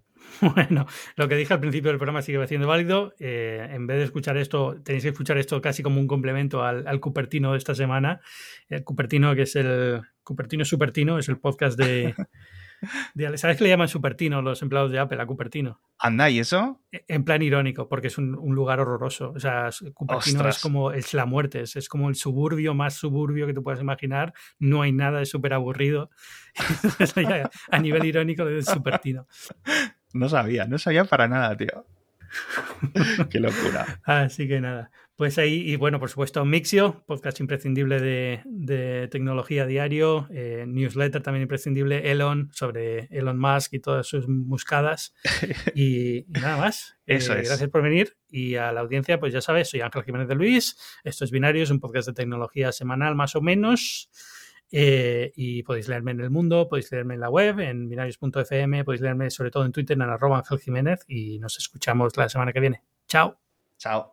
Bueno, 0.41 0.88
lo 1.15 1.27
que 1.27 1.36
dije 1.36 1.53
al 1.53 1.59
principio 1.59 1.91
del 1.91 1.99
programa 1.99 2.23
sigue 2.23 2.45
siendo 2.47 2.67
válido. 2.67 3.13
Eh, 3.19 3.67
en 3.71 3.86
vez 3.86 3.97
de 3.97 4.05
escuchar 4.05 4.36
esto, 4.38 4.81
tenéis 4.84 5.03
que 5.03 5.09
escuchar 5.09 5.38
esto 5.38 5.61
casi 5.61 5.84
como 5.84 5.99
un 5.99 6.07
complemento 6.07 6.63
al, 6.63 6.88
al 6.88 6.99
Cupertino 6.99 7.51
de 7.51 7.59
esta 7.59 7.75
semana. 7.75 8.19
El 8.67 8.84
Cupertino, 8.84 9.36
que 9.36 9.43
es 9.43 9.55
el 9.55 10.01
Cupertino 10.23 10.65
Supertino, 10.65 11.19
es 11.19 11.29
el 11.29 11.39
podcast 11.39 11.77
de, 11.77 12.15
¿Sabes 13.36 13.57
que 13.57 13.63
le 13.63 13.69
llaman 13.69 13.88
Supertino 13.88 14.41
los 14.41 14.61
empleados 14.61 14.91
de 14.91 14.99
Apple 14.99 15.21
a 15.21 15.25
Cupertino? 15.25 15.81
¿Anda 15.99 16.29
y 16.29 16.39
eso? 16.39 16.81
E, 16.91 17.05
en 17.07 17.23
plan 17.23 17.41
irónico, 17.41 17.88
porque 17.88 18.07
es 18.07 18.17
un, 18.17 18.34
lugar 18.34 18.79
horroroso. 18.79 19.31
O 19.36 19.39
sea, 19.39 19.69
Cupertino 19.93 20.47
es 20.47 20.59
como 20.59 20.91
es 20.91 21.13
la 21.13 21.25
muerte, 21.25 21.61
es, 21.61 21.89
como 21.89 22.09
el 22.09 22.15
suburbio 22.15 22.73
más 22.73 22.95
suburbio 22.95 23.47
que 23.47 23.53
tú 23.53 23.63
puedas 23.63 23.81
imaginar. 23.81 24.34
No 24.59 24.81
hay 24.81 24.91
nada, 24.91 25.21
es 25.21 25.29
súper 25.29 25.53
aburrido. 25.53 26.09
a 27.71 27.79
nivel 27.79 28.05
irónico 28.05 28.45
de 28.45 28.61
Supertino. 28.61 29.27
No 30.13 30.29
sabía, 30.29 30.65
no 30.65 30.77
sabía 30.77 31.05
para 31.05 31.27
nada, 31.27 31.55
tío. 31.57 31.86
Qué 33.29 33.39
locura. 33.39 33.99
Así 34.03 34.47
que 34.47 34.59
nada. 34.59 34.91
Pues 35.24 35.38
ahí, 35.38 35.71
y 35.71 35.78
bueno, 35.78 36.01
por 36.01 36.09
supuesto, 36.09 36.43
Mixio, 36.43 37.01
podcast 37.05 37.39
imprescindible 37.39 38.01
de, 38.01 39.07
tecnología 39.09 39.65
diario, 39.65 40.28
eh, 40.32 40.65
newsletter 40.67 41.24
también 41.24 41.43
imprescindible, 41.43 42.11
Elon, 42.11 42.49
sobre 42.51 43.05
Elon 43.05 43.39
Musk 43.39 43.71
y 43.71 43.80
todas 43.80 44.05
sus 44.05 44.28
muscadas. 44.28 45.13
Y, 45.76 46.26
nada 46.28 46.57
más. 46.57 46.97
Eso 47.05 47.34
es. 47.36 47.47
Gracias 47.47 47.69
por 47.69 47.82
venir. 47.84 48.17
Y 48.30 48.55
a 48.55 48.74
la 48.74 48.82
audiencia, 48.82 49.17
pues 49.17 49.32
ya 49.32 49.39
sabes, 49.39 49.69
soy 49.69 49.80
Ángel 49.80 50.03
Jiménez 50.03 50.28
de 50.28 50.36
Luis. 50.36 50.78
Esto 51.05 51.24
es 51.24 51.32
Binarios, 51.32 51.71
un 51.71 51.80
podcast 51.80 52.09
de 52.09 52.13
tecnología 52.13 52.74
semanal 52.74 53.15
más 53.15 53.38
o 53.38 53.41
menos. 53.41 54.09
Eh, 54.74 55.32
y 55.38 55.63
podéis 55.63 55.88
leerme 55.88 56.11
en 56.11 56.19
el 56.19 56.32
mundo, 56.32 56.67
podéis 56.67 56.91
leerme 56.91 57.13
en 57.13 57.21
la 57.21 57.30
web, 57.30 57.61
en 57.61 57.88
binarios.fm, 57.88 58.84
podéis 58.84 59.01
leerme 59.01 59.30
sobre 59.30 59.51
todo 59.51 59.63
en 59.63 59.71
Twitter 59.71 59.95
en 59.95 60.01
arroba 60.01 60.39
Ángel 60.39 60.59
Jiménez 60.59 61.05
y 61.07 61.39
nos 61.39 61.57
escuchamos 61.57 62.17
la 62.17 62.28
semana 62.28 62.51
que 62.51 62.59
viene. 62.59 62.84
Chao. 63.07 63.39
Chao. 63.78 64.12